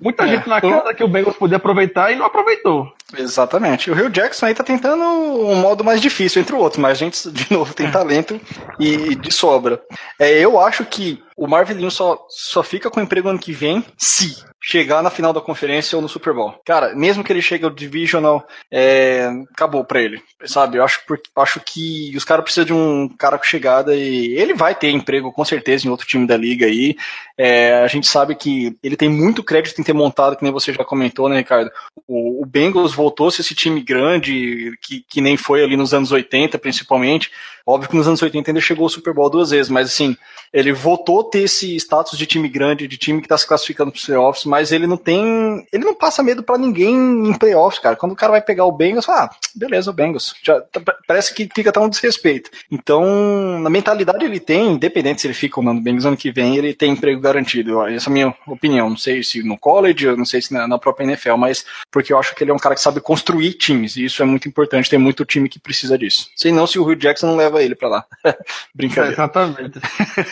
muita 0.00 0.24
é, 0.24 0.28
gente 0.28 0.48
na 0.48 0.62
casa 0.62 0.94
que 0.94 1.04
o 1.04 1.08
Bengals 1.08 1.36
podia 1.36 1.58
aproveitar 1.58 2.10
e 2.10 2.16
não 2.16 2.24
aproveitou. 2.24 2.90
Exatamente. 3.14 3.90
O 3.90 3.94
Rio 3.94 4.08
Jackson 4.08 4.46
aí 4.46 4.54
tá 4.54 4.64
tentando 4.64 5.04
um 5.04 5.56
modo 5.56 5.84
mais 5.84 6.00
difícil 6.00 6.40
entre 6.40 6.54
o 6.54 6.58
outro, 6.58 6.80
mas 6.80 6.92
a 6.92 6.94
gente, 6.94 7.30
de 7.30 7.52
novo, 7.52 7.74
tem 7.74 7.86
é. 7.86 7.90
talento 7.90 8.40
e 8.80 9.14
de 9.14 9.30
sobra. 9.30 9.82
É, 10.18 10.40
eu 10.40 10.58
acho 10.58 10.86
que 10.86 11.22
o 11.36 11.46
Marvelinho 11.46 11.90
só, 11.90 12.24
só 12.30 12.62
fica 12.62 12.90
com 12.90 12.98
emprego 12.98 13.28
ano 13.28 13.38
que 13.38 13.52
vem 13.52 13.84
se 13.98 14.42
chegar 14.68 15.02
na 15.02 15.08
final 15.08 15.32
da 15.32 15.40
conferência 15.40 15.96
ou 15.96 16.02
no 16.02 16.10
Super 16.10 16.34
Bowl. 16.34 16.60
Cara, 16.62 16.94
mesmo 16.94 17.24
que 17.24 17.32
ele 17.32 17.40
chegue 17.40 17.64
ao 17.64 17.70
Divisional, 17.70 18.46
é, 18.70 19.26
acabou 19.50 19.82
pra 19.82 20.02
ele, 20.02 20.22
sabe? 20.44 20.76
Eu 20.76 20.84
acho, 20.84 21.00
acho 21.36 21.58
que 21.60 22.12
os 22.14 22.22
caras 22.22 22.44
precisam 22.44 22.66
de 22.66 22.74
um 22.74 23.08
cara 23.08 23.38
com 23.38 23.44
chegada 23.44 23.96
e 23.96 24.34
ele 24.34 24.52
vai 24.52 24.74
ter 24.74 24.90
emprego 24.90 25.32
com 25.32 25.42
certeza 25.42 25.86
em 25.86 25.90
outro 25.90 26.06
time 26.06 26.26
da 26.26 26.36
liga 26.36 26.66
aí. 26.66 26.94
É, 27.38 27.82
a 27.82 27.86
gente 27.86 28.06
sabe 28.06 28.34
que 28.34 28.76
ele 28.82 28.94
tem 28.94 29.08
muito 29.08 29.42
crédito 29.42 29.80
em 29.80 29.84
ter 29.84 29.94
montado, 29.94 30.36
que 30.36 30.42
nem 30.42 30.52
você 30.52 30.70
já 30.70 30.84
comentou, 30.84 31.30
né, 31.30 31.38
Ricardo? 31.38 31.70
O, 32.06 32.42
o 32.42 32.44
Bengals 32.44 32.92
voltou-se 32.92 33.40
esse 33.40 33.54
time 33.54 33.80
grande, 33.80 34.76
que, 34.82 35.02
que 35.08 35.22
nem 35.22 35.38
foi 35.38 35.64
ali 35.64 35.78
nos 35.78 35.94
anos 35.94 36.12
80, 36.12 36.58
principalmente. 36.58 37.30
Óbvio 37.68 37.90
que 37.90 37.96
nos 37.96 38.08
anos 38.08 38.22
80 38.22 38.50
ainda 38.50 38.60
chegou 38.62 38.84
ao 38.84 38.88
Super 38.88 39.12
Bowl 39.12 39.28
duas 39.28 39.50
vezes, 39.50 39.70
mas 39.70 39.88
assim, 39.88 40.16
ele 40.54 40.72
voltou 40.72 41.20
a 41.20 41.24
ter 41.24 41.40
esse 41.40 41.76
status 41.76 42.18
de 42.18 42.24
time 42.24 42.48
grande, 42.48 42.88
de 42.88 42.96
time 42.96 43.20
que 43.20 43.26
está 43.26 43.36
se 43.36 43.46
classificando 43.46 43.92
para 43.92 44.00
playoffs, 44.00 44.46
mas 44.46 44.72
ele 44.72 44.86
não 44.86 44.96
tem. 44.96 45.66
Ele 45.70 45.84
não 45.84 45.94
passa 45.94 46.22
medo 46.22 46.42
para 46.42 46.56
ninguém 46.56 46.94
em 46.94 47.34
playoffs, 47.34 47.78
cara. 47.78 47.94
Quando 47.96 48.12
o 48.12 48.16
cara 48.16 48.32
vai 48.32 48.40
pegar 48.40 48.64
o 48.64 48.72
Bengals, 48.72 49.04
fala, 49.04 49.24
ah, 49.24 49.30
beleza, 49.54 49.90
o 49.90 49.92
Bengals. 49.92 50.34
Já, 50.42 50.60
tá, 50.62 50.80
parece 51.06 51.34
que 51.34 51.46
fica 51.54 51.68
até 51.68 51.78
um 51.78 51.90
desrespeito. 51.90 52.50
Então, 52.70 53.58
na 53.60 53.68
mentalidade 53.68 54.24
ele 54.24 54.40
tem, 54.40 54.72
independente 54.72 55.20
se 55.20 55.26
ele 55.26 55.34
fica 55.34 55.60
ou 55.60 55.64
não 55.64 55.74
no 55.74 55.82
Bengals 55.82 56.06
ano 56.06 56.16
que 56.16 56.32
vem, 56.32 56.56
ele 56.56 56.72
tem 56.72 56.92
emprego 56.92 57.20
garantido. 57.20 57.86
Essa 57.86 58.08
é 58.08 58.10
a 58.10 58.14
minha 58.14 58.34
opinião. 58.46 58.88
Não 58.88 58.96
sei 58.96 59.22
se 59.22 59.42
no 59.42 59.58
college, 59.58 60.06
eu 60.06 60.16
não 60.16 60.24
sei 60.24 60.40
se 60.40 60.54
na, 60.54 60.66
na 60.66 60.78
própria 60.78 61.04
NFL, 61.04 61.36
mas 61.36 61.66
porque 61.92 62.14
eu 62.14 62.18
acho 62.18 62.34
que 62.34 62.42
ele 62.42 62.50
é 62.50 62.54
um 62.54 62.58
cara 62.58 62.74
que 62.74 62.80
sabe 62.80 63.00
construir 63.00 63.52
times, 63.52 63.96
e 63.96 64.06
isso 64.06 64.22
é 64.22 64.26
muito 64.26 64.48
importante. 64.48 64.88
Tem 64.88 64.98
muito 64.98 65.24
time 65.26 65.48
que 65.48 65.58
precisa 65.58 65.98
disso. 65.98 66.30
Sei 66.34 66.50
não 66.50 66.66
se 66.66 66.78
o 66.78 66.84
Rio 66.84 66.96
Jackson 66.96 67.26
não 67.26 67.36
leva 67.36 67.57
ele 67.60 67.74
para 67.74 67.88
lá. 67.88 68.04
Brincadeira. 68.74 69.14
Exatamente. 69.14 69.80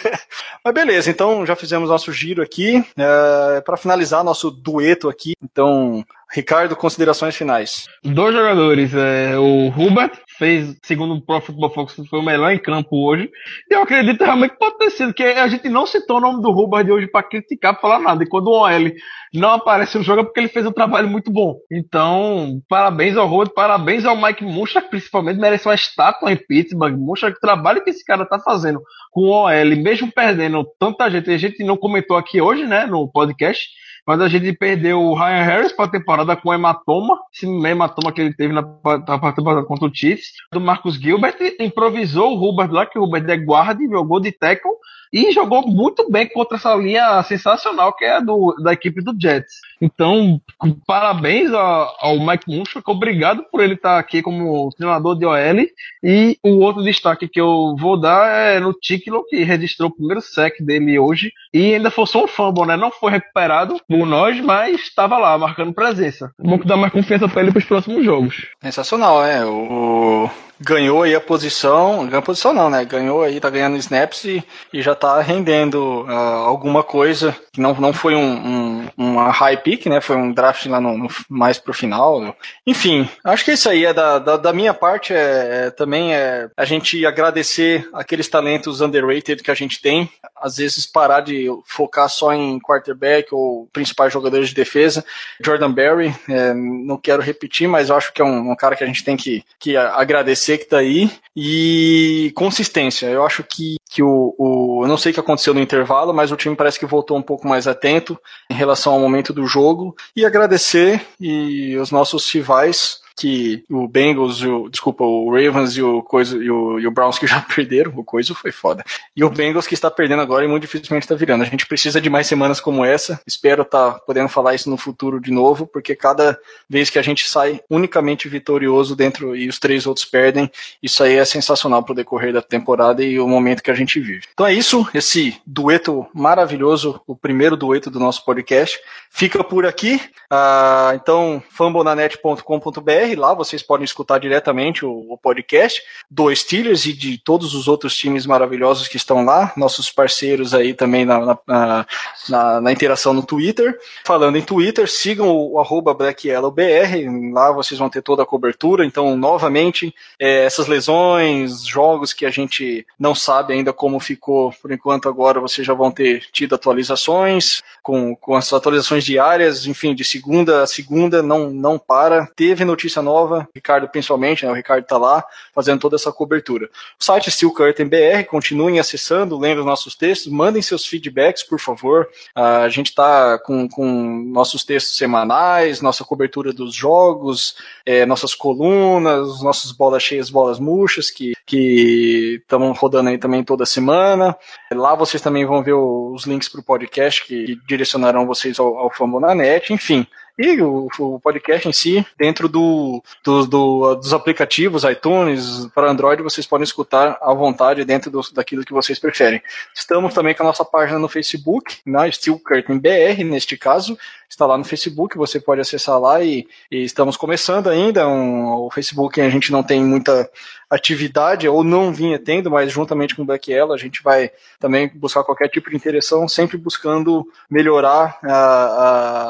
Mas 0.65 0.75
beleza, 0.75 1.11
então 1.11 1.45
já 1.47 1.55
fizemos 1.55 1.89
nosso 1.89 2.13
giro 2.13 2.43
aqui. 2.43 2.85
É, 2.97 3.61
para 3.61 3.77
finalizar 3.77 4.25
nosso 4.25 4.51
dueto 4.51 5.09
aqui, 5.09 5.35
então, 5.43 6.05
Ricardo, 6.35 6.75
considerações 6.75 7.37
finais. 7.37 7.87
Dois 8.05 8.35
jogadores, 8.35 8.93
é, 8.95 9.39
o 9.39 9.69
Hubert 9.69 10.13
fez, 10.37 10.77
segundo 10.85 11.15
o 11.15 11.25
Pro 11.25 11.41
Football 11.41 11.71
Focus, 11.71 12.09
foi 12.09 12.19
o 12.19 12.23
melhor 12.23 12.51
em 12.53 12.59
campo 12.59 13.07
hoje. 13.07 13.31
E 13.71 13.75
eu 13.75 13.83
acredito 13.83 14.23
realmente 14.23 14.53
que 14.53 14.59
pode 14.59 14.77
ter 14.77 14.91
sido, 14.91 15.15
que 15.15 15.23
a 15.23 15.47
gente 15.47 15.69
não 15.69 15.87
citou 15.87 16.19
o 16.19 16.21
nome 16.21 16.43
do 16.43 16.51
Hubert 16.51 16.85
de 16.85 16.93
hoje 16.93 17.07
para 17.07 17.23
criticar, 17.23 17.73
para 17.73 17.81
falar 17.81 18.01
nada. 18.01 18.25
E 18.25 18.29
quando 18.29 18.49
o 18.49 18.61
OL 18.61 18.93
não 19.33 19.51
aparece 19.51 19.97
no 19.97 20.05
jogo 20.05 20.21
é 20.21 20.25
porque 20.25 20.41
ele 20.41 20.49
fez 20.49 20.67
um 20.67 20.73
trabalho 20.73 21.09
muito 21.09 21.31
bom. 21.31 21.57
Então, 21.71 22.61
parabéns 22.69 23.17
ao 23.17 23.29
Rod, 23.29 23.49
parabéns 23.55 24.05
ao 24.05 24.21
Mike 24.21 24.45
Muncha, 24.45 24.83
que 24.83 24.91
principalmente 24.91 25.41
merece 25.41 25.69
uma 25.69 25.75
estátua 25.75 26.33
em 26.33 26.37
Pittsburgh. 26.37 26.97
Muncha, 26.97 27.33
que 27.33 27.41
trabalho 27.41 27.83
que 27.83 27.91
esse 27.91 28.05
cara 28.05 28.27
tá 28.27 28.39
fazendo 28.41 28.81
com 29.11 29.23
o 29.23 29.31
OL, 29.31 29.77
mesmo 29.77 30.11
perdendo 30.13 30.67
tanta 30.79 31.11
gente, 31.11 31.31
a 31.31 31.39
gente 31.39 31.65
não 31.65 31.77
comentou 31.77 32.17
aqui 32.17 32.41
hoje, 32.41 32.67
né, 32.67 32.87
no 32.87 33.11
podcast, 33.11 33.69
mas 34.07 34.21
a 34.21 34.29
gente 34.29 34.53
perdeu 34.53 35.01
o 35.03 35.15
Ryan 35.15 35.43
Harris 35.43 35.73
para 35.73 35.87
a 35.87 35.91
temporada 35.91 36.37
com 36.37 36.55
hematoma, 36.55 37.19
esse 37.35 37.47
hematoma 37.47 38.13
que 38.13 38.21
ele 38.21 38.35
teve 38.35 38.53
na, 38.53 38.63
na 38.63 39.19
partida 39.19 39.65
contra 39.65 39.89
o 39.89 39.95
Chiefs. 39.95 40.33
Do 40.53 40.61
Marcus 40.61 40.95
Gilbert 40.95 41.37
improvisou 41.59 42.37
o 42.37 42.49
Hubert 42.49 42.71
lá, 42.71 42.87
que 42.87 42.99
o 42.99 43.03
Hubert 43.03 43.29
é 43.29 43.37
guarda, 43.37 43.83
jogou 43.91 44.21
de 44.21 44.31
tackle 44.31 44.73
e 45.13 45.33
jogou 45.33 45.67
muito 45.67 46.11
bem 46.11 46.29
contra 46.29 46.57
essa 46.57 46.75
linha 46.75 47.23
sensacional 47.23 47.93
que 47.95 48.05
é 48.05 48.17
a 48.17 48.21
do, 48.21 48.55
da 48.63 48.73
equipe 48.73 49.03
do 49.03 49.15
Jets. 49.19 49.55
Então, 49.81 50.41
parabéns 50.87 51.53
ao, 51.53 51.97
ao 52.01 52.19
Mike 52.19 52.49
Munchak, 52.49 52.83
obrigado 52.91 53.45
por 53.51 53.63
ele 53.63 53.75
estar 53.75 53.99
aqui 53.99 54.23
como 54.23 54.71
treinador 54.77 55.17
de 55.17 55.27
OL. 55.27 55.67
E 56.03 56.39
o 56.43 56.61
outro 56.61 56.83
destaque 56.83 57.29
que 57.29 57.41
eu 57.41 57.77
vou 57.79 57.99
dar 57.99 58.55
é 58.55 58.61
no 58.61 58.73
Tiklo, 58.73 59.25
que 59.29 59.43
registrou 59.43 59.91
o 59.91 59.95
primeiro 59.95 60.21
sec 60.21 60.55
dele 60.61 60.99
hoje 60.99 61.33
e 61.53 61.75
ainda 61.75 61.91
forçou 61.91 62.25
um 62.25 62.29
fumble, 62.29 62.67
né? 62.67 62.77
Não 62.77 62.91
foi 62.91 63.13
recuperado 63.13 63.81
por 63.89 64.07
nós, 64.07 64.41
mas 64.41 64.81
estava 64.81 65.19
lá, 65.19 65.37
marcando 65.37 65.73
presença. 65.73 66.33
Vamos 66.39 66.67
dar 66.67 66.77
mais 66.77 66.93
confiança 66.93 67.29
para 67.29 67.43
ele 67.43 67.53
para 67.53 67.59
os 67.59 67.65
próximos 67.65 68.05
jogos. 68.05 68.47
Sensacional, 68.63 69.25
é. 69.25 69.45
O 69.45 70.31
ganhou 70.61 71.03
aí 71.03 71.15
a 71.15 71.21
posição, 71.21 72.07
ganhou 72.07 72.19
a 72.19 72.23
posição 72.23 72.53
não, 72.53 72.71
né? 72.71 72.85
Ganhou 72.85 73.23
aí, 73.23 73.41
tá 73.41 73.51
ganhando 73.51 73.77
snaps 73.77 74.25
e, 74.25 74.45
e 74.73 74.81
já 74.81 74.95
tá 74.95 75.21
rendendo 75.21 76.05
uh, 76.05 76.11
alguma 76.11 76.83
coisa 76.83 77.37
que 77.53 77.61
não, 77.61 77.75
não 77.75 77.93
foi 77.93 78.15
um, 78.15 78.21
um, 78.21 78.89
uma 78.97 79.31
high 79.31 79.57
pick, 79.57 79.87
né? 79.87 80.01
Foi 80.01 80.17
um 80.17 80.33
draft 80.33 80.67
lá 80.67 80.81
no, 80.81 80.97
no, 80.97 81.09
mais 81.29 81.59
pro 81.59 81.75
final. 81.75 82.35
Enfim, 82.67 83.09
acho 83.25 83.45
que 83.45 83.53
isso 83.53 83.69
aí 83.69 83.85
é 83.85 83.93
da, 83.93 84.19
da, 84.19 84.37
da 84.37 84.53
minha 84.53 84.73
parte 84.73 85.13
é, 85.13 85.67
é, 85.67 85.71
também 85.71 86.15
é 86.15 86.49
a 86.57 86.65
gente 86.65 87.05
agradecer 87.05 87.89
aqueles 87.93 88.29
talentos 88.29 88.81
underrated 88.81 89.43
que 89.43 89.51
a 89.51 89.55
gente 89.55 89.81
tem, 89.81 90.11
às 90.41 90.57
vezes 90.57 90.87
parar 90.87 91.21
de 91.21 91.49
focar 91.67 92.09
só 92.09 92.33
em 92.33 92.59
quarterback 92.61 93.35
ou 93.35 93.69
principais 93.73 94.13
jogadores 94.13 94.49
de 94.49 94.55
defesa. 94.55 95.05
Jordan 95.45 95.73
Berry, 95.73 96.15
é, 96.29 96.55
não 96.55 96.97
quero 96.97 97.23
repetir, 97.23 97.69
mas 97.69 97.91
acho 97.91 98.13
que 98.13 98.23
é 98.23 98.25
um, 98.25 98.51
um 98.51 98.57
cara 98.57 98.77
que 98.77 98.85
a 98.85 98.87
gente 98.87 99.05
tem 99.05 99.17
que, 99.17 99.45
que 99.59 99.77
agradecer 99.77 100.46
você 100.47 100.57
que 100.57 100.65
tá 100.65 100.79
aí. 100.79 101.11
E 101.35 102.33
consistência. 102.35 103.07
Eu 103.07 103.27
acho 103.27 103.43
que, 103.43 103.77
que 103.91 104.03
o, 104.03 104.35
o. 104.39 104.85
Eu 104.85 104.89
não 104.89 104.97
sei 104.97 105.11
o 105.11 105.15
que 105.15 105.21
aconteceu 105.21 105.53
no 105.53 105.61
intervalo, 105.61 106.15
mas 106.15 106.31
o 106.31 106.37
time 106.37 106.57
parece 106.57 106.79
que 106.79 106.87
voltou 106.87 107.17
um 107.19 107.23
pouco 107.23 107.47
mais 107.47 107.67
atento 107.67 108.19
em 108.49 108.55
relação 108.55 108.95
ao 108.95 109.01
momento 109.01 109.33
do 109.33 109.47
jogo. 109.47 109.95
E 110.15 110.25
agradecer 110.25 111.05
e 111.21 111.77
os 111.77 111.91
nossos 111.91 112.31
rivais 112.33 113.01
que 113.17 113.65
o 113.71 113.89
Bengals, 113.89 114.43
o, 114.43 114.69
desculpa, 114.69 115.03
o 115.03 115.31
Ravens 115.31 115.77
e 115.77 115.83
o, 115.83 116.03
Coisa, 116.03 116.37
e, 116.37 116.51
o, 116.51 116.79
e 116.79 116.87
o 116.87 116.91
Browns 116.91 117.19
que 117.19 117.27
já 117.27 117.41
perderam, 117.55 117.93
o 117.97 118.05
Coisa 118.05 118.35
foi 118.35 118.53
foda. 118.53 118.85
E 119.17 119.25
o 119.25 119.31
Bengals 119.31 119.67
que 119.67 119.75
está 119.75 119.91
perdendo 119.91 120.21
agora 120.21 120.45
e 120.45 120.49
muito 120.49 120.63
dificilmente 120.63 121.05
está 121.05 121.15
virando. 121.15 121.43
A 121.43 121.47
gente 121.47 121.67
precisa 121.67 122.01
de 122.01 122.11
mais 122.11 122.27
semanas 122.27 122.61
como 122.61 122.85
essa. 122.85 123.21
Espero 123.27 123.63
estar 123.63 123.93
tá 123.93 123.99
podendo 124.01 124.29
falar 124.29 124.55
isso 124.55 124.69
no 124.69 124.77
futuro 124.77 125.19
de 125.19 125.31
novo, 125.31 125.67
porque 125.67 125.97
cada 125.97 126.39
vez 126.69 126.91
que 126.91 126.99
a 126.99 127.03
gente 127.03 127.27
sai 127.29 127.61
unicamente 127.71 128.29
vitorioso 128.29 128.95
dentro 128.95 129.35
e 129.35 129.49
os 129.49 129.59
três 129.59 129.87
outros 129.87 130.05
perdem, 130.05 130.51
isso 130.83 131.03
aí 131.03 131.17
é 131.17 131.25
sensacional 131.25 131.83
para 131.83 131.93
o 131.93 131.97
decorrer 131.97 132.35
da 132.35 132.43
temporada 132.43 133.03
e 133.03 133.19
o 133.19 133.27
momento 133.27 133.63
que 133.63 133.71
a 133.71 133.75
gente 133.75 133.99
vive. 133.99 134.27
Então 134.35 134.47
é 134.47 134.53
isso, 134.53 134.87
esse 134.93 135.41
dueto 135.47 136.07
maravilhoso, 136.13 137.01
o 137.07 137.17
primeiro 137.17 137.57
dueto 137.57 137.91
do 137.91 137.99
nosso 137.99 138.25
podcast, 138.25 138.79
fica 139.11 139.43
por 139.43 139.65
aqui. 139.65 140.01
Ah, 140.31 140.93
então, 140.95 141.43
fambonanet.com.br 141.51 143.06
lá 143.15 143.35
vocês 143.35 143.63
podem 143.63 143.85
escutar 143.85 144.19
diretamente 144.19 144.85
o, 144.85 145.13
o, 145.13 145.19
podcast 145.19 145.83
do 146.11 146.35
Steelers 146.35 146.87
e 146.87 146.93
de 146.93 147.19
todos 147.19 147.55
os 147.55 147.69
outros 147.69 147.97
times 147.97 148.27
maravilhosos 148.27 148.89
que 148.89 148.97
estão 148.97 149.25
lá, 149.25 149.53
nossos 149.57 149.91
parceiros 149.91 150.55
aí 150.55 150.75
também 150.75 151.05
na, 151.05 151.39
na, 151.47 151.87
na, 152.29 152.61
na 152.61 152.73
interação 152.73 153.13
no 153.13 153.23
Twitter. 153.23 153.79
Falando 154.05 154.37
em 154.37 154.43
Twitter, 154.43 154.89
sigam 154.91 155.29
o, 155.29 155.59
o 155.59 155.95
BlackYellowBR, 155.95 157.33
lá 157.33 157.53
vocês 157.53 157.79
vão 157.79 157.89
ter 157.89 158.03
toda 158.03 158.23
a 158.23 158.27
cobertura. 158.27 158.85
Então, 158.85 159.17
novamente, 159.17 159.95
é, 160.19 160.45
essas 160.45 160.67
lesões, 160.67 161.65
jogos 161.67 162.13
que 162.13 162.27
a 162.27 162.31
gente 162.31 162.87
não 162.99 163.15
sabe 163.15 163.53
ainda 163.53 163.73
como 163.73 164.01
ficou 164.01 164.53
por 164.61 164.73
enquanto, 164.73 165.09
agora 165.09 165.41
vocês 165.41 165.67
já 165.67 165.75
vão 165.75 165.91
ter 165.91 166.25
tido 166.33 166.55
atualizações, 166.55 167.63
com, 167.83 168.17
com 168.17 168.35
as 168.35 168.53
atualizações 168.53 169.05
diárias, 169.05 169.67
enfim, 169.67 169.95
de 169.95 170.05
segunda 170.05 170.63
a 170.63 170.67
segunda, 170.67 171.23
não, 171.23 171.51
não 171.51 171.79
para. 171.79 172.27
Teve 172.35 172.65
notícia 172.65 172.96
notícia 172.97 173.03
nova, 173.03 173.49
Ricardo 173.55 173.89
principalmente, 173.89 174.45
né, 174.45 174.51
o 174.51 174.55
Ricardo 174.55 174.83
está 174.83 174.97
lá 174.97 175.25
fazendo 175.55 175.81
toda 175.81 175.97
essa 175.97 176.13
cobertura. 176.13 176.69
O 176.99 177.05
site 177.05 177.31
Steel 177.31 177.53
Curtain 177.53 177.87
BR, 177.87 178.25
continuem 178.29 178.79
acessando, 178.79 179.39
lendo 179.39 179.61
os 179.61 179.67
nossos 179.67 179.95
textos, 179.95 180.33
mandem 180.33 180.63
seus 180.63 180.87
feedbacks, 180.87 181.43
por 181.43 181.59
favor. 181.59 182.09
Uh, 182.37 182.65
a 182.65 182.69
gente 182.69 182.89
está 182.89 183.39
com, 183.39 183.69
com 183.69 184.25
nossos 184.33 184.65
textos 184.65 184.97
semanais, 184.97 185.81
nossa 185.81 186.05
cobertura 186.05 186.53
dos 186.53 186.75
jogos, 186.75 187.57
é, 187.85 188.07
nossas 188.07 188.35
colunas, 188.35 189.43
nossas 189.43 189.73
bolas 189.73 190.03
cheias, 190.03 190.31
bolas 190.31 190.59
murchas, 190.59 191.11
que 191.11 192.41
estamos 192.41 192.79
rodando 192.79 193.11
aí 193.11 193.19
também 193.19 193.45
toda 193.45 193.67
semana. 193.67 194.37
Lá 194.73 194.95
vocês 194.95 195.23
também 195.23 195.45
vão 195.45 195.63
ver 195.63 195.75
os 195.75 196.25
links 196.27 196.49
para 196.49 196.61
o 196.61 196.65
podcast 196.65 197.25
que 197.27 197.59
direcionarão 197.67 198.27
vocês 198.27 198.59
ao, 198.59 198.77
ao 198.79 198.91
Fambonanet, 198.91 199.73
enfim 199.73 200.07
e 200.39 200.61
o, 200.61 200.89
o 200.99 201.21
podcast 201.21 201.69
em 201.69 201.73
si, 201.73 202.07
dentro 202.19 202.49
do, 202.49 203.03
do, 203.25 203.47
do, 203.47 203.95
dos 203.95 204.13
aplicativos 204.13 204.85
iTunes 204.85 205.67
para 205.75 205.91
Android, 205.91 206.23
vocês 206.23 206.47
podem 206.47 206.65
escutar 206.65 207.19
à 207.23 207.33
vontade 207.33 207.85
dentro 207.85 208.11
do, 208.11 208.21
daquilo 208.33 208.65
que 208.65 208.73
vocês 208.73 208.99
preferem. 208.99 209.43
Estamos 209.75 210.13
também 210.13 210.35
com 210.35 210.43
a 210.43 210.47
nossa 210.47 210.65
página 210.65 210.99
no 210.99 211.09
Facebook, 211.09 211.79
na 211.87 212.11
Steel 212.11 212.39
Curtain 212.39 212.79
BR, 212.79 213.25
neste 213.25 213.57
caso, 213.57 213.99
está 214.29 214.47
lá 214.47 214.59
no 214.59 214.65
Facebook, 214.65 215.17
você 215.17 215.41
pode 215.41 215.61
acessar 215.61 215.99
lá 215.99 216.23
e, 216.23 216.47
e 216.71 216.85
estamos 216.85 217.17
começando 217.17 217.69
ainda. 217.69 218.09
Um, 218.09 218.67
o 218.67 218.71
Facebook 218.71 219.21
a 219.21 219.31
gente 219.31 219.53
não 219.53 219.63
tem 219.63 219.83
muita 219.83 220.31
atividade, 220.69 221.49
ou 221.49 221.63
não 221.63 221.93
vinha 221.93 222.19
tendo, 222.19 222.51
mas 222.51 222.73
juntamente 222.73 223.15
com 223.15 223.23
o 223.23 223.25
Black 223.25 223.53
Yellow 223.53 223.73
a 223.73 223.79
gente 223.79 224.03
vai 224.03 224.31
também 224.59 224.91
buscar 224.93 225.23
qualquer 225.23 225.49
tipo 225.49 225.71
de 225.71 225.77
interação, 225.77 226.29
sempre 226.29 226.57
buscando 226.57 227.27
melhorar 227.49 228.19
a, 228.25 228.35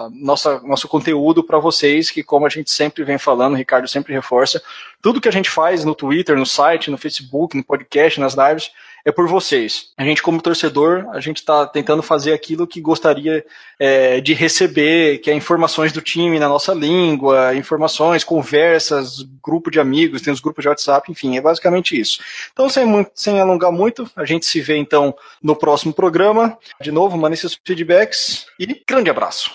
a 0.06 0.08
nossa, 0.12 0.60
nosso 0.60 0.88
conteúdo 0.88 1.44
para 1.44 1.58
vocês, 1.58 2.10
que 2.10 2.22
como 2.22 2.46
a 2.46 2.48
gente 2.48 2.70
sempre 2.70 3.04
vem 3.04 3.18
falando, 3.18 3.52
o 3.52 3.56
Ricardo 3.56 3.86
sempre 3.86 4.14
reforça, 4.14 4.62
tudo 5.02 5.20
que 5.20 5.28
a 5.28 5.32
gente 5.32 5.50
faz 5.50 5.84
no 5.84 5.94
Twitter, 5.94 6.36
no 6.36 6.46
site, 6.46 6.90
no 6.90 6.96
Facebook, 6.96 7.54
no 7.54 7.62
podcast, 7.62 8.18
nas 8.18 8.34
lives, 8.34 8.70
é 9.06 9.12
por 9.12 9.28
vocês. 9.28 9.90
A 9.96 10.02
gente, 10.02 10.20
como 10.20 10.42
torcedor, 10.42 11.06
a 11.12 11.20
gente 11.20 11.36
está 11.36 11.64
tentando 11.64 12.02
fazer 12.02 12.32
aquilo 12.32 12.66
que 12.66 12.80
gostaria 12.80 13.46
é, 13.78 14.20
de 14.20 14.34
receber, 14.34 15.18
que 15.18 15.30
é 15.30 15.34
informações 15.34 15.92
do 15.92 16.02
time 16.02 16.40
na 16.40 16.48
nossa 16.48 16.74
língua, 16.74 17.54
informações, 17.54 18.24
conversas, 18.24 19.24
grupo 19.40 19.70
de 19.70 19.78
amigos, 19.78 20.22
tem 20.22 20.32
os 20.32 20.40
grupos 20.40 20.62
de 20.62 20.68
WhatsApp, 20.68 21.10
enfim, 21.10 21.36
é 21.36 21.40
basicamente 21.40 21.98
isso. 21.98 22.20
Então, 22.52 22.68
sem, 22.68 23.06
sem 23.14 23.40
alongar 23.40 23.70
muito, 23.70 24.10
a 24.16 24.24
gente 24.24 24.44
se 24.44 24.60
vê 24.60 24.76
então 24.76 25.14
no 25.40 25.54
próximo 25.54 25.92
programa. 25.94 26.58
De 26.80 26.90
novo, 26.90 27.16
mandem 27.16 27.36
seus 27.36 27.56
feedbacks 27.64 28.46
e 28.58 28.82
grande 28.84 29.08
abraço. 29.08 29.52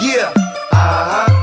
Yeah. 0.00 0.32
Uh-huh. 0.72 1.36